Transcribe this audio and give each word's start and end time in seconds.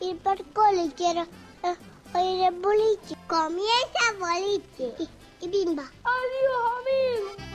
ir 0.00 0.18
por 0.18 0.36
cole, 0.52 0.92
quiero 0.96 1.22
eh, 1.22 1.76
oír 2.14 2.44
el 2.44 2.54
boliche. 2.60 3.16
Comienza 3.26 4.00
el 4.12 4.18
boliche. 4.18 5.08
Y 5.40 5.48
bimba. 5.48 5.84
Adiós, 6.04 6.72
amigos. 6.80 7.47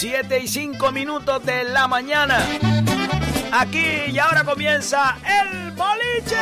7 0.00 0.40
y 0.40 0.48
5 0.48 0.92
minutos 0.92 1.44
de 1.44 1.62
la 1.62 1.86
mañana. 1.86 2.38
Aquí 3.52 3.84
y 4.06 4.18
ahora 4.18 4.44
comienza 4.44 5.18
el 5.22 5.72
boliche. 5.72 6.38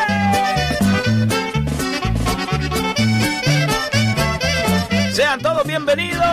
Sean 5.12 5.40
todos 5.40 5.66
bienvenidos. 5.66 6.24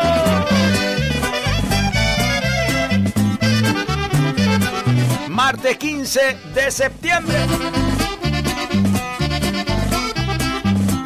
Martes 5.28 5.78
15 5.78 6.38
de 6.54 6.70
septiembre. 6.70 7.38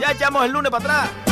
Ya 0.01 0.11
echamos 0.11 0.43
el 0.43 0.51
lunes 0.51 0.69
para 0.69 0.83
atrás. 0.83 1.28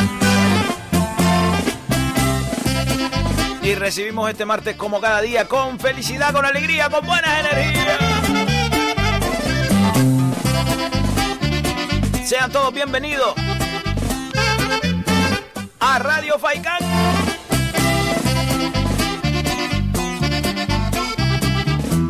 Y 3.68 3.74
recibimos 3.74 4.30
este 4.30 4.46
martes 4.46 4.76
como 4.76 4.98
cada 4.98 5.20
día 5.20 5.46
con 5.46 5.78
felicidad, 5.78 6.32
con 6.32 6.42
alegría, 6.42 6.88
con 6.88 7.04
buenas 7.04 7.38
energías. 7.38 7.98
Sean 12.24 12.50
todos 12.50 12.72
bienvenidos 12.72 13.34
a 15.80 15.98
Radio 15.98 16.38
Faikán. 16.38 16.78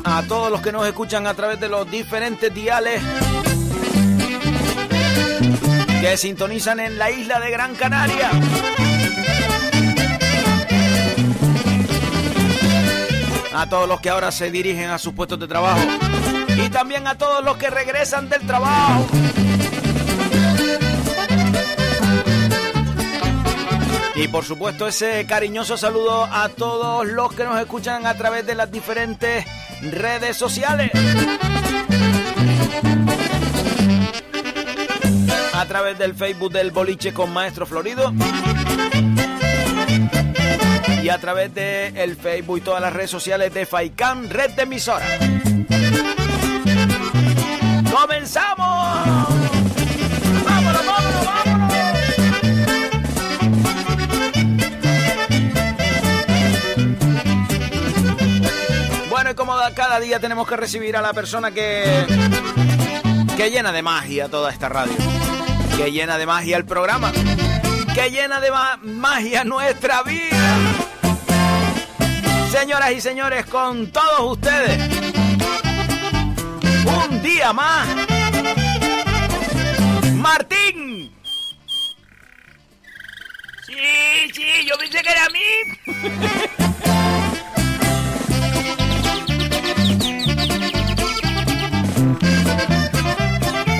A 0.04 0.22
todos 0.28 0.52
los 0.52 0.60
que 0.60 0.70
nos 0.70 0.86
escuchan 0.86 1.26
a 1.26 1.34
través 1.34 1.58
de 1.58 1.68
los 1.68 1.90
diferentes 1.90 2.54
diales 2.54 3.02
que 6.00 6.16
sintonizan 6.16 6.78
en 6.78 6.98
la 6.98 7.10
isla 7.10 7.40
de 7.40 7.50
Gran 7.50 7.74
Canaria. 7.74 8.30
A 13.58 13.68
todos 13.68 13.88
los 13.88 14.00
que 14.00 14.08
ahora 14.08 14.30
se 14.30 14.52
dirigen 14.52 14.88
a 14.90 14.98
sus 14.98 15.14
puestos 15.14 15.40
de 15.40 15.48
trabajo 15.48 15.80
y 16.56 16.68
también 16.70 17.08
a 17.08 17.16
todos 17.16 17.44
los 17.44 17.56
que 17.56 17.68
regresan 17.68 18.28
del 18.28 18.46
trabajo. 18.46 19.04
Y 24.14 24.28
por 24.28 24.44
supuesto 24.44 24.86
ese 24.86 25.26
cariñoso 25.26 25.76
saludo 25.76 26.24
a 26.24 26.48
todos 26.50 27.04
los 27.04 27.32
que 27.34 27.42
nos 27.42 27.60
escuchan 27.60 28.06
a 28.06 28.14
través 28.14 28.46
de 28.46 28.54
las 28.54 28.70
diferentes 28.70 29.44
redes 29.82 30.36
sociales. 30.36 30.92
A 35.52 35.66
través 35.66 35.98
del 35.98 36.14
Facebook 36.14 36.52
del 36.52 36.70
Boliche 36.70 37.12
con 37.12 37.32
Maestro 37.32 37.66
Florido 37.66 38.12
y 41.02 41.08
a 41.08 41.18
través 41.18 41.54
de 41.54 41.88
el 42.02 42.16
Facebook 42.16 42.58
y 42.58 42.60
todas 42.60 42.80
las 42.80 42.92
redes 42.92 43.10
sociales 43.10 43.54
de 43.54 43.66
Faikán, 43.66 44.28
red 44.30 44.50
de 44.50 44.62
emisora. 44.62 45.06
¡Comenzamos! 47.90 49.06
¡Vámonos, 50.44 50.86
vámonos, 50.86 51.24
vámonos! 51.24 51.72
Bueno, 59.10 59.30
y 59.30 59.34
como 59.34 59.54
cada 59.74 60.00
día 60.00 60.20
tenemos 60.20 60.48
que 60.48 60.56
recibir 60.56 60.96
a 60.96 61.02
la 61.02 61.12
persona 61.12 61.50
que, 61.50 62.06
que 63.36 63.50
llena 63.50 63.72
de 63.72 63.82
magia 63.82 64.28
toda 64.28 64.50
esta 64.50 64.68
radio, 64.68 64.94
que 65.76 65.90
llena 65.92 66.18
de 66.18 66.26
magia 66.26 66.56
el 66.56 66.64
programa, 66.64 67.12
que 67.94 68.10
llena 68.10 68.40
de 68.40 68.50
ma 68.50 68.78
magia 68.82 69.44
nuestra 69.44 70.02
vida. 70.02 70.87
Señoras 72.50 72.92
y 72.92 73.00
señores, 73.00 73.46
con 73.46 73.90
todos 73.92 74.32
ustedes, 74.32 74.78
un 76.84 77.22
día 77.22 77.52
más, 77.52 77.86
Martín. 80.14 81.14
Sí, 83.66 83.74
sí, 84.34 84.66
yo 84.66 84.76
pensé 84.78 85.02
que 85.02 85.10
era 85.10 85.24
a 85.24 85.28
mí. 85.28 85.40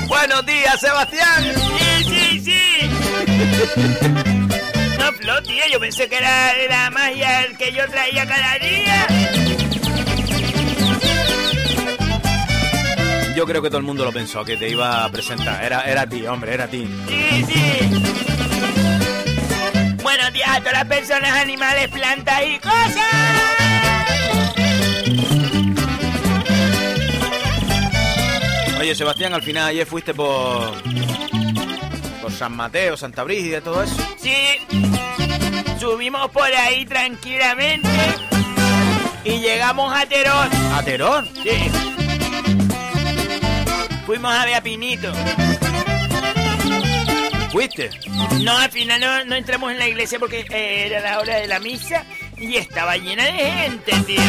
Buenos 0.06 0.46
días, 0.46 0.80
Sebastián. 0.80 1.54
Sí, 1.78 2.04
sí, 2.04 2.40
sí. 2.40 4.37
Tío, 5.18 5.62
yo 5.72 5.80
pensé 5.80 6.08
que 6.08 6.16
era 6.16 6.52
la 6.68 6.90
magia 6.90 7.44
el 7.44 7.56
que 7.56 7.72
yo 7.72 7.88
traía 7.88 8.24
cada 8.24 8.58
día. 8.58 9.06
Yo 13.34 13.44
creo 13.44 13.60
que 13.60 13.68
todo 13.68 13.78
el 13.78 13.84
mundo 13.84 14.04
lo 14.04 14.12
pensó, 14.12 14.44
que 14.44 14.56
te 14.56 14.68
iba 14.68 15.04
a 15.04 15.10
presentar. 15.10 15.64
Era, 15.64 15.82
era 15.82 16.02
a 16.02 16.06
ti, 16.06 16.24
hombre, 16.26 16.54
era 16.54 16.64
a 16.64 16.68
ti. 16.68 16.88
Sí, 17.08 17.44
sí. 17.46 18.02
Buenos 20.02 20.32
días 20.32 20.48
a 20.48 20.58
todas 20.60 20.72
las 20.74 20.84
personas, 20.84 21.32
animales, 21.32 21.88
plantas 21.88 22.42
y 22.46 22.58
cosas. 22.58 23.04
Oye, 28.80 28.94
Sebastián, 28.94 29.34
al 29.34 29.42
final 29.42 29.66
ayer 29.66 29.86
fuiste 29.86 30.14
por... 30.14 30.80
Por 32.22 32.32
San 32.32 32.52
Mateo, 32.52 32.96
Santa 32.96 33.24
Brígida 33.24 33.60
todo 33.60 33.82
eso. 33.82 33.96
Sí. 34.18 35.07
Subimos 35.78 36.28
por 36.30 36.44
ahí 36.44 36.84
tranquilamente 36.84 37.88
y 39.24 39.38
llegamos 39.38 39.94
a 39.96 40.06
Terón. 40.06 40.48
¿A 40.72 40.82
Terón? 40.82 41.28
Sí. 41.42 41.70
Fuimos 44.04 44.32
a 44.32 44.44
ver 44.44 44.54
a 44.54 44.60
Pinito. 44.60 45.12
¿Fuiste? 47.52 47.90
No, 48.42 48.58
al 48.58 48.70
final 48.70 49.00
no, 49.00 49.24
no 49.24 49.36
entramos 49.36 49.70
en 49.70 49.78
la 49.78 49.86
iglesia 49.86 50.18
porque 50.18 50.40
eh, 50.50 50.86
era 50.86 51.00
la 51.00 51.20
hora 51.20 51.36
de 51.36 51.46
la 51.46 51.60
misa 51.60 52.04
y 52.40 52.56
estaba 52.56 52.96
llena 52.96 53.24
de 53.24 53.32
gente, 53.32 53.92
tío. 54.06 54.22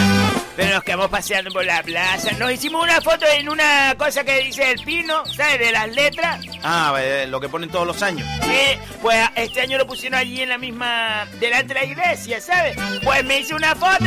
Pero 0.56 0.76
nos 0.76 0.84
quedamos 0.84 1.10
paseando 1.10 1.52
por 1.52 1.66
la 1.66 1.82
plaza. 1.84 2.32
Nos 2.34 2.52
hicimos 2.52 2.84
una 2.84 3.02
foto 3.02 3.26
en 3.26 3.50
una 3.50 3.96
cosa 3.98 4.24
que 4.24 4.44
dice 4.44 4.72
el 4.72 4.84
pino, 4.84 5.26
¿sabes? 5.26 5.60
De 5.60 5.72
las 5.72 5.90
letras. 5.94 6.46
Ah, 6.64 6.96
eh, 7.00 7.26
lo 7.28 7.40
que 7.40 7.48
ponen 7.48 7.70
todos 7.70 7.88
los 7.88 8.02
años. 8.02 8.28
Sí, 8.44 8.80
pues 9.02 9.18
este 9.36 9.62
año 9.62 9.78
lo 9.78 9.88
pusieron 9.88 10.20
allí 10.20 10.42
en 10.42 10.50
la 10.50 10.58
misma... 10.58 11.28
delante 11.40 11.74
de 11.74 11.80
la 11.80 11.86
iglesia, 11.86 12.42
¿sabes? 12.42 12.76
Pues 13.04 13.24
me 13.24 13.40
hice 13.40 13.54
una 13.56 13.76
foto. 13.76 14.06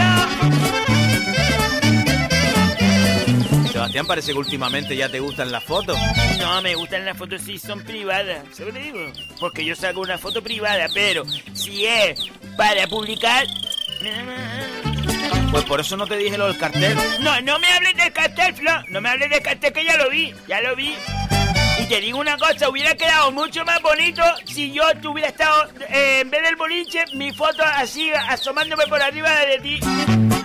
Sebastián, 3.73 4.07
parece 4.07 4.33
que 4.33 4.39
últimamente 4.39 4.95
ya 4.95 5.09
te 5.09 5.21
gustan 5.21 5.51
las 5.51 5.65
fotos. 5.65 5.97
No, 6.39 6.61
me 6.61 6.75
gustan 6.75 7.07
las 7.07 7.17
fotos 7.17 7.41
si 7.41 7.59
son 7.59 7.83
privadas. 7.83 8.45
¿Sabes 8.53 8.75
lo 8.75 8.81
que 8.81 8.85
digo? 8.85 9.13
Porque 9.41 9.65
yo 9.65 9.75
saco 9.75 10.01
una 10.01 10.19
foto 10.19 10.43
privada, 10.43 10.89
pero 10.93 11.25
si 11.55 11.87
es 11.87 12.21
para 12.59 12.87
publicar... 12.87 13.47
Pues 15.51 15.65
por 15.65 15.81
eso 15.81 15.97
no 15.97 16.07
te 16.07 16.17
dije 16.17 16.39
lo 16.39 16.47
del 16.47 16.57
cartel. 16.57 16.97
No, 17.21 17.41
no 17.43 17.59
me 17.59 17.67
hables 17.69 17.95
del 17.95 18.13
cartel, 18.13 18.55
Flo. 18.55 18.73
No 18.89 19.01
me 19.01 19.11
hables 19.11 19.31
del 19.31 19.43
cartel 19.43 19.73
que 19.73 19.85
ya 19.85 19.97
lo 19.97 20.09
vi. 20.11 20.35
Ya 20.49 20.61
lo 20.61 20.75
vi. 20.75 20.95
Y 21.79 21.85
te 21.87 22.01
digo 22.01 22.19
una 22.19 22.37
cosa, 22.37 22.69
hubiera 22.69 22.95
quedado 22.95 23.33
mucho 23.33 23.65
más 23.65 23.81
bonito 23.83 24.23
si 24.47 24.73
yo 24.73 24.83
tuviera 25.01 25.29
estado, 25.29 25.69
eh, 25.89 26.21
en 26.21 26.31
vez 26.31 26.43
del 26.43 26.57
boliche, 26.57 27.05
mi 27.15 27.33
foto 27.33 27.63
así, 27.65 28.11
asomándome 28.29 28.87
por 28.87 29.03
arriba 29.03 29.31
de 29.41 29.59
ti. 29.59 29.81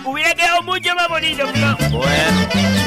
Hubiera 0.04 0.34
quedado 0.34 0.62
mucho 0.62 0.94
más 0.94 1.08
bonito, 1.08 1.46
Flo. 1.48 1.76
Bueno. 1.90 2.77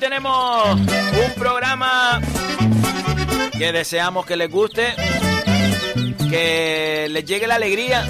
Tenemos 0.00 0.74
un 0.74 1.34
programa 1.36 2.20
que 3.56 3.70
deseamos 3.70 4.26
que 4.26 4.36
les 4.36 4.50
guste, 4.50 4.94
que 6.28 7.06
les 7.08 7.24
llegue 7.24 7.46
la 7.46 7.54
alegría, 7.54 8.04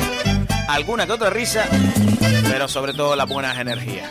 alguna 0.68 1.04
que 1.04 1.12
otra 1.12 1.28
risa, 1.28 1.66
pero 2.48 2.66
sobre 2.66 2.94
todo 2.94 3.14
las 3.14 3.28
buenas 3.28 3.58
energías. 3.58 4.08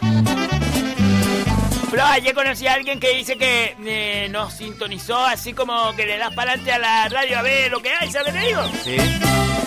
Pero 1.89 2.05
ayer 2.05 2.35
conocí 2.35 2.67
a 2.67 2.73
alguien 2.73 2.99
que 2.99 3.15
dice 3.15 3.35
que 3.37 3.75
eh, 3.83 4.27
nos 4.29 4.53
sintonizó 4.53 5.17
así 5.17 5.53
como 5.53 5.95
que 5.95 6.05
le 6.05 6.17
das 6.17 6.33
para 6.35 6.51
adelante 6.51 6.71
a 6.71 6.77
la 6.79 7.09
radio 7.09 7.39
a 7.39 7.41
ver 7.41 7.71
lo 7.71 7.81
que 7.81 7.89
hay, 7.89 8.11
¿sabes 8.11 8.33
digo? 8.33 8.61
Sí. 8.83 8.97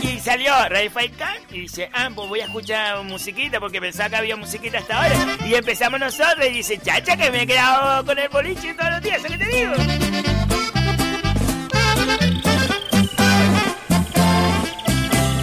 Y 0.02 0.18
salió 0.18 0.52
Ray 0.68 0.88
Khan 0.88 1.36
y 1.50 1.60
dice, 1.60 1.88
ah, 1.92 2.10
pues 2.14 2.28
voy 2.28 2.40
a 2.40 2.44
escuchar 2.44 3.02
musiquita 3.04 3.60
porque 3.60 3.80
pensaba 3.80 4.10
que 4.10 4.16
había 4.16 4.36
musiquita 4.36 4.78
hasta 4.78 4.96
ahora. 4.96 5.36
Y 5.46 5.54
empezamos 5.54 6.00
nosotros 6.00 6.46
y 6.46 6.50
dice, 6.50 6.78
chacha, 6.78 7.16
que 7.16 7.30
me 7.30 7.42
he 7.42 7.46
quedado 7.46 8.04
con 8.04 8.18
el 8.18 8.28
boliche 8.28 8.74
todos 8.74 8.90
los 8.90 9.02
días, 9.02 9.22
¿sabes 9.22 9.38
qué 9.38 9.44
te 9.44 9.56
digo? 9.56 9.72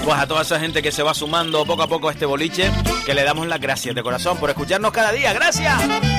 Pues 0.03 0.17
a 0.19 0.27
toda 0.27 0.41
esa 0.41 0.59
gente 0.59 0.81
que 0.81 0.91
se 0.91 1.03
va 1.03 1.13
sumando 1.13 1.65
poco 1.65 1.83
a 1.83 1.87
poco 1.87 2.09
a 2.09 2.11
este 2.11 2.25
boliche, 2.25 2.71
que 3.05 3.13
le 3.13 3.23
damos 3.23 3.47
las 3.47 3.61
gracias 3.61 3.93
de 3.93 4.01
corazón 4.01 4.37
por 4.37 4.49
escucharnos 4.49 4.91
cada 4.91 5.11
día. 5.11 5.33
¡Gracias! 5.33 6.18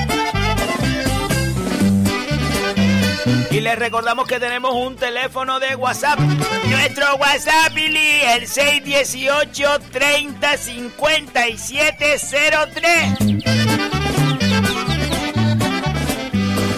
Y 3.51 3.59
les 3.59 3.77
recordamos 3.77 4.27
que 4.27 4.39
tenemos 4.39 4.73
un 4.73 4.95
teléfono 4.95 5.59
de 5.59 5.75
WhatsApp. 5.75 6.19
Nuestro 6.19 7.15
WhatsApp, 7.15 7.73
Billy, 7.73 8.21
el 8.35 8.47
618 8.47 9.79
30 9.91 10.57
57 10.57 12.17
03. 12.73 13.17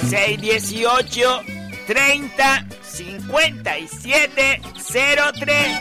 618 0.10 1.42
30 1.88 2.66
57 2.82 4.62
03. 4.84 5.80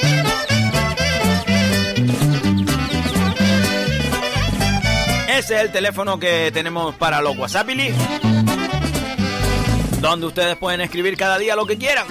Ese 5.28 5.54
es 5.54 5.60
el 5.62 5.72
teléfono 5.72 6.18
que 6.18 6.50
tenemos 6.52 6.94
para 6.96 7.20
los 7.20 7.36
WhatsApp, 7.36 7.66
Billy 7.66 7.94
donde 10.02 10.26
ustedes 10.26 10.56
pueden 10.56 10.80
escribir 10.80 11.16
cada 11.16 11.38
día 11.38 11.54
lo 11.54 11.64
que 11.64 11.78
quieran. 11.78 12.06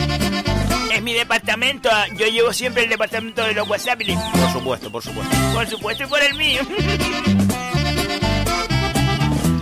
Es 0.93 1.01
mi 1.01 1.13
departamento, 1.13 1.89
yo 2.17 2.25
llevo 2.27 2.53
siempre 2.53 2.83
el 2.83 2.89
departamento 2.89 3.43
de 3.43 3.53
los 3.53 3.67
WhatsApp. 3.67 4.01
Por 4.31 4.51
supuesto, 4.51 4.91
por 4.91 5.03
supuesto. 5.03 5.35
Por 5.53 5.67
supuesto 5.67 6.03
y 6.03 6.07
por 6.07 6.23
el 6.23 6.33
mío. 6.35 6.61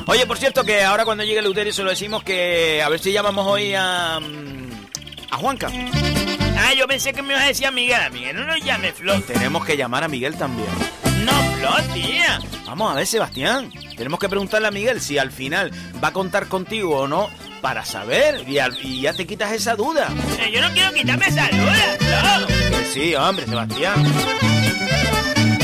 Oye, 0.05 0.25
por 0.25 0.37
cierto, 0.37 0.63
que 0.63 0.83
ahora 0.83 1.05
cuando 1.05 1.23
llegue 1.23 1.39
el 1.39 1.45
Euterio 1.45 1.73
se 1.73 1.83
lo 1.83 1.89
decimos 1.89 2.23
que 2.23 2.81
a 2.81 2.89
ver 2.89 2.99
si 2.99 3.11
llamamos 3.11 3.45
hoy 3.47 3.73
a. 3.75 4.19
Mm, 4.19 4.69
a 5.31 5.37
Juanca. 5.37 5.71
Ah, 6.57 6.73
yo 6.75 6.87
pensé 6.87 7.13
que 7.13 7.21
me 7.21 7.33
ibas 7.33 7.43
a 7.43 7.47
decir 7.47 7.67
a 7.67 7.71
Miguel. 7.71 8.01
A 8.01 8.09
Miguel 8.09 8.35
no 8.35 8.45
nos 8.45 8.59
llame, 8.63 8.91
Flo. 8.91 9.19
Tenemos 9.21 9.65
que 9.65 9.77
llamar 9.77 10.03
a 10.03 10.07
Miguel 10.07 10.35
también. 10.35 10.69
No, 11.25 11.93
tía. 11.93 12.39
Vamos 12.65 12.91
a 12.91 12.95
ver, 12.95 13.07
Sebastián. 13.07 13.71
Tenemos 13.95 14.19
que 14.19 14.29
preguntarle 14.29 14.67
a 14.67 14.71
Miguel 14.71 15.01
si 15.01 15.17
al 15.17 15.31
final 15.31 15.71
va 16.03 16.09
a 16.09 16.13
contar 16.13 16.47
contigo 16.47 16.99
o 16.99 17.07
no 17.07 17.29
para 17.61 17.83
saber 17.83 18.45
y, 18.47 19.01
ya 19.01 19.13
te 19.13 19.27
quitas 19.27 19.51
esa 19.51 19.75
duda. 19.75 20.09
Eh, 20.39 20.51
yo 20.53 20.61
no 20.61 20.71
quiero 20.71 20.93
quitarme 20.93 21.27
esa 21.27 21.49
duda, 21.49 22.39
no. 22.39 22.47
Sí, 22.93 23.15
hombre, 23.15 23.45
Sebastián. 23.45 24.03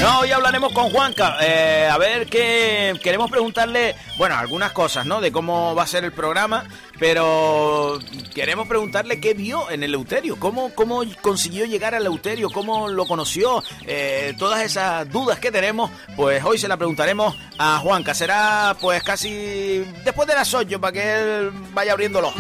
No, 0.02 0.20
hoy 0.20 0.32
hablaremos 0.32 0.72
con 0.74 0.90
Juanca. 0.90 1.38
Eh, 1.42 1.88
a 1.92 1.98
ver 1.98 2.28
qué 2.28 2.94
queremos 3.02 3.32
preguntarle, 3.32 3.96
bueno, 4.18 4.36
algunas 4.36 4.72
cosas, 4.72 5.06
¿no? 5.06 5.22
De 5.22 5.32
cómo 5.32 5.74
va 5.74 5.84
a 5.84 5.88
ser 5.88 6.04
el 6.04 6.12
programa, 6.12 6.66
pero 7.00 8.00
queremos 8.34 8.68
preguntarle 8.68 9.20
qué 9.20 9.34
vio 9.34 9.70
en 9.70 9.84
el 9.84 9.94
Euterio, 9.94 10.38
cómo, 10.40 10.74
cómo 10.76 11.04
consiguió 11.22 11.66
llegar 11.66 11.96
al 11.96 12.06
Euterio, 12.06 12.50
cómo 12.50 12.88
lo 12.88 13.06
conoció, 13.06 13.64
eh, 13.86 14.36
todas 14.38 14.62
esas 14.62 15.10
dudas 15.10 15.40
que 15.40 15.52
tenemos, 15.52 15.90
pues 16.16 16.44
hoy 16.44 16.58
se 16.58 16.68
la 16.68 16.78
preguntaremos 16.78 17.36
a 17.58 17.80
Juanca. 17.80 18.14
Será 18.14 18.76
pues 18.80 19.02
casi 19.04 19.84
después 20.04 20.28
de 20.28 20.36
las 20.36 20.54
8 20.54 20.80
para 20.80 20.94
que 20.94 21.14
él 21.14 21.52
vaya 21.74 21.94
abriéndolo. 21.94 22.34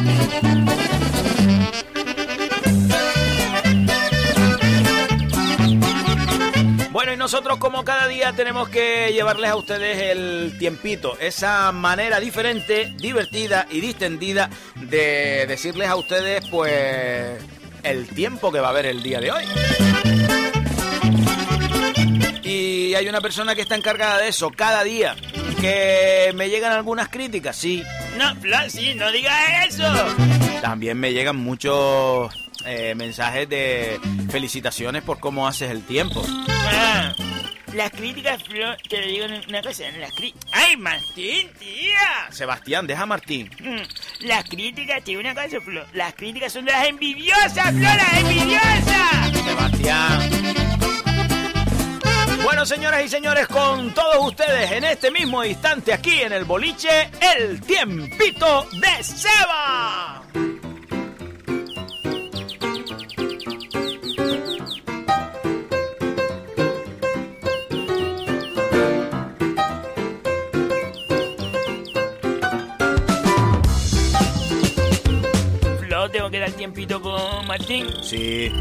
Bueno, 6.96 7.12
y 7.12 7.18
nosotros 7.18 7.58
como 7.58 7.84
cada 7.84 8.08
día 8.08 8.32
tenemos 8.32 8.70
que 8.70 9.12
llevarles 9.12 9.52
a 9.52 9.58
ustedes 9.58 10.02
el 10.02 10.56
tiempito, 10.58 11.18
esa 11.20 11.74
manera 11.74 12.22
diferente, 12.22 12.94
divertida 12.96 13.68
y 13.70 13.82
distendida 13.82 14.50
de 14.76 15.46
decirles 15.46 15.90
a 15.90 15.98
ustedes 15.98 16.48
pues 16.50 17.44
el 17.84 18.08
tiempo 18.08 18.50
que 18.50 18.62
va 18.62 18.68
a 18.68 18.70
haber 18.70 18.86
el 18.86 19.04
día 19.04 19.20
de 19.20 19.30
hoy. 19.30 19.44
Y 22.44 22.96
hay 22.96 23.10
una 23.10 23.20
persona 23.20 23.56
que 23.56 23.62
está 23.64 23.76
encargada 23.76 24.20
de 24.20 24.30
eso 24.30 24.50
cada 24.56 24.82
día. 24.86 25.18
Que 25.60 26.32
me 26.34 26.48
llegan 26.48 26.72
algunas 26.72 27.10
críticas, 27.10 27.58
sí. 27.58 27.84
No, 28.18 28.34
sí, 28.70 28.96
no 28.96 29.12
digas 29.12 29.36
eso. 29.68 29.84
También 30.62 30.98
me 30.98 31.12
llegan 31.12 31.36
muchos 31.36 32.45
eh, 32.66 32.96
mensajes 32.96 33.48
de 33.50 34.00
felicitaciones 34.30 35.04
por 35.04 35.20
cómo 35.20 35.48
haces 35.48 35.72
el 35.72 35.84
tiempo. 35.84 36.24
Ah, 36.50 37.14
las 37.74 37.92
críticas, 37.92 38.42
te 38.90 39.02
lo 39.02 39.08
digo 39.08 39.26
una 39.50 39.62
cosa, 39.62 39.84
las 40.00 40.12
¡Ay, 40.52 40.78
Martín, 40.78 41.52
tía! 41.60 42.32
Sebastián, 42.32 42.88
deja 42.88 43.04
a 43.04 43.06
Martín. 43.06 43.50
Mm, 43.60 44.26
las 44.28 44.44
críticas, 44.46 45.04
te 45.04 45.12
digo 45.12 45.22
una 45.22 45.36
cosa, 45.36 45.60
Flo, 45.60 45.86
las 45.94 46.14
críticas 46.16 46.54
son 46.54 46.66
de 46.66 46.72
las 46.72 46.88
envidiosas, 46.88 47.72
Flo, 47.72 47.82
las 47.82 48.14
envidiosas. 48.18 49.44
Sebastián. 49.46 50.56
Bueno, 52.44 52.66
señoras 52.66 53.04
y 53.04 53.10
señores, 53.10 53.48
con 53.48 53.94
todos 53.94 54.28
ustedes 54.28 54.72
en 54.72 54.84
este 54.86 55.12
mismo 55.12 55.44
instante 55.44 55.92
aquí 55.92 56.22
en 56.22 56.32
el 56.32 56.46
boliche, 56.46 57.10
el 57.36 57.60
tiempito 57.62 58.68
de 58.72 59.04
Seba. 59.04 60.25
Dar 76.46 76.54
tiempito 76.54 77.02
con 77.02 77.48
Martín. 77.48 77.88
Sí. 78.02 78.52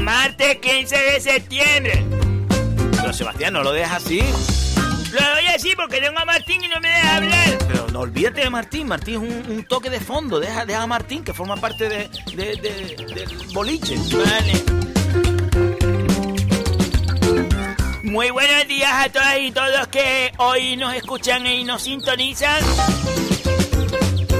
Martes 0.00 0.56
15 0.56 0.96
de 0.96 1.20
septiembre. 1.20 2.04
Pero 2.92 3.12
Sebastián, 3.12 3.52
no 3.52 3.62
lo 3.62 3.72
dejas 3.72 4.04
así. 4.04 4.20
Lo 5.12 5.20
doy 5.34 5.46
así 5.54 5.72
porque 5.76 6.00
tengo 6.00 6.18
a 6.18 6.24
Martín 6.24 6.62
y 6.64 6.68
no 6.68 6.80
me 6.80 6.88
deja 6.88 7.16
hablar. 7.16 7.58
Pero 7.68 7.86
no 7.92 8.00
olvídate 8.00 8.40
de 8.40 8.50
Martín. 8.50 8.88
Martín 8.88 9.14
es 9.22 9.48
un, 9.48 9.64
toque 9.64 9.90
de 9.90 10.00
fondo. 10.00 10.40
Deja, 10.40 10.64
deja, 10.64 10.82
a 10.82 10.86
Martín, 10.86 11.22
que 11.22 11.32
forma 11.32 11.56
parte 11.56 11.88
de, 11.88 12.10
de, 12.34 12.56
del 12.56 13.36
boliche. 13.52 13.96
Vale. 14.12 14.89
Muy 18.10 18.30
buenos 18.30 18.66
días 18.66 18.90
a 18.92 19.08
todas 19.08 19.38
y 19.38 19.52
todos 19.52 19.86
que 19.86 20.32
hoy 20.38 20.76
nos 20.76 20.92
escuchan 20.94 21.46
y 21.46 21.62
nos 21.62 21.82
sintonizan 21.82 22.60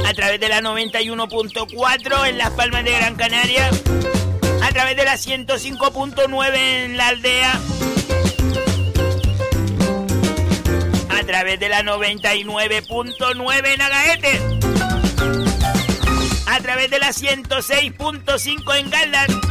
a 0.05 0.13
través 0.13 0.41
de 0.41 0.49
la 0.49 0.61
91.4 0.61 2.29
en 2.29 2.39
Las 2.39 2.51
Palmas 2.51 2.83
de 2.83 2.91
Gran 2.91 3.15
Canaria, 3.15 3.71
a 4.65 4.69
través 4.71 4.97
de 4.97 5.05
la 5.05 5.15
105.9 5.15 6.57
en 6.57 6.97
la 6.97 7.09
aldea, 7.09 7.61
a 11.09 11.23
través 11.25 11.61
de 11.61 11.69
la 11.69 11.83
99.9 11.83 13.67
en 13.73 13.83
Agaete, 13.83 14.41
a 16.49 16.59
través 16.59 16.91
de 16.91 16.99
la 16.99 17.11
106.5 17.11 18.79
en 18.81 18.91
Galdar 18.91 19.50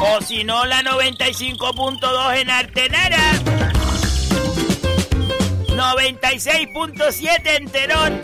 o 0.00 0.20
si 0.20 0.44
no, 0.44 0.64
la 0.66 0.82
95.2 0.82 2.40
en 2.40 2.50
Artenara. 2.50 3.32
96.7 5.68 7.56
en 7.56 7.70
Terón. 7.70 8.20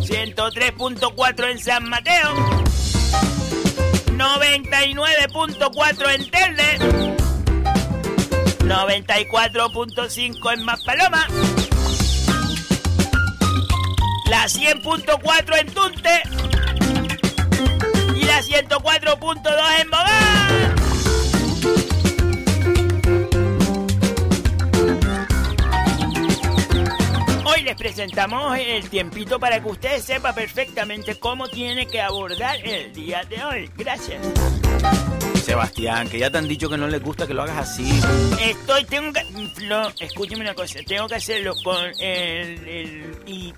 103.4 0.00 1.50
en 1.50 1.58
San 1.58 1.88
Mateo. 1.88 2.34
99.4 4.12 6.14
en 6.14 6.30
Telde. 6.30 6.78
94.5 8.60 10.52
en 10.52 10.64
Maspaloma. 10.64 11.26
La 14.28 14.46
100.4 14.46 15.60
en 15.60 15.66
Tunte. 15.72 16.22
Presentamos 28.06 28.56
el 28.56 28.88
tiempito 28.88 29.40
para 29.40 29.60
que 29.60 29.68
usted 29.68 30.00
sepa 30.00 30.32
perfectamente 30.32 31.18
cómo 31.18 31.48
tiene 31.48 31.88
que 31.88 32.00
abordar 32.00 32.56
el 32.64 32.92
día 32.92 33.24
de 33.24 33.44
hoy. 33.44 33.70
Gracias. 33.76 34.24
Sebastián, 35.42 36.08
que 36.08 36.20
ya 36.20 36.30
te 36.30 36.38
han 36.38 36.46
dicho 36.46 36.68
que 36.68 36.76
no 36.76 36.86
les 36.86 37.02
gusta 37.02 37.26
que 37.26 37.34
lo 37.34 37.42
hagas 37.42 37.68
así. 37.68 38.00
Estoy, 38.40 38.84
tengo 38.84 39.12
que... 39.12 39.22
No, 39.64 39.88
escúcheme 39.98 40.42
una 40.42 40.54
cosa, 40.54 40.78
tengo 40.86 41.08
que 41.08 41.16
hacerlo 41.16 41.54
con 41.64 41.84
el... 42.00 42.68
el 42.68 43.22
y 43.26 43.52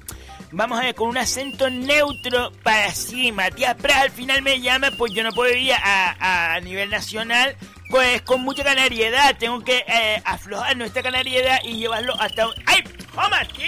vamos 0.50 0.78
a 0.78 0.82
ver, 0.82 0.94
con 0.94 1.08
un 1.08 1.18
acento 1.18 1.68
neutro 1.68 2.50
para 2.62 2.90
sí. 2.92 3.30
Matías 3.32 3.74
Pras 3.74 3.98
al 3.98 4.10
final 4.10 4.40
me 4.40 4.60
llama, 4.62 4.90
pues 4.96 5.12
yo 5.12 5.22
no 5.22 5.32
puedo 5.32 5.54
ir 5.54 5.72
a, 5.74 6.54
a 6.54 6.60
nivel 6.60 6.88
nacional, 6.88 7.54
pues 7.90 8.22
con 8.22 8.40
mucha 8.40 8.64
canariedad. 8.64 9.36
Tengo 9.38 9.62
que 9.62 9.84
eh, 9.86 10.22
aflojar 10.24 10.74
nuestra 10.78 11.02
canariedad 11.02 11.58
y 11.64 11.74
llevarlo 11.74 12.18
hasta... 12.18 12.46
¡Ay! 12.64 12.82
¡Oh, 13.20 13.28
Martín! 13.30 13.66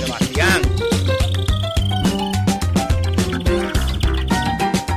Sebastián. 0.00 0.62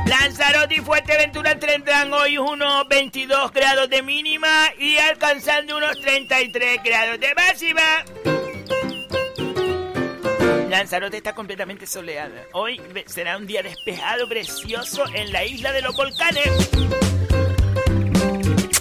Lanzarote 0.06 0.74
y 0.74 0.80
Fuerteventura 0.80 1.56
tendrán 1.56 2.12
hoy 2.12 2.36
unos 2.36 2.88
22 2.88 3.52
grados 3.52 3.88
de 3.88 4.02
mínima 4.02 4.72
y 4.76 4.96
alcanzando 4.96 5.76
unos 5.76 6.00
33 6.00 6.82
grados 6.82 7.20
de 7.20 7.32
máxima. 7.36 7.82
Lanzarote 10.68 11.18
está 11.18 11.32
completamente 11.32 11.86
soleada. 11.86 12.42
Hoy 12.54 12.80
será 13.06 13.36
un 13.36 13.46
día 13.46 13.62
despejado, 13.62 14.28
precioso 14.28 15.04
en 15.14 15.30
la 15.30 15.44
isla 15.44 15.70
de 15.70 15.80
los 15.80 15.94
volcanes. 15.94 16.50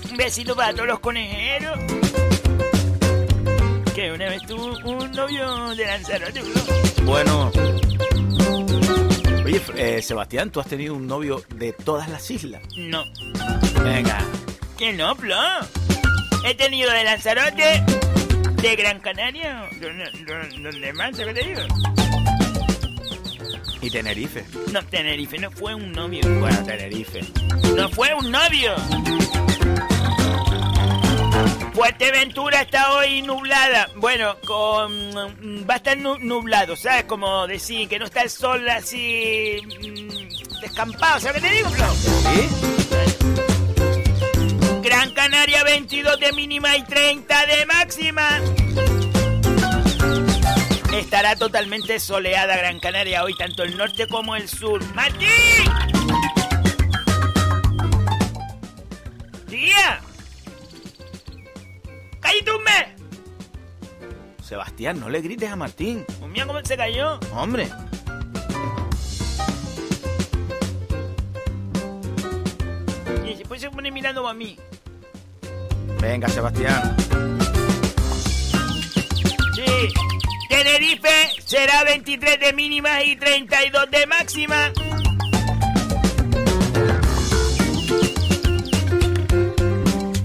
Un 0.09 0.17
besito 0.17 0.55
para 0.55 0.73
todos 0.73 0.87
los 0.87 0.99
conejeros. 0.99 1.77
Que 3.95 4.11
una 4.11 4.29
vez 4.29 4.41
tuvo 4.47 4.77
un 4.89 5.11
novio 5.11 5.75
de 5.75 5.85
Lanzarote, 5.85 6.41
Bueno. 7.03 7.51
Oye, 9.43 9.61
eh, 9.75 10.01
Sebastián, 10.01 10.49
¿tú 10.49 10.61
has 10.61 10.67
tenido 10.67 10.93
un 10.95 11.07
novio 11.07 11.43
de 11.55 11.73
todas 11.73 12.07
las 12.07 12.31
islas? 12.31 12.61
No. 12.77 13.03
Venga. 13.83 14.19
¿Que 14.77 14.93
no, 14.93 15.13
Plo? 15.15 15.35
He 16.45 16.55
tenido 16.55 16.89
de 16.91 17.03
Lanzarote, 17.03 17.83
de 18.61 18.75
Gran 18.77 18.99
Canaria, 19.01 19.69
donde 20.63 20.93
más, 20.93 21.17
¿qué 21.17 21.33
te 21.33 21.43
digo? 21.43 21.61
¿Y 23.81 23.89
Tenerife? 23.89 24.45
No, 24.71 24.83
Tenerife 24.85 25.37
no 25.37 25.51
fue 25.51 25.75
un 25.75 25.91
novio. 25.91 26.21
Bueno, 26.39 26.63
Tenerife. 26.63 27.21
No 27.75 27.89
fue 27.89 28.13
un 28.13 28.31
novio. 28.31 28.75
Fuerteventura 31.73 32.61
está 32.61 32.93
hoy 32.93 33.21
nublada. 33.21 33.89
Bueno, 33.95 34.37
con 34.45 35.09
mm, 35.09 35.69
va 35.69 35.75
a 35.75 35.77
estar 35.77 35.97
nublado, 35.97 36.75
¿sabes? 36.75 37.05
Como 37.05 37.47
decir 37.47 37.87
que 37.87 37.97
no 37.99 38.05
está 38.05 38.21
el 38.21 38.29
sol 38.29 38.67
así 38.69 39.61
mm, 39.65 40.59
descampado, 40.61 41.19
¿sabes 41.19 41.41
qué 41.41 41.49
te 41.49 41.55
digo, 41.55 41.69
Flo? 41.69 41.93
¿Sí? 41.93 42.49
Gran 44.81 45.11
Canaria 45.13 45.63
22 45.63 46.19
de 46.19 46.31
mínima 46.33 46.75
y 46.75 46.83
30 46.83 47.45
de 47.45 47.65
máxima. 47.65 48.39
Estará 50.93 51.35
totalmente 51.35 51.99
soleada 51.99 52.57
Gran 52.57 52.79
Canaria 52.79 53.23
hoy, 53.23 53.33
tanto 53.35 53.63
el 53.63 53.77
norte 53.77 54.07
como 54.07 54.35
el 54.35 54.49
sur. 54.49 54.83
¡Martín! 54.93 55.27
¡Tía! 59.47 60.01
¡Cállate 62.21 62.51
un 62.51 62.63
mes! 62.63 62.85
Sebastián, 64.43 64.99
no 64.99 65.09
le 65.09 65.21
grites 65.21 65.49
a 65.49 65.55
Martín. 65.55 66.05
Mira 66.29 66.45
cómo 66.45 66.59
se 66.63 66.77
cayó. 66.77 67.19
Hombre. 67.33 67.69
Y 73.25 73.35
después 73.35 73.61
se 73.61 73.69
pone 73.69 73.91
mirando 73.91 74.27
a 74.27 74.33
mí. 74.33 74.57
Venga, 76.01 76.27
Sebastián. 76.27 76.95
Sí. 79.55 79.87
Tenerife 80.49 81.29
será 81.45 81.83
23 81.83 82.39
de 82.39 82.53
mínima 82.53 83.03
y 83.03 83.15
32 83.15 83.89
de 83.89 84.07
máxima. 84.07 84.73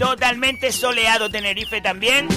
Totalmente 0.07 0.71
soleado 0.71 1.29
Tenerife 1.29 1.81
también. 1.81 2.29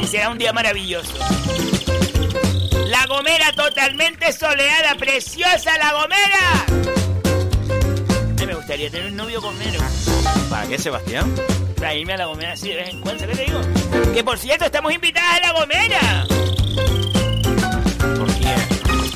Y 0.00 0.06
será 0.06 0.30
un 0.30 0.38
día 0.38 0.54
maravilloso. 0.54 1.12
La 2.86 3.04
Gomera 3.04 3.52
totalmente 3.52 4.32
soleada, 4.32 4.94
preciosa 4.94 5.76
La 5.76 5.92
Gomera. 5.92 6.64
me 8.46 8.54
gustaría 8.54 8.90
tener 8.90 9.08
un 9.08 9.16
novio 9.16 9.42
gomero. 9.42 9.80
¿Para 10.48 10.66
qué, 10.66 10.78
Sebastián? 10.78 11.30
Para 11.76 11.94
irme 11.94 12.14
a 12.14 12.16
La 12.16 12.24
Gomera 12.24 12.52
así 12.52 12.70
de 12.70 12.76
vez 12.76 12.88
en 12.88 13.02
cuando, 13.02 13.26
¿qué 13.26 13.34
te 13.34 13.44
digo? 13.44 13.60
Que 14.14 14.24
por 14.24 14.38
cierto, 14.38 14.64
estamos 14.64 14.94
invitadas 14.94 15.30
a 15.30 15.40
La 15.40 15.52
Gomera. 15.52 16.26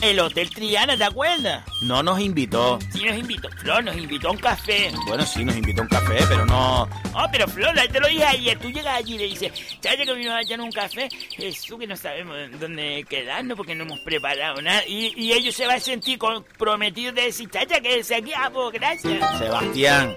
El 0.02 0.18
Hotel 0.18 0.48
Triana, 0.48 0.96
¿te 0.96 1.04
acuerdas? 1.04 1.62
No 1.82 2.02
nos 2.02 2.18
invitó. 2.20 2.78
Sí 2.92 3.04
nos 3.04 3.18
invitó. 3.18 3.50
Flor 3.50 3.84
nos 3.84 3.96
invitó 3.96 4.28
a 4.28 4.30
un 4.30 4.38
café. 4.38 4.90
Bueno, 5.06 5.26
sí, 5.26 5.44
nos 5.44 5.56
invitó 5.56 5.82
a 5.82 5.84
un 5.84 5.90
café, 5.90 6.16
pero 6.26 6.46
no... 6.46 6.82
Oh, 7.14 7.26
pero 7.30 7.46
Flor, 7.46 7.74
te 7.92 8.00
lo 8.00 8.08
dije 8.08 8.24
ayer. 8.24 8.58
Tú 8.58 8.70
llegas 8.70 8.96
allí 8.96 9.16
y 9.16 9.18
le 9.18 9.24
dices, 9.24 9.52
¿sabes 9.80 10.06
que 10.06 10.14
vino 10.14 10.32
a 10.32 10.40
echar 10.40 10.58
un 10.60 10.72
café? 10.72 11.08
Jesús, 11.36 11.78
que 11.78 11.86
no 11.86 11.96
sabemos 11.96 12.34
dónde 12.58 13.04
quedarnos 13.08 13.58
porque 13.58 13.74
no 13.74 13.84
hemos 13.84 14.00
preparado 14.00 14.62
nada. 14.62 14.82
Y, 14.86 15.32
ellos 15.32 15.54
se 15.54 15.66
van 15.66 15.76
a 15.76 15.80
sentir 15.80 16.18
comprometidos 16.18 17.14
de 17.14 17.22
decir, 17.22 17.50
chacha, 17.50 17.80
que 17.80 18.02
se 18.02 18.14
aquí, 18.16 18.32
ah, 18.34 18.50
pues, 18.52 18.72
gracias. 18.72 19.38
Sebastián. 19.38 20.14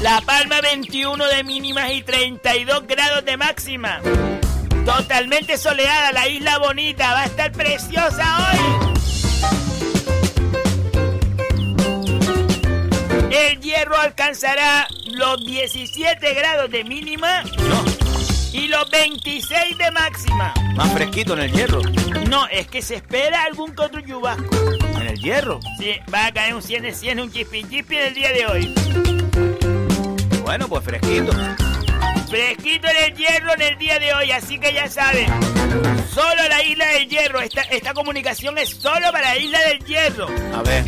La 0.00 0.20
Palma 0.20 0.60
21 0.60 1.26
de 1.26 1.44
mínimas 1.44 1.90
y 1.92 2.02
32 2.02 2.86
grados 2.86 3.24
de 3.24 3.36
máxima. 3.36 4.00
Totalmente 4.84 5.56
soleada, 5.58 6.12
la 6.12 6.28
isla 6.28 6.58
bonita, 6.58 7.12
va 7.12 7.22
a 7.22 7.26
estar 7.26 7.52
preciosa 7.52 8.24
hoy. 8.38 8.58
El 13.30 13.60
hierro 13.60 13.96
alcanzará 13.96 14.88
los 15.06 15.44
17 15.44 16.34
grados 16.34 16.70
de 16.70 16.84
mínima 16.84 17.44
y 18.52 18.68
los 18.68 18.90
26 18.90 19.78
de 19.78 19.90
máxima. 19.92 20.52
Más 20.74 20.92
fresquito 20.92 21.34
en 21.34 21.40
el 21.40 21.52
hierro. 21.52 21.80
No, 22.28 22.46
es 22.48 22.66
que 22.66 22.82
se 22.82 22.96
espera 22.96 23.44
algún 23.44 23.70
otro 23.78 24.00
chubasco. 24.00 24.56
¿En 25.00 25.06
el 25.06 25.18
hierro? 25.18 25.60
Sí, 25.78 25.94
va 26.12 26.26
a 26.26 26.32
caer 26.32 26.54
un 26.54 26.62
100 26.62 26.82
de 26.82 26.94
100, 26.94 27.20
un 27.20 27.32
chispi 27.32 27.64
chispi 27.64 27.96
en 27.96 28.06
el 28.08 28.14
día 28.14 28.32
de 28.32 28.46
hoy. 28.46 28.74
Bueno, 30.42 30.68
pues 30.68 30.84
fresquito. 30.84 31.32
Fresquito 32.32 32.88
en 32.88 33.12
el 33.12 33.14
hierro 33.14 33.52
en 33.52 33.60
el 33.60 33.76
día 33.76 33.98
de 33.98 34.14
hoy, 34.14 34.30
así 34.30 34.58
que 34.58 34.72
ya 34.72 34.88
saben. 34.88 35.26
Solo 36.14 36.48
la 36.48 36.64
isla 36.64 36.86
del 36.86 37.06
hierro. 37.06 37.42
Esta, 37.42 37.60
esta 37.60 37.92
comunicación 37.92 38.56
es 38.56 38.70
solo 38.70 39.12
para 39.12 39.34
la 39.34 39.36
isla 39.36 39.58
del 39.68 39.84
hierro. 39.84 40.28
A 40.54 40.62
ver. 40.62 40.82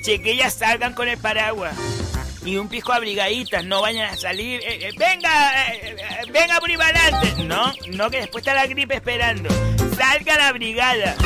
Chiquillas, 0.00 0.54
salgan 0.54 0.94
con 0.94 1.08
el 1.08 1.18
paraguas. 1.18 1.74
Y 2.42 2.56
un 2.56 2.70
pisco 2.70 2.94
abrigaditas, 2.94 3.62
no 3.66 3.82
vayan 3.82 4.08
a 4.08 4.16
salir. 4.16 4.62
Eh, 4.62 4.88
eh, 4.88 4.90
venga, 4.96 5.74
eh, 5.74 5.96
venga 6.32 6.58
por 6.58 6.70
adelante. 6.70 7.44
No, 7.44 7.70
no, 7.98 8.08
que 8.08 8.20
después 8.20 8.40
está 8.40 8.54
la 8.54 8.66
gripe 8.66 8.94
esperando. 8.94 9.50
Salgan 9.94 10.40
abrigada. 10.40 11.16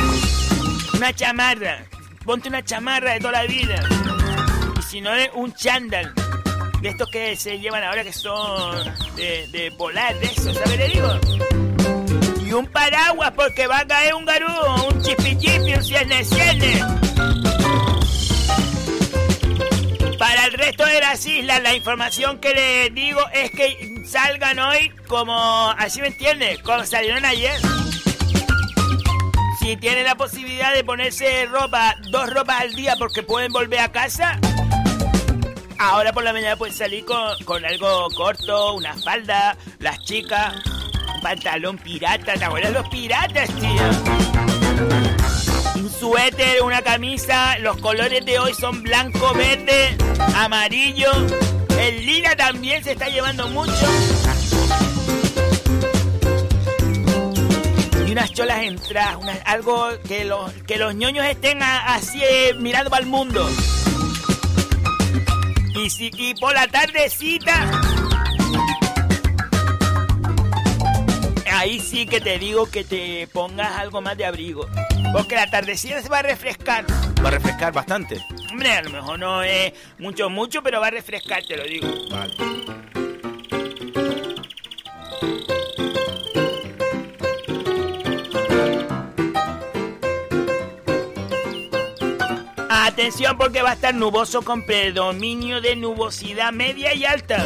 Una 0.93 1.13
chamarra. 1.13 1.85
Ponte 2.25 2.49
una 2.49 2.65
chamarra 2.65 3.13
de 3.13 3.21
toda 3.21 3.31
la 3.31 3.43
vida. 3.43 3.81
Y 4.77 4.81
si 4.81 4.99
no, 4.99 5.11
un 5.35 5.53
chándal 5.53 6.13
de 6.83 6.89
estos 6.89 7.09
que 7.09 7.37
se 7.37 7.59
llevan 7.59 7.81
ahora 7.81 8.03
que 8.03 8.11
son 8.11 8.93
de, 9.15 9.73
polar, 9.77 10.19
de 10.19 10.25
eso, 10.25 10.53
¿sabes 10.53 10.77
le 10.77 10.89
digo? 10.89 11.07
Y 12.45 12.51
un 12.51 12.67
paraguas 12.67 13.31
porque 13.31 13.67
va 13.67 13.79
a 13.79 13.87
caer 13.87 14.13
un 14.13 14.25
garú, 14.25 14.51
un 14.89 15.01
chipi 15.01 15.37
un 15.73 15.81
cierne 15.81 16.25
cierne. 16.25 16.83
Para 20.19 20.45
el 20.45 20.53
resto 20.53 20.85
de 20.85 20.99
las 20.99 21.25
islas, 21.25 21.63
la 21.63 21.73
información 21.73 22.39
que 22.39 22.53
les 22.53 22.93
digo 22.93 23.21
es 23.31 23.49
que 23.51 24.03
salgan 24.05 24.59
hoy 24.59 24.89
como, 25.07 25.69
así 25.77 26.01
me 26.01 26.07
entiendes, 26.07 26.59
como 26.63 26.85
salieron 26.85 27.23
ayer. 27.23 27.61
Si 29.61 29.77
tienen 29.77 30.03
la 30.03 30.15
posibilidad 30.15 30.73
de 30.73 30.83
ponerse 30.83 31.45
ropa, 31.45 31.95
dos 32.11 32.29
ropas 32.29 32.59
al 32.59 32.73
día 32.73 32.97
porque 32.99 33.23
pueden 33.23 33.53
volver 33.53 33.79
a 33.79 33.89
casa, 33.93 34.37
Ahora 35.83 36.13
por 36.13 36.23
la 36.23 36.31
mañana 36.31 36.55
puedes 36.55 36.77
salir 36.77 37.03
con, 37.03 37.65
algo 37.65 38.07
corto, 38.15 38.75
una 38.75 38.95
falda, 38.95 39.57
las 39.79 39.99
chicas, 39.99 40.55
un 41.13 41.21
pantalón 41.21 41.77
pirata. 41.77 42.35
¿Te 42.35 42.45
acuerdas 42.45 42.71
los 42.71 42.87
piratas, 42.87 43.49
tío? 43.49 43.83
Un 45.75 45.91
suéter, 45.91 46.63
una 46.63 46.81
camisa. 46.81 47.59
Los 47.59 47.77
colores 47.79 48.25
de 48.25 48.39
hoy 48.39 48.53
son 48.53 48.81
blanco, 48.81 49.33
verde, 49.33 49.97
amarillo. 50.37 51.11
El 51.77 52.05
lila 52.05 52.33
también 52.37 52.81
se 52.81 52.93
está 52.93 53.09
llevando 53.09 53.49
mucho. 53.49 53.85
Y 58.07 58.11
unas 58.13 58.31
cholas 58.31 58.63
entradas, 58.63 59.17
algo 59.43 59.89
que 60.07 60.23
los, 60.23 60.49
que 60.65 60.77
los 60.77 60.95
ñoños 60.95 61.25
estén 61.25 61.61
así 61.61 62.23
eh, 62.23 62.53
mirando 62.57 62.89
para 62.89 63.03
el 63.03 63.09
mundo. 63.09 63.45
Y, 65.75 65.89
si, 65.89 66.11
y 66.15 66.33
por 66.35 66.53
la 66.53 66.67
tardecita 66.67 67.69
ahí 71.63 71.79
sí 71.79 72.05
que 72.05 72.19
te 72.19 72.37
digo 72.39 72.69
que 72.69 72.83
te 72.83 73.27
pongas 73.27 73.77
algo 73.77 74.01
más 74.01 74.17
de 74.17 74.25
abrigo. 74.25 74.67
Porque 75.13 75.35
la 75.35 75.49
tardecita 75.49 76.01
se 76.01 76.09
va 76.09 76.19
a 76.19 76.23
refrescar. 76.23 76.85
Va 77.23 77.29
a 77.29 77.31
refrescar 77.31 77.71
bastante. 77.71 78.17
Hombre, 78.51 78.73
a 78.73 78.81
lo 78.81 78.89
mejor 78.89 79.19
no 79.19 79.43
es 79.43 79.71
mucho, 79.97 80.29
mucho, 80.29 80.61
pero 80.61 80.81
va 80.81 80.87
a 80.87 80.91
refrescar, 80.91 81.43
te 81.45 81.55
lo 81.55 81.63
digo. 81.63 81.87
Vale. 82.09 82.33
Atención 92.85 93.37
porque 93.37 93.61
va 93.61 93.71
a 93.71 93.73
estar 93.73 93.95
nuboso 93.95 94.41
con 94.41 94.65
predominio 94.65 95.61
de 95.61 95.75
nubosidad 95.75 96.51
media 96.51 96.93
y 96.93 97.05
alta 97.05 97.45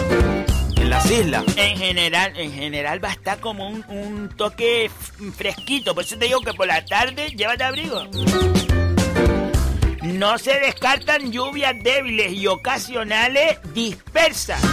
las 0.87 1.11
islas. 1.11 1.43
En 1.57 1.77
general, 1.77 2.33
en 2.35 2.51
general 2.51 3.03
va 3.03 3.09
a 3.09 3.11
estar 3.11 3.39
como 3.39 3.67
un, 3.67 4.29
toque 4.35 4.89
fresquito. 5.35 5.93
Por 5.93 6.03
eso 6.03 6.17
te 6.17 6.25
digo 6.25 6.41
que 6.41 6.53
por 6.53 6.67
la 6.67 6.83
tarde 6.85 7.29
llévate 7.35 7.63
abrigo. 7.63 8.03
No 10.03 10.37
se 10.37 10.59
descartan 10.59 11.31
lluvias 11.31 11.75
débiles 11.83 12.31
y 12.33 12.47
ocasionales 12.47 13.59
dispersas. 13.73 14.63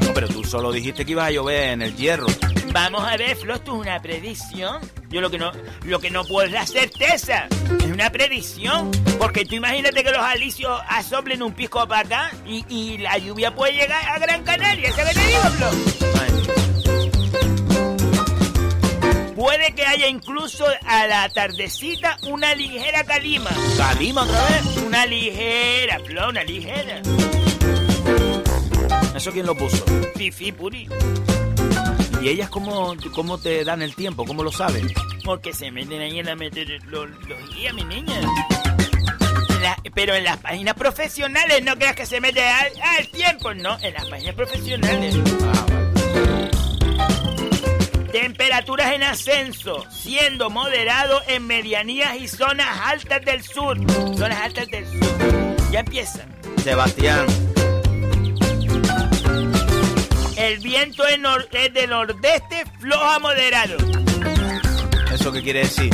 No, 0.00 0.14
pero 0.14 0.28
tú 0.28 0.44
solo 0.44 0.70
dijiste 0.72 1.04
que 1.04 1.12
iba 1.12 1.26
a 1.26 1.30
llover 1.30 1.70
en 1.70 1.82
el 1.82 1.96
hierro. 1.96 2.26
Vamos 2.72 3.02
a 3.04 3.16
ver, 3.16 3.36
Flo, 3.36 3.54
esto 3.54 3.74
es 3.74 3.80
una 3.80 4.00
predicción. 4.00 4.80
Yo 5.10 5.20
lo 5.20 5.30
que 5.30 5.38
no, 5.38 5.52
lo 5.84 6.00
que 6.00 6.10
no 6.10 6.24
puedo 6.24 6.46
es 6.46 6.52
la 6.52 6.66
certeza. 6.66 7.46
Es 7.78 7.86
una 7.86 8.10
predicción. 8.10 8.90
Porque 9.18 9.44
tú 9.44 9.54
imagínate 9.54 10.02
que 10.02 10.10
los 10.10 10.22
alicios 10.22 10.80
asoplen 10.88 11.42
un 11.42 11.52
pisco 11.52 11.86
para 11.86 12.00
acá 12.00 12.30
y, 12.46 12.98
la 12.98 13.18
lluvia 13.18 13.54
puede 13.54 13.74
llegar 13.74 14.04
a 14.08 14.18
Gran 14.18 14.42
Canaria. 14.42 14.92
¿Sabes 14.92 15.14
qué 15.14 15.20
Flo? 15.50 15.70
Puede 19.34 19.74
que 19.74 19.84
haya 19.84 20.08
incluso 20.08 20.64
a 20.86 21.06
la 21.06 21.28
tardecita 21.28 22.16
una 22.22 22.54
ligera 22.54 23.04
calima. 23.04 23.50
¿Calima 23.76 24.22
otra 24.22 24.42
vez? 24.46 24.76
Una 24.84 25.06
ligera, 25.06 26.00
Flo, 26.00 26.30
una 26.30 26.42
ligera. 26.42 27.02
¿Eso 29.14 29.30
quién 29.30 29.46
lo 29.46 29.54
puso? 29.54 29.84
Fifi 30.16 30.52
Puri. 30.52 30.88
¿Y 32.22 32.28
ellas 32.28 32.48
cómo, 32.50 32.94
cómo 33.14 33.38
te 33.38 33.64
dan 33.64 33.82
el 33.82 33.94
tiempo? 33.94 34.24
¿Cómo 34.24 34.42
lo 34.42 34.50
saben? 34.50 34.92
Porque 35.24 35.52
se 35.52 35.70
meten 35.70 36.00
ahí 36.00 36.18
en 36.18 36.26
la 36.26 36.36
meter 36.36 36.68
los, 36.86 37.08
guías, 37.54 37.74
mi 37.74 37.84
niña. 37.84 38.20
pero 39.94 40.14
en 40.14 40.24
las 40.24 40.38
páginas 40.38 40.74
profesionales, 40.74 41.62
no 41.64 41.76
creas 41.76 41.94
que 41.94 42.06
se 42.06 42.20
mete 42.20 42.46
al, 42.46 43.08
tiempo, 43.08 43.54
no, 43.54 43.78
en 43.80 43.94
las 43.94 44.06
páginas 44.06 44.34
profesionales. 44.34 45.16
Ah, 45.42 45.66
Temperaturas 48.12 48.92
en 48.94 49.02
ascenso, 49.02 49.84
siendo 49.90 50.48
moderado 50.48 51.20
en 51.28 51.46
medianías 51.46 52.16
y 52.16 52.28
zonas 52.28 52.66
altas 52.84 53.22
del 53.24 53.42
sur. 53.42 53.76
Zonas 54.16 54.40
altas 54.40 54.68
del 54.68 54.86
sur. 54.86 55.70
Ya 55.70 55.80
empiezan. 55.80 56.34
Sebastián, 56.64 57.26
el 60.46 60.58
viento 60.58 61.04
es, 61.06 61.18
de 61.74 61.86
nordeste 61.88 62.64
flojo 62.78 63.04
a 63.04 63.18
moderado. 63.18 63.76
¿Eso 65.12 65.32
qué 65.32 65.42
quiere 65.42 65.60
decir? 65.60 65.92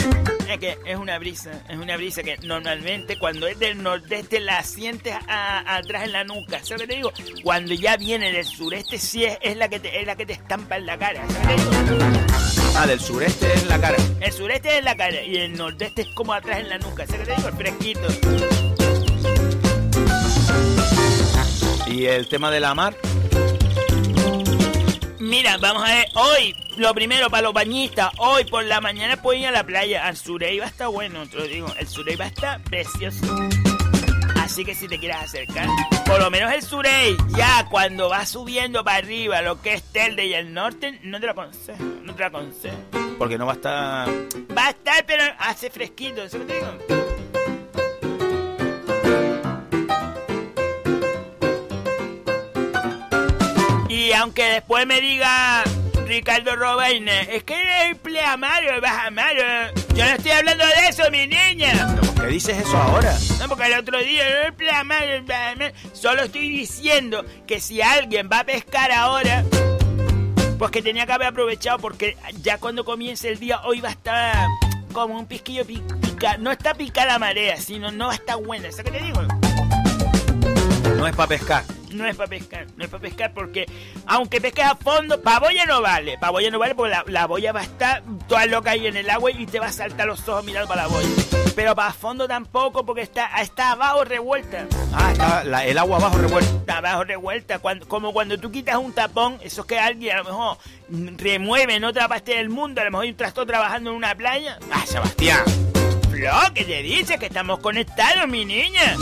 Es 0.49 0.59
que 0.59 0.77
es 0.85 0.97
una 0.97 1.19
brisa, 1.19 1.51
es 1.71 1.79
una 1.79 1.97
brisa 1.97 2.23
que 2.23 2.37
normalmente 2.43 3.19
cuando 3.19 3.47
es 3.47 3.59
del 3.59 3.83
nordeste 3.83 4.41
la 4.41 4.63
sientes 4.63 5.15
atrás 5.27 6.05
en 6.05 6.13
la 6.13 6.25
nuca. 6.25 6.63
¿Sabes 6.63 6.83
que 6.83 6.89
te 6.89 6.97
digo? 6.97 7.13
Cuando 7.43 7.73
ya 7.73 7.97
viene 7.97 8.31
del 8.31 8.45
sureste 8.45 8.99
sí 8.99 9.25
es, 9.25 9.57
la, 9.57 9.69
que 9.69 9.81
te, 9.81 10.01
es 10.01 10.07
la 10.07 10.17
que 10.17 10.27
te 10.27 10.35
estampa 10.35 10.77
en 10.77 10.85
la 10.85 10.99
cara. 10.99 11.23
¿Sabes 11.29 11.65
lo 11.65 11.71
que 11.71 11.91
digo? 11.91 12.05
Ah, 12.77 12.87
del 12.87 13.01
sureste 13.01 13.55
es 13.55 13.67
la 13.67 13.81
cara. 13.81 13.97
El 14.21 14.33
sureste 14.33 14.79
es 14.79 14.85
la 14.85 14.97
cara 14.97 15.23
y 15.23 15.37
el 15.37 15.57
nordeste 15.57 16.03
es 16.03 16.09
como 16.09 16.35
atrás 16.35 16.59
en 16.59 16.69
la 16.69 16.79
nuca. 16.79 17.07
¿Sabes 17.07 17.27
que 17.27 17.27
te 17.33 17.37
digo? 17.37 17.49
El 17.49 17.55
fresquito. 17.55 18.09
¿Y 21.87 22.07
el 22.07 22.29
tema 22.29 22.51
de 22.51 22.61
la 22.61 22.75
mar? 22.75 22.95
Mira, 25.23 25.57
vamos 25.57 25.85
a 25.85 25.87
ver, 25.87 26.09
hoy, 26.15 26.57
lo 26.79 26.93
primero 26.95 27.31
para 27.31 27.45
los 27.45 27.53
bañistas, 27.53 28.11
hoy 28.19 28.45
por 28.45 28.65
la 28.65 28.81
mañana 28.81 29.23
pueden 29.23 29.43
ir 29.43 29.49
a 29.49 29.51
la 29.53 29.63
playa. 29.63 30.05
Al 30.05 30.17
Surey 30.17 30.59
va 30.59 30.65
a 30.65 30.69
estar 30.69 30.89
bueno, 30.89 31.29
te 31.29 31.37
lo 31.37 31.45
digo, 31.45 31.73
el 31.79 31.87
Surey 31.87 32.17
va 32.17 32.25
a 32.25 32.27
estar 32.27 32.61
precioso. 32.65 33.25
Así 34.43 34.65
que 34.65 34.75
si 34.75 34.89
te 34.89 34.99
quieres 34.99 35.19
acercar, 35.19 35.69
por 36.07 36.19
lo 36.19 36.29
menos 36.29 36.53
el 36.53 36.61
Surey, 36.61 37.17
ya 37.37 37.69
cuando 37.71 38.09
va 38.09 38.27
subiendo 38.27 38.83
para 38.83 38.97
arriba, 38.97 39.43
lo 39.43 39.63
que 39.63 39.75
es 39.75 39.85
Telde 39.93 40.27
y 40.27 40.35
el 40.35 40.53
norte, 40.53 40.99
no 41.05 41.21
te 41.21 41.27
lo 41.27 41.33
aconsejo, 41.33 41.85
no 42.03 42.15
te 42.17 42.21
lo 42.21 42.27
aconsejo. 42.27 42.77
Porque 43.17 43.39
no 43.39 43.47
va 43.47 43.53
a 43.53 43.55
estar... 43.55 44.09
Va 44.59 44.67
a 44.67 44.71
estar, 44.71 45.07
pero 45.07 45.23
hace 45.39 45.71
fresquito, 45.71 46.25
¿eso 46.25 46.39
te 46.39 46.55
digo? 46.55 47.02
Y 54.03 54.13
aunque 54.15 54.43
después 54.43 54.85
me 54.85 55.01
diga 55.01 55.63
Ricardo 56.09 56.57
Robaine, 56.57 57.09
es 57.31 57.45
que 57.45 57.55
eres 57.55 57.97
pleamario, 57.99 58.81
vas 58.81 59.07
a. 59.07 59.73
Yo 59.95 60.05
no 60.05 60.11
estoy 60.11 60.33
hablando 60.33 60.67
de 60.67 60.89
eso, 60.89 61.05
mi 61.13 61.29
niña. 61.29 61.95
¿Por 62.17 62.25
qué 62.25 62.33
dices 62.33 62.59
eso 62.59 62.77
ahora? 62.77 63.17
No, 63.39 63.49
porque 63.49 63.67
el 63.67 63.79
otro 63.79 64.01
día 64.01 64.25
no 64.45 64.57
pleamario, 64.57 65.23
Solo 65.93 66.25
estoy 66.25 66.49
diciendo 66.49 67.25
que 67.47 67.61
si 67.61 67.81
alguien 67.81 68.29
va 68.31 68.41
a 68.41 68.45
pescar 68.45 68.91
ahora, 68.91 69.45
pues 70.59 70.73
que 70.73 70.83
tenía 70.83 71.07
que 71.07 71.13
haber 71.13 71.29
aprovechado 71.29 71.79
porque 71.79 72.17
ya 72.41 72.59
cuando 72.59 72.85
comience 72.85 73.29
el 73.29 73.39
día 73.39 73.61
hoy 73.63 73.81
va 73.81 73.91
a 73.91 73.93
estar 73.93 74.49
como 74.93 75.17
un 75.17 75.27
pisquillo 75.27 75.65
pica, 75.65 76.39
no 76.39 76.51
está 76.51 76.75
picada 76.75 77.07
la 77.07 77.19
marea, 77.21 77.57
sino 77.57 77.93
no 77.93 78.07
va 78.07 78.15
a 78.15 78.17
estar 78.17 78.37
buena. 78.43 78.73
¿Sabes 78.73 78.91
qué 78.91 78.99
te 78.99 79.05
digo? 79.05 79.23
No 80.97 81.07
es 81.07 81.15
para 81.15 81.29
pescar 81.29 81.63
no 81.95 82.07
es 82.07 82.17
para 82.17 82.29
pescar, 82.29 82.67
no 82.77 82.85
es 82.85 82.91
para 82.91 83.03
pescar 83.03 83.33
porque 83.33 83.67
aunque 84.07 84.41
pesques 84.41 84.65
a 84.65 84.77
fondo, 84.77 85.21
boya 85.41 85.67
no 85.67 85.81
vale, 85.81 86.19
boya 86.31 86.51
no 86.51 86.59
vale 86.59 86.75
porque 86.75 86.95
la, 87.07 87.27
boya 87.27 87.53
va 87.53 87.61
a 87.61 87.65
estar 87.65 88.03
toda 88.29 88.47
loca 88.47 88.73
ahí 88.73 88.87
en 88.87 88.97
el 88.97 89.09
agua 89.11 89.31
y 89.31 89.47
te 89.47 89.59
va 89.59 89.67
a 89.67 89.73
saltar 89.73 90.07
los 90.07 90.27
ojos 90.29 90.45
mirando 90.45 90.69
para 90.69 90.83
la 90.83 90.89
boya. 90.89 91.09
Pero 91.55 91.75
para 91.75 91.93
fondo 91.93 92.27
tampoco 92.27 92.85
porque 92.87 93.03
está, 93.03 93.27
está 93.41 93.73
abajo 93.73 94.05
revuelta. 94.05 94.67
Ah, 94.95 95.13
está 95.13 95.65
el 95.65 95.79
agua 95.79 95.99
abajo 95.99 96.19
revuelta. 96.19 96.51
Está 96.51 96.79
abajo 96.79 97.05
revuelta, 97.05 97.61
como 97.89 98.13
cuando 98.13 98.39
tú 98.39 98.51
quitas 98.51 98.77
un 98.77 98.93
tapón, 98.93 99.39
eso 99.43 99.63
es 99.63 99.67
que 99.67 99.79
alguien 99.79 100.17
a 100.17 100.19
lo 100.19 100.25
mejor 100.25 100.59
remueve 101.19 101.75
en 101.75 101.85
otra 101.85 102.09
parte 102.09 102.37
del 102.37 102.49
mundo, 102.49 102.81
a 102.81 102.85
lo 102.85 102.91
mejor 102.91 103.05
hay 103.05 103.11
un 103.11 103.17
trastorno 103.17 103.53
trabajando 103.53 103.91
en 103.91 103.97
una 103.97 104.15
playa. 104.15 104.59
Ah, 104.71 104.85
Sebastián. 104.87 105.45
Flo, 106.11 106.33
¿qué 106.55 106.65
te 106.65 106.83
dice? 106.83 107.19
Que 107.19 107.27
estamos 107.27 107.59
conectados, 107.61 108.29
mi 108.29 108.45
niña. 108.45 108.97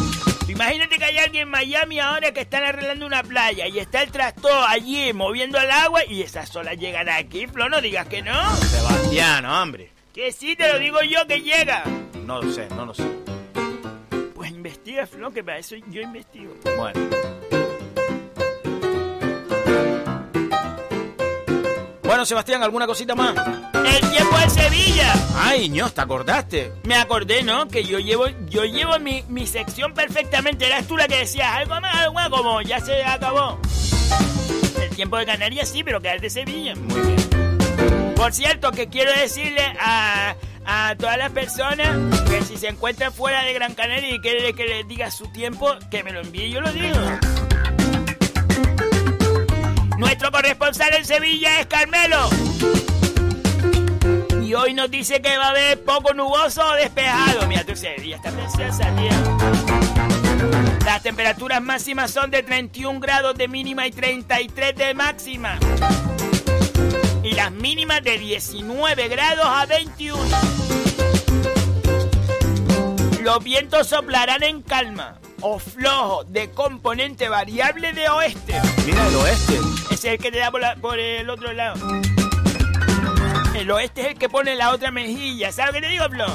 Imagínate 0.51 0.99
que 0.99 1.05
hay 1.05 1.19
alguien 1.19 1.43
en 1.45 1.49
Miami 1.49 2.01
ahora 2.01 2.33
que 2.33 2.41
están 2.41 2.65
arreglando 2.65 3.07
una 3.07 3.23
playa 3.23 3.69
y 3.69 3.79
está 3.79 4.03
el 4.03 4.11
trastor 4.11 4.65
allí 4.69 5.13
moviendo 5.13 5.61
el 5.61 5.71
agua 5.71 6.05
y 6.05 6.23
esas 6.23 6.55
olas 6.57 6.77
llegan 6.77 7.09
aquí, 7.09 7.47
Flo, 7.47 7.69
no 7.69 7.81
digas 7.81 8.09
que 8.09 8.21
no. 8.21 8.57
Sebastián, 8.57 9.47
hombre. 9.47 9.93
Que 10.13 10.33
sí, 10.33 10.57
te 10.57 10.73
lo 10.73 10.81
digo 10.81 11.03
yo 11.03 11.25
que 11.29 11.41
llega. 11.41 11.85
No 12.27 12.43
lo 12.43 12.53
sé, 12.53 12.69
no 12.71 12.85
lo 12.85 12.95
sé. 12.95 13.07
Pues 14.35 14.51
investiga, 14.51 15.07
Flo, 15.07 15.31
que 15.31 15.45
para 15.45 15.59
eso 15.59 15.77
yo 15.89 16.03
investigo. 16.03 16.53
Bueno. 16.77 17.40
Sebastián, 22.27 22.63
¿alguna 22.63 22.87
cosita 22.87 23.15
más? 23.15 23.35
El 23.75 24.11
tiempo 24.11 24.39
de 24.39 24.51
Sevilla. 24.51 25.13
Ay, 25.37 25.69
ño, 25.69 25.91
¿te 25.91 26.01
acordaste? 26.01 26.73
Me 26.85 26.95
acordé, 26.97 27.43
¿no? 27.43 27.69
Que 27.69 27.85
yo 27.85 27.99
llevo, 27.99 28.27
yo 28.49 28.65
llevo 28.65 28.99
mi, 28.99 29.25
mi 29.29 29.47
sección 29.47 29.95
perfectamente. 29.95 30.67
Eras 30.67 30.87
tú 30.87 30.97
la 30.97 31.09
que 31.09 31.17
decías 31.19 31.49
algo 31.55 31.81
más, 31.81 31.95
algo 31.95 32.15
más, 32.15 32.29
como 32.29 32.61
ya 32.63 32.81
se 32.81 33.03
acabó. 33.05 33.59
El 34.81 34.91
tiempo 34.97 35.17
de 35.17 35.27
Canarias 35.27 35.69
sí, 35.69 35.83
pero 35.83 36.01
que 36.01 36.15
es 36.15 36.23
de 36.23 36.31
Sevilla. 36.31 36.75
Muy 36.75 37.01
bien. 37.01 38.15
Por 38.15 38.33
cierto, 38.33 38.71
que 38.71 38.89
quiero 38.89 39.13
decirle 39.13 39.65
a, 39.81 40.35
a 40.67 40.95
todas 40.97 41.17
las 41.17 41.31
personas 41.33 41.97
que 42.29 42.43
si 42.43 42.57
se 42.57 42.69
encuentran 42.69 43.13
fuera 43.13 43.43
de 43.45 43.55
Gran 43.55 43.75
Canaria 43.75 44.15
y 44.15 44.21
quiere 44.21 44.53
que 44.53 44.65
les 44.67 44.87
diga 44.87 45.11
su 45.11 45.27
tiempo, 45.29 45.75
que 45.91 46.05
me 46.05 46.13
lo 46.13 46.21
envíe 46.21 46.51
yo 46.51 46.61
lo 46.61 46.71
digo. 46.71 46.97
Nuestro 50.01 50.33
corresponsal 50.33 50.95
en 50.95 51.05
Sevilla 51.05 51.61
es 51.61 51.67
Carmelo. 51.67 52.31
Y 54.43 54.55
hoy 54.55 54.73
nos 54.73 54.91
dice 54.91 55.21
que 55.21 55.37
va 55.37 55.49
a 55.49 55.51
haber 55.51 55.85
poco 55.85 56.15
nuboso 56.15 56.67
o 56.67 56.73
despejado. 56.73 57.47
Mira, 57.47 57.65
tu 57.65 57.77
Sevilla 57.77 58.17
está 58.17 58.31
preciosa, 58.31 58.91
tía. 58.97 59.13
Las 60.87 61.03
temperaturas 61.03 61.61
máximas 61.61 62.11
son 62.11 62.31
de 62.31 62.43
31 62.43 62.99
grados 62.99 63.37
de 63.37 63.47
mínima 63.47 63.87
y 63.87 63.91
33 63.91 64.75
de 64.75 64.95
máxima. 64.95 65.59
Y 67.23 67.33
las 67.33 67.53
mínimas 67.53 68.03
de 68.03 68.17
19 68.17 69.09
grados 69.09 69.45
a 69.47 69.67
21. 69.67 70.19
Los 73.21 73.45
vientos 73.45 73.89
soplarán 73.89 74.43
en 74.45 74.63
calma 74.63 75.21
o 75.43 75.59
flojo 75.59 76.25
de 76.25 76.51
componente 76.51 77.29
variable 77.29 77.93
de 77.93 78.09
oeste. 78.09 78.55
Mira 78.87 79.07
el 79.09 79.15
oeste. 79.17 79.59
Ese 79.91 79.95
es 79.95 80.05
el 80.05 80.19
que 80.19 80.31
te 80.31 80.39
da 80.39 80.51
por, 80.51 80.61
la- 80.61 80.77
por 80.77 80.99
el 80.99 81.29
otro 81.31 81.53
lado. 81.53 81.77
El 83.55 83.71
oeste 83.71 84.01
es 84.03 84.07
el 84.09 84.15
que 84.19 84.29
pone 84.29 84.55
la 84.55 84.71
otra 84.71 84.91
mejilla. 84.91 85.53
¿Sabes 85.53 85.75
qué 85.75 85.81
te 85.81 85.89
digo, 85.89 86.05
Flo? 86.09 86.27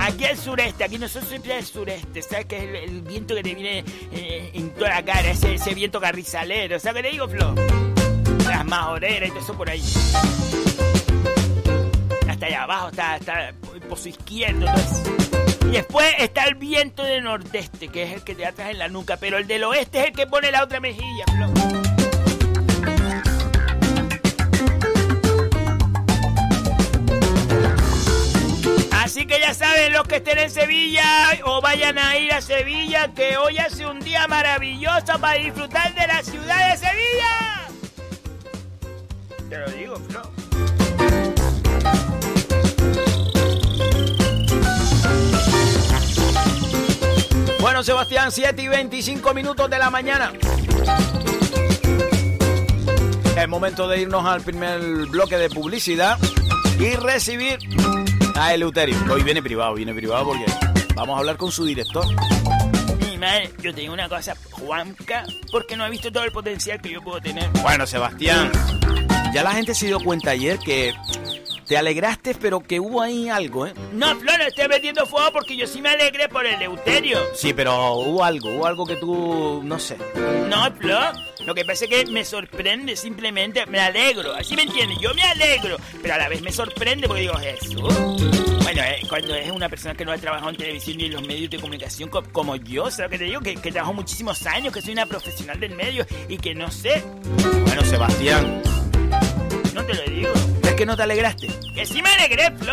Aquí 0.00 0.24
el 0.24 0.36
sureste, 0.38 0.84
aquí 0.84 0.98
nosotros 0.98 1.28
siempre 1.28 1.58
el 1.58 1.64
sureste, 1.64 2.22
¿sabes? 2.22 2.46
Que 2.46 2.56
es 2.58 2.62
el, 2.64 2.76
el 2.76 3.02
viento 3.02 3.34
que 3.34 3.42
te 3.42 3.54
viene 3.54 3.84
eh, 4.12 4.50
en 4.54 4.70
toda 4.70 4.90
la 4.90 5.04
cara, 5.04 5.30
ese, 5.30 5.54
ese 5.54 5.74
viento 5.74 6.00
carrizalero. 6.00 6.78
¿Sabes 6.78 7.02
qué 7.02 7.08
te 7.08 7.12
digo, 7.12 7.28
Flo? 7.28 7.54
Las 8.48 8.64
majoreras 8.64 9.28
y 9.28 9.32
todo 9.32 9.40
eso 9.42 9.54
por 9.56 9.68
ahí. 9.68 9.82
Hasta 12.28 12.46
allá 12.46 12.62
abajo 12.62 12.88
está, 12.90 13.16
está 13.16 13.52
por 13.88 13.98
su 13.98 14.08
izquierdo, 14.10 14.66
todo 14.66 14.74
eso. 14.76 15.27
Y 15.68 15.72
después 15.72 16.14
está 16.18 16.44
el 16.44 16.54
viento 16.54 17.02
del 17.02 17.24
nordeste, 17.24 17.88
que 17.88 18.04
es 18.04 18.12
el 18.14 18.22
que 18.22 18.34
te 18.34 18.46
atrás 18.46 18.70
en 18.70 18.78
la 18.78 18.88
nuca, 18.88 19.18
pero 19.18 19.36
el 19.36 19.46
del 19.46 19.64
oeste 19.64 20.00
es 20.00 20.06
el 20.06 20.12
que 20.12 20.26
pone 20.26 20.50
la 20.50 20.64
otra 20.64 20.80
mejilla, 20.80 21.24
Flo. 21.26 21.52
Así 28.92 29.26
que 29.26 29.38
ya 29.40 29.52
saben 29.52 29.92
los 29.92 30.08
que 30.08 30.16
estén 30.16 30.38
en 30.38 30.50
Sevilla 30.50 31.04
o 31.44 31.60
vayan 31.60 31.98
a 31.98 32.16
ir 32.16 32.32
a 32.32 32.40
Sevilla, 32.40 33.12
que 33.14 33.36
hoy 33.36 33.58
hace 33.58 33.84
un 33.84 34.00
día 34.00 34.26
maravilloso 34.26 35.18
para 35.20 35.38
disfrutar 35.38 35.94
de 35.94 36.06
la 36.06 36.22
ciudad 36.22 36.70
de 36.70 36.76
Sevilla. 36.78 37.68
Te 39.50 39.58
lo 39.58 39.70
digo, 39.70 39.96
Flo. 39.96 40.22
Bueno, 47.60 47.82
Sebastián, 47.82 48.30
7 48.30 48.62
y 48.62 48.68
25 48.68 49.34
minutos 49.34 49.68
de 49.68 49.78
la 49.78 49.90
mañana. 49.90 50.32
Es 53.36 53.48
momento 53.48 53.88
de 53.88 54.00
irnos 54.00 54.24
al 54.24 54.42
primer 54.42 54.80
bloque 55.06 55.36
de 55.36 55.50
publicidad 55.50 56.18
y 56.78 56.94
recibir 56.94 57.58
a 58.36 58.54
Eleuterio. 58.54 58.96
Hoy 59.10 59.22
viene 59.22 59.42
privado, 59.42 59.74
viene 59.74 59.92
privado 59.92 60.26
porque 60.26 60.44
vamos 60.94 61.16
a 61.16 61.18
hablar 61.18 61.36
con 61.36 61.50
su 61.50 61.64
director. 61.64 62.04
Mi 63.00 63.18
madre, 63.18 63.50
yo 63.60 63.74
te 63.74 63.80
digo 63.80 63.92
una 63.92 64.08
cosa, 64.08 64.34
Juanca, 64.52 65.24
porque 65.50 65.76
no 65.76 65.84
ha 65.84 65.88
visto 65.88 66.12
todo 66.12 66.24
el 66.24 66.32
potencial 66.32 66.80
que 66.80 66.90
yo 66.90 67.02
puedo 67.02 67.20
tener. 67.20 67.48
Bueno, 67.62 67.86
Sebastián, 67.86 68.52
ya 69.34 69.42
la 69.42 69.52
gente 69.52 69.74
se 69.74 69.86
dio 69.86 69.98
cuenta 69.98 70.30
ayer 70.30 70.58
que 70.58 70.94
te 71.68 71.76
alegraste, 71.76 72.34
pero 72.34 72.60
que 72.60 72.80
hubo 72.80 73.02
ahí 73.02 73.28
algo, 73.28 73.66
¿eh? 73.66 73.74
No, 73.92 74.16
Flo, 74.18 74.32
no 74.38 74.44
estoy 74.44 74.68
metiendo 74.68 75.06
fuego 75.06 75.30
porque 75.32 75.56
yo 75.56 75.66
sí 75.66 75.80
me 75.82 75.90
alegré 75.90 76.28
por 76.28 76.46
el 76.46 76.60
Euterio. 76.62 77.18
Sí, 77.34 77.52
pero 77.52 77.92
hubo 77.94 78.24
algo, 78.24 78.48
hubo 78.56 78.66
algo 78.66 78.86
que 78.86 78.96
tú, 78.96 79.60
no 79.62 79.78
sé. 79.78 79.96
No, 80.48 80.70
Flo. 80.76 80.98
Lo 81.44 81.54
que 81.54 81.64
pasa 81.64 81.84
es 81.84 81.90
que 81.90 82.06
me 82.10 82.24
sorprende, 82.24 82.96
simplemente 82.96 83.64
me 83.66 83.80
alegro. 83.80 84.34
Así 84.34 84.54
me 84.56 84.62
entiendes, 84.62 84.98
yo 84.98 85.14
me 85.14 85.22
alegro, 85.22 85.76
pero 86.02 86.14
a 86.14 86.18
la 86.18 86.28
vez 86.28 86.42
me 86.42 86.52
sorprende 86.52 87.06
porque 87.06 87.22
digo, 87.22 87.34
Jesús. 87.34 87.94
Bueno, 88.62 88.82
eh, 88.82 89.00
cuando 89.08 89.34
es 89.34 89.50
una 89.50 89.68
persona 89.68 89.94
que 89.94 90.04
no 90.04 90.12
ha 90.12 90.18
trabajado 90.18 90.50
en 90.50 90.56
televisión 90.56 91.00
y 91.00 91.04
en 91.06 91.12
los 91.12 91.26
medios 91.26 91.48
de 91.50 91.58
comunicación 91.58 92.10
co- 92.10 92.22
como 92.32 92.56
yo, 92.56 92.90
¿sabes 92.90 93.00
lo 93.06 93.10
que 93.10 93.18
te 93.18 93.24
digo? 93.24 93.40
Que, 93.40 93.54
que 93.56 93.72
trabajo 93.72 93.94
muchísimos 93.94 94.44
años, 94.46 94.74
que 94.74 94.82
soy 94.82 94.92
una 94.92 95.06
profesional 95.06 95.58
del 95.58 95.74
medio 95.74 96.04
y 96.28 96.36
que 96.36 96.54
no 96.54 96.70
sé, 96.70 97.02
Bueno, 97.64 97.82
Sebastián, 97.84 98.62
no 99.74 99.84
te 99.84 99.94
lo 99.94 100.02
digo. 100.02 100.32
¿Es 100.78 100.82
que 100.82 100.86
no 100.86 100.96
te 100.96 101.02
alegraste? 101.02 101.48
Que 101.74 101.84
sí 101.84 102.00
me 102.02 102.10
alegré, 102.10 102.52
Flo. 102.52 102.72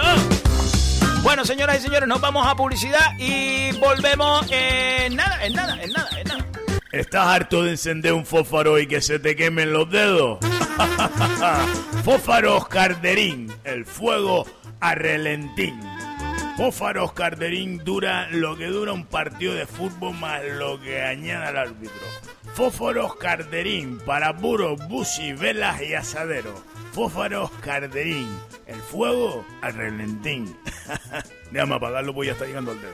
Bueno, 1.24 1.44
señoras 1.44 1.80
y 1.80 1.82
señores, 1.82 2.08
nos 2.08 2.22
vamos 2.22 2.46
a 2.46 2.56
publicidad 2.56 3.18
y 3.18 3.72
volvemos 3.80 4.46
en 4.52 5.16
nada, 5.16 5.44
en 5.44 5.54
nada, 5.54 5.82
en 5.82 5.92
nada, 5.92 6.10
en 6.20 6.28
nada. 6.28 6.46
¿Estás 6.92 7.26
harto 7.26 7.64
de 7.64 7.72
encender 7.72 8.14
un 8.14 8.24
fósforo 8.24 8.78
y 8.78 8.86
que 8.86 9.02
se 9.02 9.18
te 9.18 9.36
quemen 9.36 9.74
los 9.74 9.90
dedos? 9.90 10.38
Fósforos 12.04 12.68
Carderín, 12.68 13.52
el 13.64 13.86
fuego 13.86 14.46
a 14.82 14.94
relentín. 14.94 15.80
Fósforos 16.58 17.12
Carderín 17.14 17.84
dura 17.84 18.28
lo 18.30 18.56
que 18.56 18.68
dura 18.68 18.94
un 18.94 19.08
partido 19.08 19.56
de 19.56 19.66
fútbol 19.66 20.14
más 20.14 20.44
lo 20.44 20.80
que 20.80 21.02
añada 21.02 21.50
el 21.50 21.58
árbitro. 21.58 22.06
Fósforos 22.54 23.16
Carderín 23.16 23.98
para 23.98 24.38
puros, 24.38 24.78
bushi, 24.88 25.34
velas 25.34 25.82
y 25.82 25.96
asaderos. 25.96 26.62
Fósforos 26.96 27.52
Carderín, 27.60 28.30
el 28.68 28.80
fuego 28.80 29.46
a 29.62 29.70
relentín. 29.70 30.56
Déjame 31.52 31.76
apagarlo, 31.76 32.14
pues 32.14 32.28
ya 32.28 32.32
está 32.32 32.46
llegando 32.46 32.72
al 32.72 32.80
dedo. 32.80 32.94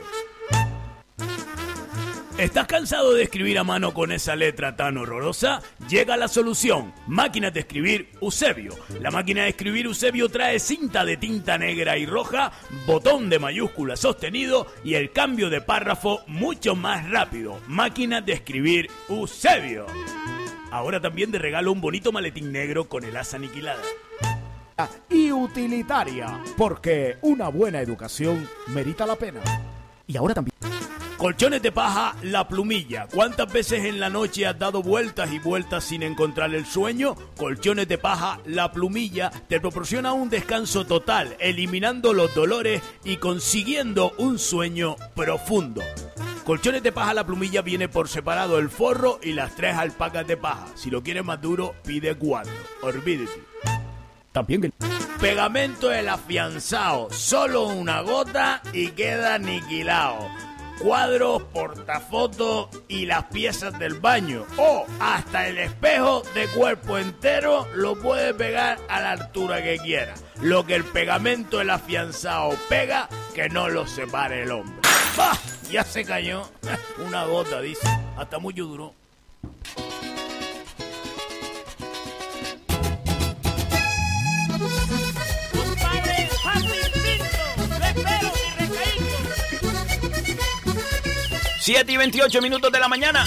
¿Estás 2.36 2.66
cansado 2.66 3.14
de 3.14 3.22
escribir 3.22 3.60
a 3.60 3.62
mano 3.62 3.94
con 3.94 4.10
esa 4.10 4.34
letra 4.34 4.74
tan 4.74 4.96
horrorosa? 4.96 5.62
Llega 5.88 6.16
la 6.16 6.26
solución. 6.26 6.92
Máquinas 7.06 7.54
de 7.54 7.60
escribir 7.60 8.08
Eusebio. 8.20 8.74
La 9.00 9.12
máquina 9.12 9.44
de 9.44 9.50
escribir 9.50 9.86
Eusebio 9.86 10.28
trae 10.28 10.58
cinta 10.58 11.04
de 11.04 11.16
tinta 11.16 11.56
negra 11.56 11.96
y 11.96 12.04
roja, 12.04 12.50
botón 12.84 13.30
de 13.30 13.38
mayúscula 13.38 13.94
sostenido 13.94 14.66
y 14.82 14.94
el 14.94 15.12
cambio 15.12 15.48
de 15.48 15.60
párrafo 15.60 16.22
mucho 16.26 16.74
más 16.74 17.08
rápido. 17.08 17.60
Máquinas 17.68 18.26
de 18.26 18.32
escribir 18.32 18.90
Eusebio. 19.08 19.86
Ahora 20.72 21.02
también 21.02 21.30
de 21.30 21.38
regalo 21.38 21.70
un 21.70 21.82
bonito 21.82 22.12
maletín 22.12 22.50
negro 22.50 22.88
con 22.88 23.04
el 23.04 23.14
asa 23.14 23.36
aniquilada. 23.36 23.82
y 25.10 25.30
utilitaria, 25.30 26.42
porque 26.56 27.18
una 27.20 27.48
buena 27.48 27.80
educación 27.80 28.48
merita 28.68 29.04
la 29.04 29.14
pena. 29.14 29.40
Y 30.06 30.16
ahora 30.16 30.32
también. 30.32 30.52
Colchones 31.18 31.60
de 31.60 31.70
paja, 31.70 32.16
la 32.22 32.48
plumilla. 32.48 33.06
¿Cuántas 33.06 33.52
veces 33.52 33.84
en 33.84 34.00
la 34.00 34.08
noche 34.08 34.46
has 34.46 34.58
dado 34.58 34.82
vueltas 34.82 35.30
y 35.30 35.38
vueltas 35.38 35.84
sin 35.84 36.02
encontrar 36.02 36.54
el 36.54 36.64
sueño? 36.64 37.16
Colchones 37.36 37.86
de 37.86 37.98
paja, 37.98 38.40
la 38.46 38.72
plumilla 38.72 39.30
te 39.48 39.60
proporciona 39.60 40.14
un 40.14 40.30
descanso 40.30 40.86
total, 40.86 41.36
eliminando 41.38 42.14
los 42.14 42.34
dolores 42.34 42.82
y 43.04 43.18
consiguiendo 43.18 44.14
un 44.16 44.38
sueño 44.38 44.96
profundo. 45.14 45.82
Colchones 46.44 46.82
de 46.82 46.90
paja, 46.90 47.14
la 47.14 47.24
plumilla 47.24 47.62
viene 47.62 47.88
por 47.88 48.08
separado 48.08 48.58
el 48.58 48.68
forro 48.68 49.20
y 49.22 49.32
las 49.32 49.54
tres 49.54 49.76
alpacas 49.76 50.26
de 50.26 50.36
paja. 50.36 50.66
Si 50.74 50.90
lo 50.90 51.02
quieres 51.02 51.24
más 51.24 51.40
duro, 51.40 51.74
pide 51.84 52.16
cuatro. 52.16 52.52
Olvídate. 52.82 53.40
También 54.32 54.64
el 54.64 54.72
Pegamento 55.20 55.92
el 55.92 56.08
afianzado, 56.08 57.08
solo 57.12 57.68
una 57.68 58.00
gota 58.00 58.60
y 58.72 58.88
queda 58.88 59.34
aniquilado. 59.34 60.28
Cuadros, 60.80 61.44
portafotos 61.44 62.66
y 62.88 63.06
las 63.06 63.26
piezas 63.26 63.78
del 63.78 64.00
baño. 64.00 64.44
O 64.56 64.84
hasta 64.98 65.46
el 65.46 65.58
espejo 65.58 66.24
de 66.34 66.48
cuerpo 66.48 66.98
entero 66.98 67.68
lo 67.76 67.94
puede 67.94 68.34
pegar 68.34 68.78
a 68.88 69.00
la 69.00 69.12
altura 69.12 69.62
que 69.62 69.78
quiera. 69.78 70.14
Lo 70.40 70.66
que 70.66 70.74
el 70.74 70.82
pegamento 70.82 71.60
el 71.60 71.70
afianzado 71.70 72.56
pega, 72.68 73.08
que 73.32 73.48
no 73.48 73.68
lo 73.68 73.86
separe 73.86 74.42
el 74.42 74.50
hombre. 74.50 74.81
¡Bah! 75.16 75.36
Ya 75.70 75.84
se 75.84 76.04
cayó. 76.04 76.42
Una 77.06 77.24
gota, 77.24 77.60
dice. 77.60 77.88
Hasta 78.16 78.38
mucho 78.38 78.64
duró. 78.64 78.94
7 91.60 91.92
y 91.92 91.96
28 91.96 92.42
minutos 92.42 92.72
de 92.72 92.80
la 92.80 92.88
mañana. 92.88 93.24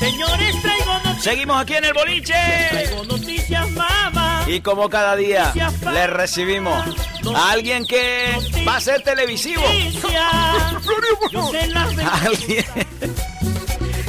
Señores, 0.00 0.60
traigo 0.60 0.92
noticias, 0.94 1.22
Seguimos 1.22 1.60
aquí 1.62 1.74
en 1.74 1.84
el 1.84 1.92
boliche. 1.92 2.34
traigo 2.70 3.04
noticias, 3.04 3.70
mamá. 3.70 4.44
Y 4.48 4.60
como 4.60 4.88
cada 4.90 5.14
día, 5.14 5.52
le 5.92 6.06
recibimos 6.08 6.84
alguien 7.34 7.86
que 7.86 8.36
va 8.66 8.76
a 8.76 8.80
ser 8.80 9.02
televisivo. 9.02 9.62
Alguien 12.24 12.64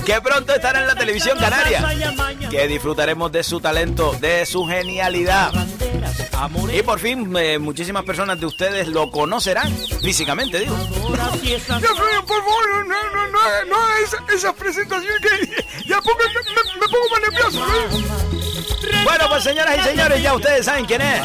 que 0.05 0.21
pronto 0.21 0.53
estará 0.53 0.79
en 0.79 0.87
la 0.87 0.95
televisión 0.95 1.37
canaria. 1.37 1.85
Que 2.49 2.67
disfrutaremos 2.67 3.29
de 3.31 3.43
su 3.43 3.59
talento, 3.59 4.13
de 4.21 4.45
su 4.45 4.65
genialidad. 4.65 5.51
Y 6.71 6.83
por 6.83 6.99
fin, 6.99 7.35
eh, 7.37 7.57
muchísimas 7.57 8.03
personas 8.03 8.39
de 8.39 8.45
ustedes 8.45 8.87
lo 8.87 9.09
conocerán 9.09 9.75
físicamente, 10.01 10.59
digo. 10.59 10.75
por 10.77 11.17
favor, 11.17 12.87
no, 12.87 13.03
no, 13.11 13.27
no, 13.27 13.65
no, 13.65 13.97
esa, 14.03 14.23
esa 14.33 14.53
presentación 14.53 15.13
que 15.21 15.63
ya 15.87 15.99
pongo, 16.01 16.19
me, 16.19 16.79
me 16.79 16.87
pongo 16.87 17.09
más 17.11 17.21
nervioso. 17.21 17.65
Bueno, 19.03 19.25
pues 19.29 19.43
señoras 19.43 19.77
y 19.79 19.83
señores, 19.83 20.21
ya 20.21 20.35
ustedes 20.35 20.65
saben 20.65 20.85
quién 20.85 21.01
es. 21.01 21.21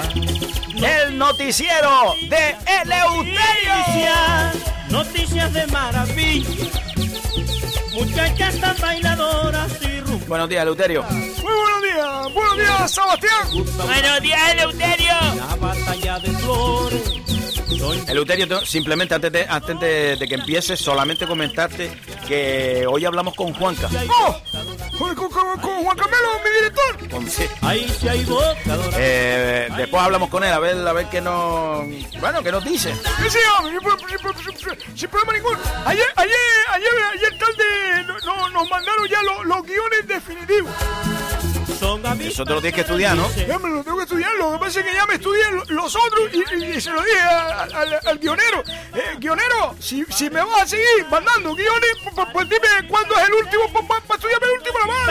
El 0.83 1.19
noticiero 1.19 2.15
de 2.29 2.57
Eleuterio. 2.83 3.37
Noticias, 3.77 4.57
noticias 4.89 5.53
de 5.53 5.67
maravilla. 5.67 6.49
Muchachas 7.93 8.59
tan 8.59 8.77
bailadoras 8.81 9.71
y 9.83 10.01
rumbo. 10.01 10.27
Buenos 10.27 10.49
días, 10.49 10.63
Eleuterio. 10.63 11.05
Buenos 12.07 12.57
días, 12.57 12.91
Sebastián. 12.91 13.49
Buenos 13.77 14.21
días, 14.23 14.51
Eleuterio. 14.53 15.13
La 15.37 15.57
batalla 15.57 16.19
de 16.19 16.29
flores. 16.39 17.03
Eleuterio, 18.09 18.47
te- 18.49 18.67
simplemente 18.67 19.15
antes, 19.15 19.33
de, 19.33 19.47
antes 19.49 19.79
de, 19.81 20.17
de 20.17 20.29
que 20.29 20.35
empieces, 20.35 20.79
solamente 20.81 21.27
comentarte 21.27 21.91
que 22.29 22.85
hoy 22.89 23.05
hablamos 23.05 23.35
con 23.35 23.53
Juanca. 23.55 23.89
¡Oh! 24.09 24.37
Con, 24.99 25.15
con- 25.15 25.33
Juan 25.85 25.97
Carmelo, 25.97 26.29
mi 26.45 26.51
director. 26.51 27.09
Con- 27.11 27.31
sí. 27.31 27.45
ahí 27.63 27.89
sí 28.01 28.09
hay. 28.09 28.27
Eh, 28.97 29.69
después 29.77 30.03
hablamos 30.03 30.29
con 30.29 30.45
él 30.45 30.53
a 30.53 30.59
ver 30.59 30.77
a 30.87 30.93
ver 30.93 31.07
qué 31.07 31.21
nos 31.21 31.85
bueno 32.21 32.43
qué 32.43 32.53
nos 32.53 32.65
dice 32.65 32.95
Sí, 32.95 33.31
sí, 33.31 33.39
hombre, 33.59 33.79
sin, 34.09 34.19
sin- 34.45 34.57
sin- 34.59 34.97
sin 34.99 35.09
problema 35.11 35.33
ninguno. 35.33 35.59
Ayer, 35.87 36.07
ayer, 36.17 36.37
ayer, 36.73 36.89
ayer 37.15 37.39
tarde 37.39 38.05
no- 38.07 38.19
no- 38.21 38.49
nos 38.51 38.71
mandaron 38.71 39.09
ya 39.09 39.23
los, 39.23 39.45
los 39.47 39.63
guiones 39.67 40.07
definitivos. 40.07 40.71
Eso 42.29 42.45
te 42.45 42.53
lo 42.55 42.61
tienes 42.61 42.75
que 42.75 42.81
estudiar 42.83 43.17
no 43.17 43.29
Ya 43.35 43.59
me 43.59 43.69
lo 43.71 43.83
tengo 43.83 43.97
que 43.99 44.03
estudiar, 44.05 44.31
lo 44.39 44.53
que 44.53 44.59
pasa 44.59 44.81
es 44.81 44.87
que 44.87 44.95
ya 44.95 45.07
me 45.07 45.15
estudié 45.15 45.43
lo- 45.51 45.65
los 45.65 45.97
otros 45.97 46.31
y, 46.33 46.39
y- 46.65 46.77
y 46.77 46.81
se 46.81 46.91
lo 46.91 47.03
dije 47.03 47.21
al, 47.21 47.73
al- 47.75 48.01
al 48.07 48.19
guionero. 48.19 48.63
Eh, 48.95 49.17
guionero, 49.19 49.75
si, 49.81 50.05
si 50.11 50.31
me 50.31 50.43
vas 50.45 50.63
a 50.63 50.67
seguir 50.67 51.07
mandando 51.11 51.55
guiones, 51.55 51.91
pues, 52.05 52.15
pues- 52.15 52.29
pues 52.33 52.49
dime 52.49 52.89
cuándo 52.89 53.15
es 53.19 53.29
el 53.29 53.35
último 53.35 53.87
para 53.89 54.01
estudiarme 54.15 54.47
el 54.47 54.53
último 54.53 54.79
la 54.81 54.87
mano. 54.87 55.07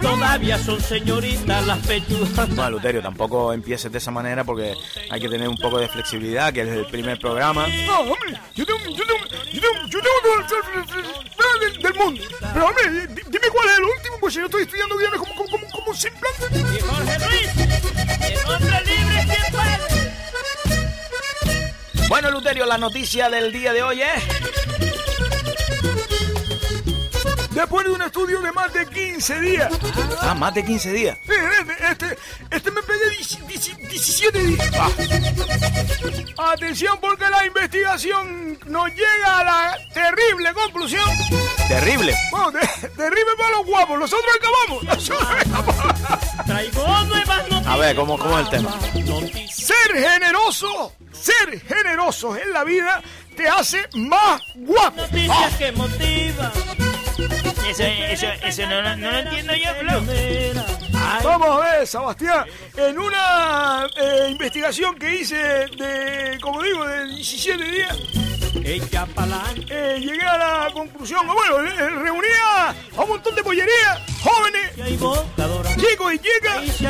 Todavía 0.00 0.58
son 0.58 0.80
señoritas 0.80 1.66
las 1.66 1.78
pechugas. 1.86 2.48
no 2.50 2.66
Eleuterio 2.66 3.02
tampoco 3.02 3.52
empieces 3.52 3.90
de 3.90 3.98
esa 3.98 4.10
manera 4.10 4.44
porque 4.44 4.74
hay 5.10 5.20
que 5.20 5.28
tener 5.28 5.48
un 5.48 5.56
poco 5.56 5.78
de 5.78 5.88
flexibilidad 5.88 6.52
que 6.52 6.62
es 6.62 6.68
el 6.68 6.86
primer 6.86 7.18
programa 7.18 7.66
No, 7.86 8.00
hombre, 8.00 8.38
yo 8.54 8.64
tengo, 8.66 8.78
yo 8.84 9.04
tengo, 9.06 9.24
yo 9.52 9.60
tengo, 9.60 9.86
yo 9.88 10.00
tengo 10.00 10.16
todo 10.22 10.34
el 10.38 10.44
self- 10.44 11.60
del, 11.60 11.82
del 11.82 11.94
mundo. 11.94 12.20
Pero, 12.52 12.66
hombre, 12.66 12.90
di- 12.90 13.22
dime 13.26 13.48
cuál 13.52 13.68
es 13.68 13.76
el 13.78 13.84
último, 13.84 14.16
pues 14.20 14.34
si 14.34 14.40
yo 14.40 14.46
estoy 14.46 14.62
estudiando 14.62 14.96
guiones 14.96 15.13
como, 15.18 15.34
como, 15.34 15.50
como, 15.50 15.66
como 15.70 15.90
un 15.90 15.96
simplante. 15.96 16.44
Y 16.76 16.80
Jorge 16.80 17.18
Luis, 17.18 17.50
el 18.30 18.50
hombre 18.50 18.80
libre 18.84 19.22
siempre. 19.24 19.64
bueno 22.08 22.28
Eleuterio 22.28 22.66
la 22.66 22.78
noticia 22.78 23.30
del 23.30 23.52
día 23.52 23.72
de 23.72 23.82
hoy 23.82 24.02
es 24.02 24.22
Después 27.54 27.86
de 27.86 27.92
un 27.92 28.02
estudio 28.02 28.40
de 28.40 28.50
más 28.52 28.72
de 28.72 28.86
15 28.86 29.40
días. 29.40 29.72
ah 30.20 30.34
más 30.34 30.52
de 30.54 30.64
15 30.64 30.92
días 30.92 31.16
Sí, 31.24 31.32
Este, 31.60 31.90
este, 31.90 32.18
este 32.50 32.70
me 32.72 32.82
pegué 32.82 33.10
10 33.10 33.46
17 33.88 34.38
días. 34.42 34.70
Ah. 36.38 36.52
Atención 36.52 36.98
porque 37.00 37.28
la 37.30 37.46
investigación 37.46 38.58
nos 38.66 38.88
llega 38.88 39.38
a 39.40 39.44
la 39.44 39.78
terrible 39.92 40.52
conclusión. 40.52 41.08
terrible 41.68 42.14
Bueno, 42.30 42.52
te- 42.52 42.88
terrible 42.88 43.30
para 43.38 43.50
los 43.58 43.66
guapos, 43.66 43.98
nosotros 44.00 44.34
acabamos. 44.36 44.82
Nosotros 44.84 45.28
acabamos. 45.40 46.46
Traigo 46.46 46.86
nuevas 47.04 47.38
noticias. 47.50 47.66
a 47.66 47.76
ver 47.76 47.96
cómo, 47.96 48.18
cómo 48.18 48.38
es 48.38 48.44
el 48.46 48.50
tema 48.50 48.70
Noticias. 48.94 49.54
Ser 49.54 49.96
generoso, 49.96 50.92
ser 51.12 51.60
generoso 51.66 52.36
en 52.36 52.52
la 52.52 52.64
vida 52.64 53.00
te 53.36 53.48
hace 53.48 53.88
más 53.94 54.42
guapo. 54.56 54.96
Noticias 55.02 55.54
que 55.56 55.72
motivan. 55.72 56.52
Eso, 57.18 57.82
eso, 57.84 58.26
eso 58.42 58.66
no, 58.66 58.82
lo- 58.82 58.96
no 58.96 59.10
lo 59.10 59.18
entiendo 59.18 59.54
yo, 59.54 59.70
Flo. 59.80 60.02
Vamos 61.22 61.48
a 61.48 61.58
ver, 61.70 61.86
Sebastián, 61.86 62.44
en 62.76 62.98
una 62.98 63.86
eh, 63.96 64.28
investigación 64.30 64.96
que 64.96 65.14
hice 65.16 65.36
de, 65.36 66.38
como 66.40 66.62
digo, 66.62 66.84
de 66.86 67.06
17 67.06 67.64
días, 67.64 67.96
eh, 69.68 69.98
llegué 70.00 70.22
a 70.22 70.38
la 70.38 70.70
conclusión, 70.72 71.26
bueno, 71.26 71.60
eh, 71.68 71.90
reunía 71.90 72.70
a 72.96 73.02
un 73.02 73.08
montón 73.08 73.34
de 73.34 73.42
pollerías, 73.42 74.00
jóvenes, 74.22 74.72
chicos 75.76 76.14
y 76.14 76.18
chicas. 76.18 76.80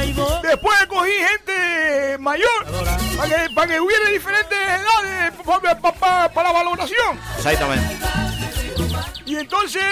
Después 0.42 0.78
cogí 0.88 1.12
gente 1.12 2.18
mayor 2.18 2.48
para 3.16 3.28
que, 3.28 3.54
para 3.54 3.66
que 3.72 3.80
hubiera 3.80 4.08
diferentes 4.10 4.58
edades 4.58 5.32
para 6.34 6.42
la 6.48 6.52
valoración. 6.52 7.20
exactamente 7.37 7.96
Y 9.26 9.37
entonces, 9.37 9.82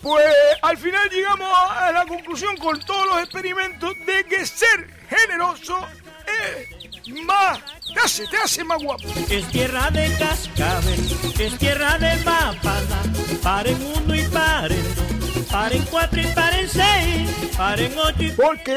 pues 0.00 0.24
al 0.62 0.76
final 0.78 1.08
llegamos 1.10 1.48
a 1.70 1.92
la 1.92 2.06
conclusión 2.06 2.56
con 2.56 2.80
todos 2.80 3.06
los 3.06 3.18
experimentos 3.18 3.94
de 4.06 4.24
que 4.24 4.46
ser 4.46 4.88
generoso 5.08 5.78
es 6.26 6.84
más, 7.24 7.58
te 7.92 8.00
hace, 8.00 8.26
te 8.26 8.36
hace 8.36 8.64
más 8.64 8.82
guapo. 8.82 9.04
Es 9.28 9.46
tierra 9.48 9.90
de 9.90 10.10
cascabel, 10.18 11.00
es 11.38 11.58
tierra 11.58 11.98
de 11.98 12.16
papana. 12.18 13.02
Paren 13.42 13.94
uno 13.96 14.14
y 14.14 14.22
paren 14.28 14.94
dos, 14.94 15.23
paren 15.54 15.84
cuatro 15.88 16.20
y 16.20 16.26
paren 16.34 16.68
seis, 16.68 17.30
paren 17.56 17.94
ocho 17.96 18.22
y 18.24 18.30
Porque 18.32 18.74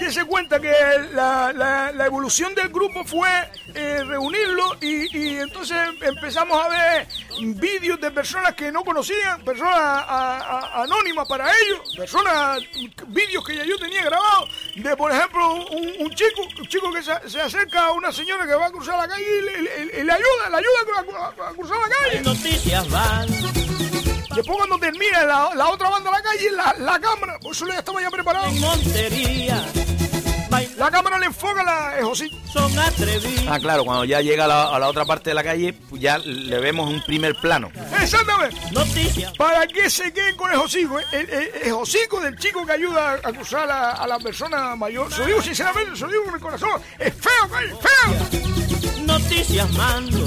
dése 0.00 0.24
cuenta 0.24 0.58
que 0.58 0.72
la, 1.14 1.52
la- 1.52 1.92
la 1.92 2.06
evolución 2.06 2.52
del 2.56 2.68
grupo 2.68 3.04
fue 3.04 3.28
eh, 3.74 4.02
reunirlo 4.04 4.64
y, 4.80 5.16
y 5.16 5.36
entonces 5.38 5.76
empezamos 6.02 6.64
a 6.64 6.68
ver 6.68 7.06
vídeos 7.54 8.00
de 8.00 8.10
personas 8.10 8.54
que 8.56 8.72
no 8.72 8.82
conocían, 8.82 9.40
personas 9.44 9.76
a- 9.76 10.38
a- 10.74 10.82
anónimas 10.82 11.28
para 11.28 11.46
ellos, 11.48 11.94
personas, 11.96 12.58
vídeos 13.06 13.44
que 13.46 13.54
ya 13.54 13.64
yo 13.64 13.78
tenía 13.78 14.02
grabados, 14.04 14.50
de 14.74 14.96
por 14.96 15.12
ejemplo 15.12 15.54
un, 15.70 15.92
un 16.00 16.10
chico, 16.10 16.42
un 16.58 16.66
chico 16.66 16.90
que 16.92 17.04
se, 17.04 17.30
se 17.30 17.40
acerca 17.40 17.86
a 17.86 17.92
una 17.92 18.10
señora 18.10 18.44
que 18.48 18.54
va 18.54 18.66
a 18.66 18.70
cruzar 18.72 18.98
la 18.98 19.06
calle 19.06 19.24
y 19.24 19.42
le, 19.44 19.62
le- 19.86 20.04
le 20.04 20.12
ayuda, 20.12 20.50
le 20.50 20.56
ayuda 20.56 21.48
a, 21.48 21.52
cruzar 21.52 21.76
la 21.78 21.88
calle. 21.88 22.20
noticias 22.22 22.90
van. 22.90 23.75
Después 24.36 24.56
cuando 24.58 24.78
termina 24.78 25.24
la, 25.24 25.50
la 25.54 25.68
otra 25.68 25.88
banda 25.90 26.10
de 26.10 26.16
la 26.16 26.22
calle, 26.22 26.50
la, 26.52 26.74
la 26.78 27.00
cámara, 27.00 27.38
por 27.40 27.52
eso 27.52 27.66
ya 27.66 27.78
estaba 27.78 28.00
ya 28.02 28.10
preparado. 28.10 28.46
En 28.46 28.60
Montería, 28.60 29.64
La 30.76 30.90
cámara 30.90 31.18
le 31.18 31.26
enfoca 31.26 31.62
la 31.62 31.92
José. 32.02 32.28
son 32.52 32.78
atrevidos. 32.78 33.44
ah 33.48 33.58
claro 33.58 33.84
cuando 33.84 34.04
ya 34.04 34.20
llega 34.20 34.44
a 34.44 34.48
la, 34.48 34.64
a 34.74 34.78
la 34.78 34.88
otra 34.88 35.04
parte 35.04 35.30
de 35.30 35.34
la 35.34 35.42
calle 35.42 35.72
pues 35.88 36.00
ya 36.00 36.18
le 36.18 36.58
vemos 36.60 36.88
un 36.88 37.02
primer 37.04 37.34
plano 37.36 37.70
Exactamente. 38.00 38.56
Noticias, 38.72 39.32
Para 39.36 39.66
que 39.66 39.88
se 39.90 40.12
queden 40.12 40.36
con 40.36 40.50
el 40.52 40.58
hocico. 40.58 40.98
¿eh? 41.00 41.04
El, 41.12 41.30
el- 41.30 41.50
el 41.64 41.72
hocico 41.72 42.20
del 42.20 42.36
chico 42.38 42.64
que 42.66 42.72
ayuda 42.72 43.14
a 43.22 43.32
cruzar 43.32 43.70
a, 43.70 43.92
a 43.92 44.06
la 44.06 44.18
persona 44.18 44.76
mayor. 44.76 45.10
Se 45.12 45.20
lo 45.20 45.26
digo 45.26 45.42
sinceramente, 45.42 45.96
se 45.96 46.04
lo 46.06 46.12
digo 46.12 46.24
con 46.24 46.34
el 46.34 46.40
corazón. 46.40 46.82
Es 46.98 47.14
feo, 47.14 47.48
güey, 47.48 47.68
feo. 47.68 49.02
noticias 49.04 49.70
mando. 49.72 50.26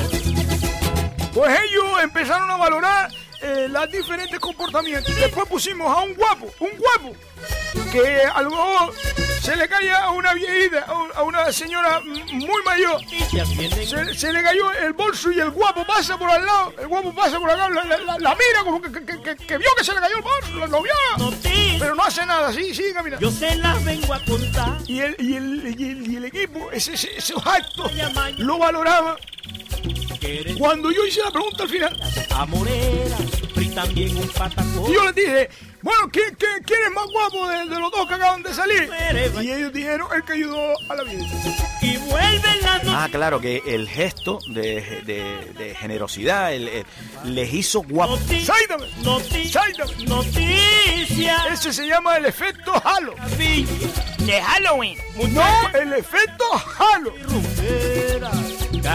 Pues 1.34 1.60
ellos 1.60 2.04
empezaron 2.04 2.50
a 2.52 2.58
valorar 2.58 3.10
eh, 3.42 3.68
los 3.70 3.92
diferentes 3.92 4.40
comportamientos. 4.40 5.16
Después 5.16 5.48
pusimos 5.48 5.88
a 5.96 6.02
un 6.02 6.14
guapo, 6.14 6.52
un 6.60 6.70
guapo, 6.78 7.16
que 7.92 8.22
a 8.24 8.42
lo 8.42 8.50
mejor 8.50 8.94
se 9.42 9.56
le 9.56 9.68
cae 9.68 9.92
a 9.92 10.10
una 10.12 10.34
viejita, 10.34 10.82
a 10.82 10.94
un- 10.94 11.12
a 11.16 11.24
una 11.24 11.52
señora 11.52 12.00
muy 12.02 12.62
mayor. 12.66 13.00
Se, 13.30 14.14
se 14.16 14.34
le 14.34 14.44
cayó 14.44 14.72
el 14.74 14.94
bolso 14.94 15.32
y 15.32 15.40
el 15.40 15.50
guapo 15.52 15.86
pasa 15.86 16.18
por 16.18 16.30
al 16.30 16.46
lado. 16.46 16.74
El 16.80 16.88
guapo 16.88 17.14
pasa 17.14 17.40
por 17.40 17.50
acá, 17.50 17.70
la, 17.70 17.84
la- 17.84 17.98
la- 17.98 18.18
la 18.20 18.36
mira 18.36 18.64
como 18.64 18.82
que, 18.82 18.92
que- 18.92 19.06
que- 19.22 19.36
que 19.36 19.58
vio 19.58 19.70
que 19.78 19.84
se 19.84 19.94
le 19.94 20.00
cayó 20.00 20.18
el 20.18 20.22
bolso, 20.22 20.52
lo, 20.56 20.68
lo 20.68 20.82
vio. 20.84 20.94
Pero 21.80 21.96
no 21.96 22.04
hace 22.04 22.26
nada, 22.26 22.52
sí, 22.52 22.74
sigue 22.76 22.94
caminando. 22.94 23.30
yo 23.30 23.36
se 23.36 23.56
las 23.56 23.84
vengo 23.86 24.14
a 24.14 24.20
contar. 24.26 24.78
Y 24.86 25.00
el, 25.00 25.16
y 25.20 25.36
el, 25.36 25.76
y 25.80 25.90
el, 25.92 26.12
y 26.12 26.16
el 26.18 26.26
equipo, 26.26 26.70
ese, 26.72 26.94
ese- 26.94 27.16
esos 27.18 27.46
actos, 27.48 27.92
lo 28.38 28.58
valoraba. 28.58 29.18
Cuando 30.58 30.92
yo 30.92 31.06
hice 31.06 31.22
la 31.24 31.32
pregunta 31.32 31.64
al 31.64 31.70
final, 31.70 32.00
también 33.76 34.18
un 34.18 34.28
patacón. 34.30 34.90
y 34.90 34.94
yo 34.94 35.04
les 35.06 35.16
dije, 35.16 35.50
bueno, 35.82 36.10
¿quién, 36.12 36.36
quién- 36.36 36.64
quién 36.66 36.80
es 36.88 36.92
más 36.92 37.06
guapo 37.12 37.48
de, 37.48 37.58
de 37.66 37.80
los 37.80 37.92
dos 37.92 38.08
que 38.08 38.14
acaban 38.16 38.44
de 38.44 38.54
salir? 38.54 38.90
Y 39.44 39.52
ellos 39.52 39.74
dijeron, 39.74 40.08
el 40.14 40.24
que 40.24 40.34
ayudó 40.34 40.74
a 40.90 40.96
la 40.96 41.04
vida. 41.04 41.26
Y 41.82 41.98
vuelven 41.98 42.62
las 42.62 42.80
Ah, 42.88 43.08
claro, 43.12 43.40
que 43.40 43.62
el 43.68 43.88
gesto 43.88 44.40
de, 44.50 45.02
de- 45.06 45.54
de 45.58 45.76
generosidad 45.76 46.54
el- 46.54 46.68
el- 46.68 46.86
les 47.24 47.54
hizo 47.54 47.82
guapo. 47.84 48.18
noticias. 48.18 48.46
Sáidame, 48.58 48.88
Noticias. 49.04 49.52
sáidame. 49.64 50.06
Noticias. 50.06 51.46
Ese 51.52 51.72
se 51.74 51.88
llama 51.88 52.18
el 52.18 52.26
efecto 52.26 52.74
halo. 52.84 53.14
De 53.38 54.42
Halloween. 54.42 54.98
No, 55.32 55.70
el 55.80 55.94
efecto 55.94 56.44
halo. 56.80 57.14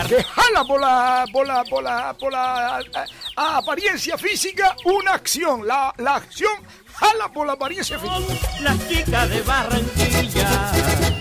Que 0.08 0.22
jala 0.22 0.64
por 0.64 0.80
la, 0.80 1.24
por 1.32 1.46
la, 1.46 1.64
por 1.64 1.82
la, 1.82 2.14
por 2.14 2.32
la 2.32 2.80
eh, 2.80 3.04
apariencia 3.36 4.18
física 4.18 4.76
una 4.84 5.12
acción. 5.14 5.66
La, 5.66 5.94
la 5.98 6.16
acción 6.16 6.52
jala 6.94 7.28
por 7.32 7.46
la 7.46 7.52
apariencia 7.54 7.98
física. 7.98 8.60
Las 8.60 8.88
chicas 8.88 9.30
de 9.30 9.40
Barranquilla. 9.42 11.13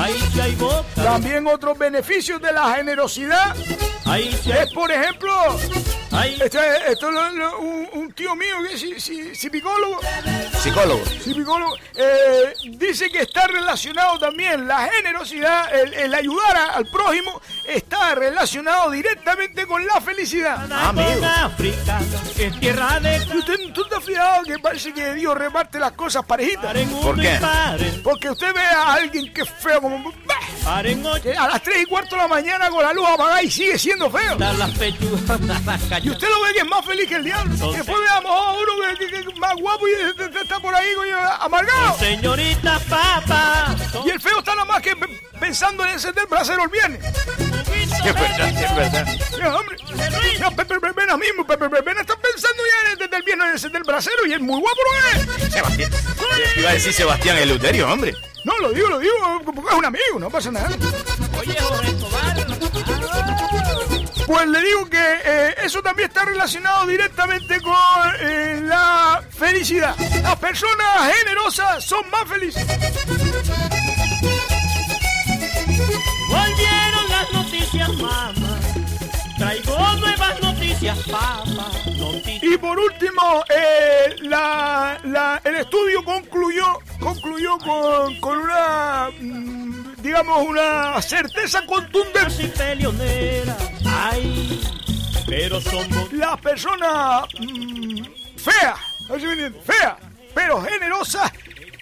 Ahí 0.00 0.18
sí 0.32 0.40
hay 0.40 0.54
boca. 0.54 0.84
También 0.94 1.46
otros 1.46 1.76
beneficios 1.78 2.40
de 2.40 2.52
la 2.52 2.74
generosidad 2.74 3.54
Ahí 4.06 4.36
sí 4.42 4.50
hay 4.50 4.64
es, 4.64 4.72
por 4.72 4.90
ejemplo, 4.90 5.30
Este, 6.40 6.58
esto 6.92 7.10
lo- 7.10 7.30
lo- 7.30 7.58
un, 7.60 7.88
un 7.92 8.12
tío 8.12 8.34
mío 8.34 8.56
que 8.66 8.74
es 8.74 8.80
si- 8.80 9.00
si- 9.00 9.34
psicólogo, 9.34 10.00
Psicólogo. 10.62 11.02
psicólogo 11.06 11.76
eh, 11.94 12.52
dice 12.72 13.08
que 13.10 13.20
está 13.22 13.46
relacionado 13.46 14.18
también 14.18 14.66
la 14.66 14.88
generosidad, 14.88 15.72
el, 15.74 15.94
el 15.94 16.14
ayudar 16.14 16.56
a- 16.56 16.66
al 16.74 16.86
prójimo, 16.86 17.40
está 17.66 18.14
relacionado 18.16 18.90
directamente 18.90 19.66
con 19.66 19.86
la 19.86 20.00
felicidad. 20.00 20.62
Con 20.62 20.72
África, 21.24 22.00
es 22.38 22.58
tierra 22.60 22.98
de 23.00 23.16
¿Y 23.32 23.38
usted, 23.38 23.54
¿Tú 23.72 23.84
te 23.84 23.94
has 23.96 24.04
fijado 24.04 24.42
que 24.42 24.58
parece 24.58 24.92
que 24.92 25.14
Dios 25.14 25.36
reparte 25.38 25.78
las 25.78 25.92
cosas 25.92 26.24
parejitas? 26.26 26.74
¿Por 27.02 27.18
qué? 27.20 27.38
Porque 28.02 28.30
usted 28.30 28.52
ve 28.52 28.60
a 28.60 28.94
alguien 28.94 29.32
que 29.32 29.42
es 29.42 29.48
feo 29.48 29.80
como... 29.90 30.12
a 31.38 31.48
las 31.48 31.62
3 31.62 31.82
y 31.82 31.86
cuarto 31.86 32.16
de 32.16 32.22
la 32.22 32.28
mañana 32.28 32.68
con 32.70 32.82
la 32.82 32.92
luz 32.92 33.06
apagada 33.08 33.42
y 33.42 33.50
sigue 33.50 33.78
siendo 33.78 34.10
feo. 34.10 34.36
las 34.38 34.70
pechugas, 34.78 35.40
las 35.40 36.04
Y 36.04 36.10
usted 36.10 36.28
lo 36.28 36.42
ve 36.42 36.52
que 36.52 36.58
es 36.60 36.66
más 36.68 36.84
feliz 36.84 37.08
que 37.08 37.16
el 37.16 37.24
diablo. 37.24 37.52
Después 37.72 37.98
veamos 37.98 38.30
a 38.30 38.50
uno 38.52 38.96
que, 38.98 39.06
que 39.06 39.16
es 39.18 39.38
más 39.38 39.54
guapo 39.56 39.86
y 39.88 39.92
está 40.40 40.60
por 40.60 40.74
ahí 40.74 40.94
coño, 40.94 41.16
amargado. 41.40 41.98
Señorita 41.98 42.78
papa, 42.88 43.74
Y 44.04 44.10
el 44.10 44.20
feo 44.20 44.38
está 44.38 44.52
nada 44.54 44.64
más 44.66 44.80
que 44.82 44.94
pe- 44.96 45.20
pensando 45.40 45.84
en 45.84 45.90
encender 45.94 46.24
el 46.24 46.30
brasero 46.30 46.62
el 46.64 46.68
viernes. 46.70 47.00
Es 48.04 48.14
verdad, 48.14 48.48
es 48.48 48.74
verdad. 48.76 49.06
Ya, 49.38 49.56
hombre. 49.56 49.76
Ya, 50.38 50.50
Pepe 50.50 50.78
Verbena 50.78 51.16
mismo, 51.18 51.46
Pepe 51.46 51.68
Verbena 51.68 52.00
está 52.00 52.16
pensando 52.16 52.62
ya 52.64 52.96
desde 52.96 53.16
el 53.16 53.22
viernes 53.22 53.46
en 53.46 53.52
encender 53.52 53.82
el 53.82 53.86
brasero 53.86 54.26
y 54.26 54.32
es 54.32 54.40
muy 54.40 54.58
guapo 54.60 54.80
es. 55.14 55.52
Sebastián. 55.52 55.90
Iba 56.56 56.70
a 56.70 56.72
decir 56.72 56.92
Sebastián 56.92 57.36
Eleuterio, 57.36 57.92
hombre. 57.92 58.14
No, 58.44 58.58
lo 58.58 58.72
digo, 58.72 58.88
lo 58.88 58.98
digo, 58.98 59.42
porque 59.44 59.60
es 59.70 59.76
un 59.76 59.84
amigo, 59.84 60.18
no 60.18 60.30
pasa 60.30 60.50
nada. 60.50 60.68
oye 61.38 61.56
Jorge 61.60 61.90
Escobar, 61.90 62.46
Pues 64.26 64.48
le 64.48 64.62
digo 64.62 64.88
que 64.88 65.14
eh, 65.24 65.54
eso 65.62 65.82
también 65.82 66.08
está 66.08 66.24
relacionado 66.24 66.86
directamente 66.86 67.60
con 67.60 67.74
eh, 68.20 68.60
la 68.62 69.22
felicidad. 69.30 69.94
Las 70.22 70.36
personas 70.36 71.14
generosas 71.18 71.84
son 71.84 72.08
más 72.10 72.26
felices. 72.26 72.64
volvieron 76.30 76.89
las 76.89 76.89
noticias 77.72 77.92
mamá, 77.98 78.60
traigo 79.38 79.76
nuevas 80.00 80.42
noticias 80.42 80.98
papa, 81.10 81.70
noticias. 81.96 82.42
Y 82.42 82.58
por 82.58 82.78
último, 82.78 83.44
eh, 83.48 84.16
la- 84.22 84.98
la- 85.04 85.40
el 85.44 85.56
estudio 85.56 86.02
concluyó, 86.04 86.78
concluyó 86.98 87.58
con, 87.58 88.18
con 88.20 88.38
una, 88.38 89.10
mm, 89.20 89.94
digamos, 90.02 90.46
una 90.46 91.00
certeza 91.02 91.64
contundente. 91.66 92.42
y 92.44 92.48
peleonera, 92.48 93.56
ay, 93.86 94.60
pero 95.26 95.60
bo- 95.60 96.08
Las 96.12 96.40
personas 96.40 97.24
mm, 97.38 98.02
feas, 98.36 98.78
feas, 99.64 99.94
pero 100.34 100.60
generosas, 100.62 101.30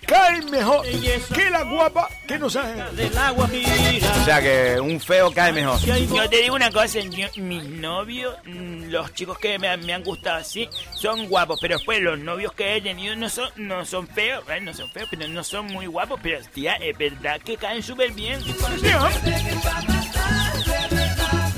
caen 0.09 0.51
mejor 0.51 0.85
que 0.87 1.51
la 1.51 1.63
guapa 1.65 2.09
que 2.27 2.39
no 2.39 2.49
sabe. 2.51 2.83
del 2.93 3.17
agua 3.17 3.45
O 3.45 3.49
mira. 3.49 4.25
sea 4.25 4.41
que 4.43 4.81
un 4.81 4.99
feo 5.01 5.31
cae 5.33 5.53
mejor. 5.53 5.79
Yo 5.81 6.29
te 6.29 6.43
digo 6.43 6.55
una 6.55 6.71
cosa, 6.71 7.01
yo- 7.01 7.29
mis 7.37 7.65
novios, 7.65 8.35
mm, 8.45 8.85
los 8.91 9.13
chicos 9.15 9.39
que 9.39 9.59
me, 9.59 9.69
han- 9.69 9.85
me 9.85 9.93
han 9.95 10.03
gustado 10.03 10.39
así, 10.39 10.69
son 10.95 11.29
guapos, 11.29 11.59
pero 11.61 11.77
después 11.77 12.01
los 12.01 12.19
novios 12.19 12.53
que 12.53 12.77
he 12.77 12.81
tenido 12.81 13.15
no 13.17 13.29
son, 13.29 13.49
no 13.57 13.85
son 13.85 14.07
feos, 14.09 14.43
eh, 14.49 14.61
no 14.61 14.73
son 14.75 14.91
feos, 14.91 15.09
pero 15.11 15.29
no 15.29 15.45
son 15.45 15.67
muy 15.67 15.87
guapos, 15.87 16.19
pero 16.23 16.39
tía, 16.53 16.75
es 16.75 16.97
verdad 16.97 17.41
que 17.45 17.57
caen 17.57 17.83
súper 17.83 18.13
bien. 18.13 18.41
Sí. 18.43 18.53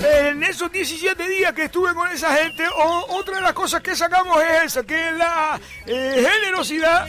En 0.02 0.42
esos 0.42 0.72
17 0.72 1.28
días 1.28 1.52
que 1.52 1.64
estuve 1.64 1.92
con 1.94 2.10
esa 2.10 2.34
gente, 2.34 2.64
otra 3.08 3.36
de 3.36 3.42
las 3.42 3.52
cosas 3.52 3.82
que 3.82 3.94
sacamos 3.94 4.42
es 4.42 4.64
esa, 4.64 4.82
que 4.82 5.12
la 5.12 5.60
eh, 5.86 6.26
generosidad, 6.26 7.06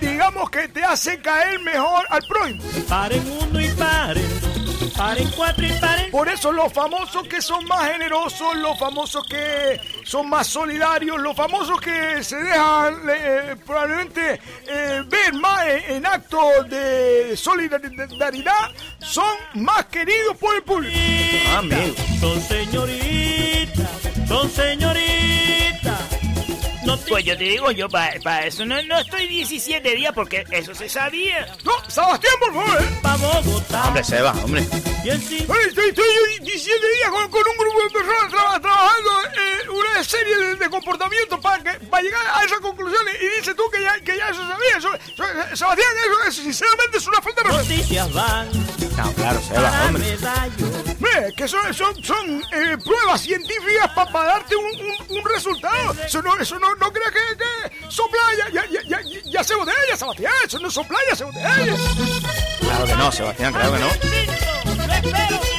digamos 0.00 0.50
que 0.50 0.68
te 0.68 0.84
hace 0.84 1.20
caer 1.20 1.60
mejor 1.60 2.04
al 2.10 2.22
prójimo. 2.28 2.62
Paren 2.88 3.22
uno 3.40 3.60
y 3.60 3.68
paren 3.70 4.40
dos, 4.40 4.73
paren 4.96 5.28
cuatro 5.36 5.66
y 5.66 5.72
paren 5.72 6.10
Por 6.10 6.28
eso 6.28 6.52
los 6.52 6.72
famosos 6.72 7.26
que 7.28 7.40
son 7.40 7.64
más 7.66 7.90
generosos, 7.90 8.56
los 8.56 8.78
famosos 8.78 9.26
que 9.26 9.80
son 10.04 10.28
más 10.28 10.46
solidarios, 10.46 11.20
los 11.20 11.36
famosos 11.36 11.80
que 11.80 12.22
se 12.22 12.36
dejan 12.36 13.02
eh, 13.08 13.56
probablemente 13.64 14.40
eh, 14.68 15.02
ver 15.06 15.34
más 15.34 15.66
en, 15.66 15.96
en 15.96 16.06
actos 16.06 16.68
de 16.68 17.36
solidaridad, 17.36 18.70
son 19.00 19.34
más 19.54 19.84
queridos 19.86 20.36
por 20.38 20.54
el 20.54 20.62
público. 20.62 20.98
Amigo. 21.56 21.94
Son 22.20 22.40
señoritas, 22.40 23.90
son 24.28 24.50
señoritas. 24.50 26.13
No 26.84 26.98
te 26.98 27.08
Pues 27.10 27.24
yo 27.24 27.36
te 27.36 27.44
digo, 27.44 27.70
yo 27.70 27.88
para 27.88 28.46
eso 28.46 28.64
no, 28.66 28.80
no 28.82 28.98
estoy 28.98 29.26
17 29.28 29.94
días 29.94 30.12
porque 30.14 30.44
eso 30.50 30.74
se 30.74 30.88
sabía. 30.88 31.46
No, 31.64 31.72
Sebastián, 31.88 32.34
por 32.40 32.54
favor. 32.54 32.82
¿eh? 32.82 32.98
pa' 33.02 33.16
Bogotá. 33.16 33.84
Hombre, 33.88 34.04
Seba, 34.04 34.32
hombre. 34.44 34.66
El 35.04 35.20
sí- 35.20 35.36
Estoy, 35.38 35.88
estoy 35.88 36.04
yo 36.38 36.44
17 36.44 36.86
días 36.96 37.10
con, 37.10 37.30
con 37.30 37.42
un 37.46 37.56
grupo 37.58 37.82
de 37.84 37.90
personas 37.90 38.30
traba- 38.32 38.60
trabajando 38.60 39.10
en 39.34 39.70
una 39.70 40.02
serie 40.04 40.36
de, 40.36 40.54
de 40.56 40.70
comportamientos 40.70 41.38
para, 41.40 41.62
que, 41.62 41.78
para 41.86 42.02
llegar 42.02 42.22
a 42.34 42.44
esas 42.44 42.58
conclusiones 42.60 43.14
y 43.20 43.26
dices 43.38 43.54
tú 43.54 43.62
que 43.70 43.82
ya, 43.82 44.00
que 44.00 44.16
ya 44.16 44.28
eso 44.30 44.46
sabía. 44.48 44.76
Eso, 44.78 44.94
eso- 44.94 45.56
Sebastián, 45.56 45.88
eso, 46.06 46.28
es- 46.28 46.34
sinceramente 46.36 46.98
es 46.98 47.06
una 47.06 47.20
falta 47.20 47.42
de 47.42 47.48
respeto. 47.50 47.74
noticias 47.74 48.12
van 48.14 48.48
No, 48.96 49.12
claro, 49.12 49.40
Seba, 49.42 49.84
hombre. 49.88 50.16
Ve, 51.00 51.34
que 51.36 51.48
son, 51.48 51.74
son, 51.74 52.02
son 52.02 52.42
eh, 52.52 52.78
pruebas 52.82 53.20
científicas 53.20 53.90
para 53.94 54.24
darte 54.26 54.56
un, 54.56 54.64
un- 54.64 55.18
un 55.18 55.24
resultado. 55.28 55.94
Eso 56.06 56.22
no, 56.22 56.34
eso 56.38 56.58
no, 56.58 56.73
no 56.80 56.92
creas 56.92 57.12
que, 57.12 57.36
que 57.36 57.90
son 57.90 58.06
playas, 58.10 58.52
ya, 58.52 58.64
ya, 58.66 58.80
ya, 58.82 59.00
ya, 59.02 59.20
ya 59.24 59.44
se 59.44 59.54
botella, 59.54 59.96
Sebastián. 59.96 60.32
Eso 60.46 60.58
no 60.58 60.70
son 60.70 60.86
playas, 60.86 61.18
se 61.18 61.24
botellas. 61.24 61.80
Claro 62.60 62.86
que 62.86 62.94
no, 62.94 63.12
Sebastián, 63.12 63.52
claro 63.52 63.72
que 63.72 63.78
no. 63.78 63.88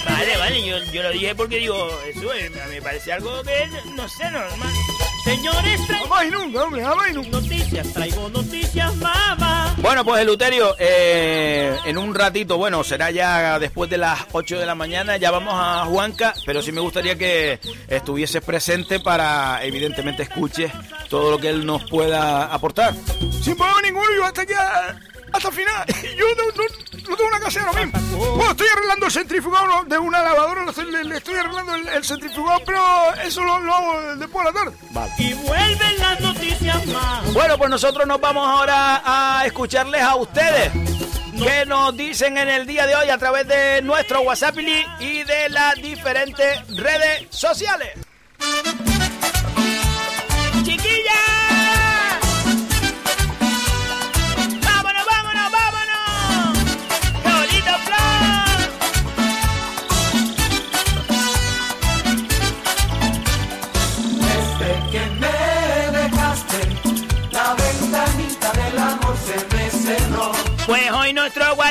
Vale, 0.06 0.38
vale, 0.38 0.66
yo, 0.66 0.78
yo 0.92 1.04
lo 1.04 1.10
dije 1.12 1.36
porque 1.36 1.58
digo, 1.58 2.00
eso 2.04 2.34
eh, 2.34 2.50
me 2.70 2.82
parece 2.82 3.14
algo 3.14 3.44
que, 3.44 3.70
no 3.96 4.08
sé, 4.08 4.30
normal. 4.32 4.74
Señores, 5.26 5.88
traigo 5.88 6.06
Jamás 6.08 6.26
y 6.28 6.32
nunca, 6.32 6.64
hombre, 6.64 6.84
jamás 6.84 7.10
y 7.10 7.14
nunca. 7.14 7.30
noticias, 7.32 7.94
traigo 7.94 8.30
noticias, 8.30 8.96
mamá. 8.98 9.76
Bueno, 9.80 10.06
pues 10.06 10.22
Eleuterio, 10.22 10.76
eh, 10.80 11.76
en 11.86 11.98
un 11.98 12.14
ratito, 12.14 12.58
bueno, 12.58 12.84
será 12.84 13.10
ya 13.12 13.58
después 13.60 13.90
de 13.90 13.98
las 13.98 14.20
8 14.32 14.60
de 14.60 14.66
la 14.68 14.76
mañana, 14.76 15.18
ya 15.18 15.32
vamos 15.32 15.56
a 15.58 15.86
Juanca, 15.86 16.34
pero 16.46 16.62
sí 16.62 16.72
me 16.72 16.80
gustaría 16.80 17.18
que 17.18 17.60
estuvieses 17.88 18.44
presente 18.44 19.00
para, 19.00 19.60
evidentemente, 19.64 20.24
escuches 20.24 20.72
todo 21.10 21.32
lo 21.32 21.40
que 21.40 21.50
él 21.50 21.66
nos 21.66 21.84
pueda 21.90 22.46
aportar. 22.46 22.94
Sin 23.42 23.56
problema 23.58 23.82
ninguno, 23.82 24.06
yo 24.16 24.26
hasta 24.26 24.44
aquí, 24.44 24.54
a- 24.54 24.96
hasta 25.34 25.50
el 25.50 25.54
final. 25.56 25.86
Yo 26.18 26.26
no, 26.38 26.44
no, 26.56 26.95
no 27.10 27.16
tengo 27.16 27.30
una 27.30 27.40
casa 27.40 27.62
ahora 27.66 27.86
mismo. 27.86 28.18
Bueno, 28.36 28.52
estoy 28.52 28.68
arreglando 28.68 29.06
el 29.06 29.12
centrifugado 29.12 29.68
¿no? 29.68 29.84
de 29.86 29.98
una 29.98 30.22
lavadora, 30.22 30.66
lo 30.66 30.84
le, 30.84 31.04
le 31.04 31.18
estoy 31.18 31.36
arreglando 31.36 31.76
el, 31.76 31.88
el 31.88 32.04
centrifugado, 32.04 32.62
pero 32.66 32.82
eso 33.24 33.44
lo, 33.44 33.60
lo 33.60 33.74
hago 33.74 34.16
después 34.16 34.46
de 34.46 34.52
la 34.52 34.60
tarde. 34.60 34.78
Y 35.18 35.34
vuelven 35.34 36.00
las 36.00 36.20
noticias, 36.22 36.86
mamá. 36.88 37.22
Bueno, 37.34 37.58
pues 37.58 37.70
nosotros 37.70 38.08
nos 38.08 38.20
vamos 38.20 38.48
ahora 38.48 39.02
a 39.06 39.46
escucharles 39.46 40.02
a 40.02 40.16
ustedes. 40.16 40.72
¿Qué 41.38 41.66
nos 41.66 41.96
dicen 41.98 42.38
en 42.38 42.48
el 42.48 42.66
día 42.66 42.88
de 42.88 42.96
hoy 42.96 43.10
a 43.10 43.18
través 43.18 43.48
de 43.48 43.82
nuestro 43.82 44.22
WhatsApp 44.22 44.58
y 45.00 45.24
de 45.24 45.50
las 45.50 45.76
diferentes 45.76 46.66
redes 46.78 47.28
sociales? 47.30 47.90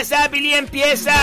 Nuestro 0.05 0.19
WhatsApp 0.19 0.35
y 0.35 0.55
empieza. 0.55 1.15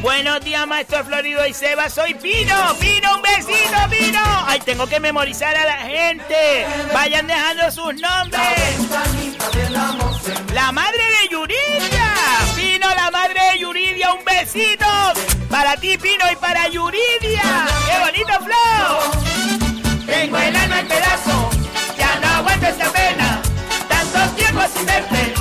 Buenos 0.00 0.40
días, 0.40 0.66
maestro 0.66 1.04
Florido 1.04 1.46
y 1.46 1.52
Seba. 1.52 1.88
Soy 1.88 2.14
Pino. 2.14 2.54
Pino, 2.80 3.16
un 3.16 3.22
besito, 3.22 3.76
Pino. 3.90 4.20
Ay, 4.46 4.60
tengo 4.60 4.86
que 4.86 4.98
memorizar 4.98 5.54
a 5.56 5.64
la 5.64 5.76
gente. 5.78 6.66
Vayan 6.92 7.26
dejando 7.26 7.70
sus 7.70 7.94
nombres. 7.94 8.78
La 10.52 10.72
madre 10.72 10.98
de 10.98 11.28
Yuridia. 11.30 12.14
Pino, 12.56 12.88
la 12.94 13.10
madre 13.10 13.40
de 13.52 13.58
Yuridia. 13.60 14.12
Un 14.12 14.24
besito. 14.24 14.86
Para 15.50 15.76
ti, 15.76 15.96
Pino, 15.98 16.24
y 16.30 16.36
para 16.36 16.68
Yuridia. 16.68 17.66
¡Qué 17.86 17.98
bonito 18.00 18.32
flow! 18.44 20.06
Tengo 20.06 20.38
el 20.38 20.56
alma 20.56 20.80
en 20.80 20.88
pedazos. 20.88 21.56
Ya 21.96 22.18
no 22.20 22.28
aguanto 22.28 22.66
esta 22.66 22.90
pena. 22.90 23.42
Tanto 23.88 24.34
tiempo 24.36 24.62
sin 24.74 24.86
verte. 24.86 25.34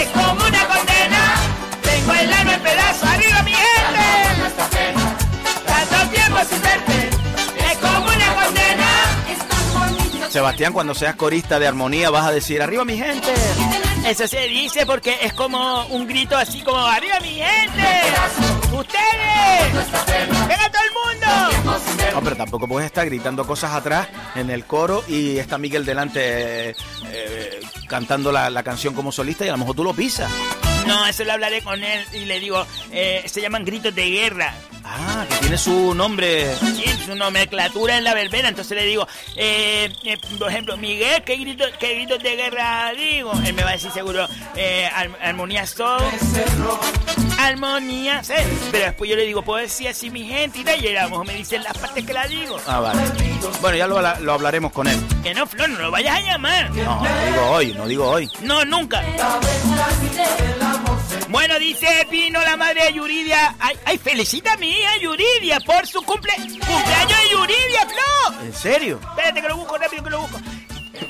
Es 0.00 0.08
como 0.08 0.44
una 0.44 0.66
condena. 0.66 0.95
Sebastián, 10.36 10.74
cuando 10.74 10.94
seas 10.94 11.14
corista 11.16 11.58
de 11.58 11.66
armonía 11.66 12.10
vas 12.10 12.26
a 12.26 12.30
decir, 12.30 12.60
arriba 12.60 12.84
mi 12.84 12.98
gente. 12.98 13.32
Eso 14.06 14.28
se 14.28 14.46
dice 14.48 14.84
porque 14.84 15.16
es 15.22 15.32
como 15.32 15.86
un 15.86 16.06
grito 16.06 16.36
así 16.36 16.60
como 16.60 16.78
¡Arriba 16.78 17.18
mi 17.20 17.36
gente! 17.36 18.02
¡Ustedes! 18.70 19.72
¡Venga 20.46 20.70
todo 20.70 20.82
el 20.82 20.92
mundo! 20.92 21.80
No, 22.12 22.22
pero 22.22 22.36
tampoco 22.36 22.68
puedes 22.68 22.86
estar 22.86 23.06
gritando 23.06 23.46
cosas 23.46 23.72
atrás 23.72 24.08
en 24.34 24.50
el 24.50 24.66
coro 24.66 25.02
y 25.08 25.38
está 25.38 25.56
Miguel 25.56 25.86
delante 25.86 26.70
eh, 26.70 26.76
eh, 27.10 27.60
cantando 27.88 28.30
la, 28.30 28.50
la 28.50 28.62
canción 28.62 28.92
como 28.92 29.10
solista 29.12 29.46
y 29.46 29.48
a 29.48 29.52
lo 29.52 29.58
mejor 29.58 29.74
tú 29.74 29.84
lo 29.84 29.94
pisas. 29.94 30.30
No, 30.86 31.06
eso 31.06 31.24
lo 31.24 31.32
hablaré 31.32 31.62
con 31.62 31.82
él 31.82 32.04
y 32.12 32.26
le 32.26 32.38
digo, 32.40 32.64
eh, 32.92 33.24
se 33.26 33.40
llaman 33.40 33.64
gritos 33.64 33.94
de 33.94 34.10
guerra. 34.10 34.54
Ah, 34.88 35.26
que 35.28 35.36
tiene 35.36 35.58
su 35.58 35.94
nombre. 35.94 36.54
Sí, 36.56 36.84
su 37.04 37.14
nomenclatura 37.14 37.98
en 37.98 38.04
la 38.04 38.14
verbena. 38.14 38.48
Entonces 38.48 38.76
le 38.76 38.84
digo, 38.84 39.06
eh, 39.34 39.92
eh, 40.04 40.18
por 40.38 40.50
ejemplo, 40.50 40.76
Miguel, 40.76 41.22
¿qué 41.24 41.36
gritos 41.36 41.70
qué 41.78 41.94
gritos 41.94 42.22
de 42.22 42.36
guerra 42.36 42.92
digo? 42.96 43.32
Él 43.44 43.52
me 43.54 43.62
va 43.62 43.70
a 43.70 43.72
decir 43.72 43.90
seguro, 43.90 44.26
eh, 44.54 44.88
armonía 45.20 45.66
son. 45.66 46.02
Armonía, 47.38 48.24
¿sí? 48.24 48.32
Pero 48.72 48.86
después 48.86 49.10
yo 49.10 49.16
le 49.16 49.24
digo, 49.26 49.42
¿puedo 49.42 49.60
decir 49.60 49.88
así 49.88 50.08
mi 50.10 50.26
gente? 50.26 50.64
Y 50.78 50.96
a 50.96 51.02
lo 51.04 51.10
mejor 51.10 51.26
me 51.26 51.34
dicen 51.34 51.62
las 51.62 51.76
partes 51.76 52.04
que 52.04 52.12
la 52.12 52.26
digo. 52.26 52.56
Ah, 52.66 52.80
vale. 52.80 53.02
Bueno, 53.60 53.76
ya 53.76 53.86
lo, 53.86 54.00
lo 54.00 54.32
hablaremos 54.32 54.72
con 54.72 54.86
él. 54.86 54.98
Que 55.22 55.34
no, 55.34 55.46
Flor, 55.46 55.68
no 55.68 55.78
lo 55.78 55.90
vayas 55.90 56.16
a 56.16 56.20
llamar. 56.20 56.70
No, 56.70 57.02
no 57.02 57.26
digo 57.26 57.50
hoy, 57.50 57.72
no 57.74 57.86
digo 57.86 58.08
hoy. 58.08 58.30
No, 58.42 58.64
nunca. 58.64 59.02
Bueno, 61.36 61.58
dice 61.58 61.86
Pino, 62.10 62.40
la 62.40 62.56
madre 62.56 62.84
de 62.84 62.94
Yuridia. 62.94 63.56
Ay, 63.60 63.76
ay, 63.84 63.98
felicita 63.98 64.54
a 64.54 64.56
mi 64.56 64.70
hija 64.70 64.96
Yuridia 65.02 65.60
por 65.60 65.86
su 65.86 66.00
cumple... 66.00 66.32
cumpleaños 66.34 67.18
de 67.24 67.30
Yuridia, 67.30 67.80
Flo. 67.82 68.42
¿En 68.42 68.54
serio? 68.54 68.98
Espérate 69.10 69.42
que 69.42 69.48
lo 69.48 69.56
busco 69.58 69.76
rápido, 69.76 70.02
que 70.02 70.08
lo 70.08 70.20
busco. 70.22 70.40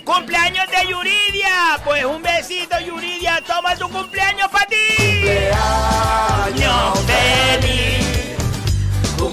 ¡Cumpleaños 0.05 0.67
de 0.69 0.89
Yuridia! 0.89 1.81
Pues 1.85 2.05
un 2.05 2.21
besito, 2.23 2.77
Yuridia. 2.81 3.41
Toma 3.47 3.77
tu 3.77 3.89
cumpleaños 3.89 4.51
para 4.51 4.67
ti. 4.67 4.77
¡Cumpleaños 6.49 6.99
feliz! 7.07 8.37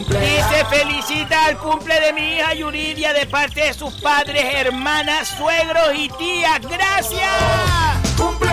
Dice 0.10 0.66
felicita 0.70 1.46
al 1.46 1.58
cumple 1.58 2.00
de 2.02 2.14
mi 2.14 2.36
hija 2.36 2.54
Yuridia 2.54 3.14
de 3.14 3.26
parte 3.26 3.62
de 3.62 3.74
sus 3.74 3.96
padres, 3.96 4.46
hermanas, 4.54 5.28
suegros 5.40 5.90
y 5.96 6.08
tías. 6.10 6.62
¡Gracias! 6.62 7.83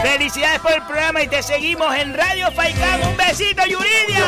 Felicidades 0.02 0.60
por 0.60 0.72
el 0.72 0.82
programa 0.82 1.22
y 1.22 1.28
te 1.28 1.42
seguimos 1.42 1.94
en 1.94 2.14
Radio 2.14 2.50
Faikán. 2.52 3.02
Un 3.02 3.16
besito, 3.16 3.62
Yuridia. 3.66 4.24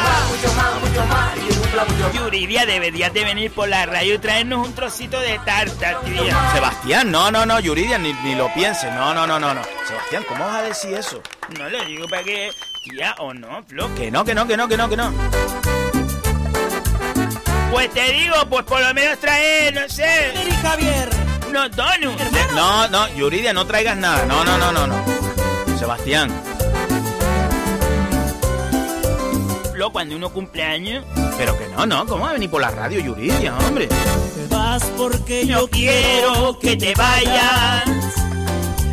Yuridia, 2.13 2.67
deberías 2.67 3.13
de 3.13 3.25
venir 3.25 3.51
por 3.53 3.69
la 3.69 3.87
radio 3.87 4.15
y 4.15 4.19
traernos 4.19 4.67
un 4.67 4.75
trocito 4.75 5.19
de 5.21 5.39
tarta, 5.41 6.01
tía. 6.01 6.53
Sebastián, 6.53 7.11
no, 7.11 7.31
no, 7.31 7.47
no, 7.47 7.59
Yuridia, 7.61 7.99
ni, 7.99 8.13
ni 8.13 8.35
lo 8.35 8.53
pienses. 8.53 8.93
No, 8.93 9.15
no, 9.15 9.27
no, 9.27 9.39
no, 9.39 9.55
no. 9.55 9.63
Sebastián, 9.87 10.25
¿cómo 10.29 10.45
vas 10.45 10.57
a 10.57 10.63
decir 10.63 10.95
eso? 10.95 11.23
No 11.59 11.69
lo 11.69 11.85
digo 11.85 12.07
para 12.09 12.23
que 12.23 12.51
tía 12.85 13.15
o 13.19 13.33
no, 13.33 13.63
Flo. 13.65 13.95
Que 13.95 14.11
no, 14.11 14.25
que 14.25 14.35
no, 14.35 14.47
que 14.47 14.57
no, 14.57 14.69
que 14.69 14.77
no, 14.77 14.89
que 14.89 14.97
no. 14.97 15.13
Pues 17.71 17.91
te 17.95 18.13
digo, 18.13 18.35
pues 18.51 18.65
por 18.65 18.83
lo 18.83 18.93
menos 18.93 19.19
traer, 19.19 19.75
no 19.75 19.89
sé, 19.89 20.35
Javier. 20.63 21.09
donuts. 21.51 22.53
No, 22.55 22.89
no, 22.89 23.09
Yuridia, 23.15 23.53
no 23.53 23.67
traigas 23.67 23.97
nada. 23.97 24.27
No, 24.27 24.45
no, 24.45 24.59
no, 24.59 24.73
no, 24.73 24.87
no. 24.87 25.12
Sebastián, 25.83 26.31
cuando 29.91 30.15
uno 30.15 30.33
cumple 30.33 30.63
años, 30.63 31.05
pero 31.37 31.59
que 31.59 31.67
no, 31.67 31.85
no, 31.87 32.07
¿cómo 32.07 32.23
va 32.23 32.31
a 32.31 32.33
venir 32.35 32.49
por 32.49 32.61
la 32.61 32.71
radio, 32.71 33.01
Yuridia, 33.01 33.57
hombre? 33.59 33.89
Te 33.89 34.47
vas 34.49 34.85
porque 34.97 35.45
yo 35.45 35.63
yo 35.63 35.69
quiero 35.69 36.57
que 36.61 36.77
te 36.77 36.95
vayas. 36.95 37.85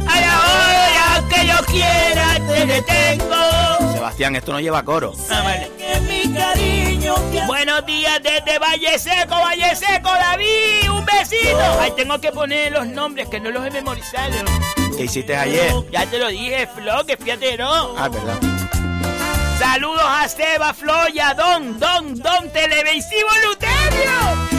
A 0.08 0.20
la 0.20 0.40
hora 0.40 1.30
que 1.30 1.48
yo 1.48 1.56
quiera 1.68 2.40
te 2.48 2.66
detengo. 2.66 3.94
Sebastián, 3.94 4.36
esto 4.36 4.52
no 4.52 4.60
lleva 4.60 4.84
coro. 4.84 5.14
Ah, 5.30 5.44
vale. 5.44 5.72
mi 6.08 6.34
cariño 6.34 7.14
que 7.32 7.46
Buenos 7.46 7.86
días 7.86 8.20
desde 8.24 8.58
Valle 8.58 8.98
Seco, 8.98 9.36
Valle 9.36 9.76
Seco, 9.76 10.10
David, 10.10 10.90
un 10.90 11.06
besito. 11.06 11.80
Ahí 11.82 11.92
tengo 11.96 12.20
que 12.20 12.32
poner 12.32 12.72
los 12.72 12.88
nombres 12.88 13.28
que 13.30 13.40
no 13.40 13.52
los 13.52 13.64
he 13.64 13.70
memorizado. 13.70 14.34
¿Qué 15.00 15.06
hiciste 15.06 15.34
ayer? 15.34 15.74
Ya 15.94 16.06
te 16.08 16.18
lo 16.20 16.28
dije, 16.28 16.68
Flo, 16.76 17.06
que 17.06 17.16
fíjate, 17.16 17.58
¿no? 17.58 17.96
Ah, 17.98 18.10
verdad. 18.10 18.38
Saludos 19.58 20.04
a 20.06 20.28
Seba, 20.28 20.74
Flo 20.74 20.94
y 21.14 21.20
a 21.20 21.34
Don, 21.34 21.80
Don, 21.80 22.16
Don 22.20 22.50
Televisivo 22.52 23.30
Luterio. 23.46 24.12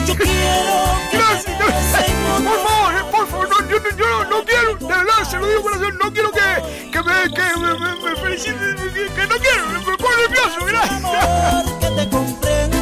yo 0.07 0.15
quiero 0.15 0.97
que 1.11 1.17
Gracias, 1.19 1.59
gracias. 1.59 2.05
Por 2.41 2.63
favor, 2.67 2.95
eh, 2.95 3.03
por 3.11 3.27
favor, 3.27 3.49
no, 3.49 3.69
yo, 3.69 3.79
no- 3.81 3.95
yo 3.95 4.25
no, 4.25 4.43
quiero, 4.43 4.75
de 4.77 4.85
verdad, 4.87 5.23
se 5.29 5.37
lo 5.37 5.45
digo 5.47 5.61
corazón, 5.61 5.99
no 6.03 6.11
quiero 6.11 6.31
que, 6.31 6.89
que 6.91 7.03
me, 7.03 7.33
que 7.35 7.57
me, 7.59 7.73
me, 7.79 7.95
me 8.09 8.15
feliciten, 8.15 8.75
que 9.15 9.27
no 9.27 9.35
quiero, 9.37 9.67
me 9.69 9.79
pongo 9.95 10.09
nervioso, 10.27 10.65
gracias. 10.65 12.30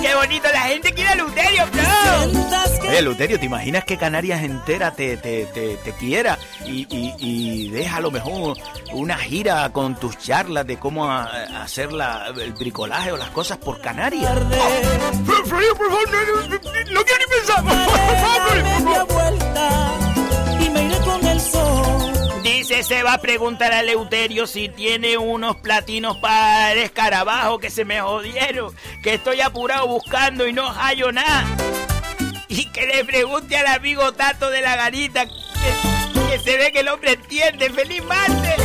Qué 0.10 0.16
bonito, 0.16 0.48
la 0.52 0.62
gente 0.62 0.92
quiere 0.92 1.10
a 1.12 1.16
Luterio, 1.16 1.64
que 1.72 2.88
Oye, 2.90 3.02
Luterio, 3.04 3.40
¿te 3.40 3.46
imaginas 3.46 3.84
que 3.86 3.96
Canarias 3.96 4.42
entera 4.42 4.90
te, 4.92 5.18
te, 5.18 5.46
te, 5.46 5.76
te 5.78 5.92
quiera 5.94 6.40
y, 6.66 6.88
y, 6.90 7.14
y 7.20 7.70
deja 7.70 7.98
a 7.98 8.02
lo 8.02 8.10
mejor 8.10 8.58
una 8.92 9.18
gira 9.20 9.70
con 9.72 9.94
tus 9.96 10.18
charlas 10.18 10.66
de 10.66 10.80
cómo 10.80 11.06
a- 11.06 11.26
a 11.26 11.62
hacer 11.62 11.94
la, 11.94 12.28
el 12.42 12.54
bricolaje 12.54 13.12
o 13.12 13.18
las 13.18 13.30
cosas 13.30 13.60
por 13.60 13.80
Canarias? 13.82 14.34
Por 14.34 15.48
favor, 15.48 16.10
no, 16.12 16.26
no, 16.26 16.48
no, 16.48 16.58
no 16.58 16.60
quiero 16.60 17.20
ni 17.20 17.36
pensar, 17.36 17.64
por 17.64 17.72
favor, 17.72 19.08
por 19.08 19.08
favor, 19.08 20.49
Dice 22.44 22.84
se 22.84 23.04
va 23.04 23.14
a 23.14 23.18
preguntar 23.22 23.74
a 23.74 23.84
Leuterio 23.84 24.48
si 24.48 24.70
tiene 24.70 25.18
unos 25.18 25.58
platinos 25.58 26.18
para 26.18 26.72
el 26.72 26.80
escarabajo 26.80 27.60
que 27.60 27.70
se 27.70 27.84
me 27.84 28.00
jodieron, 28.00 28.74
que 29.04 29.16
estoy 29.16 29.42
apurado 29.42 29.88
buscando 29.88 30.48
y 30.48 30.54
no 30.54 30.72
hallo 30.72 31.12
nada. 31.12 31.46
Y 32.48 32.66
que 32.72 32.86
le 32.86 33.04
pregunte 33.06 33.58
al 33.58 33.68
amigo 33.68 34.14
Tato 34.14 34.50
de 34.50 34.62
la 34.62 34.76
garita 34.76 35.26
que, 35.26 36.30
que 36.30 36.40
se 36.40 36.58
ve 36.58 36.72
que 36.72 36.80
el 36.80 36.88
hombre 36.88 37.14
entiende. 37.14 37.70
¡Feliz 37.70 38.04
martes! 38.06 38.56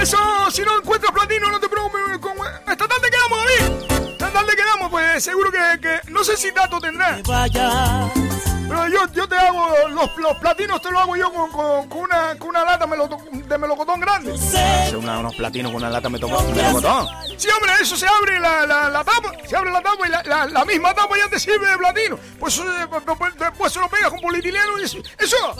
Eso, 0.00 0.18
si 0.50 0.62
no 0.62 0.78
encuentras 0.78 1.12
platino, 1.12 1.50
no 1.50 1.60
te 1.60 1.68
preocupes. 1.68 2.18
Con, 2.20 2.32
esta 2.70 2.88
tarde 2.88 3.10
quedamos, 3.10 3.38
David. 3.44 4.12
Esta 4.12 4.32
tarde 4.32 4.56
quedamos, 4.56 4.90
pues 4.90 5.22
seguro 5.22 5.50
que, 5.50 5.80
que 5.80 6.10
no 6.10 6.24
sé 6.24 6.36
si 6.36 6.50
dato 6.50 6.80
tendrá. 6.80 7.16
Que 7.16 7.22
vayas 7.22 8.47
Pero 8.68 8.86
yo, 8.88 9.12
yo 9.12 9.28
te 9.28 9.34
hago, 9.36 9.88
los, 9.88 10.16
los 10.18 10.36
platinos 10.38 10.80
te 10.82 10.90
los 10.90 11.00
hago 11.00 11.16
yo 11.16 11.32
con, 11.32 11.50
con, 11.50 11.88
con 11.88 11.98
una, 12.00 12.36
con 12.38 12.48
una 12.50 12.64
lata 12.64 12.86
de 12.86 13.58
melocotón 13.58 14.00
grande. 14.00 14.36
sé 14.36 14.58
Hacer 14.58 14.96
una- 14.96 15.18
unos 15.20 15.34
platinos 15.34 15.72
con 15.72 15.80
una 15.82 15.90
lata 15.90 16.08
me 16.08 16.18
melocotón. 16.18 17.08
Sí, 17.36 17.48
hombre, 17.48 17.72
eso 17.80 17.96
se 17.96 18.06
abre 18.06 18.38
la, 18.40 18.66
la, 18.66 18.88
la 18.90 19.04
tapa, 19.04 19.32
se 19.48 19.56
abre 19.56 19.70
la 19.70 19.80
tapa 19.82 20.06
y 20.06 20.10
la, 20.10 20.46
la, 20.46 20.64
misma 20.64 20.92
tapa 20.94 21.16
ya 21.16 21.28
te 21.28 21.38
sirve 21.40 21.66
de 21.68 21.78
platino. 21.78 22.18
Pues 22.38 22.58
eh, 22.58 22.62
pues, 22.90 23.02
pues, 23.18 23.34
después 23.38 23.72
se 23.72 23.80
lo 23.80 23.88
pegas 23.88 24.10
con 24.10 24.20
polietileno 24.20 24.78
y 24.80 24.84
eso, 24.84 24.98
eso 25.18 25.54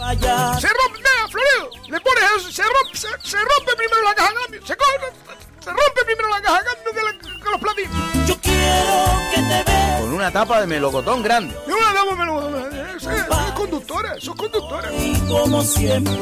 se 0.61 0.69
rompe, 0.69 0.99
mira, 0.99 1.29
Florido, 1.31 1.71
le 1.89 2.01
pones 2.01 2.25
eso, 2.37 2.53
se 2.53 2.63
rompe, 2.63 2.97
se, 2.99 3.09
se 3.23 3.37
rompe 3.39 3.75
primero 3.77 4.03
la 4.03 4.15
caja 4.15 4.29
de 4.31 4.35
cambio, 4.43 4.67
se 4.67 4.77
coge, 4.77 5.48
se 5.61 5.71
rompe 5.71 6.05
primero 6.07 6.29
la 6.29 6.41
caja 6.41 6.59
de 6.61 6.65
cambio 6.67 6.93
que, 6.93 7.03
la- 7.03 7.43
que 7.45 7.51
los 7.51 7.61
platinos. 7.61 7.97
yo 8.27 8.37
quiero 8.41 9.05
que 9.35 9.41
te 9.43 9.63
veas 9.71 10.01
Con 10.01 10.13
una 10.15 10.31
tapa 10.31 10.61
de 10.61 10.67
melocotón 10.67 11.23
grande. 11.23 11.55
Y 11.67 11.71
una 11.73 11.93
tapa 11.95 12.15
me 12.17 12.25
lo, 12.25 12.59
eh, 12.71 12.87
es, 12.97 13.07
es 13.07 13.53
conductora, 13.55 14.15
eso 14.17 14.31
es 14.33 14.37
conductora. 14.39 14.93
y 14.93 15.15
como 15.29 15.63
siempre 15.63 16.15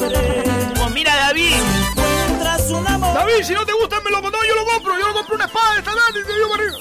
Pues 0.75 0.91
mira, 0.93 1.15
David, 1.17 1.53
David, 3.15 3.45
si 3.45 3.55
no 3.55 3.65
te 3.67 3.73
gusta 3.73 3.97
el 3.99 4.05
melocotón, 4.05 4.41
yo 4.49 4.55
lo 4.55 4.65
compro, 4.67 4.99
yo 4.99 5.07
lo 5.09 5.15
compro 5.15 5.35
una 5.37 5.45
espada 5.47 5.79
esta 5.79 5.91
tarde 5.93 6.21
y 6.21 6.25
te 6.25 6.35
digo 6.35 6.49
para 6.49 6.63
arriba. 6.63 6.79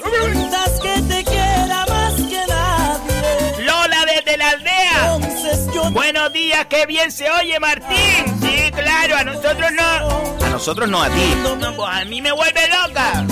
Buenos 6.06 6.32
días, 6.32 6.64
qué 6.66 6.86
bien 6.86 7.10
se 7.10 7.28
oye, 7.28 7.58
Martín. 7.58 8.40
Sí, 8.40 8.70
claro, 8.70 9.16
a 9.16 9.24
nosotros 9.24 9.72
no. 9.72 10.46
A 10.46 10.50
nosotros 10.50 10.88
no, 10.88 11.02
a 11.02 11.10
ti. 11.10 11.34
No, 11.42 11.74
pues 11.74 11.90
a 11.90 12.04
mí 12.04 12.22
me 12.22 12.30
vuelve 12.30 12.60
loca. 12.68 13.26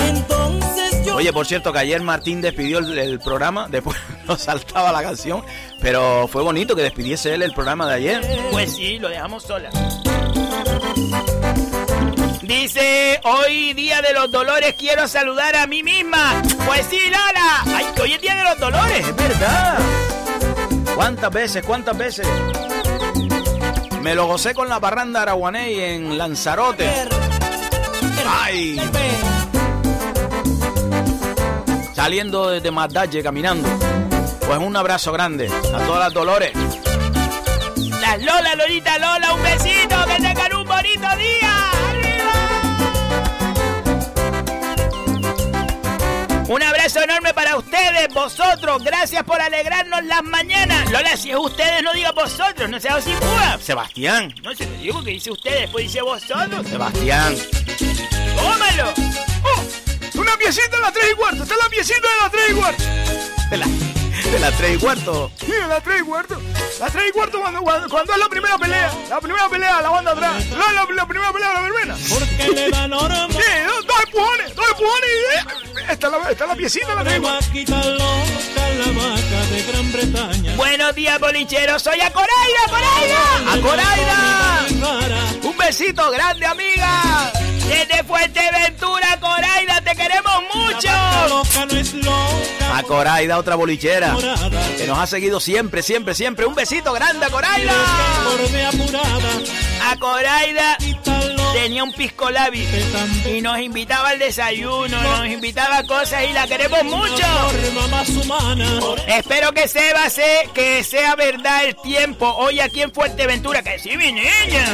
entonces 0.00 1.06
yo 1.06 1.14
Oye, 1.14 1.32
por 1.32 1.46
cierto, 1.46 1.72
que 1.72 1.78
ayer 1.78 2.02
Martín 2.02 2.40
despidió 2.40 2.80
el, 2.80 2.98
el 2.98 3.20
programa, 3.20 3.68
después 3.68 3.96
nos 4.26 4.42
saltaba 4.42 4.90
la 4.90 5.00
canción, 5.00 5.44
pero 5.80 6.26
fue 6.26 6.42
bonito 6.42 6.74
que 6.74 6.82
despidiese 6.82 7.34
él 7.34 7.42
el 7.42 7.52
programa 7.52 7.86
de 7.86 7.94
ayer. 7.94 8.48
Pues 8.50 8.74
sí, 8.74 8.98
lo 8.98 9.08
dejamos 9.08 9.44
sola. 9.44 9.70
Dice, 12.42 13.20
hoy 13.22 13.74
día 13.74 14.02
de 14.02 14.12
los 14.12 14.28
dolores 14.32 14.74
quiero 14.76 15.06
saludar 15.06 15.54
a 15.54 15.68
mí 15.68 15.84
misma. 15.84 16.42
Pues 16.66 16.84
sí, 16.90 16.98
Lola. 17.04 17.76
Ay, 17.76 17.86
que 17.94 18.02
hoy 18.02 18.12
es 18.14 18.20
día 18.20 18.34
de 18.34 18.42
los 18.42 18.58
dolores. 18.58 19.06
Es 19.06 19.14
verdad. 19.14 19.78
¿Cuántas 20.94 21.32
veces, 21.32 21.64
cuántas 21.64 21.96
veces? 21.96 22.26
Me 24.02 24.14
lo 24.14 24.26
gocé 24.26 24.54
con 24.54 24.68
la 24.68 24.80
parranda 24.80 25.22
araguaney 25.22 25.80
en 25.80 26.18
Lanzarote. 26.18 26.88
Ay, 28.26 28.80
saliendo 32.00 32.48
desde 32.48 32.70
Magdalle 32.70 33.22
caminando 33.22 33.68
Pues 34.46 34.58
un 34.58 34.74
abrazo 34.74 35.12
grande 35.12 35.48
a 35.48 35.78
todas 35.84 36.00
las 36.00 36.12
Dolores. 36.14 36.52
Las 38.00 38.22
Lola, 38.22 38.54
Lolita, 38.56 38.98
Lola, 38.98 39.34
un 39.34 39.42
besito, 39.42 39.79
Un 46.50 46.60
abrazo 46.64 47.00
enorme 47.00 47.32
para 47.32 47.56
ustedes, 47.56 48.12
vosotros. 48.12 48.82
Gracias 48.82 49.22
por 49.22 49.40
alegrarnos 49.40 50.02
las 50.02 50.24
mañanas. 50.24 50.90
Lola, 50.90 51.16
si 51.16 51.30
es 51.30 51.36
ustedes, 51.36 51.80
no 51.80 51.92
diga 51.92 52.10
vosotros, 52.10 52.68
no 52.68 52.80
sea 52.80 53.00
sin 53.00 53.14
Sebastián. 53.60 54.34
No 54.42 54.52
se 54.52 54.66
lo 54.66 54.76
digo 54.78 55.04
que 55.04 55.12
dice 55.12 55.30
ustedes, 55.30 55.60
después 55.60 55.84
dice 55.84 56.02
vosotros. 56.02 56.66
Sebastián. 56.66 57.36
¡Tómalo! 58.34 58.92
¡Oh! 59.44 60.18
Una 60.18 60.36
piecita 60.38 60.74
de 60.74 60.82
las 60.82 60.92
3 60.92 61.04
y 61.12 61.14
cuarto. 61.14 61.42
Está 61.44 61.54
la 61.56 61.68
piecita 61.68 62.08
de 62.08 62.16
las 62.20 62.32
3 62.32 62.44
y 62.50 62.54
cuarto. 62.54 62.84
De 63.50 63.56
la, 63.56 63.66
de 64.30 64.38
las 64.38 64.56
3 64.56 64.76
y 64.76 64.78
cuarto. 64.78 65.30
Sí, 65.40 65.52
de 65.52 65.66
las 65.66 65.82
3 65.82 66.00
y 66.00 66.04
cuarto. 66.04 66.40
Las 66.78 66.92
3 66.92 67.04
y 67.08 67.12
cuarto 67.12 67.40
cuando, 67.40 67.60
cuando, 67.62 67.88
cuando, 67.88 68.12
es 68.12 68.18
la 68.18 68.28
primera 68.28 68.58
pelea. 68.58 68.92
La 69.08 69.20
primera 69.20 69.48
pelea, 69.48 69.80
la 69.82 69.90
banda 69.90 70.12
atrás. 70.12 70.46
La, 70.50 70.72
la, 70.72 70.86
la 70.94 71.06
primera 71.06 71.32
pelea, 71.32 71.52
la 71.54 71.60
verbena. 71.62 71.96
Porque 72.08 72.48
le 72.54 72.70
dan. 72.70 72.90
Sí, 72.90 73.38
dos, 73.66 73.86
dos 73.86 73.96
empujones, 74.06 74.54
dos 74.54 74.66
empujones 74.70 75.10
y... 75.10 75.38
Eh, 75.38 75.84
esta 75.90 76.06
es 76.06 76.12
la, 76.12 76.30
esta 76.30 76.44
es 76.44 76.50
la 76.50 76.56
piecita 76.56 76.88
de 76.88 76.94
la 76.94 77.04
3 77.04 77.16
y 77.16 77.20
cuarto. 77.20 77.46
Buenos 80.56 80.94
días, 80.94 81.18
bolicheros. 81.20 81.82
Soy 81.82 82.00
Acoraida, 82.00 82.60
Acoraida. 82.66 83.54
¡Acoraida! 83.54 84.66
Un 85.42 85.56
besito 85.56 86.10
grande, 86.10 86.46
amiga. 86.46 87.32
Desde 87.68 88.04
Fuerteventura, 88.04 89.18
Coraida, 89.20 89.80
te 89.82 89.94
queremos 89.96 90.42
mucho. 90.54 90.88
Loca 91.28 91.66
no 91.66 91.78
es 91.78 91.94
loca. 91.94 92.59
Coraida, 92.90 93.38
otra 93.38 93.54
bolichera. 93.54 94.16
Que 94.76 94.84
nos 94.88 94.98
ha 94.98 95.06
seguido 95.06 95.38
siempre, 95.38 95.80
siempre, 95.80 96.12
siempre. 96.12 96.44
Un 96.44 96.56
besito 96.56 96.92
grande 96.92 97.24
a 97.24 97.30
Coraida. 97.30 97.72
A 99.88 99.96
Coraida 99.96 100.76
tenía 101.52 101.84
un 101.84 101.92
pisco 101.92 102.30
labi 102.30 102.66
y 103.32 103.42
nos 103.42 103.60
invitaba 103.60 104.08
al 104.08 104.18
desayuno, 104.18 105.00
nos 105.02 105.26
invitaba 105.28 105.78
a 105.78 105.86
cosas 105.86 106.24
y 106.28 106.32
la 106.32 106.48
queremos 106.48 106.82
mucho. 106.82 107.24
Espero 109.06 109.52
que 109.52 109.68
Seba 109.68 110.10
se, 110.10 110.50
que 110.52 110.82
sea 110.82 111.14
verdad 111.14 111.66
el 111.66 111.76
tiempo 111.76 112.26
hoy 112.38 112.58
aquí 112.58 112.82
en 112.82 112.92
Fuerteventura. 112.92 113.62
Que 113.62 113.78
sí, 113.78 113.96
mi 113.96 114.10
niña. 114.10 114.66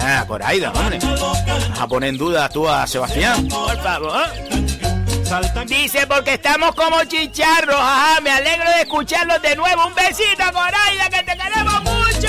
Ah, 0.00 0.24
Coraida, 0.28 0.70
hombre. 0.70 1.00
Vas 1.00 1.80
a 1.80 1.88
poner 1.88 2.10
en 2.10 2.16
duda 2.16 2.48
tú 2.48 2.68
a 2.68 2.86
Sebastián. 2.86 3.48
Por 3.48 3.82
favor. 3.82 4.22
Saltan 5.28 5.66
Dice 5.66 6.06
porque 6.06 6.34
estamos 6.34 6.72
como 6.76 7.02
chicharros. 7.04 7.76
Ajá, 7.76 8.20
me 8.20 8.30
alegro 8.30 8.70
de 8.70 8.82
escucharlos 8.82 9.42
de 9.42 9.56
nuevo. 9.56 9.86
Un 9.86 9.94
besito, 9.94 10.44
Coraida, 10.52 11.10
que 11.10 11.22
te 11.24 11.36
queremos 11.36 11.82
mucho. 11.82 12.28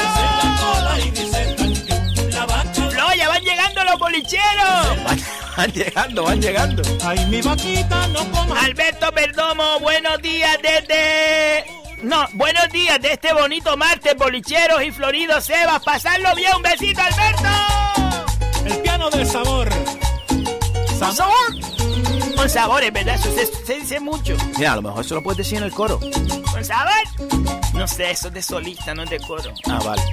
Flo, 2.89 3.13
ya 3.15 3.29
van 3.29 3.43
llegando 3.43 3.83
los 3.83 3.99
bolicheros. 3.99 5.03
Van, 5.05 5.23
van 5.55 5.71
llegando, 5.71 6.23
van 6.23 6.41
llegando. 6.41 6.83
Ay, 7.03 7.25
mi 7.27 7.41
vaquita 7.41 8.07
no 8.07 8.29
coma. 8.31 8.61
Alberto 8.61 9.11
Perdomo, 9.11 9.79
buenos 9.79 10.21
días 10.21 10.57
desde... 10.61 11.65
No, 12.03 12.27
buenos 12.33 12.69
días 12.69 13.01
de 13.01 13.13
este 13.13 13.33
bonito 13.33 13.75
martes, 13.75 14.15
bolicheros 14.15 14.83
y 14.83 14.91
floridos 14.91 15.45
Sebas. 15.45 15.83
Pasarlo 15.83 16.35
bien, 16.35 16.51
un 16.55 16.61
besito, 16.61 17.01
Alberto. 17.01 17.49
El 18.65 18.77
piano 18.81 19.09
del 19.09 19.25
sabor. 19.25 19.69
Sabor. 20.99 21.66
Con 22.37 22.49
sabor, 22.49 22.83
es 22.83 22.93
verdad, 22.93 23.15
eso 23.15 23.31
se, 23.33 23.47
se 23.65 23.79
dice 23.79 23.99
mucho. 23.99 24.37
Mira, 24.57 24.73
a 24.73 24.75
lo 24.75 24.83
mejor 24.83 25.03
eso 25.03 25.15
lo 25.15 25.23
puedes 25.23 25.39
decir 25.39 25.57
en 25.57 25.63
el 25.63 25.71
coro. 25.71 25.99
¿Con 25.99 26.63
sabor? 26.63 26.93
No 27.73 27.87
sé, 27.87 28.11
eso 28.11 28.27
es 28.27 28.33
de 28.35 28.41
solista, 28.43 28.93
no 28.93 29.03
es 29.03 29.09
de 29.09 29.19
coro. 29.19 29.51
Ah, 29.67 29.79
vale. 29.83 30.03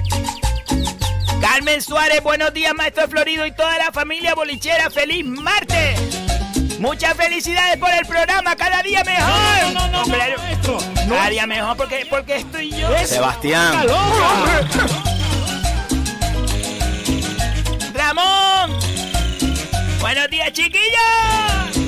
Carmen 1.39 1.81
Suárez, 1.81 2.23
buenos 2.23 2.51
días, 2.53 2.73
maestro 2.73 3.07
Florido 3.07 3.45
y 3.45 3.51
toda 3.51 3.77
la 3.77 3.91
familia 3.91 4.33
bolichera. 4.33 4.89
¡Feliz 4.89 5.23
martes! 5.23 5.99
Muchas 6.79 7.13
felicidades 7.15 7.77
por 7.77 7.91
el 7.91 8.05
programa, 8.05 8.55
cada 8.55 8.81
día 8.81 9.03
mejor. 9.03 9.73
No, 9.73 9.79
no, 9.81 9.87
no, 9.87 10.01
Hombre, 10.01 10.33
no, 10.35 10.43
maestro. 10.43 10.77
No 11.07 11.15
Cada 11.15 11.29
día 11.29 11.47
mejor 11.47 11.77
porque, 11.77 12.07
porque 12.09 12.37
estoy 12.37 12.71
yo. 12.71 12.89
Sebastián. 13.05 13.85
Ramón. 17.93 18.79
Buenos 19.99 20.29
días, 20.29 20.51
chiquillos. 20.51 21.84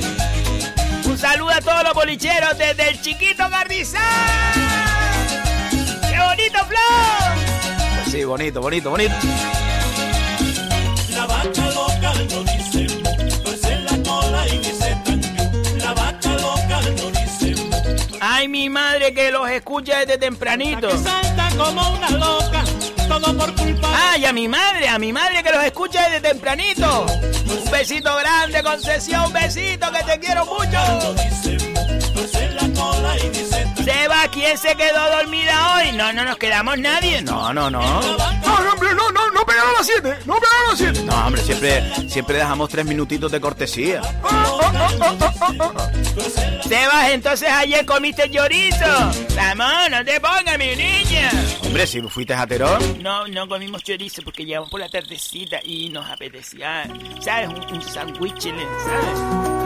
Un 1.18 1.22
saludo 1.22 1.50
a 1.50 1.62
todos 1.62 1.84
los 1.84 1.94
bolicheros 1.96 2.56
desde 2.60 2.90
el 2.90 3.02
chiquito 3.02 3.50
Gardizán. 3.50 4.04
¡Qué 5.72 6.20
bonito, 6.20 6.60
Flo! 6.68 6.78
Pues 7.96 8.12
sí, 8.12 8.24
bonito, 8.24 8.62
bonito, 8.62 8.92
bonito. 8.92 9.16
La 11.16 11.26
vaca 11.26 11.66
loca 11.74 12.14
no 12.30 12.44
dice 12.44 12.86
tuerce 13.44 13.80
la 13.80 14.04
cola 14.08 14.48
y 14.48 14.58
dice. 14.60 14.96
La 15.80 15.94
vaca 15.96 16.30
loca 16.34 16.82
no 16.96 17.10
dice 17.10 17.56
Ay, 18.22 18.48
mi 18.48 18.70
madre 18.70 19.12
que 19.12 19.32
los 19.32 19.50
escucha 19.50 19.98
desde 20.02 20.20
tempranito. 20.20 20.88
que 20.88 20.98
salta 21.00 21.50
como 21.58 21.96
una 21.96 22.12
loca, 22.12 22.64
todo 23.20 23.38
por 23.38 23.54
culpa 23.56 23.88
Ay, 24.12 24.26
a 24.26 24.34
mi 24.34 24.48
madre, 24.48 24.88
a 24.90 24.98
mi 25.00 25.14
madre 25.14 25.44
que 25.44 25.52
los 25.52 25.64
escucha 25.64 26.04
desde 26.10 26.30
tempranito. 26.30 27.06
Un 27.06 27.72
besito 27.72 28.16
grande, 28.16 28.64
concesión, 28.64 29.26
un 29.26 29.34
besito, 29.34 29.92
que 29.92 30.04
te 30.04 30.20
quiero 30.20 30.46
mucho. 30.46 31.16
Seba, 33.84 34.28
¿quién 34.32 34.58
se 34.58 34.76
quedó 34.76 35.12
dormida 35.12 35.76
hoy? 35.76 35.92
No, 35.94 36.12
no 36.14 36.26
nos 36.26 36.38
quedamos 36.38 36.78
nadie. 36.78 37.22
No, 37.22 37.54
no, 37.54 37.70
no. 37.70 37.80
No, 37.82 38.64
no, 38.64 38.74
hombre, 38.74 38.94
no, 38.96 39.12
no, 39.12 39.27
a 39.66 39.74
las 39.74 39.86
7. 39.86 40.18
No 40.26 40.36
pegaron 40.36 40.66
a 40.66 40.70
las 40.70 40.78
7. 40.78 41.04
No, 41.04 41.26
hombre, 41.26 41.42
siempre, 41.42 42.10
siempre 42.10 42.38
dejamos 42.38 42.70
tres 42.70 42.86
minutitos 42.86 43.32
de 43.32 43.42
cortesía. 43.42 44.02
Sebas, 46.68 47.10
entonces 47.12 47.50
ayer 47.50 47.86
comiste 47.86 48.30
chorizo. 48.30 48.86
Ramón, 49.36 49.92
no 49.92 50.04
te 50.04 50.20
pongas, 50.20 50.58
mi 50.58 50.76
niña. 50.76 51.32
Hombre, 51.64 51.88
si 51.88 52.02
fuiste 52.02 52.34
a 52.34 52.46
Terón. 52.46 53.02
No, 53.02 53.28
no 53.28 53.48
comimos 53.48 53.84
chorizo 53.84 54.22
porque 54.24 54.46
llegamos 54.46 54.70
por 54.70 54.80
la 54.80 54.90
tardecita 54.90 55.60
y 55.64 55.90
nos 55.90 56.10
apetecía, 56.10 56.84
¿sabes? 57.22 57.50
Un, 57.50 57.76
un 57.76 57.82
sándwich, 57.82 58.42
¿sabes? 58.42 59.58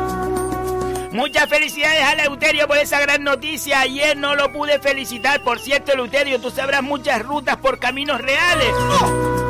Muchas 1.11 1.49
felicidades 1.49 2.03
a 2.03 2.15
Leuterio 2.15 2.67
por 2.67 2.77
esa 2.77 2.99
gran 3.01 3.23
noticia. 3.23 3.81
Ayer 3.81 4.15
no 4.15 4.33
lo 4.35 4.51
pude 4.53 4.79
felicitar. 4.79 5.43
Por 5.43 5.59
cierto, 5.59 5.93
Leuterio, 5.93 6.39
tú 6.39 6.49
sabrás 6.51 6.81
muchas 6.81 7.21
rutas 7.21 7.57
por 7.57 7.79
caminos 7.79 8.21
reales. 8.21 8.69
Estoy 8.69 9.40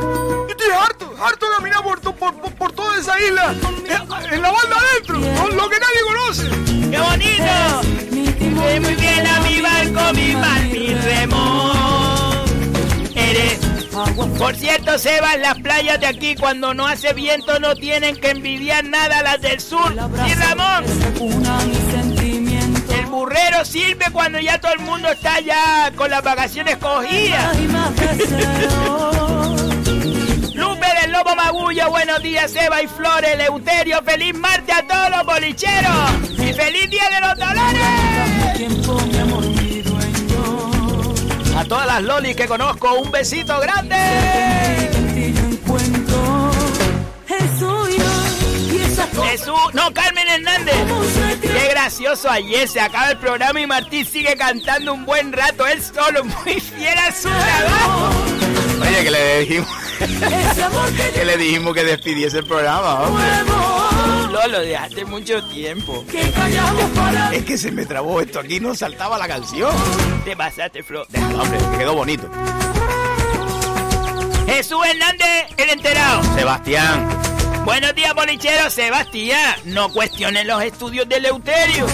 harto, 0.73 1.13
harto 1.21 1.49
de 1.49 1.55
caminar 1.57 1.83
por, 1.83 1.99
por, 2.01 2.15
por, 2.15 2.53
por 2.55 2.71
toda 2.73 2.99
esa 2.99 3.19
isla. 3.19 3.53
En, 3.53 4.33
en 4.33 4.41
la 4.41 4.51
banda 4.51 4.77
adentro, 4.77 5.19
con 5.41 5.55
lo 5.55 5.69
que 5.69 5.79
nadie 5.79 6.01
conoce. 6.05 6.49
¡Qué 6.89 6.99
bonito! 6.99 7.81
Eh, 8.63 8.79
muy 8.79 8.95
bien 8.95 9.25
a 9.27 9.39
mi 9.41 9.61
barco, 9.61 10.13
mi 10.13 10.35
mar, 10.35 10.61
mi 10.61 10.93
remo. 10.93 12.43
Eres. 13.15 13.59
Por 14.37 14.55
cierto, 14.55 14.97
Sebas, 14.97 15.37
las 15.39 15.59
playas 15.59 15.99
de 15.99 16.07
aquí 16.07 16.35
cuando 16.35 16.73
no 16.73 16.87
hace 16.87 17.13
viento 17.13 17.59
no 17.59 17.75
tienen 17.75 18.15
que 18.15 18.31
envidiar 18.31 18.83
nada 18.85 19.19
a 19.19 19.23
las 19.23 19.41
del 19.41 19.59
sur. 19.59 19.93
Y 20.27 20.33
Ramón, 20.33 20.85
el 22.89 23.05
burrero 23.07 23.65
sirve 23.65 24.05
cuando 24.11 24.39
ya 24.39 24.59
todo 24.59 24.73
el 24.73 24.79
mundo 24.79 25.09
está 25.09 25.39
ya 25.41 25.91
con 25.95 26.09
las 26.09 26.23
vacaciones 26.23 26.77
cogidas. 26.77 27.55
Lobo 31.23 31.35
Magullo, 31.35 31.87
buenos 31.91 32.23
días, 32.23 32.51
Seba 32.51 32.81
y 32.81 32.87
Flores, 32.87 33.37
Leuterio, 33.37 34.01
feliz 34.03 34.33
martes 34.33 34.75
a 34.75 34.81
todos 34.87 35.11
los 35.11 35.23
bolicheros 35.23 35.93
y 36.31 36.51
feliz 36.51 36.89
día 36.89 37.07
de 37.11 37.21
los 37.21 37.37
dolores. 37.37 37.83
A 41.55 41.65
todas 41.65 41.85
las 41.85 42.01
lolis 42.01 42.35
que 42.35 42.47
conozco, 42.47 42.95
un 42.95 43.11
besito 43.11 43.59
grande. 43.59 43.95
Jesús, 49.23 49.73
no, 49.73 49.93
Carmen 49.93 50.27
Hernández. 50.27 50.75
Qué 51.39 51.67
gracioso 51.69 52.31
ayer 52.31 52.67
se 52.67 52.81
acaba 52.81 53.11
el 53.11 53.17
programa 53.17 53.61
y 53.61 53.67
Martín 53.67 54.07
sigue 54.07 54.35
cantando 54.35 54.93
un 54.93 55.05
buen 55.05 55.31
rato 55.31 55.67
él 55.67 55.83
solo, 55.83 56.23
muy 56.23 56.59
fiel 56.59 56.97
a 56.97 57.11
su 57.11 57.29
trabajo. 57.29 58.09
Oye, 58.81 59.03
que 59.03 59.11
le 59.11 59.39
dijimos 59.41 59.90
que 61.13 61.25
le 61.25 61.37
dijimos 61.37 61.73
que 61.73 61.83
despidiese 61.83 62.39
el 62.39 62.45
programa. 62.45 63.01
hombre. 63.01 63.25
Lolo, 64.31 64.59
de 64.61 64.77
hace 64.77 65.05
mucho 65.05 65.43
tiempo. 65.47 66.05
Es 67.33 67.43
que 67.43 67.57
se 67.57 67.71
me 67.71 67.85
trabó 67.85 68.21
esto 68.21 68.39
aquí, 68.39 68.59
no 68.59 68.73
saltaba 68.73 69.17
la 69.17 69.27
canción. 69.27 69.71
Te 70.23 70.35
pasaste, 70.35 70.83
Flo. 70.83 71.05
Déjalo, 71.09 71.43
hombre, 71.43 71.59
que 71.71 71.77
quedó 71.77 71.93
bonito. 71.95 72.29
Jesús 74.47 74.79
Hernández, 74.85 75.47
el 75.57 75.69
enterado. 75.69 76.23
Sebastián, 76.35 77.09
Buenos 77.65 77.93
días, 77.93 78.13
bolicheros. 78.15 78.73
Sebastián, 78.73 79.55
no 79.65 79.89
cuestionen 79.89 80.47
los 80.47 80.63
estudios 80.63 81.07
de 81.07 81.19
Leuterio. 81.19 81.85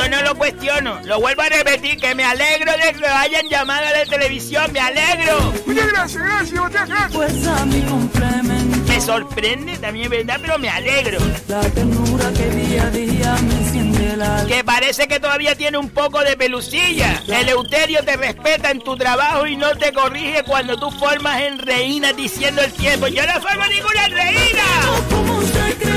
Yo 0.00 0.08
no 0.08 0.22
lo 0.22 0.34
cuestiono. 0.34 0.98
Lo 1.04 1.20
vuelvo 1.20 1.42
a 1.42 1.50
repetir, 1.50 1.98
que 1.98 2.14
me 2.14 2.24
alegro 2.24 2.72
de 2.72 2.98
que 2.98 3.06
hayan 3.06 3.46
llamado 3.50 3.86
a 3.86 3.90
la 3.90 4.06
televisión. 4.06 4.72
¡Me 4.72 4.80
alegro! 4.80 5.52
Muchas 5.66 5.92
gracias, 5.92 6.22
gracias, 6.22 6.58
muchas 6.58 6.88
gracias. 6.88 7.12
Pues 7.12 7.46
a 7.46 7.66
mi 7.66 7.82
complemento. 7.82 8.78
Me 8.88 8.98
sorprende 8.98 9.76
también, 9.76 10.08
¿verdad? 10.08 10.38
Pero 10.40 10.58
me 10.58 10.70
alegro. 10.70 11.18
La 11.48 11.60
ternura 11.60 12.32
que 12.32 12.48
día 12.48 12.84
a 12.84 12.90
día 12.90 13.36
me 13.42 13.54
enciende 13.56 14.12
alma. 14.12 14.46
Que 14.46 14.64
parece 14.64 15.06
que 15.06 15.20
todavía 15.20 15.54
tiene 15.54 15.76
un 15.76 15.90
poco 15.90 16.20
de 16.20 16.34
pelucilla. 16.34 17.22
El 17.28 17.50
Euterio 17.50 18.02
te 18.02 18.16
respeta 18.16 18.70
en 18.70 18.80
tu 18.80 18.96
trabajo 18.96 19.46
y 19.46 19.56
no 19.56 19.76
te 19.76 19.92
corrige 19.92 20.42
cuando 20.44 20.78
tú 20.78 20.90
formas 20.92 21.42
en 21.42 21.58
reina 21.58 22.14
diciendo 22.14 22.62
el 22.62 22.72
tiempo. 22.72 23.06
Yo 23.08 23.26
no 23.26 23.34
formo 23.34 23.66
ninguna 23.66 24.08
reina. 24.08 25.89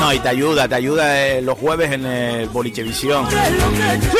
No, 0.00 0.12
y 0.14 0.18
te 0.18 0.28
ayuda, 0.30 0.66
te 0.66 0.74
ayuda 0.76 1.26
eh, 1.26 1.42
los 1.42 1.58
jueves 1.58 1.92
en 1.92 2.06
el 2.06 2.48
Bolichevisión. 2.48 3.26
Es 3.26 3.52
lo 3.52 3.70
que 3.70 4.00
Sí, 4.06 4.16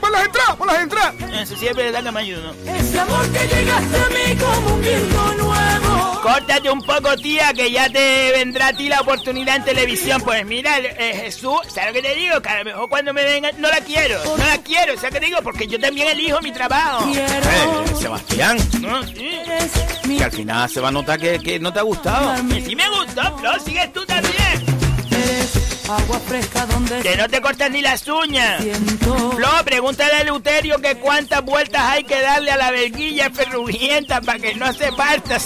por 0.00 0.10
las 0.10 0.24
entradas, 0.26 0.56
por 0.56 0.66
las 0.66 0.82
entradas. 0.82 1.14
Eso 1.42 1.56
siempre 1.56 1.86
es 1.86 1.92
verdad 1.92 2.04
que 2.08 2.12
me 2.12 2.20
ayuda. 2.20 2.52
Ese 2.66 2.98
amor 2.98 3.30
que 3.30 3.46
llegaste 3.46 3.96
a 3.96 4.08
mí 4.08 4.36
como 4.36 4.74
un 4.74 4.80
viento 4.80 5.34
nuevo. 5.34 6.20
Córtate 6.22 6.70
un 6.70 6.80
poco, 6.82 7.16
tía, 7.16 7.52
que 7.52 7.70
ya 7.70 7.88
te 7.90 8.32
vendrá 8.32 8.68
a 8.68 8.72
ti 8.72 8.88
la 8.88 9.00
oportunidad 9.00 9.56
en 9.56 9.64
televisión. 9.64 10.20
Pues 10.22 10.44
mira, 10.46 10.78
eh, 10.78 11.20
Jesús, 11.24 11.60
¿sabes 11.68 11.88
lo 11.88 11.92
que 12.00 12.08
te 12.08 12.14
digo? 12.14 12.40
Que 12.40 12.48
a 12.48 12.58
lo 12.58 12.64
mejor 12.64 12.88
cuando 12.88 13.12
me 13.12 13.24
venga, 13.24 13.50
no 13.58 13.68
la 13.68 13.80
quiero, 13.80 14.18
no 14.24 14.36
la 14.46 14.58
quiero, 14.58 14.94
¿sabes 14.96 15.14
lo 15.14 15.20
que 15.20 15.26
digo? 15.26 15.38
Porque 15.42 15.66
yo 15.66 15.78
también 15.78 16.08
elijo 16.08 16.40
mi 16.40 16.52
trabajo. 16.52 17.04
Quiero. 17.04 17.26
Eh, 17.28 17.94
Sebastián, 18.00 18.58
No, 18.80 19.02
sí. 19.06 19.30
Que 20.16 20.24
al 20.24 20.32
final 20.32 20.70
se 20.70 20.80
va 20.80 20.88
a 20.88 20.92
notar 20.92 21.20
que, 21.20 21.38
que 21.38 21.58
no 21.60 21.72
te 21.72 21.80
ha 21.80 21.82
gustado. 21.82 22.34
Que 22.48 22.62
sí 22.62 22.74
me 22.74 22.88
gustó, 22.88 23.38
Flo, 23.38 23.58
sigues 23.60 23.92
tú 23.92 24.04
también. 24.06 24.67
Agua 25.88 26.20
fresca 26.26 26.66
donde 26.66 27.00
Que 27.00 27.16
no 27.16 27.28
te 27.28 27.40
cortas 27.40 27.70
ni 27.70 27.80
las 27.80 28.06
uñas. 28.08 28.62
siento. 28.62 29.32
Flo, 29.32 29.48
pregúntale 29.64 30.12
a 30.12 30.20
Eleuterio 30.20 30.78
que 30.78 30.96
cuántas 30.96 31.42
vueltas 31.42 31.82
hay 31.82 32.04
que 32.04 32.20
darle 32.20 32.50
a 32.50 32.56
la 32.58 32.70
verguilla 32.70 33.30
ferrugienta 33.30 34.20
para 34.20 34.38
que 34.38 34.54
no 34.54 34.70
se 34.74 34.92
parta. 34.92 35.38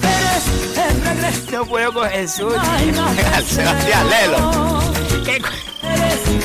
Regreso. 0.00 1.50
no 1.52 1.66
puedo 1.66 1.92
con 1.92 2.08
Jesús. 2.08 2.54
Ay, 2.58 2.92
no. 2.92 3.06
Sebastián, 3.46 4.08
léelo. 4.08 4.80
¿Qué, 5.24 5.42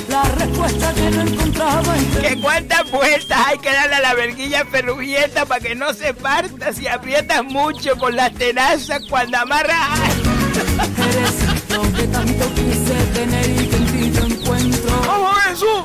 la 0.09 0.23
respuesta 0.23 0.93
que 0.93 1.11
no 1.11 1.21
encontraba 1.21 1.97
en 1.97 2.11
que 2.11 2.41
cuántas 2.41 2.91
vueltas 2.91 3.39
hay 3.47 3.57
que 3.57 3.71
darle 3.71 3.95
a 3.95 4.01
la 4.01 4.13
verguilla 4.13 4.65
ferrugienta 4.65 5.45
para 5.45 5.61
que 5.61 5.75
no 5.75 5.93
se 5.93 6.13
parta 6.13 6.73
si 6.73 6.87
aprietas 6.87 7.43
mucho 7.43 7.95
con 7.97 8.15
las 8.15 8.33
tenazas 8.33 9.01
cuando 9.09 9.37
amarras. 9.37 9.99
Eres 11.09 12.14
tanto 12.37 12.55
quise 12.55 12.93
tener 13.13 13.49
y 13.49 13.67
que 13.67 13.75
en 13.75 13.85
ti 13.85 14.11
yo 14.11 14.25
encuentro. 14.25 15.01
Vamos 15.07 15.31
a 15.31 15.39
ver, 15.39 15.49
Jesús. 15.49 15.83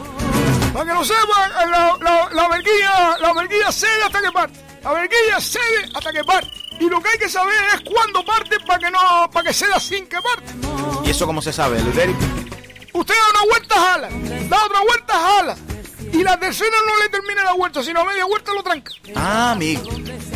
Para 0.72 0.84
que 0.84 0.92
lo 0.92 1.04
sepan, 1.04 1.50
eh, 1.50 1.70
la, 1.70 1.96
la, 2.00 2.28
la 2.32 2.48
verguilla, 2.48 3.18
la 3.20 3.32
verguilla 3.32 3.72
cede 3.72 4.02
hasta 4.04 4.22
que 4.22 4.32
parte. 4.32 4.60
La 4.82 4.92
verguilla 4.92 5.40
cede 5.40 5.90
hasta 5.94 6.12
que 6.12 6.24
parte. 6.24 6.50
Y 6.78 6.88
lo 6.88 7.00
que 7.02 7.08
hay 7.10 7.18
que 7.18 7.28
saber 7.28 7.54
es 7.74 7.80
cuándo 7.90 8.24
parte 8.24 8.56
para 8.66 8.78
que 8.78 8.90
no, 8.90 9.30
para 9.32 9.48
que 9.48 9.54
ceda 9.54 9.78
sin 9.78 10.06
que 10.06 10.16
parte. 10.22 10.54
¿Y 11.04 11.10
eso 11.10 11.26
cómo 11.26 11.42
se 11.42 11.52
sabe, 11.52 11.78
Eleuterio? 11.78 12.16
Usted 12.92 13.14
da 13.14 13.40
una 13.40 13.50
vuelta, 13.50 13.74
jala. 13.74 14.08
Da 14.48 14.64
otra 14.64 14.80
vuelta, 14.80 15.14
jala. 15.14 15.56
Y 16.12 16.22
la 16.22 16.38
tercera 16.38 16.76
no 16.86 17.02
le 17.02 17.08
termina 17.08 17.44
la 17.44 17.52
vuelta, 17.52 17.82
sino 17.82 18.00
a 18.00 18.04
media 18.04 18.24
vuelta 18.24 18.52
lo 18.54 18.62
tranca. 18.62 18.92
Ah, 19.14 19.52
amigo. 19.52 19.82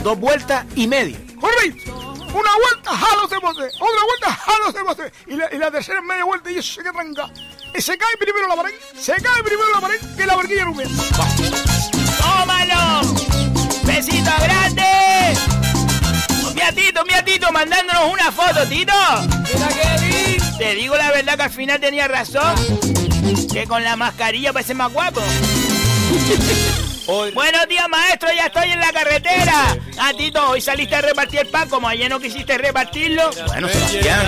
Dos 0.03 0.19
vueltas 0.19 0.65
y 0.77 0.87
media. 0.87 1.19
Correcto. 1.41 2.04
Una 2.35 2.51
vuelta, 2.57 2.91
jalo 2.91 3.29
se 3.29 3.39
posee. 3.39 3.69
Otra 3.79 4.05
vuelta, 4.05 4.35
jalo 4.45 4.73
se 4.73 4.85
posee. 4.85 5.13
Y 5.29 5.37
la, 5.37 5.55
y 5.55 5.59
la 5.59 5.71
tercera 5.71 6.01
es 6.01 6.05
media 6.05 6.25
vuelta 6.25 6.51
y 6.51 6.59
eso 6.59 6.75
se 6.75 6.83
queda 6.83 6.93
tranca. 6.93 7.31
Y 7.73 7.81
se 7.81 7.97
cae 7.97 8.17
primero 8.19 8.49
la 8.49 8.57
pared. 8.57 8.75
Se 8.99 9.13
cae 9.13 9.43
primero 9.45 9.71
la 9.73 9.81
pared 9.81 10.01
que 10.17 10.27
la 10.27 10.37
verguilla 10.37 10.65
rumea. 10.65 10.89
¡Tómalo! 12.19 13.03
¡Besito 13.85 14.33
grande! 14.41 15.39
Mira 16.55 16.73
Tito, 16.73 17.05
mira 17.05 17.25
Tito, 17.25 17.53
mandándonos 17.53 18.13
una 18.13 18.33
foto, 18.33 18.67
Tito. 18.69 18.93
Te 20.59 20.75
digo 20.75 20.97
la 20.97 21.13
verdad 21.13 21.37
que 21.37 21.43
al 21.43 21.51
final 21.51 21.81
tenía 21.81 22.09
razón. 22.09 22.57
Que 23.53 23.65
con 23.69 23.85
la 23.85 23.95
mascarilla 23.95 24.53
parece 24.53 24.75
más 24.75 24.93
guapo. 24.93 25.21
Buenos 27.07 27.69
días, 27.69 27.87
maestro, 27.91 28.29
ya 28.35 28.47
estoy 28.47 28.71
en 28.71 28.81
la 28.81 28.93
carretera. 28.93 29.77
Ah, 29.99 30.13
Tito, 30.17 30.49
hoy 30.49 30.61
saliste 30.61 30.95
a 30.95 31.03
repartir 31.03 31.41
el 31.41 31.49
pan, 31.49 31.69
como 31.69 31.87
ayer 31.87 32.09
no 32.09 32.19
quisiste 32.19 32.57
repartirlo. 32.57 33.31
Bueno, 33.47 33.69
Sebastián, 33.69 34.27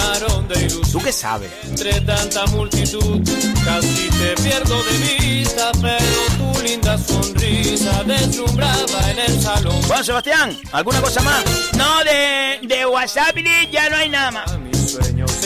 ¿tú 0.93 0.99
qué 1.01 1.13
sabes? 1.13 1.51
Entre 1.65 2.01
tanta 2.03 2.45
multitud, 2.47 3.21
casi 3.65 4.09
te 4.11 4.43
pierdo 4.43 4.83
de 4.85 4.99
vista, 4.99 5.73
pero 5.81 6.53
tu 6.55 6.63
linda 6.63 6.99
sonrisa 6.99 8.05
deslumbraba 8.05 9.11
en 9.11 9.19
el 9.21 9.41
salón. 9.41 9.81
Bueno, 9.89 10.05
Sebastián, 10.05 10.59
¿alguna 10.73 11.01
cosa 11.01 11.23
más? 11.23 11.45
No, 11.77 12.05
de, 12.05 12.61
de 12.63 12.87
WhatsApp 12.87 13.37
ya 13.71 13.89
no 13.89 13.97
hay 13.97 14.09
nada 14.11 14.31
más. 14.31 14.76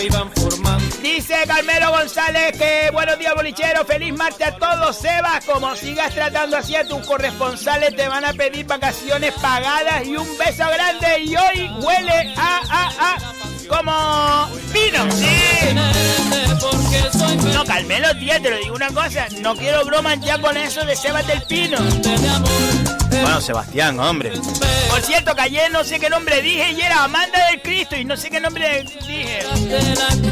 Se 0.01 0.07
iban 0.07 0.33
formando. 0.33 0.97
Dice 1.03 1.35
Carmelo 1.47 1.91
González 1.91 2.57
que 2.57 2.89
buenos 2.91 3.19
días 3.19 3.35
bolichero, 3.35 3.85
feliz 3.85 4.15
martes 4.17 4.47
a 4.47 4.57
todos, 4.57 4.97
Sebas. 4.97 5.45
Como 5.45 5.77
sigas 5.77 6.15
tratando 6.15 6.57
así 6.57 6.75
a 6.75 6.89
tus 6.89 7.07
corresponsales, 7.07 7.95
te 7.95 8.09
van 8.09 8.25
a 8.25 8.33
pedir 8.33 8.65
vacaciones 8.65 9.35
pagadas 9.35 10.07
y 10.07 10.17
un 10.17 10.27
beso 10.39 10.65
grande. 10.71 11.21
Y 11.25 11.37
hoy 11.37 11.71
huele 11.83 12.33
a, 12.35 12.61
a, 12.71 13.15
a, 13.15 13.19
como 13.69 14.49
vino. 14.73 15.13
Sí. 15.13 15.75
No, 17.53 17.63
Carmelo, 17.67 18.17
tía, 18.19 18.41
te 18.41 18.49
lo 18.49 18.57
digo 18.57 18.77
una 18.77 18.89
cosa. 18.89 19.29
No 19.43 19.55
quiero 19.55 19.85
bromas 19.85 20.19
ya 20.23 20.41
con 20.41 20.57
eso 20.57 20.83
de 20.87 20.97
Sebas 20.97 21.27
del 21.27 21.43
Pino. 21.43 21.77
Bueno, 23.21 23.41
Sebastián, 23.41 23.99
hombre. 24.01 24.33
Por 24.89 25.03
cierto, 25.03 25.35
que 25.35 25.43
ayer 25.43 25.71
no 25.71 25.85
sé 25.85 25.99
qué 25.99 26.11
nombre 26.11 26.43
dije 26.43 26.73
y 26.73 26.81
era 26.81 27.05
Amanda 27.05 27.47
del 27.51 27.63
Cristo 27.63 27.97
y 27.97 28.05
no 28.05 28.17
sé 28.17 28.31
qué 28.31 28.41
nombre 28.41 28.85
dije. 29.07 29.41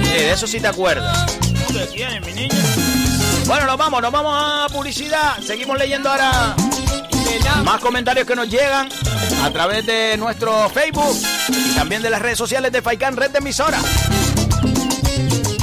De 0.03 0.33
eso 0.33 0.47
sí 0.47 0.61
te 0.61 0.69
acuerdas. 0.69 1.37
¿Qué 1.73 1.87
tiene, 1.87 2.21
mi 2.21 2.33
niño? 2.33 2.55
Bueno, 3.47 3.67
nos 3.67 3.77
vamos, 3.77 4.03
nos 4.03 4.13
vamos 4.13 4.33
a 4.35 4.67
publicidad. 4.73 5.39
Seguimos 5.41 5.79
leyendo 5.79 6.11
ahora 6.11 6.55
más 7.65 7.81
comentarios 7.81 8.27
que 8.27 8.35
nos 8.35 8.49
llegan 8.49 8.89
a 9.43 9.51
través 9.51 9.85
de 9.87 10.17
nuestro 10.17 10.69
Facebook 10.71 11.17
y 11.49 11.75
también 11.75 12.03
de 12.03 12.11
las 12.11 12.21
redes 12.21 12.39
sociales 12.39 12.73
de 12.73 12.83
Faikan 12.83 13.17
Red 13.17 13.31
de 13.31 13.39
Emisora. 13.39 13.79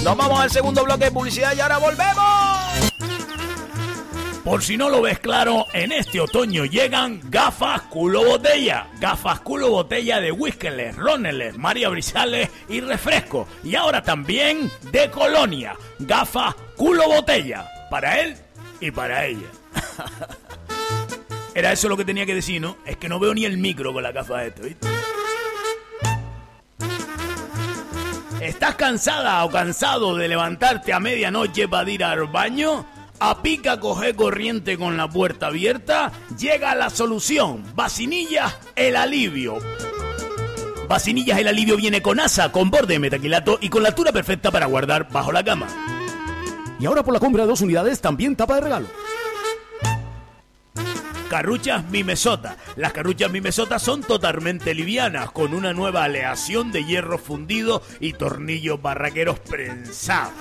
Nos 0.03 0.15
vamos 0.17 0.39
al 0.39 0.51
segundo 0.51 0.83
bloque 0.83 1.05
de 1.05 1.11
publicidad 1.11 1.55
y 1.55 1.61
ahora 1.61 1.77
volvemos. 1.77 2.44
Por 4.45 4.61
si 4.61 4.77
no 4.77 4.91
lo 4.91 5.01
ves 5.01 5.17
claro, 5.17 5.65
en 5.73 5.91
este 5.91 6.21
otoño 6.21 6.65
llegan 6.65 7.19
gafas 7.31 7.81
culo 7.81 8.23
botella. 8.23 8.87
Gafas 8.99 9.39
culo 9.39 9.71
botella 9.71 10.21
de 10.21 10.31
Whiskeles, 10.31 10.95
Roneles, 10.95 11.57
María 11.57 11.89
Brizales 11.89 12.51
y 12.69 12.79
refresco. 12.79 13.47
Y 13.63 13.73
ahora 13.73 14.03
también 14.03 14.69
de 14.91 15.09
Colonia. 15.09 15.75
Gafas 15.97 16.53
culo 16.75 17.07
botella. 17.07 17.67
Para 17.89 18.21
él 18.21 18.37
y 18.79 18.91
para 18.91 19.25
ella. 19.25 19.49
Era 21.55 21.71
eso 21.71 21.89
lo 21.89 21.97
que 21.97 22.05
tenía 22.05 22.27
que 22.27 22.35
decir, 22.35 22.61
¿no? 22.61 22.77
Es 22.85 22.97
que 22.97 23.09
no 23.09 23.17
veo 23.17 23.33
ni 23.33 23.45
el 23.45 23.57
micro 23.57 23.93
con 23.93 24.03
la 24.03 24.11
gafa 24.11 24.37
de 24.41 24.47
esto, 24.49 24.61
¿viste? 24.61 24.87
¿Estás 28.41 28.75
cansada 28.75 29.43
o 29.43 29.49
cansado 29.49 30.15
de 30.15 30.27
levantarte 30.27 30.93
a 30.93 30.99
medianoche 30.99 31.67
para 31.67 31.89
ir 31.89 32.03
al 32.03 32.27
baño? 32.27 32.85
A 33.19 33.41
pica 33.41 33.79
coge 33.79 34.13
corriente 34.13 34.77
con 34.77 34.97
la 34.97 35.07
puerta 35.07 35.47
abierta, 35.47 36.11
llega 36.37 36.75
la 36.75 36.89
solución. 36.89 37.63
Vacinillas, 37.73 38.53
el 38.75 38.95
alivio. 38.95 39.57
Vacinillas, 40.89 41.39
el 41.39 41.47
alivio 41.47 41.77
viene 41.77 42.01
con 42.01 42.19
asa, 42.19 42.51
con 42.51 42.69
borde 42.69 42.95
de 42.95 42.99
metaquilato 42.99 43.57
y 43.61 43.69
con 43.69 43.83
la 43.83 43.89
altura 43.89 44.11
perfecta 44.11 44.51
para 44.51 44.65
guardar 44.65 45.09
bajo 45.09 45.31
la 45.31 45.43
cama. 45.43 45.67
Y 46.79 46.85
ahora 46.85 47.03
por 47.03 47.13
la 47.13 47.19
compra 47.19 47.43
de 47.43 47.49
dos 47.49 47.61
unidades 47.61 48.01
también 48.01 48.35
tapa 48.35 48.55
de 48.55 48.61
regalo. 48.61 48.87
Carruchas 51.29 51.83
Mimesota. 51.89 52.57
Las 52.75 52.93
carruchas 52.93 53.31
Mimesota 53.31 53.79
son 53.79 54.01
totalmente 54.03 54.73
livianas, 54.73 55.31
con 55.31 55.53
una 55.53 55.73
nueva 55.73 56.03
aleación 56.03 56.71
de 56.71 56.85
hierro 56.85 57.17
fundido 57.17 57.81
y 57.99 58.13
tornillos 58.13 58.81
barraqueros 58.81 59.39
prensados. 59.39 60.33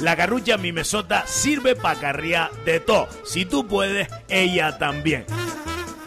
La 0.00 0.16
carrucha 0.16 0.56
Mimesota 0.56 1.26
sirve 1.26 1.74
para 1.74 1.98
carriar 1.98 2.50
de 2.64 2.80
todo. 2.80 3.08
Si 3.24 3.44
tú 3.44 3.66
puedes, 3.66 4.08
ella 4.28 4.78
también. 4.78 5.26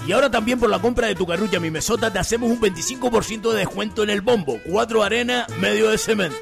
Y 0.08 0.12
ahora 0.12 0.30
también 0.30 0.60
por 0.60 0.70
la 0.70 0.80
compra 0.80 1.08
de 1.08 1.16
tu 1.16 1.26
carrucha 1.26 1.60
Mimesota 1.60 2.14
te 2.14 2.20
hacemos 2.20 2.50
un 2.50 2.62
25% 2.62 3.52
de 3.52 3.60
descuento 3.60 4.04
en 4.04 4.12
el 4.12 4.22
bombo. 4.22 4.60
Cuatro 4.66 5.04
arenas, 5.04 5.48
medio 5.58 5.90
de 5.90 5.98
cemento. 5.98 6.38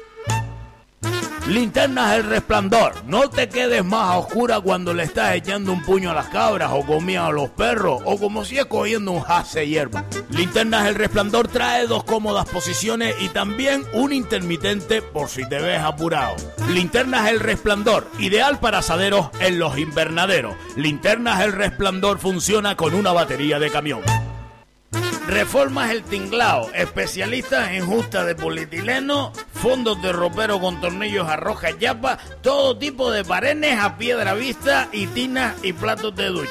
Linternas 1.46 2.16
El 2.16 2.24
Resplandor. 2.24 2.94
No 3.06 3.28
te 3.28 3.50
quedes 3.50 3.84
más 3.84 4.10
a 4.10 4.16
oscura 4.16 4.60
cuando 4.60 4.94
le 4.94 5.02
estás 5.02 5.34
echando 5.34 5.72
un 5.72 5.82
puño 5.82 6.10
a 6.10 6.14
las 6.14 6.28
cabras 6.28 6.70
o 6.72 6.86
comida 6.86 7.26
a 7.26 7.32
los 7.32 7.50
perros 7.50 8.00
o 8.06 8.18
como 8.18 8.46
si 8.46 8.58
es 8.58 8.64
cogiendo 8.64 9.12
un 9.12 9.20
jase 9.20 9.68
hierba. 9.68 10.06
Linternas 10.30 10.88
El 10.88 10.94
Resplandor 10.94 11.48
trae 11.48 11.86
dos 11.86 12.04
cómodas 12.04 12.48
posiciones 12.48 13.14
y 13.20 13.28
también 13.28 13.84
un 13.92 14.14
intermitente 14.14 15.02
por 15.02 15.28
si 15.28 15.46
te 15.46 15.60
ves 15.60 15.80
apurado. 15.80 16.34
Linternas 16.70 17.28
El 17.28 17.40
Resplandor, 17.40 18.08
ideal 18.18 18.58
para 18.58 18.78
asaderos 18.78 19.28
en 19.38 19.58
los 19.58 19.76
invernaderos. 19.76 20.54
Linternas 20.76 21.42
El 21.42 21.52
Resplandor 21.52 22.18
funciona 22.18 22.74
con 22.74 22.94
una 22.94 23.12
batería 23.12 23.58
de 23.58 23.70
camión. 23.70 24.00
Reformas 25.26 25.90
El 25.90 26.02
Tinglao, 26.04 26.70
especialistas 26.74 27.72
en 27.72 27.86
justa 27.86 28.24
de 28.24 28.34
polietileno, 28.34 29.32
fondos 29.52 30.00
de 30.02 30.12
ropero 30.12 30.60
con 30.60 30.80
tornillos 30.80 31.28
a 31.28 31.36
roja 31.36 31.70
yapa, 31.70 32.18
todo 32.42 32.76
tipo 32.76 33.10
de 33.10 33.24
parenes 33.24 33.78
a 33.78 33.96
piedra 33.96 34.34
vista 34.34 34.88
y 34.92 35.06
tinas 35.08 35.54
y 35.62 35.72
platos 35.72 36.14
de 36.14 36.26
ducha. 36.26 36.50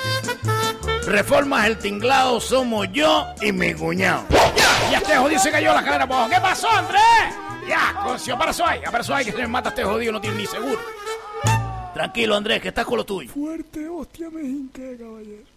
Reformas 1.05 1.67
El 1.67 1.77
Tinglao 1.77 2.39
somos 2.39 2.87
yo 2.91 3.27
y 3.41 3.51
mi 3.51 3.73
cuñado. 3.73 4.25
Ya, 4.29 4.91
ya 4.91 4.97
este 4.97 5.17
jodido 5.17 5.39
se 5.39 5.51
cayó 5.51 5.73
la 5.73 5.83
cadera 5.83 6.03
abajo. 6.03 6.29
¿Qué 6.29 6.41
pasó, 6.41 6.69
Andrés? 6.69 7.01
Ya, 7.67 7.93
concio, 8.03 8.37
para 8.37 8.51
eso 8.51 8.65
hay, 8.65 8.81
para 8.81 8.99
eso 8.99 9.15
hay 9.15 9.25
que 9.25 9.31
se 9.31 9.37
me 9.37 9.47
mata 9.47 9.69
este 9.69 9.83
jodido, 9.83 10.11
no 10.11 10.21
tiene 10.21 10.37
ni 10.37 10.45
seguro. 10.45 10.79
Tranquilo, 11.93 12.35
Andrés, 12.35 12.61
que 12.61 12.69
estás 12.69 12.85
con 12.85 12.97
lo 12.97 13.05
tuyo. 13.05 13.31
Fuerte, 13.31 13.87
hostia, 13.87 14.29
me 14.29 14.41
hinqué, 14.41 14.97
caballero. 14.99 15.52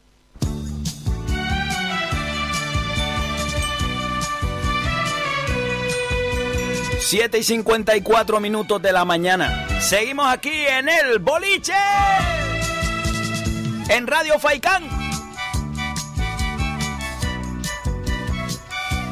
7 7.07 7.39
y 7.39 7.43
54 7.45 8.41
minutos 8.41 8.83
de 8.83 8.93
la 8.93 9.05
mañana. 9.05 9.69
Seguimos 9.81 10.27
aquí 10.27 10.51
en 10.51 10.89
el 10.89 11.21
boliche. 11.21 11.73
En 13.89 14.09
Radio 14.09 14.41
Faicán. 14.41 14.83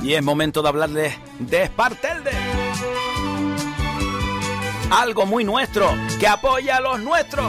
Y 0.03 0.13
es 0.13 0.25
momento 0.25 0.61
de 0.61 0.69
hablarles 0.69 1.15
de 1.39 1.63
Espartelde. 1.63 2.33
Algo 4.91 5.25
muy 5.25 5.45
nuestro, 5.45 5.89
que 6.19 6.27
apoya 6.27 6.79
a 6.79 6.81
los 6.81 6.99
nuestros. 6.99 7.47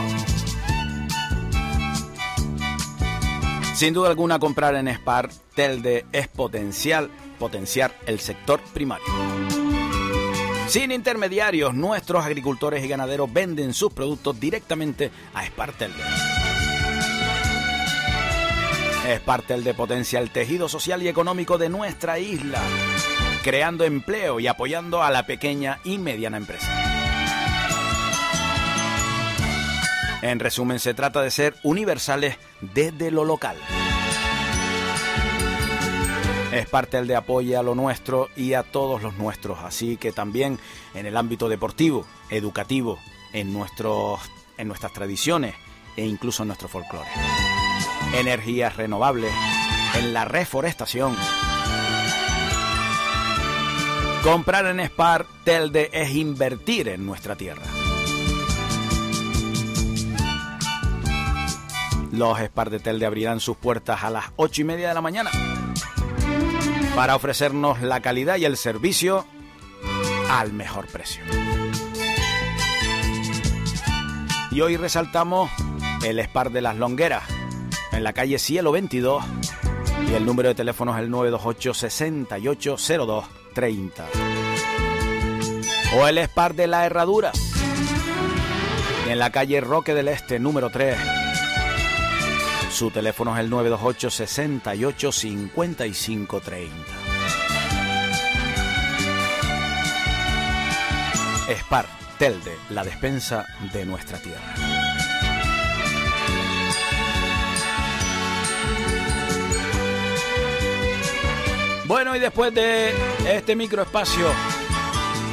Sin 3.73 3.95
duda 3.95 4.09
alguna, 4.09 4.37
comprar 4.37 4.75
en 4.75 4.89
Espartelde 4.89 6.05
es 6.11 6.27
potencial, 6.27 7.09
potenciar 7.39 7.95
el 8.05 8.19
sector 8.19 8.61
primario. 8.75 9.34
Sin 10.67 10.91
intermediarios, 10.91 11.73
nuestros 11.73 12.25
agricultores 12.25 12.83
y 12.83 12.87
ganaderos 12.87 13.31
venden 13.31 13.73
sus 13.73 13.93
productos 13.93 14.39
directamente 14.39 15.11
a 15.33 15.45
Espartelde. 15.45 16.03
Espartelde 19.07 19.73
potencia 19.75 20.19
el 20.19 20.31
tejido 20.31 20.67
social 20.67 21.03
y 21.03 21.07
económico 21.07 21.57
de 21.59 21.69
nuestra 21.69 22.17
isla, 22.17 22.59
creando 23.43 23.83
empleo 23.83 24.39
y 24.39 24.47
apoyando 24.47 25.03
a 25.03 25.11
la 25.11 25.25
pequeña 25.25 25.79
y 25.83 25.99
mediana 25.99 26.37
empresa. 26.37 26.71
En 30.23 30.39
resumen, 30.39 30.79
se 30.79 30.95
trata 30.95 31.21
de 31.21 31.29
ser 31.29 31.55
universales 31.61 32.37
desde 32.73 33.11
lo 33.11 33.23
local. 33.23 33.55
Es 36.55 36.69
parte 36.69 36.95
del 36.95 37.07
de 37.07 37.17
apoyo 37.17 37.59
a 37.59 37.63
lo 37.63 37.75
nuestro 37.75 38.29
y 38.37 38.53
a 38.53 38.63
todos 38.63 39.01
los 39.01 39.17
nuestros, 39.17 39.59
así 39.59 39.97
que 39.97 40.13
también 40.13 40.57
en 40.93 41.05
el 41.05 41.17
ámbito 41.17 41.49
deportivo, 41.49 42.05
educativo, 42.29 42.97
en, 43.33 43.51
nuestros, 43.51 44.21
en 44.57 44.69
nuestras 44.69 44.93
tradiciones 44.93 45.53
e 45.97 46.05
incluso 46.05 46.43
en 46.43 46.47
nuestro 46.47 46.69
folclore. 46.69 47.09
Energías 48.13 48.77
renovables, 48.77 49.33
en 49.95 50.13
la 50.13 50.23
reforestación. 50.23 51.17
Comprar 54.23 54.67
en 54.67 54.79
Spar 54.79 55.25
Telde 55.43 55.89
es 55.91 56.15
invertir 56.15 56.87
en 56.87 57.05
nuestra 57.05 57.35
tierra. 57.35 57.63
Los 62.13 62.39
Spar 62.39 62.69
de 62.69 62.79
Telde 62.79 63.05
abrirán 63.05 63.41
sus 63.41 63.57
puertas 63.57 64.05
a 64.05 64.09
las 64.09 64.31
8 64.37 64.61
y 64.61 64.63
media 64.63 64.87
de 64.87 64.93
la 64.93 65.01
mañana 65.01 65.31
para 66.95 67.15
ofrecernos 67.15 67.81
la 67.81 67.99
calidad 67.99 68.37
y 68.37 68.45
el 68.45 68.55
servicio 68.55 69.25
al 70.29 70.53
mejor 70.53 70.87
precio. 70.87 71.21
Y 74.51 74.61
hoy 74.61 74.77
resaltamos 74.77 75.51
el 76.05 76.19
Spar 76.19 76.51
de 76.51 76.61
las 76.61 76.77
Longueras, 76.77 77.23
en 77.91 78.03
la 78.03 78.13
calle 78.13 78.39
Cielo 78.39 78.71
22, 78.71 79.23
y 80.09 80.13
el 80.13 80.25
número 80.25 80.49
de 80.49 80.55
teléfono 80.55 80.95
es 80.95 81.03
el 81.03 81.09
928 81.09 81.73
6802 81.73 83.25
30. 83.53 84.05
O 85.97 86.07
el 86.07 86.17
Spar 86.19 86.55
de 86.55 86.67
la 86.67 86.85
Herradura, 86.85 87.33
en 89.09 89.19
la 89.19 89.31
calle 89.31 89.59
Roque 89.59 89.93
del 89.93 90.07
Este, 90.07 90.39
número 90.39 90.69
3 90.69 91.24
su 92.75 92.91
teléfono 92.91 93.33
es 93.33 93.39
el 93.39 93.49
928 93.49 94.09
68 94.09 95.11
55 95.13 96.41
30. 96.41 96.75
Spar, 101.57 101.85
Telde, 102.19 102.57
la 102.71 102.83
despensa 102.83 103.45
de 103.71 103.85
nuestra 103.85 104.19
tierra. 104.19 104.41
Bueno, 111.85 112.13
y 112.13 112.19
después 112.19 112.53
de 112.53 112.93
este 113.25 113.55
microespacio 113.55 114.27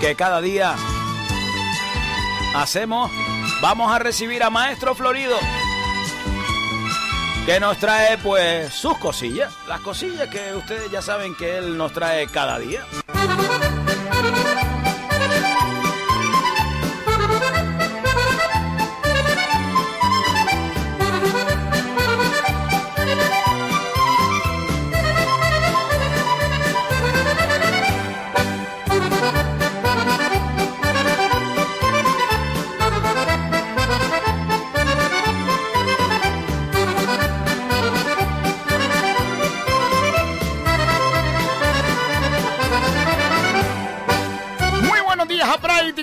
que 0.01 0.15
cada 0.15 0.41
día 0.41 0.77
hacemos, 2.55 3.11
vamos 3.61 3.91
a 3.91 3.99
recibir 3.99 4.45
a 4.45 4.51
Maestro 4.51 4.95
Florido 4.95 5.37
que 7.47 7.59
nos 7.59 7.77
trae 7.79 8.19
pues 8.19 8.73
sus 8.73 8.97
cosillas, 8.99 9.53
las 9.67 9.81
cosillas 9.81 10.29
que 10.29 10.55
ustedes 10.55 10.91
ya 10.91 11.03
saben 11.03 11.35
que 11.35 11.59
él 11.59 11.77
nos 11.77 11.93
trae 11.93 12.27
cada 12.29 12.59
día. 12.59 12.85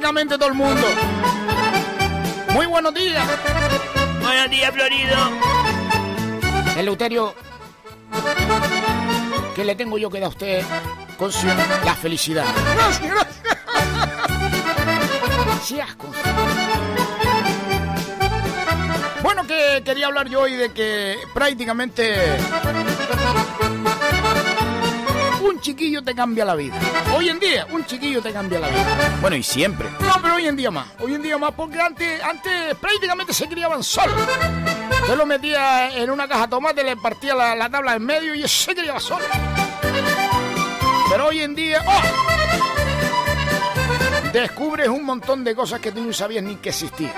Prácticamente 0.10 0.38
todo 0.38 0.50
el 0.50 0.56
mundo. 0.56 0.88
Muy 2.54 2.66
buenos 2.66 2.94
días. 2.94 3.26
Buenos 4.22 4.50
días, 4.50 4.74
Florido. 4.74 5.18
El 6.74 6.80
Eleuterio, 6.80 7.36
¿qué 9.56 9.64
le 9.64 9.76
tengo 9.76 10.00
yo 10.00 10.10
que 10.10 10.20
dar 10.20 10.28
a 10.28 10.30
usted 10.30 10.64
con 11.18 11.32
su, 11.32 11.46
la 11.46 11.96
felicidad? 11.96 12.46
Gracias, 12.76 13.12
gracias. 13.12 13.40
Bueno, 19.22 19.46
que 19.46 19.84
quería 19.86 20.08
hablar 20.08 20.28
yo 20.28 20.42
hoy 20.42 20.54
de 20.54 20.72
que 20.72 21.18
prácticamente 21.34 22.38
un 25.42 25.60
chiquillo 25.60 26.04
te 26.04 26.14
cambia 26.14 26.46
la 26.46 26.56
vida. 26.56 26.80
Hoy 27.16 27.30
en 27.30 27.40
día, 27.40 27.68
un 27.72 27.86
chiquillo 27.86 28.22
te 28.22 28.32
cambia 28.32 28.60
la 28.60 28.70
vida. 28.70 29.18
Bueno, 29.22 29.36
y 29.36 29.44
siempre. 29.44 29.90
No, 30.00 30.22
pero 30.22 30.36
hoy 30.36 30.48
en 30.48 30.56
día 30.56 30.72
más. 30.72 30.88
Hoy 31.00 31.16
en 31.16 31.22
día 31.22 31.38
más, 31.38 31.52
porque 31.54 31.80
antes, 31.80 32.22
antes 32.24 32.76
prácticamente 32.76 33.34
se 33.34 33.48
criaban 33.48 33.84
solos. 33.84 34.16
Yo 35.08 35.16
lo 35.16 35.26
metía 35.26 35.96
en 35.98 36.10
una 36.10 36.28
caja 36.28 36.42
de 36.44 36.48
tomate, 36.50 36.84
le 36.84 36.96
partía 36.98 37.34
la, 37.36 37.70
tabla 37.70 37.96
en 37.96 38.06
medio 38.06 38.36
y 38.36 38.48
se 38.48 38.76
criaba 38.76 39.00
solo. 39.00 39.26
Pero 41.10 41.28
hoy 41.28 41.42
en 41.42 41.56
día, 41.56 41.84
¡oh! 41.86 42.02
Descubres 44.32 44.88
un 44.88 45.04
montón 45.04 45.44
de 45.44 45.56
cosas 45.56 45.80
que 45.80 45.92
tú 45.92 46.04
no 46.04 46.14
sabías 46.14 46.44
ni 46.44 46.58
que 46.58 46.70
existían. 46.70 47.14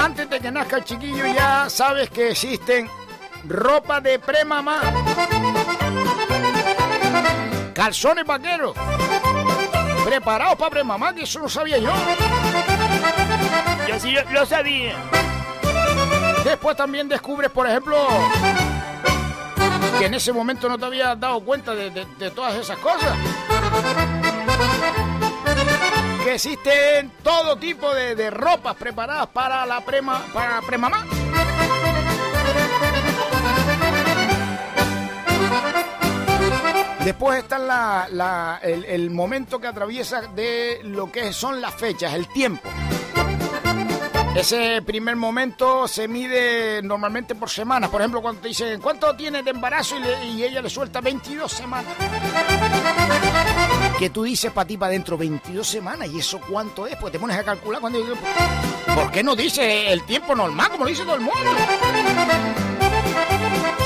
Antes 0.00 0.30
de 0.30 0.38
que 0.38 0.50
nazca 0.52 0.76
el 0.76 0.84
chiquillo 0.84 1.26
ya 1.26 1.68
sabes 1.68 2.10
que 2.10 2.30
existen 2.30 2.88
ropa 3.48 4.00
de 4.00 4.18
premamá 4.18 4.80
calzones 7.74 8.24
vaqueros, 8.24 8.74
Preparados 10.04 10.56
para 10.56 10.70
premamá, 10.70 11.14
que 11.14 11.22
eso 11.22 11.40
no 11.40 11.48
sabía 11.48 11.78
yo. 11.78 11.90
Yo 13.88 13.98
sí 13.98 14.12
lo, 14.12 14.22
lo 14.30 14.44
sabía. 14.46 14.94
Después 16.44 16.76
también 16.76 17.08
descubres, 17.08 17.50
por 17.50 17.66
ejemplo, 17.66 17.96
que 19.98 20.04
en 20.06 20.14
ese 20.14 20.30
momento 20.32 20.68
no 20.68 20.78
te 20.78 20.84
habías 20.84 21.18
dado 21.18 21.40
cuenta 21.40 21.74
de, 21.74 21.90
de- 21.90 22.06
de 22.18 22.30
todas 22.30 22.54
esas 22.54 22.76
cosas. 22.78 23.16
Que 26.22 26.34
existen 26.34 27.10
todo 27.22 27.56
tipo 27.56 27.92
de, 27.94 28.14
de 28.14 28.30
ropas 28.30 28.76
preparadas 28.76 29.26
para 29.28 29.64
la 29.64 29.80
prema, 29.80 30.20
para 30.34 30.60
premamá. 30.62 31.04
Después 37.04 37.38
está 37.40 38.58
el, 38.62 39.10
momento 39.10 39.60
que 39.60 39.66
atraviesa 39.66 40.22
de 40.22 40.80
lo 40.84 41.12
que 41.12 41.34
son 41.34 41.60
las 41.60 41.74
fechas, 41.74 42.14
el 42.14 42.26
tiempo. 42.28 42.66
Ese 44.34 44.80
primer 44.80 45.14
momento 45.14 45.86
se 45.86 46.08
mide 46.08 46.80
normalmente 46.82 47.34
por 47.34 47.50
semanas. 47.50 47.90
Por 47.90 48.00
ejemplo, 48.00 48.22
cuando 48.22 48.40
te 48.40 48.48
dicen, 48.48 48.80
¿cuánto 48.80 49.14
tienes 49.14 49.44
de 49.44 49.50
embarazo? 49.50 49.96
Y 50.24 50.42
ella 50.42 50.62
le 50.62 50.70
suelta 50.70 51.02
22 51.02 51.52
semanas. 51.52 51.94
Que 53.98 54.08
tú 54.08 54.22
dices 54.22 54.50
para 54.50 54.66
ti, 54.66 54.78
para 54.78 54.88
adentro, 54.88 55.18
22 55.18 55.66
semanas. 55.66 56.08
¿Y 56.08 56.18
eso 56.18 56.40
cuánto 56.40 56.86
es? 56.86 56.96
Pues 56.96 57.12
te 57.12 57.18
pones 57.18 57.36
a 57.36 57.44
calcular 57.44 57.82
cuando... 57.82 58.00
¿Por 58.94 59.10
qué 59.10 59.22
no 59.22 59.36
dice 59.36 59.92
el 59.92 60.04
tiempo 60.04 60.34
normal 60.34 60.70
como 60.70 60.84
lo 60.84 60.90
dice 60.90 61.04
todo 61.04 61.16
el 61.16 61.20
mundo? 61.20 61.50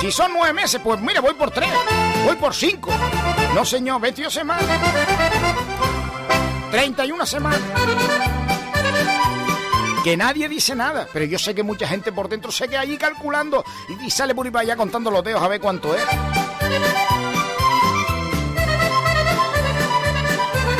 Si 0.00 0.12
son 0.12 0.32
nueve 0.32 0.52
meses, 0.54 0.80
pues 0.82 1.00
mira, 1.00 1.20
voy 1.20 1.34
por 1.34 1.50
tres, 1.50 1.70
voy 2.24 2.36
por 2.36 2.54
cinco. 2.54 2.90
No, 3.54 3.64
señor, 3.64 4.00
22 4.00 4.32
semanas. 4.32 4.64
31 6.70 7.26
semanas. 7.26 7.60
Que 10.04 10.16
nadie 10.16 10.48
dice 10.48 10.74
nada, 10.76 11.06
pero 11.12 11.24
yo 11.24 11.38
sé 11.38 11.54
que 11.54 11.62
mucha 11.64 11.86
gente 11.88 12.12
por 12.12 12.28
dentro 12.28 12.52
sé 12.52 12.68
que 12.68 12.78
allí 12.78 12.96
calculando 12.96 13.64
y, 13.88 14.06
y 14.06 14.10
sale 14.10 14.34
por 14.34 14.46
ahí 14.46 14.52
para 14.52 14.62
allá 14.62 14.76
contando 14.76 15.10
los 15.10 15.24
dedos 15.24 15.42
a 15.42 15.48
ver 15.48 15.60
cuánto 15.60 15.94
es. 15.94 16.02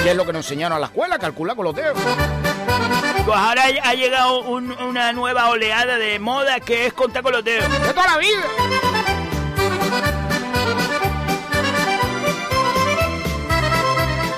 ¿Qué 0.05 0.11
es 0.11 0.17
lo 0.17 0.25
que 0.25 0.33
nos 0.33 0.47
enseñaron 0.47 0.77
a 0.77 0.81
la 0.81 0.87
escuela? 0.87 1.19
Calcular 1.19 1.57
con 1.57 1.65
los 1.65 1.75
dedos. 1.75 1.99
Pues 3.27 3.37
ahora 3.37 3.65
ha 3.85 3.89
ha 3.91 3.95
llegado 3.95 4.41
un- 4.43 4.73
una 4.81 5.13
nueva 5.13 5.51
oleada 5.51 5.99
de 5.99 6.19
moda 6.21 6.61
que 6.61 6.87
es 6.87 6.93
contar 6.93 7.23
con 7.23 7.33
los 7.33 7.45
dedos. 7.45 7.69
De 7.83 7.93
toda 7.93 8.07
la 8.07 8.19
vida. 8.19 8.43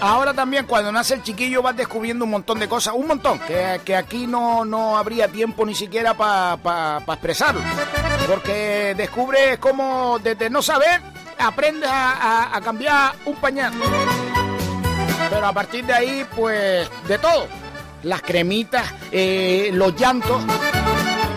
Ahora 0.02 0.32
también 0.32 0.64
cuando 0.66 0.90
nace 0.90 1.14
el 1.14 1.22
chiquillo 1.22 1.60
vas 1.62 1.76
descubriendo 1.76 2.24
un 2.24 2.30
montón 2.30 2.58
de 2.58 2.68
cosas, 2.68 2.94
un 2.96 3.06
montón, 3.06 3.38
que, 3.40 3.80
que 3.84 3.94
aquí 3.94 4.26
no, 4.26 4.64
no 4.64 4.96
habría 4.96 5.28
tiempo 5.28 5.66
ni 5.66 5.74
siquiera 5.74 6.14
para 6.14 6.98
expresarlo. 7.06 7.60
Porque 8.26 8.94
descubres 8.96 9.58
cómo 9.58 10.18
desde 10.22 10.48
no 10.48 10.62
saber 10.62 11.02
aprendes 11.38 11.90
a, 11.90 12.56
a- 12.56 12.60
cambiar 12.62 13.12
un 13.26 13.36
pañal. 13.36 13.72
Pero 15.28 15.46
a 15.46 15.52
partir 15.52 15.84
de 15.84 15.92
ahí, 15.92 16.26
pues, 16.34 16.88
de 17.06 17.18
todo. 17.18 17.46
Las 18.02 18.22
cremitas, 18.22 18.86
eh, 19.12 19.68
los 19.74 19.94
llantos. 19.96 20.40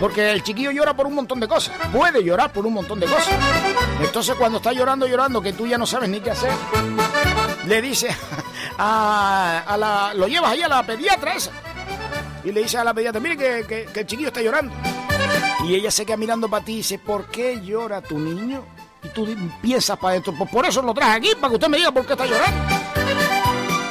Porque 0.00 0.30
el 0.32 0.42
chiquillo 0.42 0.70
llora 0.70 0.94
por 0.94 1.06
un 1.06 1.14
montón 1.14 1.38
de 1.38 1.46
cosas. 1.48 1.74
Puede 1.92 2.24
llorar 2.24 2.50
por 2.50 2.64
un 2.66 2.72
montón 2.74 2.98
de 2.98 3.06
cosas. 3.06 3.34
Entonces 4.00 4.34
cuando 4.36 4.56
está 4.58 4.72
llorando, 4.72 5.06
llorando, 5.06 5.42
que 5.42 5.52
tú 5.52 5.66
ya 5.66 5.76
no 5.78 5.86
sabes 5.86 6.08
ni 6.08 6.20
qué 6.20 6.30
hacer, 6.30 6.50
le 7.66 7.80
dices 7.80 8.14
a, 8.78 9.62
a 9.66 9.76
la... 9.76 10.14
Lo 10.14 10.26
llevas 10.26 10.50
ahí 10.52 10.62
a 10.62 10.68
la 10.68 10.82
pediatra 10.84 11.34
esa. 11.34 11.50
Y 12.44 12.52
le 12.52 12.60
dices 12.62 12.78
a 12.80 12.84
la 12.84 12.92
pediatra, 12.94 13.20
mire 13.20 13.36
que, 13.36 13.86
que- 13.92 14.00
el 14.00 14.06
chiquillo 14.06 14.28
está 14.28 14.42
llorando. 14.42 14.74
Y 15.64 15.74
ella 15.74 15.90
se 15.90 16.04
queda 16.04 16.16
mirando 16.16 16.48
para 16.48 16.64
ti 16.64 16.72
y 16.72 16.76
dice, 16.78 16.98
¿por 16.98 17.26
qué 17.26 17.60
llora 17.62 18.02
tu 18.02 18.18
niño? 18.18 18.62
Y 19.02 19.08
tú 19.08 19.26
piensas 19.62 19.98
para 19.98 20.12
adentro, 20.12 20.34
pues 20.36 20.50
por 20.50 20.66
eso 20.66 20.82
lo 20.82 20.92
traje 20.94 21.12
aquí, 21.12 21.30
para 21.36 21.48
que 21.50 21.54
usted 21.54 21.68
me 21.68 21.76
diga 21.78 21.90
por 21.92 22.04
qué 22.06 22.12
está 22.12 22.26
llorando. 22.26 22.74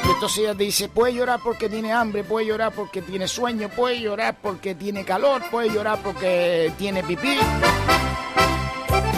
Y 0.06 0.10
entonces 0.10 0.38
ella 0.38 0.54
dice, 0.54 0.88
puede 0.88 1.14
llorar 1.14 1.40
porque 1.42 1.68
tiene 1.68 1.92
hambre, 1.92 2.22
puede 2.24 2.46
llorar 2.46 2.72
porque 2.72 3.00
tiene 3.02 3.26
sueño, 3.26 3.68
puede 3.70 4.00
llorar 4.00 4.36
porque 4.40 4.74
tiene 4.74 5.04
calor, 5.04 5.42
puede 5.50 5.70
llorar 5.70 5.98
porque 6.02 6.72
tiene 6.78 7.02
pipí. 7.02 7.38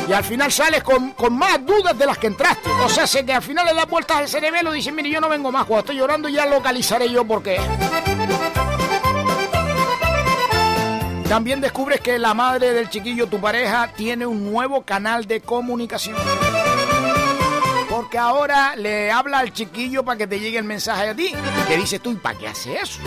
Y 0.08 0.12
al 0.12 0.22
final 0.22 0.52
sales 0.52 0.82
con, 0.82 1.12
con 1.12 1.36
más 1.36 1.64
dudas 1.66 1.98
de 1.98 2.06
las 2.06 2.16
que 2.18 2.28
entraste. 2.28 2.70
O 2.70 2.88
sea, 2.88 3.06
sé 3.06 3.26
que 3.26 3.32
al 3.32 3.42
final 3.42 3.66
le 3.66 3.74
das 3.74 3.88
vueltas 3.88 4.18
al 4.18 4.28
cerebelo 4.28 4.72
y 4.72 4.78
dices, 4.78 4.92
mire, 4.92 5.10
yo 5.10 5.20
no 5.20 5.28
vengo 5.28 5.50
más. 5.50 5.64
Cuando 5.64 5.80
estoy 5.80 5.96
llorando 5.96 6.28
ya 6.28 6.46
localizaré 6.46 7.10
yo 7.10 7.24
por 7.24 7.42
qué. 7.42 7.58
También 11.28 11.60
descubres 11.60 12.00
que 12.00 12.20
la 12.20 12.34
madre 12.34 12.72
del 12.72 12.88
chiquillo, 12.88 13.26
tu 13.26 13.40
pareja, 13.40 13.88
tiene 13.96 14.26
un 14.26 14.48
nuevo 14.48 14.82
canal 14.82 15.26
de 15.26 15.40
comunicación. 15.40 16.16
Porque 17.90 18.16
ahora 18.16 18.76
le 18.76 19.10
habla 19.10 19.40
al 19.40 19.52
chiquillo 19.52 20.04
para 20.04 20.18
que 20.18 20.28
te 20.28 20.38
llegue 20.38 20.58
el 20.58 20.64
mensaje 20.64 21.08
a 21.08 21.14
ti. 21.16 21.32
Que 21.66 21.76
dices 21.76 22.00
tú, 22.00 22.12
¿y 22.12 22.16
para 22.16 22.38
qué 22.38 22.46
hace 22.46 22.76
eso? 22.76 23.00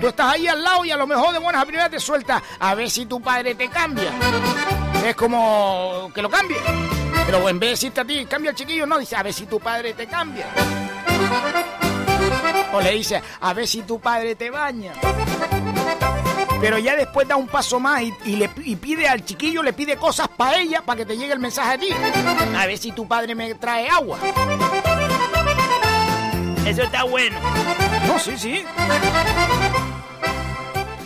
Tú 0.00 0.06
estás 0.06 0.34
ahí 0.34 0.46
al 0.46 0.62
lado 0.62 0.84
y 0.84 0.92
a 0.92 0.96
lo 0.96 1.06
mejor 1.06 1.32
de 1.32 1.40
buenas 1.40 1.62
a 1.62 1.64
primeras 1.64 1.90
te 1.90 1.98
suelta 1.98 2.40
a 2.60 2.74
ver 2.76 2.90
si 2.90 3.06
tu 3.06 3.20
padre 3.20 3.56
te 3.56 3.68
cambia. 3.68 4.12
Es 5.06 5.14
como 5.14 6.10
que 6.12 6.20
lo 6.20 6.28
cambie. 6.28 6.56
Pero 7.26 7.48
en 7.48 7.60
vez 7.60 7.68
de 7.68 7.70
decirte 7.70 8.00
a 8.00 8.04
ti, 8.04 8.26
cambia 8.26 8.50
el 8.50 8.56
chiquillo, 8.56 8.86
no, 8.86 8.98
dice 8.98 9.14
a 9.14 9.22
ver 9.22 9.32
si 9.32 9.46
tu 9.46 9.60
padre 9.60 9.94
te 9.94 10.08
cambia. 10.08 10.46
O 12.72 12.80
le 12.80 12.90
dice, 12.90 13.22
a 13.40 13.54
ver 13.54 13.68
si 13.68 13.82
tu 13.82 14.00
padre 14.00 14.34
te 14.34 14.50
baña. 14.50 14.94
Pero 16.60 16.78
ya 16.78 16.96
después 16.96 17.28
da 17.28 17.36
un 17.36 17.46
paso 17.46 17.78
más 17.78 18.02
y, 18.02 18.12
y 18.24 18.34
le, 18.34 18.50
y 18.64 18.74
pide 18.74 19.06
al 19.06 19.24
chiquillo, 19.24 19.62
le 19.62 19.72
pide 19.72 19.96
cosas 19.96 20.26
para 20.26 20.58
ella, 20.58 20.82
para 20.82 20.98
que 20.98 21.06
te 21.06 21.16
llegue 21.16 21.34
el 21.34 21.38
mensaje 21.38 21.74
a 21.74 21.78
ti. 21.78 21.88
A 22.56 22.66
ver 22.66 22.76
si 22.76 22.90
tu 22.90 23.06
padre 23.06 23.36
me 23.36 23.54
trae 23.54 23.88
agua. 23.88 24.18
Eso 26.66 26.82
está 26.82 27.04
bueno. 27.04 27.38
No, 28.08 28.18
sí, 28.18 28.36
sí. 28.36 28.64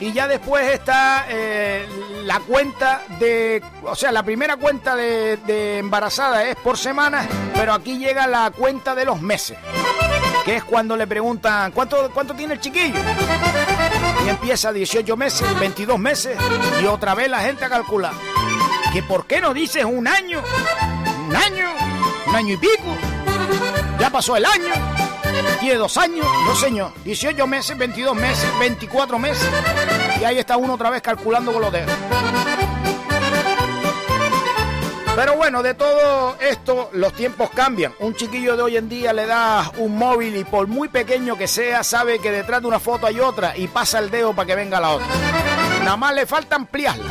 Y 0.00 0.12
ya 0.12 0.26
después 0.26 0.66
está 0.72 1.26
eh, 1.28 1.86
la 2.24 2.40
cuenta 2.40 3.02
de... 3.18 3.62
O 3.82 3.94
sea, 3.94 4.10
la 4.10 4.22
primera 4.22 4.56
cuenta 4.56 4.96
de, 4.96 5.78
embarazada 5.78 6.44
es 6.44 6.56
por 6.56 6.78
semana, 6.78 7.28
pero 7.54 7.74
aquí 7.74 7.98
llega 7.98 8.26
la 8.26 8.50
cuenta 8.50 8.94
de 8.94 9.04
los 9.04 9.20
meses. 9.20 9.58
Que 10.46 10.56
es 10.56 10.64
cuando 10.64 10.96
le 10.96 11.06
preguntan, 11.06 11.70
¿cuánto, 11.72 12.10
cuánto 12.14 12.34
tiene 12.34 12.54
el 12.54 12.60
chiquillo? 12.60 12.98
Y 14.24 14.28
empieza 14.30 14.72
18 14.72 15.16
meses, 15.18 15.60
22 15.60 15.98
meses, 15.98 16.36
y 16.82 16.86
otra 16.86 17.14
vez 17.14 17.28
la 17.28 17.40
gente 17.40 17.66
a 17.66 17.68
calcular. 17.68 18.12
¿Que 18.94 19.02
por 19.02 19.26
qué 19.26 19.42
no 19.42 19.52
dices 19.52 19.84
un 19.84 20.08
año? 20.08 20.42
¿Un 21.28 21.36
año? 21.36 21.70
¿Un 22.26 22.36
año 22.36 22.54
y 22.54 22.56
pico? 22.56 22.96
Ya 23.98 24.08
pasó 24.08 24.34
el 24.36 24.46
año. 24.46 24.72
Tiene 25.60 25.74
dos 25.76 25.98
años, 25.98 26.26
no 26.46 26.56
señor. 26.56 26.92
18 27.04 27.46
meses, 27.46 27.76
22 27.76 28.16
meses, 28.16 28.48
24 28.58 29.18
meses. 29.18 29.46
Y 30.20 30.24
ahí 30.24 30.38
está 30.38 30.56
uno 30.58 30.74
otra 30.74 30.90
vez 30.90 31.00
calculando 31.00 31.50
con 31.52 31.62
los 31.62 31.72
dedos. 31.72 31.90
Pero 35.16 35.36
bueno, 35.36 35.62
de 35.62 35.74
todo 35.74 36.36
esto 36.40 36.90
los 36.92 37.12
tiempos 37.14 37.50
cambian. 37.50 37.94
Un 37.98 38.14
chiquillo 38.14 38.56
de 38.56 38.62
hoy 38.62 38.76
en 38.76 38.88
día 38.88 39.12
le 39.12 39.26
das 39.26 39.70
un 39.78 39.96
móvil 39.96 40.36
y 40.36 40.44
por 40.44 40.66
muy 40.66 40.88
pequeño 40.88 41.36
que 41.36 41.48
sea, 41.48 41.82
sabe 41.84 42.20
que 42.20 42.30
detrás 42.30 42.60
de 42.62 42.68
una 42.68 42.78
foto 42.78 43.06
hay 43.06 43.18
otra 43.20 43.56
y 43.56 43.66
pasa 43.66 43.98
el 43.98 44.10
dedo 44.10 44.34
para 44.34 44.46
que 44.46 44.54
venga 44.54 44.78
la 44.78 44.90
otra. 44.90 45.06
Nada 45.80 45.96
más 45.96 46.14
le 46.14 46.26
falta 46.26 46.56
ampliarla. 46.56 47.04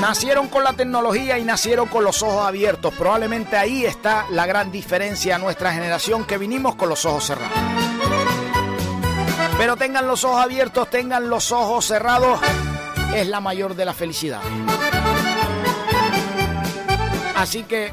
Nacieron 0.00 0.48
con 0.48 0.64
la 0.64 0.72
tecnología 0.74 1.38
y 1.38 1.44
nacieron 1.44 1.88
con 1.88 2.04
los 2.04 2.22
ojos 2.22 2.46
abiertos. 2.46 2.94
Probablemente 2.94 3.56
ahí 3.56 3.84
está 3.84 4.26
la 4.30 4.46
gran 4.46 4.70
diferencia 4.70 5.36
a 5.36 5.38
nuestra 5.38 5.72
generación 5.72 6.24
que 6.24 6.38
vinimos 6.38 6.74
con 6.76 6.88
los 6.88 7.04
ojos 7.04 7.26
cerrados. 7.26 7.58
Pero 9.58 9.76
tengan 9.76 10.06
los 10.06 10.22
ojos 10.22 10.40
abiertos, 10.40 10.88
tengan 10.88 11.28
los 11.28 11.50
ojos 11.50 11.84
cerrados, 11.84 12.40
es 13.12 13.26
la 13.26 13.40
mayor 13.40 13.74
de 13.74 13.84
las 13.84 13.96
felicidades. 13.96 14.46
Así 17.36 17.64
que 17.64 17.92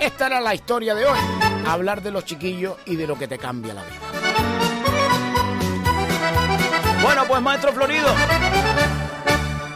esta 0.00 0.26
era 0.26 0.40
la 0.42 0.54
historia 0.54 0.94
de 0.94 1.06
hoy. 1.06 1.18
Hablar 1.66 2.02
de 2.02 2.10
los 2.10 2.24
chiquillos 2.26 2.76
y 2.84 2.96
de 2.96 3.06
lo 3.06 3.18
que 3.18 3.26
te 3.26 3.38
cambia 3.38 3.72
la 3.72 3.82
vida. 3.82 3.98
Bueno, 7.02 7.24
pues 7.26 7.40
maestro 7.40 7.72
Florido, 7.72 8.08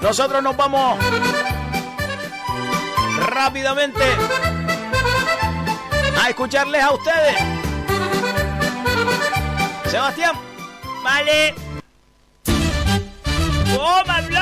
nosotros 0.02 0.42
nos 0.42 0.56
vamos 0.56 0.98
rápidamente 3.18 4.04
a 6.22 6.28
escucharles 6.28 6.82
a 6.82 6.90
ustedes. 6.92 7.36
Sebastián, 9.90 10.51
Vale. 11.02 11.54
¡Oh, 13.78 14.02
Pablo! 14.06 14.40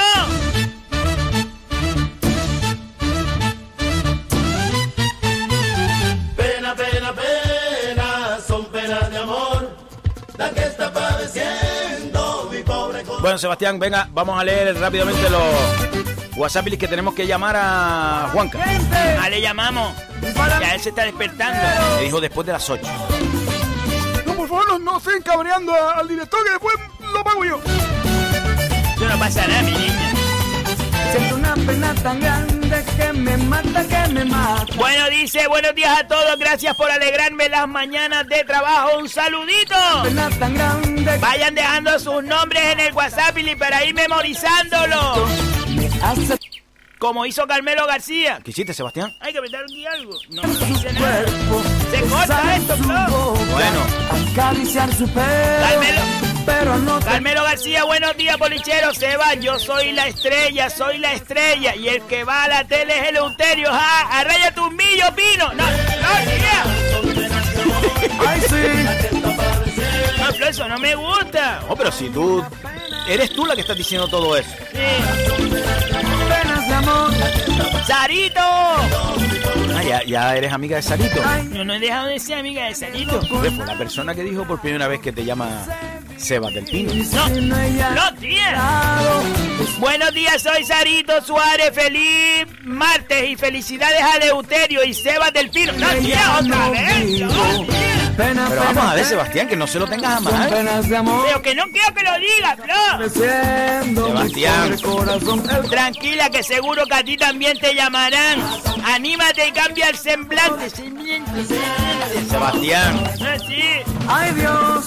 Pena, 6.37 6.75
pena, 6.75 7.15
pena, 7.15 8.39
son 8.47 8.67
Bueno, 13.21 13.37
Sebastián, 13.37 13.79
venga, 13.79 14.09
vamos 14.13 14.41
a 14.41 14.45
leer 14.45 14.75
rápidamente 14.79 15.29
los 15.29 15.43
WhatsApp 16.37 16.67
que 16.67 16.89
tenemos 16.89 17.15
que 17.15 17.27
llamar 17.27 17.55
a 17.59 18.31
Juanca. 18.33 18.59
Ah, 19.21 19.29
le 19.29 19.43
llamamos. 19.43 19.93
Ya 20.61 20.75
él 20.75 20.81
se 20.81 20.89
está 20.89 21.05
despertando. 21.05 21.97
Me 21.97 22.05
dijo 22.05 22.21
después 22.21 22.47
de 22.47 22.53
las 22.55 22.69
8. 22.71 22.83
Favor, 24.51 24.66
no, 24.68 24.78
no 24.80 24.98
estén 24.98 25.22
cabreando 25.22 25.72
a- 25.72 25.98
al 26.01 26.09
director 26.09 26.44
que 26.44 26.51
después 26.51 26.74
lo 27.14 27.22
pago 27.22 27.44
yo. 27.44 27.61
Eso 28.96 29.09
no 29.09 29.18
pasa 29.18 29.46
nada, 29.46 29.62
mi 29.62 29.70
niña. 29.70 30.12
Siento 31.12 31.34
una 31.36 31.55
pena 31.55 31.94
tan 31.94 32.20
grande 32.20 32.84
que 32.96 33.12
me 33.12 33.36
mata, 33.36 33.84
que 33.86 34.12
me 34.12 34.24
mata. 34.24 34.66
Bueno, 34.76 35.09
dice, 35.11 35.46
buenos 35.46 35.72
días 35.76 36.01
a 36.01 36.07
todos. 36.09 36.36
Gracias 36.38 36.74
por 36.76 36.90
alegrarme 36.90 37.48
las 37.48 37.68
mañanas 37.68 38.26
de 38.26 38.42
trabajo. 38.44 38.98
Un 38.98 39.09
saludito. 39.09 39.76
Pena 40.03 40.28
tan 40.30 40.55
grande 40.55 41.18
Vayan 41.18 41.55
dejando 41.55 41.98
sus 42.01 42.22
nombres 42.24 42.62
en 42.72 42.80
el 42.80 42.92
WhatsApp 42.92 43.36
y 43.38 43.55
para 43.57 43.84
ir 43.84 43.94
memorizándolo. 43.94 45.26
hace 46.03 46.38
Como 46.98 47.24
hizo 47.24 47.46
Carmelo 47.46 47.86
García. 47.86 48.40
¿Qué 48.44 48.51
hiciste, 48.51 48.74
Sebastián? 48.74 49.12
Hay 49.20 49.32
que 49.32 49.38
apretar 49.38 49.62
aquí 49.62 49.86
algo. 49.86 50.12
No, 50.30 50.42
no 50.42 50.48
dice 50.48 50.92
nada. 50.92 51.22
cuerpo. 51.24 51.62
Se 51.91 52.01
corta 52.03 52.57
esto, 52.57 52.76
boca, 52.76 53.09
Bueno. 53.53 53.80
Acariciar 54.32 54.95
su 54.95 55.09
pelo. 55.09 55.68
Carmelo. 55.68 56.01
Pero 56.47 56.78
no 56.78 56.99
te 56.99 57.05
Carmelo 57.07 57.43
García, 57.45 57.84
buenos 57.84 58.16
días, 58.16 58.36
polichero. 58.36 58.95
Seba, 58.95 59.34
yo 59.34 59.59
soy 59.59 59.93
la 59.93 60.09
estrella, 60.09 60.70
soy 60.70 60.99
la 60.99 61.12
estrella. 61.12 61.76
Y 61.76 61.88
el 61.88 62.03
que 62.03 62.24
va 62.24 62.45
a 62.45 62.49
la 62.49 62.64
tele 62.64 62.99
es 62.99 63.09
Eleuterio. 63.09 63.70
¡Ja! 63.70 64.20
¡Arraya 64.20 64.55
tu 64.55 64.70
millo, 64.70 65.07
pino! 65.14 65.53
¡No, 65.53 65.64
no, 65.64 66.11
tía! 66.24 66.64
Ay, 68.26 68.41
sí. 68.49 69.18
No, 70.18 70.32
Flo, 70.32 70.47
eso 70.47 70.68
no 70.68 70.78
me 70.78 70.95
gusta. 70.95 71.61
Oh, 71.68 71.76
pero 71.76 71.93
si 71.93 72.09
tú... 72.09 72.45
Eres 73.09 73.32
tú 73.32 73.45
la 73.45 73.55
que 73.55 73.62
estás 73.62 73.76
diciendo 73.76 74.07
todo 74.09 74.36
eso. 74.36 74.51
Sí. 74.72 74.78
Penas 76.28 76.68
de 76.68 76.74
amor. 76.74 77.11
¡Sarito! 77.86 78.41
Ah, 79.81 79.83
ya, 79.83 80.05
ya 80.05 80.37
eres 80.37 80.53
amiga 80.53 80.76
de 80.76 80.83
Sarito. 80.83 81.22
Yo 81.55 81.64
no 81.64 81.72
he 81.72 81.81
dejado 81.81 82.09
de 82.09 82.20
ser 82.20 82.39
amiga 82.39 82.66
de 82.66 82.74
Sarito. 82.74 83.22
Fue 83.22 83.51
la 83.51 83.78
persona 83.78 84.14
que 84.14 84.22
dijo 84.22 84.45
por 84.45 84.61
primera 84.61 84.87
vez 84.89 85.01
que 85.01 85.11
te 85.11 85.24
llama 85.24 85.64
Sebas 86.18 86.53
del 86.53 86.66
Pino. 86.66 86.93
No, 86.93 87.28
no 87.31 87.57
no, 87.95 88.14
tía. 88.16 88.61
Buenos 89.78 90.12
días, 90.12 90.43
soy 90.43 90.64
Sarito 90.64 91.22
Suárez. 91.24 91.70
Feliz 91.72 92.47
martes 92.62 93.31
y 93.31 93.37
felicidades 93.37 94.03
a 94.03 94.16
Eleuterio 94.16 94.85
y 94.85 94.93
Sebas 94.93 95.33
del 95.33 95.49
Pino. 95.49 95.72
No, 95.72 95.89
tía, 95.89 96.39
otra 96.39 96.57
no 96.57 96.70
vez. 96.72 97.20
No, 97.20 97.64
tía. 97.64 97.99
Pena, 98.17 98.47
Pero 98.49 98.61
pena, 98.63 98.73
vamos 98.73 98.93
a 98.93 98.95
ver. 98.95 99.05
Sebastián, 99.05 99.49
que 99.49 99.57
no 99.57 99.67
se 99.67 99.79
lo 99.79 99.87
tengas 99.87 100.17
a 100.17 100.21
mal. 100.21 100.51
Pero 100.51 101.43
que 101.43 101.55
no 101.55 101.65
quiero 101.71 101.95
que 101.95 102.03
lo 102.03 102.13
digas, 102.19 102.59
Sebastián. 104.07 104.77
Tranquila, 105.69 106.31
que 106.31 106.43
seguro 106.43 106.87
que 106.87 106.95
a 106.95 107.05
ti 107.05 107.17
también 107.17 107.59
te 107.59 107.75
llamarán. 107.75 108.41
Anímate 108.85 109.49
y 109.49 109.53
cambia 109.53 109.89
el 109.89 109.97
semblante. 109.97 110.71
Sebastián. 112.29 113.05
Así. 113.07 113.63
Ay, 114.09 114.35
Dios. 114.35 114.85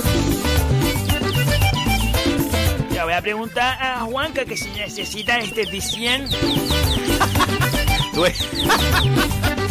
Ya 2.91 3.03
voy 3.05 3.13
a 3.13 3.21
preguntar 3.21 3.81
a 3.81 4.01
Juanca 4.01 4.45
que 4.45 4.55
si 4.55 4.69
necesita 4.69 5.39
este 5.39 5.65
100. 5.81 6.29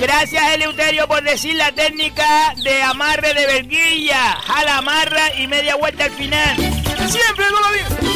Gracias, 0.00 0.54
Eleuterio, 0.54 1.06
por 1.06 1.22
decir 1.22 1.54
la 1.56 1.72
técnica 1.72 2.54
de 2.62 2.82
amarre 2.82 3.34
de 3.34 3.46
verguilla. 3.46 4.36
Jala, 4.46 4.78
amarra 4.78 5.34
y 5.36 5.46
media 5.46 5.76
vuelta 5.76 6.04
al 6.04 6.12
final. 6.12 6.56
Siempre 6.56 7.44
no 7.50 7.60
lo 7.60 7.72
digo. 7.72 8.10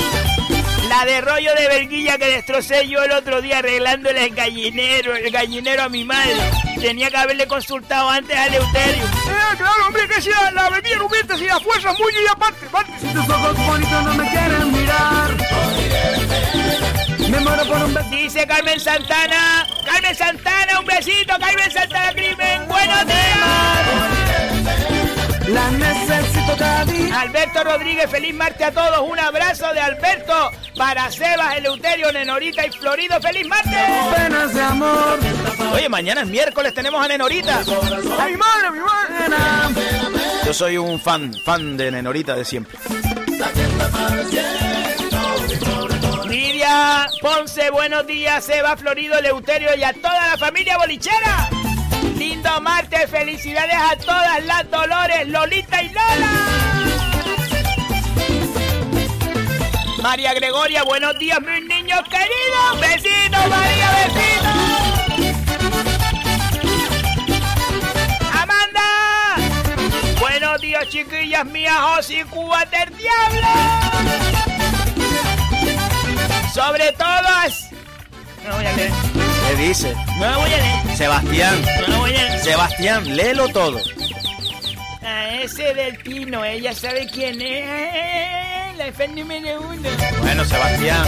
La 0.89 1.05
de 1.05 1.21
rollo 1.21 1.55
de 1.55 1.69
verguilla 1.69 2.17
que 2.19 2.27
destrocé 2.27 2.89
yo 2.89 3.03
el 3.03 3.13
otro 3.13 3.43
día 3.43 3.59
arreglándole 3.59 4.27
el 4.27 4.35
gallinero, 4.35 5.15
el 5.15 5.31
gallinero 5.31 5.83
a 5.83 5.89
mi 5.89 6.05
madre. 6.05 6.37
Tenía 6.81 7.11
que 7.11 7.17
haberle 7.17 7.47
consultado 7.47 8.09
antes 8.09 8.37
a 8.37 8.47
Eleuterio. 8.47 9.05
Eh, 9.05 9.57
claro, 9.57 9.87
hombre, 9.87 10.09
que 10.09 10.23
si 10.23 10.31
la, 10.31 10.51
la 10.53 10.71
bebida 10.71 10.97
no 10.97 11.37
si 11.37 11.45
la 11.47 11.61
fuerza 11.61 11.91
es 11.91 11.99
muy 11.99 12.13
y 12.13 12.27
aparte, 12.31 12.67
aparte. 12.67 12.93
Tus 13.13 13.29
ojos 13.29 13.67
bonitos 13.67 14.05
no 14.05 14.15
me 14.15 14.31
quieren 14.31 14.73
mirar. 14.73 15.35
Me 17.29 17.41
muero 17.41 17.67
por 17.67 17.83
un. 17.85 18.11
Dice 18.11 18.47
Carmen 18.47 18.79
Santana. 18.79 19.67
Carmen 19.85 20.15
Santana, 20.15 20.74
Santana 21.03 22.13
Crimen. 22.13 22.69
Buenos 22.69 23.07
días. 23.07 23.39
La 25.49 25.71
necesito. 25.73 26.45
Alberto 27.15 27.65
Rodríguez, 27.65 28.09
feliz 28.11 28.35
martes 28.35 28.67
a 28.67 28.71
todos. 28.71 29.09
Un 29.09 29.19
abrazo 29.19 29.73
de 29.73 29.81
Alberto 29.81 30.51
para 30.77 31.11
Sebas, 31.11 31.57
Eleuterio, 31.57 32.13
Nenorita 32.13 32.67
y 32.67 32.71
Florido. 32.71 33.21
¡Feliz 33.21 33.47
martes! 33.47 33.73
Penas 34.17 34.55
de 34.55 34.63
amor. 34.63 35.19
Oye, 35.73 35.89
mañana 35.89 36.23
es 36.23 36.29
miércoles, 36.29 36.73
tenemos 36.75 37.05
a 37.05 37.09
Nenorita. 37.09 37.59
A 37.59 38.27
mi 38.27 38.37
madre, 38.37 38.71
mi 38.73 38.79
madre. 38.79 39.37
Yo 40.47 40.55
soy 40.55 40.77
un 40.77 41.01
fan, 41.01 41.35
fan 41.45 41.77
de 41.77 41.91
Nenorita 41.91 42.37
de 42.37 42.45
siempre. 42.45 42.79
Ponce, 47.21 47.71
buenos 47.71 48.07
días. 48.07 48.45
Sebas, 48.45 48.81
Florido, 48.81 49.19
Eleuterio 49.19 49.75
y 49.77 49.85
a 49.85 49.93
toda 49.93 50.29
la 50.29 50.39
familia 50.39 50.79
bolichera. 50.79 51.51
Lindo 52.17 52.61
martes, 52.63 53.11
felicidades 53.11 53.77
a 53.77 53.97
todas 53.97 54.45
las 54.45 54.71
Dolores, 54.71 55.29
Lolita 55.29 55.83
y 55.83 55.89
Lola. 55.89 56.31
María 60.03 60.33
Gregoria, 60.33 60.85
buenos 60.85 61.19
días, 61.19 61.39
mis 61.41 61.65
niños 61.67 62.01
queridos. 62.05 62.81
Besitos, 62.81 63.49
María, 63.49 63.91
besitos. 64.07 64.57
Amanda. 68.33 68.83
Buenos 70.19 70.61
días, 70.63 70.89
chiquillas 70.89 71.45
mías, 71.45 71.77
Josy 71.79 72.23
Cuba 72.25 72.65
del 72.67 72.97
Diablo. 72.97 74.54
Sobre 76.55 76.93
todas. 76.93 77.69
No 78.47 78.55
voy 78.55 78.65
a 78.65 78.73
leer. 78.75 78.93
¿Qué 79.49 79.57
dice? 79.57 79.93
No 80.21 80.31
lo 80.31 80.39
voy 80.39 80.53
a 80.53 80.57
leer. 80.57 80.97
Sebastián. 80.97 81.65
No 81.81 81.89
lo 81.89 81.99
voy 81.99 82.15
a 82.15 82.29
leer. 82.29 82.39
Sebastián, 82.39 83.17
léelo 83.17 83.49
todo. 83.49 83.81
A 85.03 85.35
ese 85.41 85.75
del 85.75 85.99
Pino, 85.99 86.45
ella 86.45 86.73
sabe 86.73 87.09
quién 87.13 87.43
es. 87.43 88.77
La 88.79 88.93
fan 88.93 89.17
número 89.17 89.63
uno. 89.63 89.89
Bueno, 90.23 90.45
Sebastián. 90.45 91.05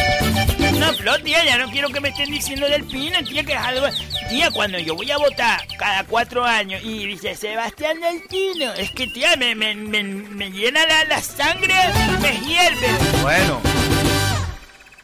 No, 0.80 0.92
Flo, 0.94 1.16
tía, 1.22 1.44
ya 1.44 1.58
no 1.58 1.70
quiero 1.70 1.90
que 1.90 2.00
me 2.00 2.08
estén 2.08 2.32
diciendo 2.32 2.68
del 2.68 2.82
Pino, 2.82 3.22
tía, 3.24 3.44
que 3.44 3.52
es 3.52 3.58
algo... 3.58 3.86
Tía, 4.28 4.50
cuando 4.50 4.80
yo 4.80 4.96
voy 4.96 5.12
a 5.12 5.16
votar 5.16 5.64
cada 5.78 6.02
cuatro 6.04 6.44
años 6.44 6.82
y 6.82 7.06
dice 7.06 7.36
Sebastián 7.36 8.00
del 8.00 8.20
Pino, 8.22 8.72
es 8.72 8.90
que, 8.90 9.06
tía, 9.06 9.36
me, 9.36 9.54
me, 9.54 9.76
me, 9.76 10.02
me 10.02 10.50
llena 10.50 10.84
la, 10.86 11.04
la 11.04 11.22
sangre, 11.22 11.74
me 12.20 12.32
hierve. 12.40 12.88
Bueno, 13.22 13.60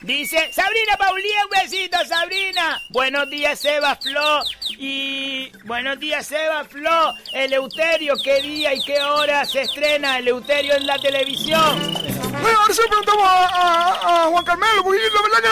Dice 0.03 0.53
Sabrina 0.53 0.97
Paulía, 0.99 1.45
un 1.45 1.51
besito, 1.63 1.97
Sabrina. 2.07 2.83
Buenos 2.89 3.31
días, 3.31 3.59
Seba 3.61 3.97
Flo. 3.97 4.43
Y 4.79 5.51
buenos 5.65 5.99
días, 6.01 6.27
Seba 6.27 6.65
Flo. 6.65 7.15
Eleuterio, 7.33 8.15
¿qué 8.23 8.41
día 8.43 8.75
y 8.75 8.83
qué 8.83 9.01
hora 9.01 9.45
se 9.45 9.61
estrena 9.63 10.19
Eleuterio 10.19 10.75
en 10.75 10.87
la 10.89 10.99
televisión? 10.99 11.93
Bueno, 12.43 12.59
ahora 12.63 12.75
se 12.75 12.83
lo 12.83 12.89
preguntamos 12.89 13.25
a, 13.25 13.47
a- 13.47 14.23
a 14.25 14.27
Juan 14.27 14.45
Carmelo, 14.45 14.83
porque 14.83 14.99
la 15.15 15.23
verdad 15.23 15.39
que 15.43 15.49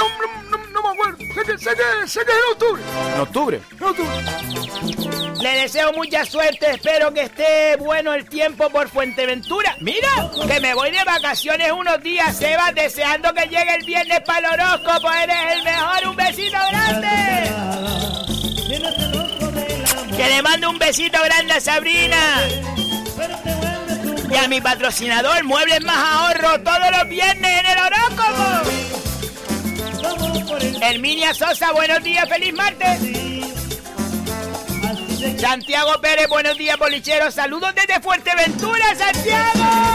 no, 0.51 0.59
no- 0.59 0.67
no 0.67 0.83
me 0.83 0.89
acuerdo. 0.89 1.19
Sé 1.19 1.43
que, 1.53 1.59
sé 1.59 1.71
que, 1.77 2.09
sé 2.09 2.21
que 2.25 2.33
es 2.33 2.39
en 2.39 2.53
octubre. 2.53 2.83
en 3.15 3.21
octubre. 3.21 3.61
En 3.79 3.83
octubre. 3.85 5.41
Le 5.41 5.55
deseo 5.63 5.91
mucha 5.95 6.27
suerte, 6.27 6.71
espero 6.71 7.15
que 7.15 7.23
esté 7.23 7.77
bueno 7.77 8.13
el 8.13 8.29
tiempo 8.29 8.69
por 8.69 8.91
Fuenteventura. 8.91 9.75
Mira, 9.81 10.09
que 10.47 10.61
me 10.61 10.75
voy 10.75 10.91
de 10.91 11.03
vacaciones 11.05 11.73
unos 11.73 12.03
días, 12.03 12.37
Seba, 12.37 12.73
deseando 12.73 13.33
que 13.33 13.47
llegue 13.47 13.75
el 13.77 13.87
viernes 13.87 14.21
para 14.21 14.40
el 14.41 14.47
horóscopo. 14.47 15.13
Eres 15.13 15.37
el 15.53 15.63
mejor, 15.63 16.09
un 16.09 16.17
besito 16.17 16.59
grande. 16.71 17.53
Que 20.17 20.29
le 20.29 20.43
mando 20.43 20.71
un 20.71 20.79
besito 20.79 21.19
grande 21.23 21.53
a 21.53 21.61
Sabrina. 21.61 22.17
Y 24.31 24.37
a 24.37 24.49
mi 24.49 24.61
patrocinador, 24.61 25.43
Muebles 25.45 25.83
Más 25.83 25.97
Ahorro, 25.97 26.61
todos 26.61 26.91
los 26.99 27.09
viernes 27.09 27.61
en 27.61 27.67
el 27.67 27.79
horóscopo. 27.79 28.71
Herminia 30.83 31.35
Sosa, 31.35 31.73
buenos 31.73 32.03
días, 32.03 32.29
feliz 32.29 32.55
martes. 32.55 33.01
Santiago 35.41 36.01
Pérez, 36.01 36.29
buenos 36.29 36.57
días, 36.57 36.79
bolicheros. 36.79 37.35
Saludos 37.35 37.75
desde 37.75 38.01
Fuerteventura, 38.01 38.95
Santiago. 38.95 39.90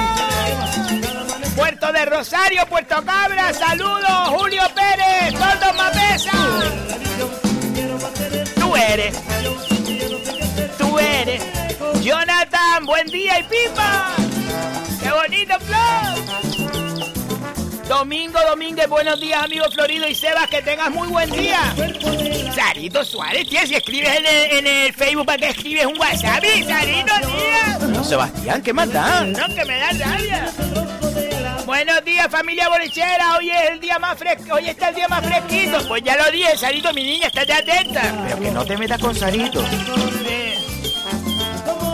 Puerto 1.56 1.92
de 1.94 2.06
Rosario, 2.06 2.66
Puerto 2.68 2.96
Cabra, 3.06 3.54
saludos, 3.54 4.28
Julio 4.28 4.62
Pérez, 4.76 5.34
todos 5.34 5.76
Mapesa. 5.76 6.32
Tú 8.56 8.76
eres, 8.76 9.18
tú 10.78 11.00
eres. 11.00 11.44
Jonathan, 12.02 12.86
buen 12.86 13.08
día 13.08 13.40
y 13.40 13.44
pipa. 13.44 14.16
Qué 15.02 15.12
bonito, 15.12 15.56
Flor! 15.62 16.16
Domingo 17.88 18.40
Domínguez, 18.50 18.90
buenos 18.90 19.22
días, 19.22 19.44
amigo 19.44 19.66
Florido 19.72 20.08
y 20.08 20.16
Sebas, 20.16 20.48
que 20.50 20.62
tengas 20.62 20.90
muy 20.92 21.08
buen 21.08 21.30
día. 21.30 21.74
Sarito 22.54 23.06
Suárez, 23.06 23.48
tía, 23.48 23.66
si 23.66 23.76
escribes 23.76 24.10
en 24.18 24.26
el, 24.26 24.58
en 24.58 24.68
el 24.68 24.94
Facebook, 24.94 25.26
¿para 25.26 25.38
qué 25.38 25.50
escribes 25.50 25.86
un 25.86 25.98
WhatsApp? 26.00 26.44
Sarito, 26.68 27.14
tía. 27.22 27.78
No, 27.88 28.04
Sebastián, 28.04 28.62
¿qué 28.62 28.74
más 28.74 28.92
da? 28.92 29.24
No, 29.24 29.48
que 29.54 29.66
me 29.66 29.78
da 29.78 29.92
rabia. 29.92 30.52
Buenos 31.66 32.06
días, 32.06 32.28
familia 32.30 32.70
bolichera. 32.70 33.38
Hoy 33.38 33.50
es 33.50 33.72
el 33.72 33.80
día 33.80 33.98
más 34.00 34.18
fresco. 34.18 34.54
Hoy 34.56 34.70
está 34.70 34.90
el 34.90 34.96
día 34.96 35.08
más 35.08 35.26
fresquito. 35.26 35.78
Pues 35.88 36.04
ya 36.04 36.16
lo 36.16 36.30
dije, 36.32 36.56
Sarito, 36.58 36.94
mi 36.94 37.04
niña, 37.04 37.28
estate 37.28 37.54
atenta. 37.54 38.02
Pero 38.28 38.40
que 38.40 38.52
no 38.52 38.66
te 38.66 38.78
metas 38.78 39.00
con 39.02 39.16
Sarito. 39.16 39.64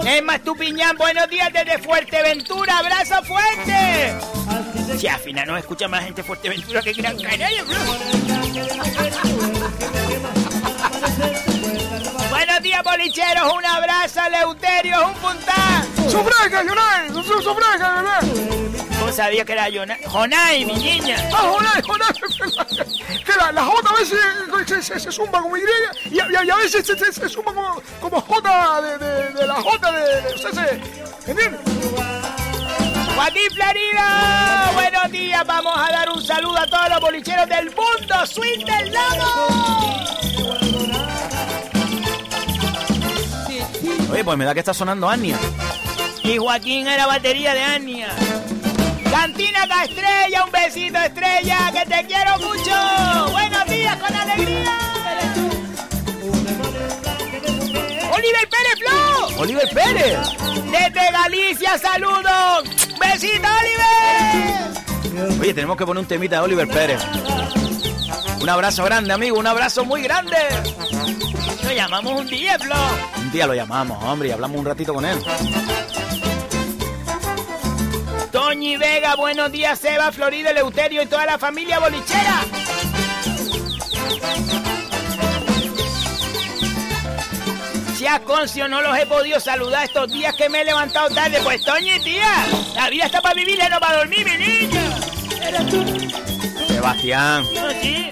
Es 0.06 0.24
más, 0.24 0.44
tu 0.44 0.56
piñán, 0.56 0.98
buenos 0.98 1.30
días 1.30 1.54
desde 1.54 1.78
Fuerteventura. 1.80 2.80
¡Abrazo 2.80 3.24
fuerte! 3.24 4.14
Si 4.98 5.08
al 5.08 5.20
final 5.22 5.48
nos 5.48 5.60
escucha 5.60 5.88
más 5.88 6.04
gente 6.04 6.22
de 6.22 6.28
Fuerteventura 6.28 6.82
que 6.82 6.92
Gran 6.94 7.18
Canaria, 7.18 7.64
bro. 7.64 7.78
Buenos 12.30 12.62
días, 12.62 12.84
bolicheros. 12.84 13.54
Un 13.54 13.66
abrazo, 13.66 14.20
Leuterio, 14.32 15.08
un 15.08 15.14
puntán. 15.14 15.88
¡Sufraga! 16.10 16.62
¡Su- 17.14 17.42
¡Sufraga, 17.42 17.96
Jonay! 17.96 18.91
¿Cómo 19.12 19.24
sabía 19.24 19.44
que 19.44 19.52
era 19.52 19.66
Jonay? 19.70 19.98
Jonay, 20.06 20.64
mi 20.64 20.74
niña. 20.76 21.18
¡Ah, 21.34 21.42
Jonay, 21.52 21.82
Jonay! 21.86 23.24
Que 23.26 23.34
la, 23.36 23.52
la 23.52 23.66
J 23.66 23.90
a 23.90 23.94
veces 24.00 24.20
se, 24.70 24.82
se, 24.82 25.00
se 25.02 25.12
zumba 25.12 25.42
como 25.42 25.58
Y 25.58 25.62
y, 26.12 26.20
a- 26.22 26.44
y 26.46 26.50
a 26.50 26.56
veces 26.56 26.86
se, 26.88 26.98
se, 26.98 27.12
se 27.12 27.28
zumba 27.28 27.54
como, 27.54 27.82
como 28.00 28.22
J 28.22 28.82
de, 28.82 28.98
de, 29.00 29.30
de 29.32 29.48
la 29.48 29.56
J 29.56 29.92
de... 29.92 30.22
de 30.22 30.34
usted 30.34 30.52
se- 30.54 31.30
¿Entiende? 31.30 31.60
Joaquín 33.14 33.52
Florida, 33.54 34.72
buenos 34.76 35.12
días. 35.12 35.46
Vamos 35.46 35.74
a 35.78 35.92
dar 35.92 36.10
un 36.10 36.24
saludo 36.24 36.58
a 36.60 36.68
todos 36.68 36.90
los 36.92 37.02
bolicheros 37.02 37.50
del 37.50 37.66
mundo. 37.66 38.26
¡Swing 38.26 38.64
del 38.66 38.94
lago! 38.94 39.48
Oye, 44.10 44.24
pues 44.24 44.38
me 44.38 44.46
da 44.46 44.54
que 44.54 44.60
está 44.62 44.74
sonando 44.74 45.10
Ania. 45.10 45.38
Y 46.24 46.38
Joaquín 46.38 46.88
era 46.88 47.08
batería 47.08 47.54
de 47.54 47.62
Ania. 47.64 48.08
Cantina 49.12 49.68
Castrella, 49.68 50.46
un 50.46 50.52
besito 50.52 50.98
estrella, 50.98 51.72
que 51.74 51.86
te 51.86 52.08
quiero 52.08 52.38
mucho. 52.40 53.32
Buenos 53.32 53.66
días 53.66 53.98
con 53.98 54.16
alegría. 54.16 54.78
Oliver 58.14 58.50
Pérez 58.50 58.80
Flo. 58.80 59.38
Oliver 59.42 59.70
Pérez. 59.74 60.18
Desde 60.72 61.12
Galicia, 61.12 61.78
saludos. 61.78 62.64
Besito, 63.00 63.48
Oliver. 63.60 65.42
Oye, 65.42 65.54
tenemos 65.54 65.76
que 65.76 65.86
poner 65.86 66.02
un 66.02 66.08
temita 66.08 66.38
de 66.38 66.42
Oliver 66.44 66.70
Pérez. 66.70 67.02
Un 68.40 68.50
abrazo 68.50 68.86
grande, 68.86 69.14
amigo, 69.14 69.38
un 69.38 69.46
abrazo 69.46 69.84
muy 69.84 70.02
grande. 70.04 70.38
Lo 71.64 71.72
llamamos 71.74 72.22
un 72.22 72.28
día, 72.28 72.58
Flo. 72.58 72.76
Un 73.18 73.32
día 73.32 73.46
lo 73.46 73.54
llamamos, 73.54 74.02
hombre, 74.06 74.30
y 74.30 74.32
hablamos 74.32 74.58
un 74.58 74.66
ratito 74.66 74.94
con 74.94 75.06
él. 75.06 75.18
Toñi 78.52 78.76
Vega, 78.76 79.16
buenos 79.16 79.50
días, 79.50 79.80
Seba, 79.80 80.12
Florida, 80.12 80.50
Eleuterio 80.50 81.02
y 81.02 81.06
toda 81.06 81.26
la 81.26 81.38
familia 81.38 81.80
bolichera. 81.80 82.42
Si 87.96 88.06
a 88.06 88.20
Concio 88.20 88.68
no 88.68 88.82
los 88.82 89.00
he 89.00 89.06
podido 89.06 89.40
saludar 89.40 89.86
estos 89.86 90.12
días 90.12 90.36
que 90.36 90.50
me 90.50 90.60
he 90.60 90.66
levantado 90.66 91.10
tarde, 91.12 91.40
pues 91.42 91.64
Toñi, 91.64 91.98
tía, 92.02 92.46
la 92.76 92.90
vida 92.90 93.06
está 93.06 93.22
para 93.22 93.36
vivirla, 93.36 93.70
no 93.70 93.80
para 93.80 94.00
dormir, 94.00 94.26
mi 94.26 94.46
niña. 94.46 94.98
Sebastián. 96.68 97.46
No, 97.56 97.72
sí. 97.82 98.10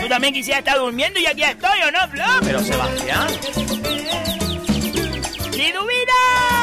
Tú 0.00 0.08
también 0.08 0.32
quisieras 0.32 0.60
estar 0.60 0.78
durmiendo 0.78 1.20
y 1.20 1.26
aquí 1.26 1.42
estoy, 1.42 1.82
¿o 1.82 1.90
no, 1.90 2.08
Flo? 2.08 2.24
Pero 2.40 2.60
Sebastián. 2.64 3.26
¡Liduvina! 5.52 6.55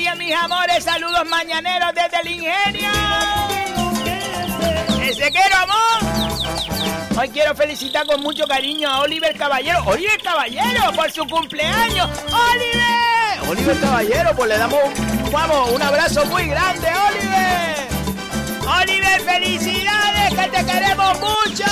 Días, 0.00 0.16
mis 0.16 0.34
amores. 0.34 0.82
Saludos 0.82 1.26
mañaneros 1.28 1.90
desde 1.94 2.20
el 2.22 2.28
ingenio. 2.28 2.90
¡Ese 5.02 5.30
quiero, 5.30 5.56
amor! 5.58 7.18
Hoy 7.18 7.28
quiero 7.28 7.54
felicitar 7.54 8.06
con 8.06 8.22
mucho 8.22 8.46
cariño 8.46 8.88
a 8.88 9.00
Oliver 9.00 9.36
Caballero. 9.36 9.82
¡Oliver 9.84 10.18
Caballero! 10.22 10.90
¡Por 10.96 11.12
su 11.12 11.26
cumpleaños! 11.26 12.08
¡Oliver! 12.32 13.50
Oliver 13.50 13.78
Caballero, 13.78 14.34
pues 14.34 14.48
le 14.48 14.56
damos, 14.56 14.80
vamos, 15.30 15.70
un 15.70 15.82
abrazo 15.82 16.24
muy 16.24 16.46
grande, 16.46 16.88
Oliver. 16.88 17.88
¡Oliver, 18.80 19.20
felicidades! 19.20 20.30
¡Que 20.30 20.48
te 20.48 20.64
queremos 20.64 21.20
mucho! 21.20 21.64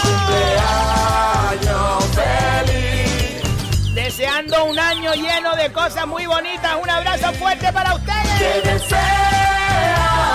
Deseando 3.99 4.65
un 4.67 4.79
año 4.79 5.13
lleno 5.15 5.57
de 5.57 5.73
cosas 5.73 6.07
muy 6.07 6.25
bonitas. 6.25 6.77
Un 6.81 6.89
abrazo 6.89 7.33
fuerte 7.33 7.73
para 7.73 7.95
ustedes. 7.95 8.85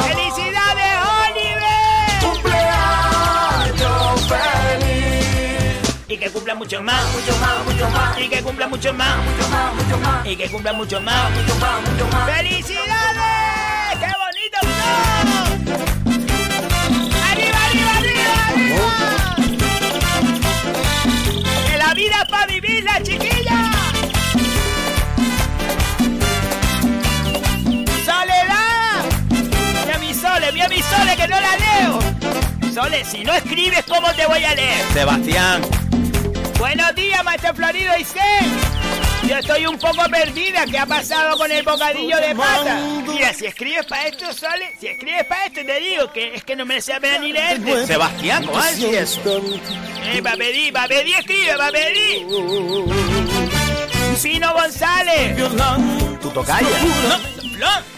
¡Felicidades, 0.02 0.98
Oliver! 1.24 1.64
Y 6.10 6.18
que 6.18 6.30
cumpla 6.30 6.56
mucho 6.56 6.82
más, 6.84 7.06
mucho 7.14 7.38
más, 7.38 7.66
mucho 7.66 7.90
más. 7.90 8.20
Y 8.20 8.28
que 8.28 8.44
cumpla 8.44 8.68
mucho 8.68 8.94
más, 8.94 9.18
mucho 9.18 9.48
más, 9.48 9.74
mucho 9.76 9.98
más. 9.98 10.26
Y 10.28 10.36
que 10.36 10.50
cumpla 10.50 10.74
mucho 10.74 11.00
más, 11.00 11.32
mucho 11.32 11.56
más, 11.56 11.90
mucho 11.90 12.08
más. 12.08 12.32
¡Felicidades! 12.36 13.98
¡Qué 13.98 14.12
bonito 14.26 14.60
todo! 14.60 14.92
¡Arriba, 17.32 17.60
arriba, 17.70 17.92
arriba, 17.98 18.34
arriba! 18.50 18.84
¡Que 21.66 21.78
la 21.78 21.94
vida 21.94 22.16
es 22.24 22.28
para 22.30 22.46
vivirla, 22.46 23.02
chiquilla! 23.02 23.33
Sole, 32.74 33.06
si 33.06 33.24
no 33.24 33.32
escribes, 33.34 33.84
¿cómo 33.88 34.12
te 34.14 34.26
voy 34.26 34.44
a 34.44 34.56
leer? 34.56 34.84
Sebastián. 34.94 35.62
Buenos 36.58 36.96
días, 36.96 37.24
maestro 37.24 37.54
Florido 37.54 37.92
y. 38.00 39.28
Yo 39.28 39.38
estoy 39.38 39.68
un 39.68 39.78
poco 39.78 40.04
perdida. 40.10 40.66
¿Qué 40.66 40.80
ha 40.80 40.88
pasado 40.88 41.38
con 41.38 41.52
el 41.52 41.64
bocadillo 41.64 42.18
de 42.18 42.34
pata? 42.34 42.80
Mira, 43.08 43.32
si 43.32 43.46
escribes 43.46 43.86
para 43.86 44.08
esto, 44.08 44.34
Sole, 44.34 44.74
si 44.80 44.88
escribes 44.88 45.24
para 45.26 45.46
esto, 45.46 45.62
te 45.64 45.80
digo 45.80 46.12
que 46.12 46.34
es 46.34 46.44
que 46.44 46.56
no 46.56 46.66
me 46.66 46.82
se 46.82 47.00
pena 47.00 47.20
ni 47.20 47.32
leerte. 47.32 47.86
Sebastián, 47.86 48.44
¿cómo 48.44 48.60
decir 48.64 48.96
eso? 48.96 49.22
Eh, 50.06 50.22
a 50.26 50.36
pedir, 50.36 50.74
escribe, 51.16 51.56
pedir. 51.72 52.26
Pino 54.24 54.52
González. 54.54 55.38
Tu 56.22 56.30
tocaya. 56.32 56.68
No, 56.68 57.56
Flor. 57.56 57.93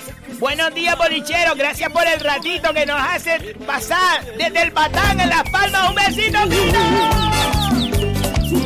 Buenos 0.46 0.76
días, 0.76 0.96
bolicheros. 0.96 1.58
Gracias 1.58 1.92
por 1.92 2.06
el 2.06 2.20
ratito 2.20 2.72
que 2.72 2.86
nos 2.86 3.02
hace 3.02 3.56
pasar 3.66 4.24
desde 4.38 4.62
el 4.62 4.70
Batán 4.70 5.20
en 5.20 5.28
Las 5.28 5.42
Palmas. 5.50 5.90
Un 5.90 5.96
besito, 5.96 6.38
Pino. 6.44 6.80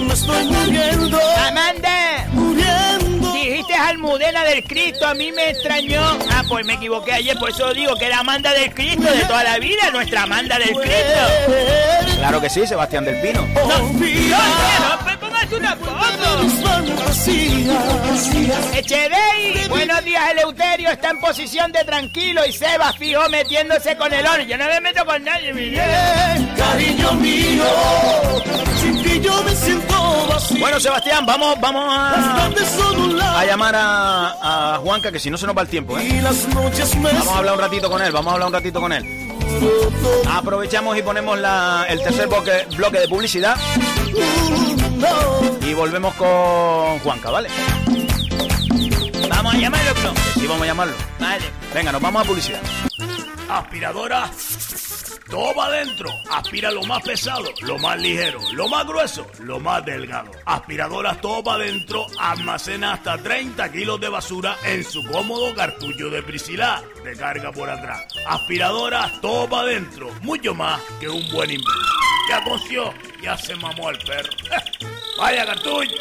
Me 0.05 0.13
estoy 0.13 0.45
muriendo, 0.47 1.17
Amanda. 1.47 2.27
muriendo. 2.33 3.31
Dijiste 3.31 3.73
Almudena 3.75 4.43
del 4.43 4.61
Cristo, 4.65 5.07
a 5.07 5.13
mí 5.13 5.31
me 5.31 5.51
extrañó. 5.51 6.01
Ah, 6.29 6.43
pues 6.49 6.65
me 6.65 6.73
equivoqué 6.73 7.13
ayer, 7.13 7.39
por 7.39 7.49
eso 7.49 7.73
digo 7.73 7.95
que 7.95 8.07
era 8.07 8.19
Amanda 8.19 8.51
del 8.51 8.73
Cristo 8.73 9.09
de 9.09 9.23
toda 9.23 9.45
la 9.45 9.57
vida, 9.59 9.89
nuestra 9.93 10.23
Amanda 10.23 10.59
del 10.59 10.75
Cristo. 10.75 12.17
Claro 12.17 12.41
que 12.41 12.49
sí, 12.49 12.67
Sebastián 12.67 13.05
del 13.05 13.21
Pino. 13.21 13.47
No, 13.55 13.67
no, 13.67 13.79
no, 13.79 15.28
una 15.57 15.75
foto. 15.75 15.99
Echedei, 18.73 19.67
buenos 19.69 20.03
días, 20.03 20.31
Eleuterio 20.31 20.89
está 20.89 21.09
en 21.09 21.19
posición 21.19 21.71
de 21.71 21.83
tranquilo 21.83 22.45
y 22.45 22.53
Seba 22.53 22.93
fijo 22.93 23.27
metiéndose 23.29 23.95
con 23.97 24.13
el 24.13 24.25
oro. 24.25 24.43
Yo 24.43 24.57
no 24.57 24.65
me 24.65 24.81
meto 24.81 25.05
con 25.05 25.23
nadie, 25.23 25.53
mi 25.53 25.69
niño. 25.69 25.81
Cariño 26.57 27.13
mío, 27.13 27.63
sin 28.81 29.03
ti 29.03 29.19
yo 29.21 29.43
me 29.43 29.55
siento 29.55 30.27
vacío. 30.27 30.59
Bueno, 30.59 30.79
Sebastián, 30.79 31.25
vamos, 31.25 31.59
vamos 31.59 31.83
a, 31.87 32.49
a 33.39 33.45
llamar 33.45 33.75
a, 33.75 34.73
a 34.73 34.77
Juanca, 34.77 35.11
que 35.11 35.19
si 35.19 35.29
no 35.29 35.37
se 35.37 35.45
nos 35.45 35.55
va 35.57 35.61
el 35.63 35.67
tiempo, 35.69 35.97
¿eh? 35.97 36.21
Vamos 36.23 37.27
a 37.27 37.37
hablar 37.37 37.53
un 37.55 37.59
ratito 37.59 37.89
con 37.89 38.01
él, 38.01 38.11
vamos 38.11 38.31
a 38.31 38.33
hablar 38.33 38.47
un 38.47 38.53
ratito 38.53 38.79
con 38.81 38.93
él. 38.93 39.28
Aprovechamos 40.29 40.97
y 40.97 41.01
ponemos 41.01 41.37
la- 41.39 41.85
el 41.89 42.01
tercer 42.01 42.27
bloque, 42.27 42.99
de 42.99 43.07
publicidad 43.07 43.55
y 45.67 45.73
volvemos 45.73 46.13
con 46.15 46.99
Juanca, 46.99 47.29
¿vale? 47.29 47.49
Vamos 49.29 49.53
a 49.53 49.57
llamarlo. 49.57 49.93
Que 49.93 50.39
sí, 50.39 50.47
vamos 50.47 50.63
a 50.63 50.65
llamarlo. 50.65 50.93
Venga, 51.73 51.91
nos 51.91 52.01
vamos 52.01 52.23
a 52.23 52.25
publicidad. 52.25 52.59
Aspiradora. 53.49 54.29
Todo 55.29 55.53
va 55.55 55.67
adentro. 55.67 56.09
Aspira 56.31 56.71
lo 56.71 56.83
más 56.83 57.03
pesado, 57.03 57.49
lo 57.61 57.77
más 57.77 57.99
ligero, 57.99 58.39
lo 58.53 58.67
más 58.67 58.85
grueso, 58.85 59.27
lo 59.43 59.59
más 59.59 59.85
delgado. 59.85 60.31
Aspiradoras 60.45 61.21
todo 61.21 61.43
va 61.43 61.55
adentro, 61.55 62.05
almacena 62.19 62.93
hasta 62.93 63.17
30 63.17 63.71
kilos 63.71 63.99
de 64.01 64.09
basura 64.09 64.57
en 64.63 64.83
su 64.83 65.03
cómodo 65.05 65.53
cartucho 65.53 66.09
de 66.09 66.23
Priscila, 66.23 66.83
de 67.03 67.15
carga 67.15 67.51
por 67.51 67.69
atrás. 67.69 68.05
Aspiradoras 68.27 69.21
todo 69.21 69.47
va 69.47 69.61
adentro, 69.61 70.11
mucho 70.21 70.53
más 70.53 70.81
que 70.99 71.07
un 71.07 71.27
buen 71.31 71.51
invento. 71.51 71.71
Ya 72.29 72.43
coció, 72.43 72.93
ya 73.23 73.37
se 73.37 73.55
mamó 73.55 73.89
el 73.89 73.97
perro. 73.99 74.29
Vaya 75.17 75.45
cartucho. 75.45 75.95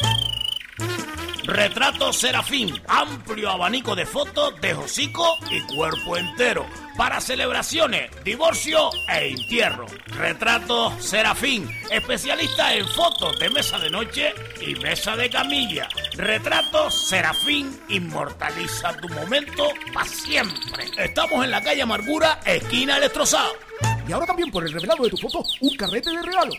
Retrato 1.43 2.13
Serafín, 2.13 2.79
amplio 2.87 3.49
abanico 3.49 3.95
de 3.95 4.05
fotos 4.05 4.61
de 4.61 4.75
hocico 4.75 5.37
y 5.49 5.59
cuerpo 5.61 6.15
entero. 6.15 6.65
Para 6.99 7.21
celebraciones, 7.21 8.11
divorcio 8.25 8.89
e 9.07 9.29
entierro. 9.29 9.85
Retrato 10.07 10.99
Serafín, 10.99 11.65
especialista 11.89 12.75
en 12.75 12.85
fotos 12.89 13.39
de 13.39 13.49
mesa 13.49 13.79
de 13.79 13.89
noche 13.89 14.33
y 14.59 14.75
mesa 14.75 15.15
de 15.15 15.29
camilla. 15.29 15.87
Retrato 16.15 16.91
Serafín, 16.91 17.79
inmortaliza 17.87 18.97
tu 18.97 19.07
momento 19.07 19.69
para 19.93 20.09
siempre. 20.09 20.91
Estamos 20.97 21.45
en 21.45 21.51
la 21.51 21.61
calle 21.63 21.83
Amargura, 21.83 22.41
esquina 22.45 22.97
Electrosado. 22.97 23.53
Y 24.05 24.11
ahora 24.11 24.25
también 24.25 24.51
por 24.51 24.65
el 24.65 24.73
revelado 24.73 25.03
de 25.05 25.11
tu 25.11 25.17
foto, 25.17 25.41
un 25.61 25.77
carrete 25.77 26.09
de 26.09 26.21
regalo. 26.21 26.51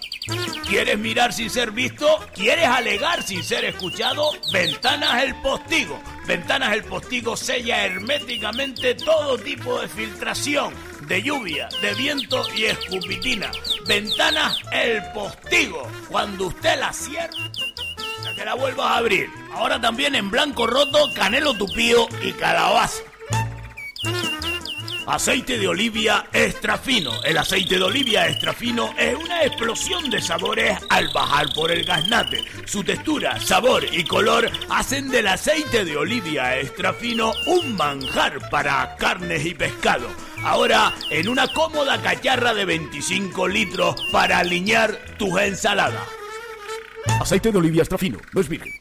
¿Quieres 0.67 0.99
mirar 0.99 1.35
sin 1.35 1.51
ser 1.51 1.71
visto? 1.71 2.07
¿Quieres 2.33 2.67
alegar 2.67 3.23
sin 3.23 3.45
ser 3.45 3.67
escuchado? 3.67 4.31
Ventanas 4.51 5.23
El 5.23 5.35
Postigo. 5.43 6.01
Ventanas 6.27 6.73
El 6.73 6.85
Postigo 6.85 7.37
sella 7.37 7.85
herméticamente 7.85 8.95
todo 8.95 9.39
tipo 9.39 9.81
de 9.81 9.89
filtración, 9.89 10.73
de 11.07 11.23
lluvia, 11.23 11.69
de 11.83 11.95
viento 11.95 12.43
y 12.55 12.65
escupitina. 12.65 13.51
Ventanas 13.87 14.59
El 14.73 15.03
Postigo. 15.13 15.89
Cuando 16.09 16.47
usted 16.47 16.79
la 16.79 16.93
cierre, 16.93 17.31
hasta 18.19 18.35
que 18.35 18.45
la 18.45 18.55
vuelvas 18.55 18.87
a 18.87 18.97
abrir. 18.99 19.29
Ahora 19.53 19.81
también 19.81 20.15
en 20.15 20.31
blanco 20.31 20.67
roto, 20.67 21.13
canelo 21.15 21.55
tupío 21.55 22.09
y 22.23 22.33
calabaza. 22.33 23.03
Aceite 25.11 25.59
de 25.59 25.67
olivia 25.67 26.25
extra 26.33 26.79
fino. 26.79 27.21
El 27.25 27.37
aceite 27.37 27.79
de 27.79 27.83
olivia 27.83 28.29
extra 28.29 28.53
fino 28.53 28.95
es 28.97 29.17
una 29.17 29.43
explosión 29.43 30.09
de 30.09 30.23
sabores 30.23 30.79
al 30.89 31.09
bajar 31.13 31.53
por 31.53 31.73
el 31.73 31.83
gaznate. 31.83 32.45
Su 32.65 32.85
textura, 32.85 33.41
sabor 33.41 33.85
y 33.91 34.05
color 34.05 34.49
hacen 34.69 35.09
del 35.09 35.27
aceite 35.27 35.85
de 35.85 35.97
olivia 35.97 36.61
extra 36.61 36.93
fino 36.93 37.33
un 37.47 37.77
manjar 37.77 38.49
para 38.51 38.95
carnes 38.99 39.45
y 39.45 39.53
pescado. 39.53 40.07
Ahora 40.45 40.95
en 41.11 41.29
una 41.29 41.49
cómoda 41.49 42.01
cacharra 42.01 42.55
de 42.55 42.65
25 42.67 43.49
litros 43.49 43.97
para 44.13 44.39
alinear 44.39 44.97
tus 45.19 45.41
ensaladas. 45.41 46.07
Aceite 47.21 47.51
de 47.51 47.59
olivia 47.59 47.83
extra 47.83 47.99
fino, 47.99 48.19
no 48.33 48.41
es 48.41 48.49
virgen. 48.49 48.73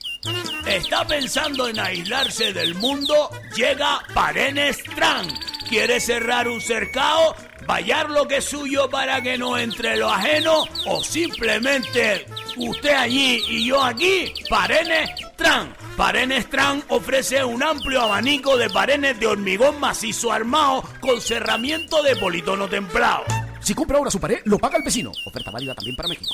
¿Está 0.68 1.08
pensando 1.08 1.68
en 1.68 1.80
aislarse 1.80 2.54
del 2.54 2.76
mundo? 2.76 3.32
Llega 3.56 4.04
Parenes 4.14 4.84
Tran. 4.96 5.28
¿Quiere 5.70 6.00
cerrar 6.00 6.48
un 6.48 6.60
cercado? 6.60 7.36
¿Vallar 7.68 8.10
lo 8.10 8.28
que 8.28 8.38
es 8.38 8.46
suyo 8.46 8.90
para 8.90 9.22
que 9.22 9.38
no 9.38 9.56
entre 9.56 9.98
lo 9.98 10.10
ajeno? 10.10 10.64
¿O 10.88 11.04
simplemente 11.04 12.26
usted 12.58 12.96
allí 12.96 13.44
y 13.48 13.68
yo 13.68 13.80
aquí? 13.80 14.34
Parenes 14.50 15.12
Tran. 15.36 15.72
Parenes 15.96 16.50
Tran 16.50 16.84
ofrece 16.88 17.44
un 17.44 17.62
amplio 17.62 18.02
abanico 18.02 18.58
de 18.58 18.68
parenes 18.72 19.20
de 19.20 19.28
hormigón 19.28 19.80
macizo 19.80 20.32
armado 20.32 20.84
con 21.00 21.22
cerramiento 21.22 22.02
de 22.02 22.16
politono 22.16 22.68
templado. 22.68 23.26
Si 23.62 23.76
compra 23.76 24.00
ahora 24.00 24.10
su 24.10 24.20
pared, 24.20 24.40
lo 24.46 24.58
paga 24.58 24.78
el 24.78 24.84
vecino. 24.84 25.12
Oferta 25.28 25.52
válida 25.52 25.76
también 25.76 25.96
para 25.96 26.10
México. 26.10 26.34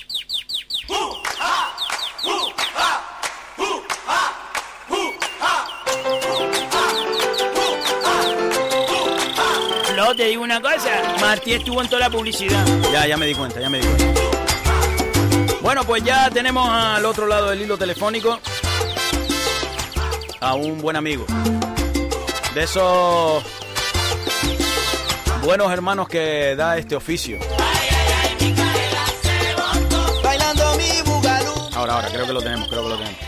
Te 10.14 10.26
digo 10.26 10.44
una 10.44 10.62
cosa. 10.62 10.92
Martí 11.20 11.54
estuvo 11.54 11.82
en 11.82 11.90
toda 11.90 12.02
la 12.02 12.10
publicidad. 12.10 12.66
Ya, 12.94 13.06
ya 13.06 13.18
me 13.18 13.26
di 13.26 13.34
cuenta, 13.34 13.60
ya 13.60 13.70
me 13.70 13.80
di 13.80 13.86
cuenta. 13.86 14.22
Bueno, 15.62 15.84
pues 15.84 16.04
ya 16.04 16.30
tenemos 16.30 16.70
al 16.70 17.04
otro 17.04 17.28
lado 17.28 17.50
del 17.50 17.62
hilo 17.64 17.78
telefónico 17.78 18.40
a 20.40 20.54
un 20.54 20.80
buen 20.80 20.96
amigo. 20.96 21.26
De 22.54 22.64
esos 22.64 23.44
buenos 25.44 25.70
hermanos 25.72 26.08
que 26.08 26.56
da 26.56 26.78
este 26.78 26.96
oficio. 26.96 27.40
Ahora, 31.74 31.96
ahora, 31.96 32.08
creo 32.10 32.26
que 32.26 32.34
lo 32.34 32.42
tenemos, 32.42 32.70
creo 32.70 32.84
que 32.84 32.90
lo 32.90 32.98
tenemos. 32.98 33.20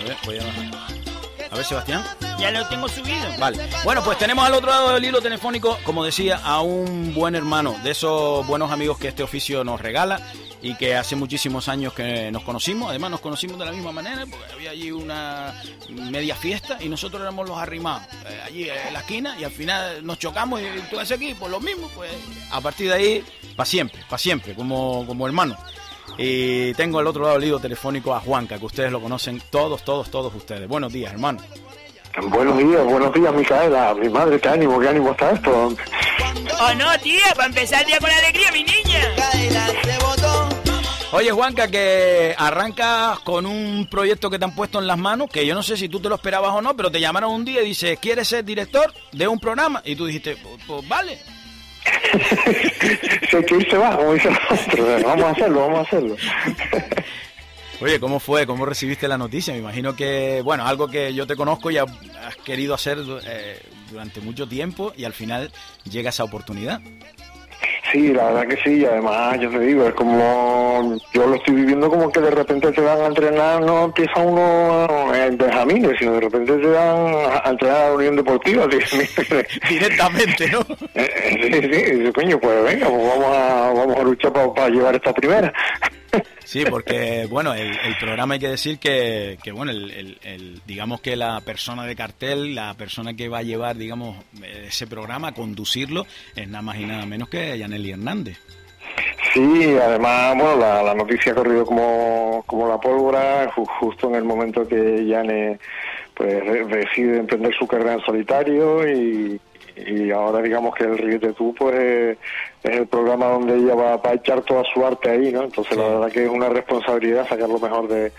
A 0.00 0.04
ver, 0.04 0.16
voy 0.24 0.38
a 0.38 0.44
bajar. 0.44 0.70
A 1.50 1.56
ver, 1.56 1.64
Sebastián. 1.64 2.29
Ya 2.40 2.50
lo 2.50 2.66
tengo 2.68 2.88
subido. 2.88 3.26
Vale. 3.38 3.58
Bueno, 3.84 4.02
pues 4.02 4.16
tenemos 4.16 4.46
al 4.46 4.54
otro 4.54 4.70
lado 4.70 4.94
del 4.94 5.04
hilo 5.04 5.20
telefónico, 5.20 5.78
como 5.84 6.02
decía, 6.02 6.40
a 6.42 6.62
un 6.62 7.12
buen 7.14 7.34
hermano, 7.34 7.76
de 7.84 7.90
esos 7.90 8.46
buenos 8.46 8.70
amigos 8.70 8.98
que 8.98 9.08
este 9.08 9.22
oficio 9.22 9.62
nos 9.62 9.78
regala 9.78 10.20
y 10.62 10.74
que 10.74 10.96
hace 10.96 11.16
muchísimos 11.16 11.68
años 11.68 11.92
que 11.92 12.30
nos 12.32 12.42
conocimos. 12.42 12.88
Además, 12.88 13.10
nos 13.10 13.20
conocimos 13.20 13.58
de 13.58 13.66
la 13.66 13.72
misma 13.72 13.92
manera, 13.92 14.24
porque 14.24 14.52
había 14.54 14.70
allí 14.70 14.90
una 14.90 15.54
media 15.90 16.34
fiesta 16.34 16.78
y 16.80 16.88
nosotros 16.88 17.20
éramos 17.20 17.46
los 17.46 17.58
arrimados, 17.58 18.04
eh, 18.26 18.40
allí 18.46 18.70
en 18.70 18.92
la 18.94 19.00
esquina, 19.00 19.36
y 19.38 19.44
al 19.44 19.52
final 19.52 20.04
nos 20.04 20.18
chocamos 20.18 20.62
y 20.62 20.64
tú 20.90 20.98
haces 20.98 21.18
aquí, 21.18 21.34
pues 21.38 21.50
lo 21.50 21.60
mismo, 21.60 21.88
pues 21.94 22.10
a 22.50 22.60
partir 22.62 22.88
de 22.88 22.94
ahí, 22.94 23.24
para 23.54 23.66
siempre, 23.66 24.02
para 24.08 24.18
siempre, 24.18 24.54
como, 24.54 25.04
como 25.06 25.26
hermanos. 25.26 25.58
Y 26.16 26.72
tengo 26.74 26.98
al 26.98 27.06
otro 27.06 27.22
lado 27.22 27.34
del 27.34 27.48
hilo 27.48 27.58
telefónico 27.58 28.14
a 28.14 28.20
Juanca, 28.20 28.58
que 28.58 28.64
ustedes 28.64 28.90
lo 28.90 29.00
conocen 29.00 29.42
todos, 29.50 29.84
todos, 29.84 30.10
todos 30.10 30.34
ustedes. 30.34 30.66
Buenos 30.68 30.92
días, 30.92 31.12
hermano. 31.12 31.40
Buenos 32.18 32.58
días, 32.58 32.84
buenos 32.84 33.12
días, 33.14 33.32
Micaela. 33.34 33.94
Mi 33.94 34.08
madre, 34.08 34.40
qué 34.40 34.48
ánimo, 34.48 34.80
qué 34.80 34.88
ánimo 34.88 35.12
está 35.12 35.30
esto. 35.30 35.74
Oh 36.60 36.74
no, 36.74 36.98
tía, 36.98 37.22
para 37.34 37.46
empezar 37.46 37.82
el 37.82 37.86
día 37.86 37.98
con 37.98 38.10
alegría, 38.10 38.50
mi 38.52 38.64
niña. 38.64 39.00
Oye, 41.12 41.30
Juanca, 41.30 41.68
que 41.68 42.34
arrancas 42.36 43.18
con 43.20 43.46
un 43.46 43.86
proyecto 43.90 44.30
que 44.30 44.38
te 44.38 44.44
han 44.44 44.54
puesto 44.54 44.78
en 44.78 44.86
las 44.86 44.98
manos, 44.98 45.28
que 45.28 45.46
yo 45.46 45.54
no 45.54 45.62
sé 45.62 45.76
si 45.76 45.88
tú 45.88 46.00
te 46.00 46.08
lo 46.08 46.16
esperabas 46.16 46.52
o 46.52 46.62
no, 46.62 46.76
pero 46.76 46.90
te 46.90 47.00
llamaron 47.00 47.32
un 47.32 47.44
día 47.44 47.62
y 47.62 47.66
dices, 47.66 47.98
¿quieres 47.98 48.28
ser 48.28 48.44
director 48.44 48.92
de 49.12 49.26
un 49.26 49.38
programa? 49.38 49.82
Y 49.84 49.96
tú 49.96 50.06
dijiste, 50.06 50.36
pues, 50.66 50.88
vale. 50.88 51.18
Si 53.30 53.36
hay 53.36 53.44
que 53.44 53.54
irse 53.54 53.76
va, 53.76 53.96
como 53.96 54.14
dice 54.14 54.28
el 54.28 54.34
otro. 54.34 55.08
Vamos 55.08 55.24
a 55.24 55.30
hacerlo, 55.30 55.60
vamos 55.60 55.78
a 55.78 55.82
hacerlo. 55.82 56.16
Oye, 57.82 57.98
¿cómo 57.98 58.20
fue? 58.20 58.46
¿Cómo 58.46 58.66
recibiste 58.66 59.08
la 59.08 59.16
noticia? 59.16 59.54
Me 59.54 59.60
imagino 59.60 59.96
que, 59.96 60.42
bueno, 60.44 60.66
algo 60.66 60.88
que 60.88 61.14
yo 61.14 61.26
te 61.26 61.34
conozco 61.34 61.70
y 61.70 61.78
has 61.78 61.86
querido 62.44 62.74
hacer 62.74 62.98
eh, 63.26 63.58
durante 63.90 64.20
mucho 64.20 64.46
tiempo 64.46 64.92
y 64.96 65.04
al 65.04 65.14
final 65.14 65.50
llega 65.90 66.10
esa 66.10 66.24
oportunidad. 66.24 66.80
Sí, 67.90 68.12
la 68.12 68.26
verdad 68.26 68.46
que 68.46 68.56
sí, 68.62 68.76
y 68.82 68.84
además, 68.84 69.40
yo 69.40 69.50
te 69.50 69.58
digo, 69.60 69.86
es 69.86 69.94
como, 69.94 70.96
yo 71.12 71.26
lo 71.26 71.34
estoy 71.34 71.56
viviendo 71.56 71.90
como 71.90 72.12
que 72.12 72.20
de 72.20 72.30
repente 72.30 72.70
te 72.70 72.82
dan 72.82 73.00
a 73.00 73.06
entrenar, 73.06 73.62
no 73.62 73.86
empieza 73.86 74.20
uno 74.20 75.12
en 75.14 75.36
Benjamines, 75.36 75.98
sino 75.98 76.12
de 76.12 76.20
repente 76.20 76.52
te 76.52 76.70
dan 76.70 77.14
a 77.42 77.50
entrenar 77.50 77.76
a 77.76 77.88
la 77.88 77.94
Unión 77.94 78.16
Deportiva. 78.16 78.66
Directamente, 79.68 80.50
¿no? 80.50 80.60
Eh, 80.94 81.08
Sí, 81.40 81.52
sí, 81.52 81.96
dice, 81.96 82.12
coño, 82.12 82.38
pues 82.38 82.62
venga, 82.62 82.86
pues 82.88 83.08
vamos 83.08 83.36
a, 83.36 83.72
vamos 83.72 83.96
a 83.96 84.02
luchar 84.02 84.32
para 84.32 84.68
llevar 84.68 84.94
esta 84.94 85.12
primera. 85.12 85.52
Sí, 86.44 86.64
porque, 86.68 87.26
bueno, 87.30 87.54
el, 87.54 87.68
el 87.68 87.96
programa 87.98 88.34
hay 88.34 88.40
que 88.40 88.48
decir 88.48 88.78
que, 88.78 89.38
que 89.42 89.52
bueno, 89.52 89.70
el, 89.70 90.60
digamos 90.66 91.00
que 91.00 91.14
la 91.16 91.40
persona 91.42 91.86
de 91.86 91.94
cartel, 91.94 92.54
la 92.54 92.74
persona 92.74 93.14
que 93.14 93.28
va 93.28 93.38
a 93.38 93.42
llevar, 93.42 93.76
digamos, 93.76 94.16
ese 94.66 94.86
programa, 94.86 95.32
conducirlo, 95.32 96.06
es 96.34 96.48
nada 96.48 96.62
más 96.62 96.76
y 96.78 96.86
nada 96.86 97.06
menos 97.06 97.28
que 97.28 97.56
Yaneli 97.56 97.92
Hernández. 97.92 98.38
Sí, 99.32 99.76
además, 99.80 100.34
bueno, 100.36 100.56
la, 100.56 100.94
noticia 100.94 101.32
ha 101.32 101.34
corrido 101.36 101.64
como, 101.64 102.42
como 102.46 102.66
la 102.68 102.78
pólvora, 102.78 103.48
ju- 103.52 103.68
justo 103.78 104.08
en 104.08 104.16
el 104.16 104.24
momento 104.24 104.66
que 104.66 105.06
Yane 105.06 105.58
pues 106.14 106.42
decide 106.68 107.18
emprender 107.18 107.54
su 107.54 107.66
carrera 107.66 107.94
en 107.94 108.00
solitario 108.00 108.86
y, 108.90 109.40
y 109.76 110.10
ahora 110.10 110.42
digamos 110.42 110.74
que 110.74 110.84
el 110.84 110.98
Ríete 110.98 111.32
Tú 111.32 111.54
pues 111.56 112.18
es 112.62 112.76
el 112.76 112.86
programa 112.86 113.26
donde 113.26 113.56
ella 113.56 113.74
va, 113.74 113.96
va 113.96 114.10
a 114.10 114.14
echar 114.14 114.42
toda 114.42 114.62
su 114.72 114.84
arte 114.84 115.10
ahí, 115.10 115.32
¿no? 115.32 115.42
Entonces 115.44 115.76
la 115.76 115.84
verdad 115.88 116.12
que 116.12 116.24
es 116.24 116.30
una 116.30 116.48
responsabilidad 116.48 117.28
sacar 117.28 117.48
lo 117.48 117.58
mejor 117.58 117.88
de, 117.88 118.12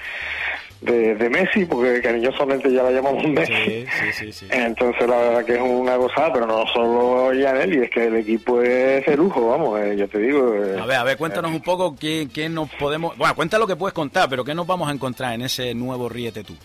de, 0.82 1.14
de 1.14 1.30
Messi, 1.30 1.66
porque 1.66 2.02
cariñosamente 2.02 2.72
ya 2.74 2.82
la 2.82 2.90
llamamos 2.92 3.24
Messi. 3.28 3.54
Sí, 3.54 3.86
sí, 3.86 4.14
sí, 4.14 4.32
sí. 4.32 4.48
Entonces 4.50 5.08
la 5.08 5.18
verdad 5.18 5.46
que 5.46 5.54
es 5.56 5.62
una 5.62 5.96
gozada, 5.96 6.34
pero 6.34 6.48
no 6.48 6.66
solo 6.74 7.34
Yaneli, 7.34 7.84
es 7.84 7.90
que 7.92 8.06
el 8.06 8.16
equipo 8.16 8.62
es 8.64 9.06
de 9.06 9.16
lujo, 9.16 9.48
vamos, 9.50 9.80
eh, 9.80 9.96
ya 9.96 10.08
te 10.08 10.18
digo. 10.18 10.56
eh, 10.56 10.80
A 10.82 10.86
ver, 10.88 10.98
a 10.98 11.04
ver, 11.04 11.18
cuéntanos 11.18 11.52
un 11.52 11.62
poco 11.62 11.96
qué, 11.96 12.28
qué 12.34 12.50
nos 12.50 12.68
podemos... 12.72 13.16
Bueno, 13.18 13.36
cuenta 13.36 13.60
lo 13.60 13.68
que 13.68 13.76
puedes 13.76 13.94
contar, 13.94 14.28
pero 14.28 14.44
qué 14.44 14.56
nos 14.56 14.66
vamos 14.66 14.90
a 14.90 14.92
encontrar 14.92 15.34
en 15.34 15.44
ese 15.44 15.76
nuevo 15.76 16.10
Ríete 16.10 16.44
Tú. 16.44 16.56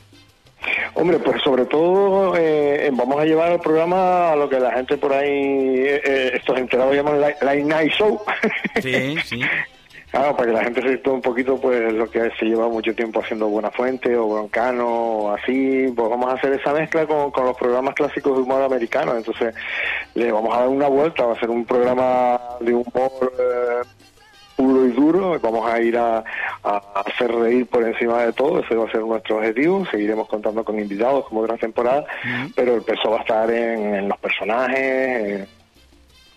Hombre, 0.98 1.18
pues 1.18 1.43
sobre 1.43 1.66
todo 1.66 2.35
eh, 2.39 2.90
vamos 2.94 3.20
a 3.20 3.27
llevar 3.27 3.52
el 3.52 3.60
programa 3.60 4.32
a 4.32 4.36
lo 4.36 4.48
que 4.48 4.59
la 4.59 4.73
gente 4.73 4.97
por 4.97 5.12
ahí, 5.12 5.28
eh, 5.28 6.01
eh, 6.02 6.31
estos 6.32 6.56
enterados 6.56 6.94
llaman 6.94 7.20
la, 7.20 7.35
la 7.43 7.55
Night 7.55 7.93
Show. 7.93 8.18
Sí, 8.81 9.14
sí. 9.24 9.40
Claro, 10.10 10.35
para 10.35 10.48
que 10.48 10.55
la 10.55 10.64
gente 10.64 10.81
se 10.81 10.89
sienta 10.89 11.10
un 11.10 11.20
poquito, 11.20 11.60
pues 11.60 11.93
lo 11.93 12.09
que 12.09 12.31
se 12.39 12.47
lleva 12.47 12.68
mucho 12.68 12.94
tiempo 12.94 13.20
haciendo 13.20 13.48
Buena 13.48 13.70
Fuente 13.70 14.16
o 14.16 14.27
Broncano 14.27 14.89
o 14.89 15.35
así, 15.35 15.93
pues 15.94 16.09
vamos 16.09 16.31
a 16.31 16.36
hacer 16.36 16.55
esa 16.55 16.73
mezcla 16.73 17.06
con, 17.06 17.31
con 17.31 17.44
los 17.44 17.56
programas 17.59 17.94
clásicos 17.94 18.35
de 18.35 18.43
humor 18.43 18.62
americano. 18.62 19.14
Entonces, 19.14 19.55
le 20.14 20.32
vamos 20.32 20.56
a 20.56 20.60
dar 20.60 20.68
una 20.68 20.89
vuelta, 20.89 21.27
va 21.27 21.35
a 21.35 21.40
ser 21.40 21.51
un 21.51 21.66
programa 21.66 22.40
de 22.60 22.73
humor 22.73 23.32
eh, 23.39 23.86
puro 24.56 24.86
y 24.86 24.90
duro, 24.92 25.38
vamos 25.40 25.70
a 25.70 25.80
ir 25.80 25.96
a, 25.98 26.24
a 26.64 27.02
hacer 27.04 27.30
reír 27.32 27.66
por 27.66 27.84
encima 27.84 28.24
de 28.24 28.32
todo, 28.32 28.60
ese 28.60 28.74
va 28.74 28.86
a 28.86 28.90
ser 28.90 29.02
nuestro 29.02 29.36
objetivo, 29.36 29.86
seguiremos 29.90 30.28
contando 30.28 30.64
con 30.64 30.78
invitados 30.78 31.26
como 31.28 31.42
otra 31.42 31.56
temporada, 31.56 32.04
pero 32.54 32.74
el 32.74 32.82
peso 32.82 33.10
va 33.10 33.18
a 33.18 33.20
estar 33.20 33.50
en, 33.50 33.94
en 33.94 34.08
los 34.08 34.18
personajes, 34.18 35.48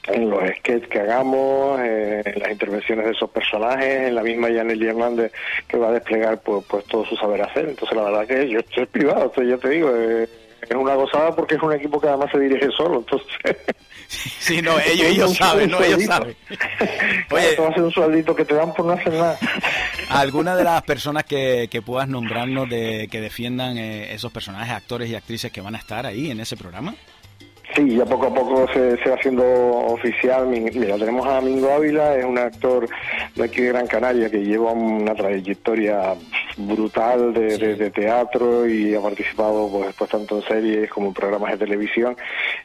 en, 0.08 0.30
los 0.30 0.42
sketches 0.58 0.90
que 0.90 1.00
hagamos, 1.00 1.80
eh, 1.82 2.22
en 2.26 2.40
las 2.40 2.52
intervenciones 2.52 3.06
de 3.06 3.12
esos 3.12 3.30
personajes, 3.30 4.08
en 4.08 4.16
la 4.16 4.24
misma 4.24 4.50
Yaneli 4.50 4.88
Hernández 4.88 5.32
que 5.68 5.78
va 5.78 5.90
a 5.90 5.94
desplegar 5.94 6.40
pues, 6.40 6.66
pues 6.68 6.86
todo 6.86 7.06
su 7.06 7.16
saber 7.16 7.42
hacer. 7.42 7.70
Entonces 7.70 7.96
la 7.96 8.04
verdad 8.04 8.28
que 8.28 8.50
yo 8.50 8.60
estoy 8.60 8.86
privado, 8.86 9.26
entonces 9.26 9.50
ya 9.50 9.58
te 9.58 9.70
digo, 9.70 9.92
eh, 9.96 10.28
es 10.70 10.76
una 10.76 10.96
gozada 10.96 11.36
porque 11.36 11.56
es 11.56 11.64
un 11.64 11.74
equipo 11.74 12.00
que 12.00 12.08
además 12.08 12.30
se 12.32 12.40
dirige 12.40 12.70
solo, 12.76 13.00
entonces... 13.00 13.28
Sí, 14.10 14.60
no, 14.60 14.80
ellos, 14.80 15.08
ellos 15.08 15.38
saben, 15.38 15.70
no, 15.70 15.80
ellos 15.84 16.04
saben. 16.04 16.36
Oye, 17.32 17.56
va 17.58 17.68
a 17.68 17.74
ser 17.76 17.84
un 17.84 17.92
sueldito 17.92 18.36
que 18.36 18.44
te 18.44 18.56
dan 18.56 18.74
por 18.74 18.88
no 18.88 18.94
hacer 18.94 19.14
nada. 19.14 19.38
¿Alguna 20.10 20.56
de 20.56 20.64
las 20.64 20.82
personas 20.82 21.26
que, 21.26 21.68
que 21.70 21.84
puedas 21.84 22.08
nombrarnos 22.08 22.68
de 22.68 23.08
que 23.12 23.22
defiendan 23.22 23.78
eh, 23.78 24.12
esos 24.12 24.32
personajes, 24.32 24.74
actores 24.74 25.12
y 25.12 25.16
actrices 25.16 25.52
que 25.52 25.62
van 25.62 25.76
a 25.76 25.78
estar 25.78 26.08
ahí 26.08 26.32
en 26.32 26.40
ese 26.40 26.58
programa? 26.58 26.96
Sí, 27.80 27.96
ya 27.96 28.04
poco 28.06 28.28
a 28.28 28.34
poco 28.34 28.68
se, 28.74 28.98
se 28.98 29.10
va 29.10 29.16
haciendo 29.16 29.44
oficial. 29.46 30.48
Mi- 30.48 30.60
Mira, 30.60 30.98
tenemos 30.98 31.26
a 31.26 31.40
Mingo 31.40 31.72
Ávila, 31.72 32.18
es 32.18 32.26
un 32.26 32.38
actor 32.38 32.88
de 33.36 33.44
aquí 33.44 33.62
de 33.62 33.70
Gran 33.70 33.88
Canaria 33.88 34.30
que 34.30 34.40
lleva 34.44 34.74
una 34.74 35.16
trayectoria 35.16 36.14
brutal 36.58 37.34
de, 37.34 37.58
de- 37.58 37.76
de 37.76 37.90
teatro 37.92 38.68
y 38.68 38.94
ha 38.96 39.00
participado 39.02 39.70
pues, 39.72 39.96
pues 39.98 40.10
tanto 40.10 40.38
en 40.38 40.44
series 40.44 40.90
como 40.90 41.08
en 41.08 41.14
programas 41.14 41.52
de 41.52 41.58
televisión 41.66 42.18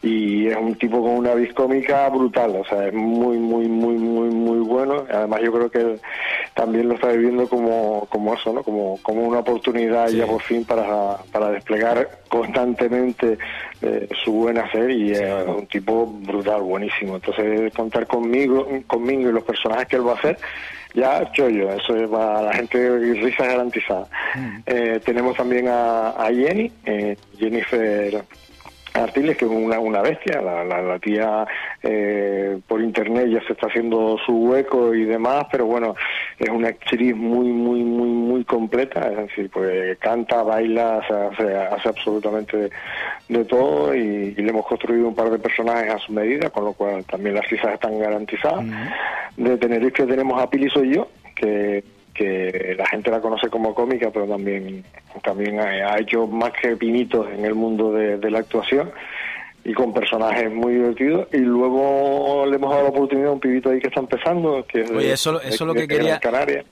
y 0.03 0.49
es 0.49 0.57
un 0.57 0.74
tipo 0.74 1.01
con 1.01 1.12
una 1.12 1.32
vis 1.35 1.53
cómica 1.55 2.09
brutal, 2.09 2.57
o 2.57 2.65
sea, 2.65 2.89
es 2.89 2.93
muy, 2.95 3.36
muy, 3.39 3.69
muy, 3.69 3.95
muy, 3.95 4.28
muy 4.31 4.59
bueno. 4.59 5.05
Además 5.09 5.41
yo 5.45 5.53
creo 5.53 5.70
que 5.70 5.78
él 5.78 6.01
también 6.55 6.89
lo 6.89 6.95
está 6.95 7.09
viviendo 7.09 7.49
como, 7.49 8.07
como 8.11 8.35
eso, 8.35 8.53
¿no? 8.53 8.65
Como, 8.65 8.99
como 9.03 9.23
una 9.23 9.39
oportunidad 9.41 10.09
ya 10.09 10.27
por 10.27 10.43
fin 10.43 10.65
para, 10.65 11.19
para 11.31 11.51
desplegar 11.51 12.09
constantemente 12.28 13.39
eh, 13.85 14.09
su 14.24 14.32
buen 14.32 14.59
hacer 14.59 14.90
y 14.90 15.12
es 15.12 15.47
un 15.47 15.66
tipo 15.66 16.06
brutal, 16.06 16.62
buenísimo. 16.62 17.16
Entonces 17.16 17.73
contar 17.74 18.06
conmigo, 18.06 18.66
conmigo 18.86 19.28
y 19.28 19.32
los 19.32 19.44
personajes 19.44 19.86
que 19.89 19.97
él 19.97 20.06
va 20.06 20.12
a 20.12 20.16
hacer, 20.16 20.39
ya 20.94 21.31
chollo, 21.32 21.73
eso 21.73 21.97
es 21.97 22.09
para 22.09 22.43
la 22.43 22.52
gente 22.55 22.98
risa 22.98 23.47
garantizada. 23.47 24.09
Eh, 24.66 25.01
tenemos 25.05 25.36
también 25.36 25.69
a, 25.69 26.11
a 26.11 26.32
Jenny, 26.32 26.73
eh, 26.86 27.16
Jennifer 27.39 28.24
Artiles, 28.95 29.37
que 29.37 29.45
es 29.45 29.51
una, 29.51 29.81
una 29.81 30.03
bestia, 30.03 30.41
la, 30.41 30.62
la, 30.65 30.81
la 30.81 30.99
tía 31.01 31.45
eh, 31.83 32.61
por 32.69 32.81
internet 32.81 33.27
ya 33.29 33.45
se 33.45 33.55
está 33.55 33.66
haciendo 33.66 34.16
su 34.25 34.33
hueco 34.33 34.95
y 34.95 35.05
demás, 35.05 35.47
pero 35.51 35.66
bueno, 35.66 35.97
es 36.39 36.49
una 36.49 36.69
actriz 36.69 37.15
muy, 37.15 37.49
muy, 37.49 37.83
muy, 37.83 38.09
muy 38.09 38.45
completa, 38.45 39.11
es 39.11 39.16
decir, 39.16 39.51
pues 39.51 39.99
canta, 39.99 40.45
baila, 40.45 40.99
hace, 40.99 41.12
hace, 41.12 41.57
hace 41.57 41.89
absolutamente 41.89 42.57
de, 42.57 42.71
de 43.29 43.45
todo 43.45 43.95
y, 43.97 44.35
y 44.37 44.43
le 44.43 44.51
hemos 44.51 44.65
construido 44.66 45.09
un 45.09 45.15
par 45.16 45.29
de 45.29 45.41
personajes 45.41 45.93
a 45.93 45.99
su 45.99 46.12
medida, 46.12 46.51
con 46.51 46.65
lo 46.65 46.73
cual 46.73 47.05
también 47.05 47.35
las 47.35 47.51
risas 47.51 47.75
están 47.75 47.99
garantizadas. 47.99 48.65
De 49.37 49.59
Tenerife 49.59 50.07
tenemos 50.07 50.41
a 50.41 50.49
Pili 50.49 50.71
Soy 50.71 50.95
Yo, 50.95 51.09
que 51.35 51.83
que 52.15 52.74
la 52.78 52.86
gente 52.86 53.11
la 53.11 53.20
conoce 53.20 53.49
como 53.49 53.74
cómica, 53.74 54.11
pero 54.12 54.27
también, 54.27 54.85
también 55.23 55.59
ha, 55.61 55.99
hecho 55.99 56.27
más 56.27 56.53
que 56.53 56.77
pinitos 56.77 57.27
en 57.32 57.45
el 57.45 57.55
mundo 57.55 57.93
de, 57.93 58.16
de 58.19 58.31
la 58.31 58.39
actuación 58.39 58.91
y 59.66 59.73
con 59.73 59.95
personajes 59.95 60.53
muy 60.53 60.74
divertidos. 60.74 61.27
Y 61.32 61.39
luego 61.39 62.45
le 62.47 62.57
hemos 62.57 62.70
dado 62.70 62.82
la 62.85 62.89
oportunidad 62.91 63.28
a 63.31 63.32
un 63.32 63.41
pibito 63.41 63.70
ahí 63.70 63.81
que 63.81 63.89
está 63.89 64.01
empezando, 64.01 64.65
que 64.66 64.82
es 64.82 64.91
de- 64.91 65.12
eso, 65.12 65.32
de- 65.39 65.49
eso 65.49 65.55
es 65.55 65.61
lo 65.62 65.73
de 65.74 65.81
que 65.81 65.89
quería, 65.89 66.15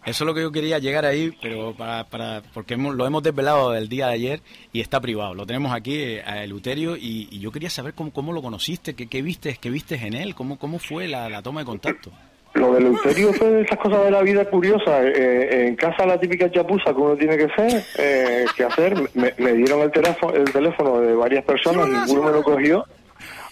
eso 0.04 0.24
es 0.24 0.26
lo 0.26 0.34
que 0.34 0.42
yo 0.42 0.52
quería 0.52 0.78
llegar 0.78 1.04
ahí, 1.06 1.32
pero 1.40 1.72
para, 1.74 2.04
para 2.04 2.42
porque 2.54 2.74
hemos- 2.74 2.94
lo 2.94 3.06
hemos 3.06 3.22
desvelado 3.22 3.74
el 3.74 3.88
día 3.88 4.08
de 4.08 4.12
ayer 4.14 4.40
y 4.72 4.80
está 4.80 5.00
privado. 5.00 5.34
Lo 5.34 5.46
tenemos 5.46 5.72
aquí 5.74 5.94
eh, 5.96 6.22
a 6.24 6.44
Eleuterio 6.44 6.96
y, 6.96 7.28
y 7.30 7.40
yo 7.40 7.50
quería 7.50 7.70
saber 7.70 7.94
cómo, 7.94 8.12
cómo 8.12 8.32
lo 8.32 8.42
conociste, 8.42 8.94
qué, 8.94 9.06
qué 9.08 9.22
viste, 9.22 9.56
qué 9.60 9.70
viste 9.70 9.94
en 9.94 10.14
él, 10.14 10.34
cómo, 10.34 10.58
cómo 10.58 10.78
fue 10.78 11.08
la, 11.08 11.28
la 11.30 11.40
toma 11.42 11.60
de 11.60 11.66
contacto. 11.66 12.10
Lo 12.54 12.74
del 12.74 12.86
Eleuterio 12.86 13.32
fue 13.32 13.48
de 13.48 13.62
esas 13.62 13.78
cosas 13.78 14.04
de 14.04 14.10
la 14.10 14.22
vida 14.22 14.44
curiosas. 14.44 15.04
Eh, 15.06 15.66
en 15.68 15.76
casa 15.76 16.04
la 16.04 16.20
típica 16.20 16.50
chapuza 16.50 16.92
que 16.92 17.00
uno 17.00 17.16
tiene 17.16 17.36
que 17.38 17.44
hacer, 17.44 17.82
eh, 17.98 18.44
que 18.54 18.64
hacer. 18.64 18.94
Me, 19.14 19.32
me 19.38 19.52
dieron 19.54 19.80
el 19.80 19.90
teléfono, 19.90 20.34
el 20.34 20.52
teléfono 20.52 21.00
de 21.00 21.14
varias 21.14 21.44
personas, 21.44 21.88
ninguno 21.88 22.24
me 22.24 22.32
lo 22.32 22.42
cogió. 22.42 22.84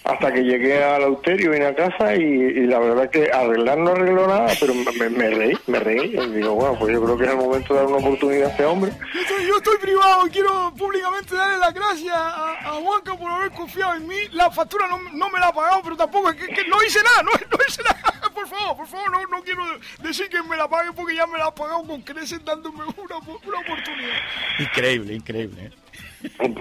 Hasta 0.03 0.33
que 0.33 0.41
llegué 0.43 0.83
al 0.83 1.03
Eleuterio, 1.03 1.51
vine 1.51 1.67
a 1.67 1.75
casa 1.75 2.15
y, 2.15 2.23
y 2.23 2.65
la 2.65 2.79
verdad 2.79 3.09
que 3.09 3.31
arreglar 3.31 3.77
no 3.77 3.91
arregló 3.91 4.27
nada, 4.27 4.51
pero 4.59 4.73
me, 4.73 5.09
me 5.09 5.29
reí, 5.29 5.57
me 5.67 5.79
reí. 5.79 6.15
Y 6.15 6.29
digo, 6.31 6.55
bueno, 6.55 6.75
pues 6.79 6.91
yo 6.93 7.03
creo 7.03 7.17
que 7.17 7.25
es 7.25 7.29
el 7.29 7.37
momento 7.37 7.73
de 7.73 7.79
dar 7.81 7.87
una 7.87 7.97
oportunidad 7.97 8.47
a 8.47 8.51
este 8.51 8.65
hombre. 8.65 8.91
Yo 9.13 9.21
estoy, 9.21 9.45
yo 9.47 9.57
estoy 9.57 9.77
privado 9.77 10.25
y 10.25 10.29
quiero 10.31 10.73
públicamente 10.75 11.35
darle 11.35 11.57
las 11.57 11.73
gracias 11.73 12.15
a, 12.15 12.53
a 12.53 12.71
Juanca 12.81 13.15
por 13.15 13.31
haber 13.31 13.51
confiado 13.51 13.93
en 13.95 14.07
mí. 14.07 14.17
La 14.31 14.49
factura 14.49 14.87
no, 14.87 14.97
no 15.13 15.29
me 15.29 15.39
la 15.39 15.49
ha 15.49 15.53
pagado, 15.53 15.81
pero 15.83 15.95
tampoco 15.95 16.31
es 16.31 16.35
que, 16.35 16.47
que 16.47 16.67
no 16.67 16.83
hice 16.83 16.99
nada, 17.03 17.21
no, 17.23 17.31
no 17.31 17.57
hice 17.67 17.83
nada. 17.83 18.01
Por 18.33 18.47
favor, 18.47 18.77
por 18.77 18.87
favor, 18.87 19.11
no, 19.11 19.37
no 19.37 19.43
quiero 19.43 19.61
decir 20.01 20.27
que 20.29 20.41
me 20.41 20.57
la 20.57 20.67
pague 20.67 20.91
porque 20.93 21.15
ya 21.15 21.27
me 21.27 21.37
la 21.37 21.45
ha 21.47 21.53
pagado 21.55 21.83
con 21.83 22.01
creces 22.01 22.43
dándome 22.43 22.83
una, 22.83 23.17
una 23.17 23.59
oportunidad. 23.59 24.17
Increíble, 24.57 25.13
increíble. 25.13 25.71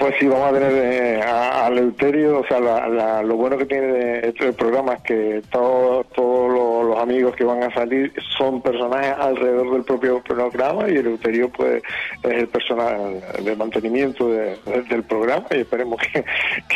Pues 0.00 0.14
sí, 0.18 0.26
vamos 0.28 0.50
a 0.50 0.54
tener 0.54 0.72
eh, 0.72 1.22
a, 1.22 1.66
a 1.66 1.68
Eleuterio, 1.68 2.38
o 2.40 2.46
sea, 2.46 2.58
la- 2.58 2.88
la- 2.88 3.22
lo 3.22 3.36
bueno 3.36 3.58
que 3.58 3.66
tiene 3.66 4.20
este 4.26 4.50
programa 4.54 4.94
es 4.94 5.02
que 5.02 5.42
todos 5.50 6.06
todos 6.14 6.50
los, 6.50 6.86
los 6.88 6.98
amigos 7.02 7.36
que 7.36 7.44
van 7.44 7.62
a 7.62 7.72
salir 7.74 8.10
son 8.38 8.62
personajes 8.62 9.12
alrededor 9.18 9.72
del 9.74 9.84
propio 9.84 10.22
programa 10.22 10.88
y 10.88 10.96
Eleuterio 10.96 11.50
pues 11.50 11.82
es 12.22 12.30
el 12.32 12.48
personaje 12.48 13.20
de 13.42 13.56
mantenimiento 13.56 14.28
de- 14.30 14.56
de- 14.64 14.82
del 14.88 15.02
programa 15.04 15.46
y 15.50 15.58
esperemos 15.60 16.00
que, 16.00 16.24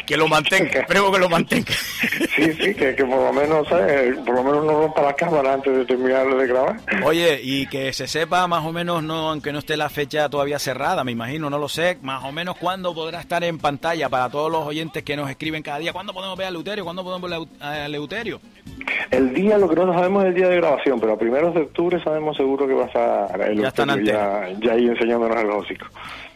Que 0.04 0.16
lo 0.18 0.28
mantenga, 0.28 0.80
esperemos 0.80 1.10
que 1.12 1.18
lo 1.18 1.28
mantenga. 1.30 1.72
sí, 2.36 2.52
sí, 2.52 2.74
que, 2.74 2.94
que 2.94 3.04
por 3.06 3.22
lo 3.22 3.32
menos, 3.32 3.66
¿sabes? 3.68 4.16
por 4.18 4.34
lo 4.34 4.44
menos 4.44 4.64
no 4.66 4.72
rompa 4.82 5.00
la 5.02 5.14
cámara 5.14 5.54
antes 5.54 5.74
de 5.74 5.84
terminar 5.86 6.26
de 6.26 6.46
grabar. 6.46 6.76
Oye, 7.04 7.40
y 7.42 7.66
que 7.68 7.90
se 7.94 8.06
sepa 8.06 8.46
más 8.46 8.64
o 8.66 8.72
menos, 8.72 9.02
no 9.02 9.30
aunque 9.30 9.50
no 9.50 9.60
esté 9.60 9.78
la 9.78 9.88
fecha 9.88 10.28
todavía 10.28 10.58
cerrada, 10.58 11.04
me 11.04 11.12
imagino, 11.12 11.48
no 11.48 11.58
lo 11.58 11.68
sé, 11.70 11.96
más 12.02 12.22
o 12.22 12.26
menos 12.26 12.33
cuándo 12.58 12.94
podrá 12.94 13.20
estar 13.20 13.42
en 13.44 13.58
pantalla 13.58 14.08
para 14.08 14.28
todos 14.28 14.50
los 14.50 14.66
oyentes 14.66 15.02
que 15.02 15.16
nos 15.16 15.30
escriben 15.30 15.62
cada 15.62 15.78
día, 15.78 15.92
cuándo 15.92 16.12
podemos 16.12 16.36
ver 16.36 16.48
a 16.48 16.50
Leuterio, 16.50 16.84
cuándo 16.84 17.04
podemos 17.04 17.30
ver 17.30 17.48
a 17.60 17.88
Leuterio. 17.88 18.40
El 19.10 19.32
día, 19.32 19.58
lo 19.58 19.68
que 19.68 19.76
no 19.76 19.92
sabemos 19.92 20.24
es 20.24 20.30
el 20.30 20.34
día 20.34 20.48
de 20.48 20.56
grabación, 20.56 20.98
pero 21.00 21.12
a 21.12 21.18
primeros 21.18 21.54
de 21.54 21.62
octubre 21.62 22.02
sabemos 22.02 22.36
seguro 22.36 22.66
que 22.66 22.74
va 22.74 22.84
a 22.84 22.86
estar 22.86 23.40
el 23.42 23.60
Ya 23.60 23.72
ya, 23.72 24.48
ya 24.60 24.72
ahí 24.72 24.86
enseñándonos 24.86 25.38
el 25.38 25.50
hocico. 25.50 25.86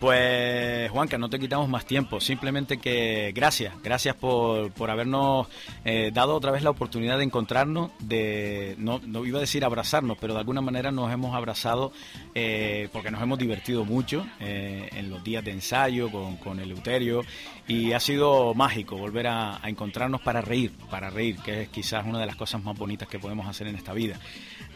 Pues 0.01 0.89
Juanca, 0.93 1.19
no 1.19 1.29
te 1.29 1.41
quitamos 1.41 1.69
más 1.69 1.85
tiempo, 1.85 2.21
simplemente 2.21 2.79
que 2.79 3.33
gracias, 3.35 3.75
gracias 3.83 4.15
por, 4.15 4.71
por 4.71 4.91
habernos 4.91 5.49
eh, 5.85 6.13
dado 6.15 6.37
otra 6.37 6.53
vez 6.53 6.63
la 6.63 6.71
oportunidad 6.71 7.19
de 7.19 7.25
encontrarnos, 7.25 7.91
de 7.99 8.77
no, 8.79 9.01
no 9.05 9.27
iba 9.27 9.39
a 9.39 9.41
decir 9.41 9.65
abrazarnos, 9.65 10.17
pero 10.21 10.35
de 10.35 10.39
alguna 10.39 10.61
manera 10.61 10.93
nos 10.93 11.13
hemos 11.13 11.35
abrazado 11.35 11.91
eh, 12.37 12.89
porque 12.93 13.11
nos 13.11 13.21
hemos 13.21 13.41
divertido 13.41 13.85
mucho 13.85 14.25
eh, 14.39 14.89
en 14.93 15.11
los 15.11 15.25
días 15.25 15.45
de 15.45 15.51
ensayo 15.51 16.13
con, 16.13 16.37
con 16.37 16.61
el 16.61 16.71
Euterio 16.71 17.23
y 17.67 17.93
ha 17.93 17.99
sido 17.99 18.55
mágico 18.55 18.97
volver 18.97 19.27
a, 19.27 19.59
a 19.61 19.69
encontrarnos 19.69 20.21
para 20.21 20.41
reír, 20.41 20.71
para 20.89 21.11
reír, 21.11 21.39
que 21.45 21.63
es 21.63 21.69
quizás 21.71 22.07
una 22.07 22.21
de 22.21 22.27
las 22.27 22.37
cosas 22.37 22.63
más 22.63 22.79
bonitas 22.79 23.09
que 23.09 23.19
podemos 23.19 23.49
hacer 23.49 23.67
en 23.67 23.75
esta 23.75 23.93
vida. 23.95 24.17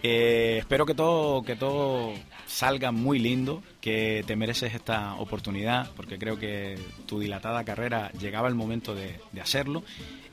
Eh, 0.03 0.57
espero 0.59 0.85
que 0.85 0.95
todo, 0.95 1.43
que 1.43 1.55
todo 1.55 2.12
salga 2.47 2.91
muy 2.91 3.19
lindo, 3.19 3.62
que 3.81 4.24
te 4.27 4.37
mereces 4.37 4.74
esta 4.74 5.15
oportunidad, 5.15 5.91
porque 5.97 6.19
creo 6.19 6.39
que 6.39 6.77
tu 7.07 7.20
dilatada 7.20 7.65
carrera 7.65 8.11
llegaba 8.20 8.49
el 8.49 8.55
momento 8.55 8.95
de, 8.95 9.20
hacerlo 9.41 9.83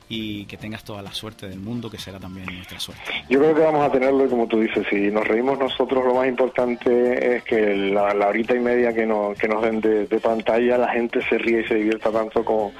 y 0.08 0.44
que 0.46 0.56
tengas 0.56 0.82
toda 0.82 1.02
la 1.02 1.12
suerte 1.12 1.48
del 1.48 1.60
mundo, 1.60 1.88
que 1.88 1.98
será 1.98 2.18
también 2.18 2.46
nuestra 2.46 2.80
suerte. 2.80 3.02
Yo 3.28 3.38
creo 3.38 3.54
que 3.54 3.60
vamos 3.60 3.86
a 3.86 3.92
tenerlo 3.92 4.28
como 4.28 4.48
tú 4.48 4.60
dices, 4.60 4.84
si 4.90 5.08
nos 5.10 5.26
reímos 5.26 5.56
nosotros, 5.56 6.04
lo 6.04 6.14
más 6.14 6.26
importante 6.26 7.36
es 7.36 7.44
que 7.44 7.76
la, 7.76 8.12
la 8.12 8.28
horita 8.28 8.56
y 8.56 8.60
media 8.60 8.92
que 8.92 9.06
nos, 9.06 9.38
que 9.38 9.46
nos 9.46 9.62
den 9.62 9.80
de, 9.80 10.06
de 10.06 10.18
pantalla, 10.18 10.78
la 10.78 10.92
gente 10.92 11.20
se 11.28 11.38
ríe 11.38 11.60
y 11.60 11.68
se 11.68 11.76
divierta 11.76 12.10
tanto 12.10 12.44
como, 12.44 12.72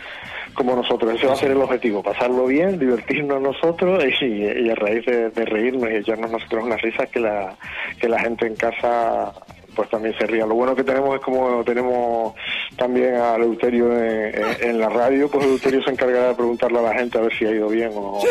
como 0.55 0.75
nosotros. 0.77 1.15
Ese 1.15 1.27
va 1.27 1.33
a 1.33 1.37
ser 1.37 1.51
el 1.53 1.61
objetivo, 1.63 2.03
pasarlo 2.03 2.47
bien, 2.47 2.79
divertirnos 2.79 3.41
nosotros 3.41 4.03
y, 4.21 4.25
y 4.25 4.71
a 4.71 4.75
raíz 4.75 5.05
de, 5.07 5.31
de 5.31 5.45
reírnos 5.45 5.91
y 5.91 5.95
echarnos 5.97 6.31
nosotros 6.31 6.65
unas 6.65 6.81
risas 6.83 7.09
que 7.11 7.21
la, 7.21 7.57
que 8.01 8.09
la 8.09 8.19
gente 8.21 8.47
en 8.47 8.57
casa 8.57 9.33
pues 9.75 9.89
también 9.89 10.13
se 10.19 10.27
rían. 10.27 10.49
Lo 10.49 10.57
bueno 10.57 10.75
que 10.75 10.83
tenemos 10.83 11.15
es 11.15 11.21
como 11.21 11.63
tenemos 11.65 12.35
también 12.77 13.15
a 13.15 13.39
Leuterio 13.39 13.97
en, 13.97 14.35
en- 14.35 14.57
en 14.71 14.79
la 14.81 14.89
radio, 14.89 15.31
pues 15.31 15.47
Leuterio 15.47 15.81
se 15.85 15.91
encarga 15.93 16.29
de 16.29 16.35
preguntarle 16.35 16.81
a 16.81 16.83
la 16.83 16.95
gente 16.95 17.17
a 17.19 17.21
ver 17.23 17.33
si 17.39 17.47
ha 17.47 17.53
ido 17.53 17.69
bien 17.69 17.91
o 17.95 18.15
no. 18.15 18.21
Sí, 18.21 18.27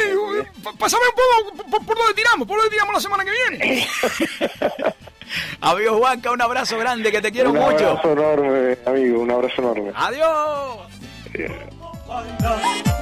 pásame 0.77 1.03
un 1.09 1.53
poco 1.55 1.71
por, 1.71 1.85
por 1.85 1.97
dónde 1.97 2.13
tiramos, 2.13 2.45
por 2.45 2.57
dónde 2.57 2.71
tiramos 2.71 2.93
la 2.93 2.99
semana 2.99 3.23
que 3.23 3.31
viene. 3.31 3.87
Amigo 5.61 5.97
Juanca, 5.99 6.31
un 6.31 6.41
abrazo 6.41 6.77
grande, 6.77 7.09
que 7.11 7.21
te 7.21 7.31
quiero 7.31 7.51
un 7.51 7.57
mucho. 7.59 7.87
abrazo 7.89 8.11
enorme, 8.11 8.77
amigo, 8.85 9.21
un 9.21 9.31
abrazo 9.31 9.61
enorme. 9.61 9.91
Adiós. 9.95 10.79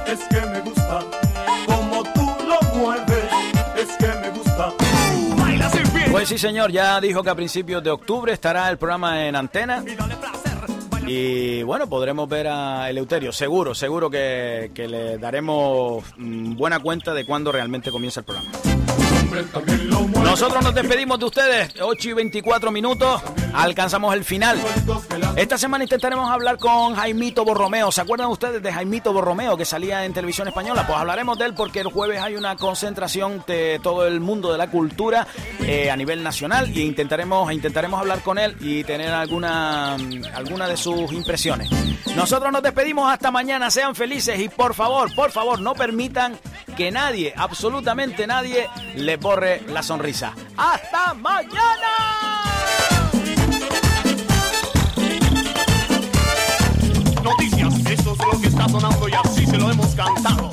Es 0.06 0.20
que 0.30 0.40
me 0.46 0.60
gusta 0.60 1.00
como 1.66 2.02
tú 2.02 2.26
lo 2.46 2.78
mueves. 2.78 3.24
Es 3.76 3.88
que 3.96 4.06
me 4.06 4.30
gusta. 4.30 4.72
Baila 5.36 5.70
sin 5.70 5.86
fin. 5.86 6.10
Pues 6.10 6.28
sí, 6.28 6.38
señor, 6.38 6.72
ya 6.72 7.00
dijo 7.00 7.22
que 7.22 7.30
a 7.30 7.34
principios 7.34 7.82
de 7.82 7.90
octubre 7.90 8.32
estará 8.32 8.70
el 8.70 8.78
programa 8.78 9.26
en 9.26 9.36
antena. 9.36 9.84
Y 11.06 11.62
bueno, 11.62 11.88
podremos 11.88 12.28
ver 12.28 12.48
a 12.48 12.90
Eleuterio, 12.90 13.32
seguro, 13.32 13.74
seguro 13.74 14.10
que, 14.10 14.70
que 14.74 14.86
le 14.86 15.16
daremos 15.16 16.04
mm, 16.18 16.54
buena 16.54 16.80
cuenta 16.80 17.14
de 17.14 17.24
cuándo 17.24 17.50
realmente 17.50 17.90
comienza 17.90 18.20
el 18.20 18.26
programa. 18.26 18.50
Nosotros 20.28 20.62
nos 20.62 20.74
despedimos 20.74 21.18
de 21.18 21.24
ustedes, 21.24 21.72
8 21.80 22.10
y 22.10 22.12
24 22.12 22.70
minutos, 22.70 23.22
alcanzamos 23.54 24.14
el 24.14 24.24
final. 24.24 24.60
Esta 25.36 25.56
semana 25.56 25.84
intentaremos 25.84 26.30
hablar 26.30 26.58
con 26.58 26.94
Jaimito 26.94 27.46
Borromeo. 27.46 27.90
¿Se 27.90 28.02
acuerdan 28.02 28.28
ustedes 28.28 28.62
de 28.62 28.70
Jaimito 28.70 29.12
Borromeo 29.12 29.56
que 29.56 29.64
salía 29.64 30.04
en 30.04 30.12
televisión 30.12 30.46
española? 30.46 30.86
Pues 30.86 30.98
hablaremos 30.98 31.38
de 31.38 31.46
él 31.46 31.54
porque 31.54 31.80
el 31.80 31.88
jueves 31.88 32.20
hay 32.20 32.36
una 32.36 32.56
concentración 32.56 33.42
de 33.46 33.80
todo 33.82 34.06
el 34.06 34.20
mundo 34.20 34.52
de 34.52 34.58
la 34.58 34.70
cultura 34.70 35.26
eh, 35.60 35.90
a 35.90 35.96
nivel 35.96 36.22
nacional 36.22 36.76
y 36.76 36.82
intentaremos, 36.82 37.50
intentaremos 37.50 37.98
hablar 37.98 38.20
con 38.20 38.38
él 38.38 38.54
y 38.60 38.84
tener 38.84 39.10
alguna, 39.10 39.94
alguna 40.34 40.68
de 40.68 40.76
sus 40.76 41.10
impresiones. 41.12 41.70
Nosotros 42.14 42.52
nos 42.52 42.62
despedimos 42.62 43.10
hasta 43.10 43.30
mañana, 43.30 43.70
sean 43.70 43.94
felices 43.94 44.38
y 44.38 44.48
por 44.48 44.74
favor, 44.74 45.14
por 45.14 45.30
favor, 45.30 45.60
no 45.60 45.74
permitan 45.74 46.38
que 46.76 46.90
nadie, 46.90 47.32
absolutamente 47.36 48.26
nadie, 48.26 48.68
le 48.94 49.16
borre 49.16 49.62
la 49.68 49.82
sonrisa. 49.82 50.17
¡Hasta 50.20 51.14
mañana! 51.14 51.52
Noticias, 57.22 57.74
eso 57.86 58.12
es 58.12 58.18
lo 58.18 58.40
que 58.40 58.48
está 58.48 58.68
sonando 58.68 59.08
y 59.08 59.12
así 59.12 59.46
se 59.46 59.56
lo 59.56 59.70
hemos 59.70 59.94
cantado. 59.94 60.50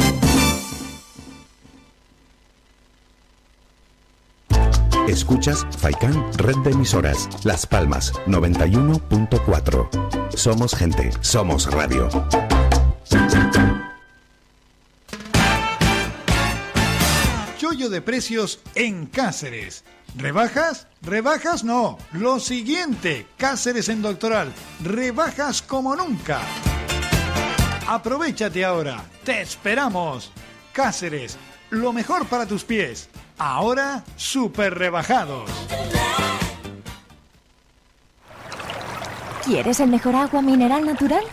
Escuchas 5.08 5.66
Faikán 5.80 6.32
Red 6.38 6.58
de 6.58 6.70
Emisoras. 6.72 7.28
Las 7.44 7.66
Palmas 7.66 8.14
91.4. 8.28 9.90
Somos 10.36 10.76
gente, 10.76 11.10
somos 11.22 11.72
radio. 11.72 12.08
De 17.90 18.02
precios 18.02 18.60
en 18.74 19.06
Cáceres. 19.06 19.84
¿Rebajas? 20.16 20.88
Rebajas 21.02 21.64
no. 21.64 21.98
Lo 22.14 22.40
siguiente, 22.40 23.28
Cáceres 23.38 23.90
en 23.90 24.02
Doctoral. 24.02 24.52
Rebajas 24.84 25.62
como 25.62 25.96
nunca. 25.96 26.42
Aprovechate 27.88 28.66
ahora. 28.66 29.04
Te 29.24 29.42
esperamos. 29.42 30.32
Cáceres, 30.74 31.38
lo 31.70 31.94
mejor 31.94 32.26
para 32.28 32.46
tus 32.46 32.64
pies. 32.64 33.10
Ahora, 33.38 34.04
super 34.16 34.74
rebajados. 34.74 35.50
¿Quieres 39.46 39.80
el 39.80 39.90
mejor 39.90 40.16
agua 40.16 40.42
mineral 40.42 40.86
natural? 40.86 41.24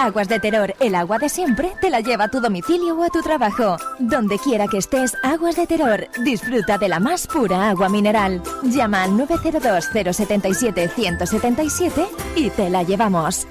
Aguas 0.00 0.28
de 0.28 0.38
Terror, 0.40 0.74
el 0.80 0.94
agua 0.94 1.18
de 1.18 1.28
siempre, 1.28 1.72
te 1.78 1.90
la 1.90 2.00
lleva 2.00 2.24
a 2.24 2.30
tu 2.30 2.40
domicilio 2.40 2.96
o 2.96 3.04
a 3.04 3.10
tu 3.10 3.20
trabajo. 3.20 3.76
Donde 3.98 4.38
quiera 4.38 4.66
que 4.66 4.78
estés, 4.78 5.14
Aguas 5.22 5.56
de 5.56 5.66
Terror. 5.66 6.08
Disfruta 6.24 6.78
de 6.78 6.88
la 6.88 7.00
más 7.00 7.26
pura 7.26 7.68
agua 7.68 7.90
mineral. 7.90 8.42
Llama 8.62 9.02
al 9.02 9.10
902-077-177 9.10 12.08
y 12.34 12.48
te 12.48 12.70
la 12.70 12.82
llevamos. 12.82 13.46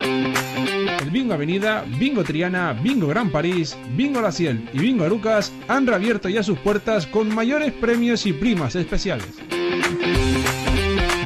El 0.00 1.10
Bingo 1.10 1.32
Avenida, 1.32 1.86
Bingo 1.98 2.22
Triana, 2.22 2.74
Bingo 2.74 3.06
Gran 3.06 3.30
París, 3.30 3.74
Bingo 3.96 4.20
La 4.20 4.32
Ciel 4.32 4.68
y 4.74 4.80
Bingo 4.80 5.04
Arucas 5.04 5.50
han 5.66 5.86
reabierto 5.86 6.28
ya 6.28 6.42
sus 6.42 6.58
puertas 6.58 7.06
con 7.06 7.34
mayores 7.34 7.72
premios 7.72 8.26
y 8.26 8.34
primas 8.34 8.76
especiales. 8.76 9.28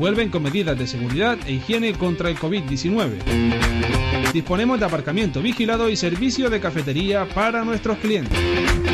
Vuelven 0.01 0.31
con 0.31 0.43
medidas 0.43 0.79
de 0.79 0.87
seguridad 0.87 1.37
e 1.47 1.53
higiene 1.53 1.93
contra 1.93 2.31
el 2.31 2.39
COVID-19. 2.39 4.33
Disponemos 4.33 4.81
de 4.81 4.87
aparcamiento 4.87 5.43
vigilado 5.43 5.91
y 5.91 5.97
servicio 5.97 6.49
de 6.49 6.59
cafetería 6.59 7.29
para 7.29 7.65
nuestros 7.65 7.99
clientes. 7.99 8.39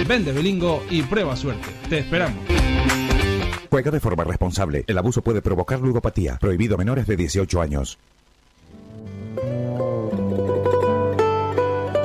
Vende 0.08 0.32
Belingo 0.32 0.82
y 0.90 1.02
prueba 1.02 1.36
suerte. 1.36 1.68
Te 1.88 2.00
esperamos. 2.00 2.40
Juega 3.70 3.92
de 3.92 4.00
forma 4.00 4.24
responsable. 4.24 4.82
El 4.88 4.98
abuso 4.98 5.22
puede 5.22 5.42
provocar 5.42 5.78
ludopatía. 5.80 6.38
Prohibido 6.40 6.74
a 6.74 6.78
menores 6.78 7.06
de 7.06 7.16
18 7.16 7.60
años. 7.60 7.98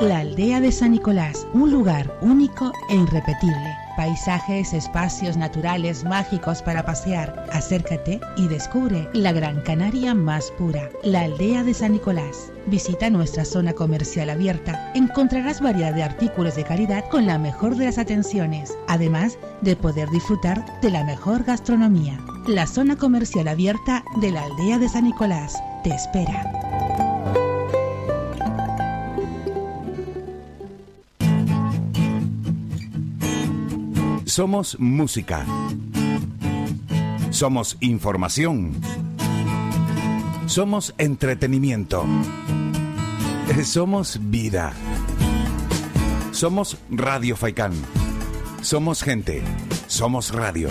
La 0.00 0.20
aldea 0.20 0.60
de 0.60 0.70
San 0.70 0.92
Nicolás, 0.92 1.48
un 1.52 1.72
lugar 1.72 2.18
único 2.22 2.70
e 2.88 2.94
irrepetible. 2.94 3.71
Paisajes, 3.96 4.72
espacios 4.72 5.36
naturales 5.36 6.04
mágicos 6.04 6.62
para 6.62 6.84
pasear. 6.84 7.46
Acércate 7.52 8.20
y 8.36 8.48
descubre 8.48 9.08
la 9.12 9.32
Gran 9.32 9.60
Canaria 9.60 10.14
más 10.14 10.50
pura, 10.52 10.88
la 11.02 11.22
aldea 11.22 11.62
de 11.62 11.74
San 11.74 11.92
Nicolás. 11.92 12.52
Visita 12.66 13.10
nuestra 13.10 13.44
zona 13.44 13.72
comercial 13.72 14.30
abierta. 14.30 14.92
Encontrarás 14.94 15.60
variedad 15.60 15.94
de 15.94 16.02
artículos 16.02 16.54
de 16.54 16.64
calidad 16.64 17.04
con 17.10 17.26
la 17.26 17.38
mejor 17.38 17.76
de 17.76 17.86
las 17.86 17.98
atenciones, 17.98 18.76
además 18.88 19.38
de 19.60 19.76
poder 19.76 20.08
disfrutar 20.10 20.64
de 20.80 20.90
la 20.90 21.04
mejor 21.04 21.44
gastronomía. 21.44 22.18
La 22.48 22.66
zona 22.66 22.96
comercial 22.96 23.48
abierta 23.48 24.04
de 24.20 24.30
la 24.30 24.44
aldea 24.44 24.78
de 24.78 24.88
San 24.88 25.04
Nicolás 25.04 25.62
te 25.84 25.90
espera. 25.90 26.71
Somos 34.32 34.78
música. 34.80 35.44
Somos 37.28 37.76
información. 37.80 38.72
Somos 40.46 40.94
entretenimiento. 40.96 42.06
Eh, 43.50 43.62
Somos 43.62 44.18
vida. 44.22 44.72
Somos 46.30 46.78
Radio 46.88 47.36
Faikán. 47.36 47.74
Somos 48.62 49.02
gente. 49.02 49.42
Somos 49.86 50.32
radio. 50.32 50.70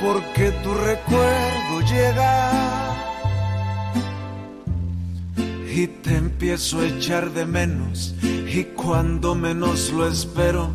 Porque 0.00 0.52
tu 0.62 0.72
recuerdo 0.74 1.80
llega 1.88 2.86
y 5.74 5.86
te 5.88 6.16
empiezo 6.16 6.80
a 6.80 6.86
echar 6.86 7.30
de 7.32 7.44
menos. 7.44 8.14
Y 8.22 8.64
cuando 8.76 9.34
menos 9.34 9.90
lo 9.92 10.06
espero, 10.06 10.70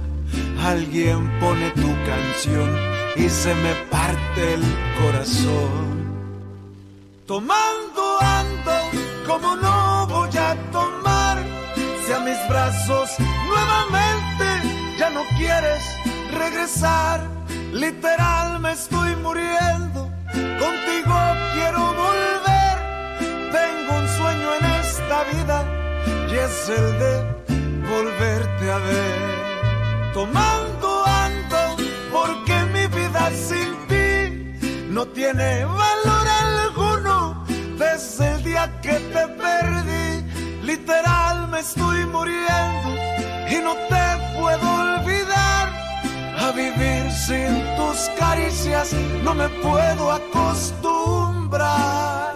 alguien 0.64 1.32
pone 1.40 1.72
tu 1.72 1.90
canción 2.06 2.70
y 3.16 3.30
se 3.30 3.56
me 3.56 3.74
parte 3.90 4.54
el 4.56 4.64
corazón. 5.02 6.02
Tomando 7.26 8.20
ando 8.22 8.72
como 9.26 9.56
no 9.56 10.08
voy 10.08 10.38
a 10.38 10.56
tomar 10.72 11.38
si 12.06 12.12
a 12.12 12.20
mis 12.20 12.50
brazos 12.50 13.10
nuevamente 13.48 14.51
ya 15.02 15.10
no 15.10 15.24
quieres 15.36 15.84
regresar. 16.32 17.20
Literal 17.74 18.60
me 18.60 18.72
estoy 18.74 19.16
muriendo, 19.16 20.00
contigo 20.64 21.18
quiero 21.56 21.82
volver. 22.06 22.76
Tengo 23.60 23.92
un 24.02 24.08
sueño 24.20 24.48
en 24.60 24.66
esta 24.84 25.18
vida 25.34 25.58
y 26.32 26.36
es 26.46 26.70
el 26.78 26.88
de 27.04 27.14
volverte 27.94 28.66
a 28.76 28.80
ver. 28.90 29.20
Tomando 30.14 30.90
ando 31.26 31.62
porque 32.12 32.56
mi 32.76 32.86
vida 33.00 33.24
sin 33.48 33.72
ti 33.90 34.08
no 34.96 35.04
tiene 35.08 35.66
valor 35.66 36.26
alguno 36.46 37.44
desde 37.84 38.24
el 38.34 38.44
día 38.44 38.64
que 38.84 38.96
te 39.14 39.24
perdí. 39.46 40.08
Literal 40.72 41.48
me 41.48 41.60
estoy 41.60 42.06
muriendo 42.06 42.90
y 43.50 43.56
no 43.64 43.74
te 43.90 44.11
puedo 44.42 44.68
olvidar. 44.86 45.66
A 46.44 46.46
vivir 46.52 47.12
sin 47.12 47.52
tus 47.78 48.10
caricias 48.18 48.94
no 49.24 49.36
me 49.36 49.48
puedo 49.66 50.12
acostumbrar. 50.12 52.36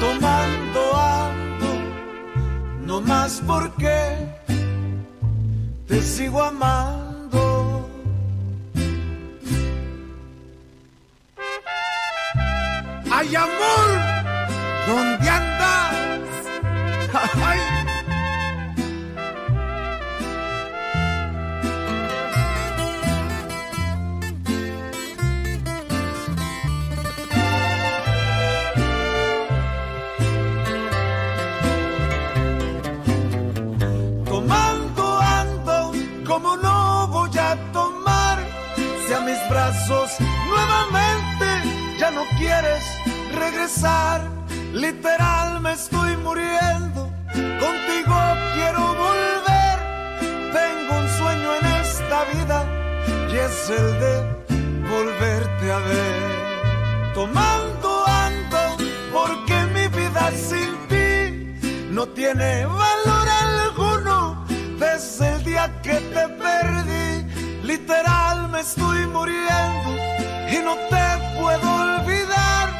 Tomando 0.00 0.82
ando, 0.96 1.70
no 2.88 3.00
más 3.00 3.42
porque 3.46 3.98
te 5.88 6.02
sigo 6.02 6.42
amando. 6.42 7.88
Ay, 13.18 13.36
amor, 13.36 13.88
¿dónde 14.86 15.28
andas? 15.28 17.75
Nuevamente 39.88 41.46
ya 41.98 42.10
no 42.10 42.24
quieres 42.38 42.82
regresar. 43.32 44.20
Literal 44.72 45.60
me 45.60 45.72
estoy 45.72 46.16
muriendo, 46.16 47.10
contigo 47.32 48.16
quiero 48.54 48.82
volver. 49.04 49.76
Tengo 50.52 50.98
un 50.98 51.08
sueño 51.18 51.48
en 51.60 51.66
esta 51.82 52.24
vida 52.34 52.64
y 53.30 53.36
es 53.36 53.70
el 53.70 54.00
de 54.00 54.14
volverte 54.90 55.72
a 55.72 55.78
ver. 55.78 57.14
Tomando 57.14 58.06
ando 58.06 58.58
porque 59.12 59.56
mi 59.74 59.86
vida 59.88 60.32
sin 60.32 60.72
ti 60.88 61.90
no 61.90 62.06
tiene 62.08 62.66
valor 62.66 63.28
alguno 63.44 64.44
desde 64.78 65.32
el 65.34 65.44
día 65.44 65.80
que 65.82 65.94
te 65.94 66.28
perdí. 66.28 67.05
Literal 67.66 68.48
me 68.48 68.60
estoy 68.60 69.04
muriendo 69.06 69.96
y 70.48 70.58
no 70.64 70.76
te 70.88 71.04
puedo 71.36 71.74
olvidar. 71.84 72.70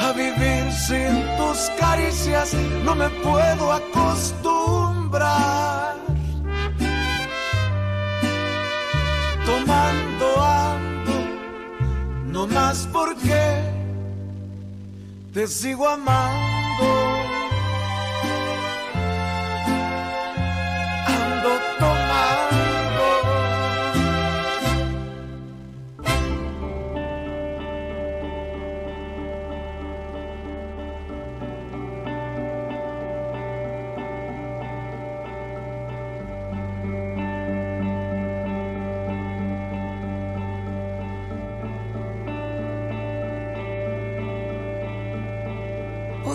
A 0.00 0.12
vivir 0.12 0.72
sin 0.72 1.24
tus 1.36 1.70
caricias 1.78 2.52
no 2.84 2.96
me 2.96 3.08
puedo 3.08 3.72
acostumbrar. 3.72 5.94
Tomando 9.44 10.42
ando, 10.42 11.12
no 12.26 12.48
más 12.48 12.88
porque 12.92 13.62
te 15.32 15.46
sigo 15.46 15.88
amando. 15.88 17.45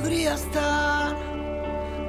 Podría 0.02 0.34
estar 0.34 1.16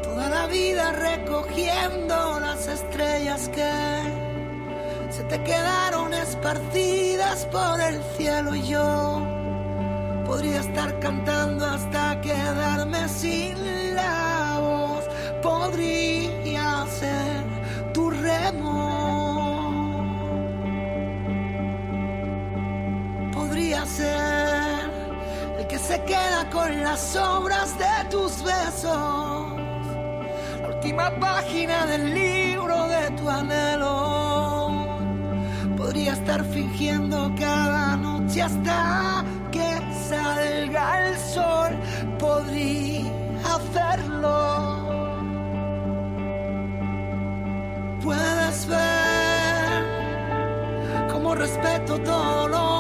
toda 0.02 0.30
la 0.30 0.46
vida 0.46 0.92
recogiendo 0.92 2.40
las 2.40 2.66
estrellas 2.66 3.50
que 3.50 3.70
se 5.10 5.22
te 5.24 5.42
quedaron 5.44 6.14
esparcidas 6.14 7.44
por 7.52 7.78
el 7.82 8.02
cielo 8.16 8.54
y 8.54 8.62
yo 8.62 9.22
podría 10.24 10.60
estar 10.60 10.98
cantando 11.00 11.66
hasta 11.66 12.18
quedarme 12.22 13.06
sin 13.10 13.61
se 25.92 26.02
queda 26.04 26.48
con 26.50 26.82
las 26.82 27.00
sombras 27.00 27.78
de 27.78 28.04
tus 28.10 28.42
besos. 28.42 29.52
La 30.62 30.68
última 30.74 31.10
página 31.20 31.84
del 31.84 32.14
libro 32.14 32.88
de 32.88 33.10
tu 33.10 33.28
anhelo. 33.28 34.86
Podría 35.76 36.12
estar 36.14 36.42
fingiendo 36.44 37.30
cada 37.38 37.96
noche 37.98 38.40
hasta 38.40 39.22
que 39.50 39.68
salga 40.08 41.08
el 41.08 41.18
sol. 41.18 41.70
Podría 42.18 43.12
hacerlo. 43.54 44.30
Puedes 48.02 48.66
ver 48.66 49.82
cómo 51.10 51.34
respeto 51.34 51.98
todo 51.98 52.48
lo 52.48 52.71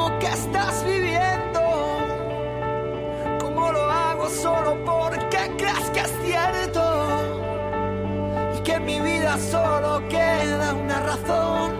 solo 9.38 10.02
queda 10.08 10.74
una 10.74 11.00
razón 11.00 11.72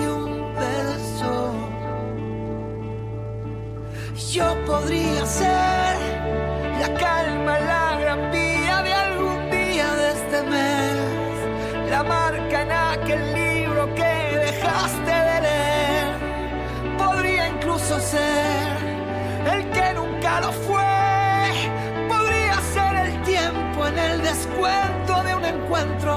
y 0.00 0.06
un 0.06 0.54
verso. 0.54 1.54
Yo 4.32 4.64
podría 4.66 5.24
ser 5.26 5.96
la 6.80 6.94
calma, 6.94 7.58
la 7.60 7.98
gran 8.00 8.30
vía 8.30 8.82
de 8.82 8.92
algún 8.92 9.50
día 9.50 9.94
de 9.94 10.08
este 10.12 10.42
mes. 10.42 11.90
la 11.90 12.02
marca 12.02 12.62
en 12.62 12.72
aquel 12.72 13.34
libro 13.34 13.94
que 13.94 14.38
dejaste 14.46 15.14
de 15.28 15.40
leer. 15.46 16.08
Podría 16.98 17.48
incluso 17.48 18.00
ser 18.00 18.76
el 19.52 19.70
que 19.70 19.94
nunca 19.94 20.40
lo 20.40 20.52
fue. 20.52 20.82
Podría 22.08 22.54
ser 22.74 22.96
el 23.06 23.22
tiempo 23.22 23.86
en 23.86 23.98
el 23.98 24.22
descuento 24.22 25.22
de 25.22 25.34
un 25.34 25.44
encuentro 25.44 26.15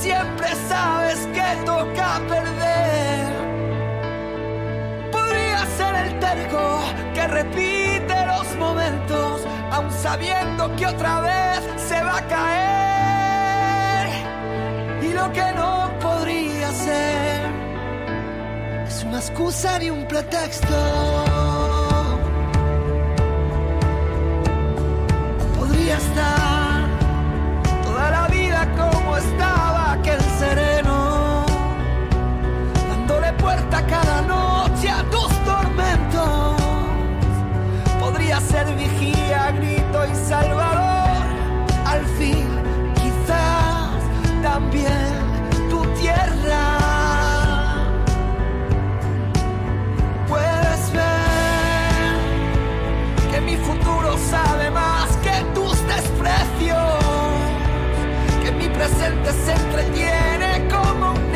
siempre 0.00 0.48
sabes 0.68 1.18
que 1.34 1.64
toca 1.64 2.20
perder. 2.28 3.26
Podría 5.10 5.66
ser 5.76 5.94
el 6.06 6.18
terco 6.20 6.80
que 7.14 7.26
repite 7.26 8.26
los 8.26 8.56
momentos, 8.56 9.42
aun 9.70 9.90
sabiendo 9.90 10.74
que 10.76 10.86
otra 10.86 11.20
vez 11.20 11.60
se 11.88 12.02
va 12.02 12.18
a 12.18 12.26
caer. 12.28 14.08
Y 15.02 15.12
lo 15.12 15.32
que 15.32 15.52
no 15.54 15.90
podría 16.00 16.70
ser 16.72 17.50
es 18.86 19.04
una 19.04 19.18
excusa 19.18 19.78
ni 19.78 19.90
un 19.90 20.06
pretexto. 20.06 21.67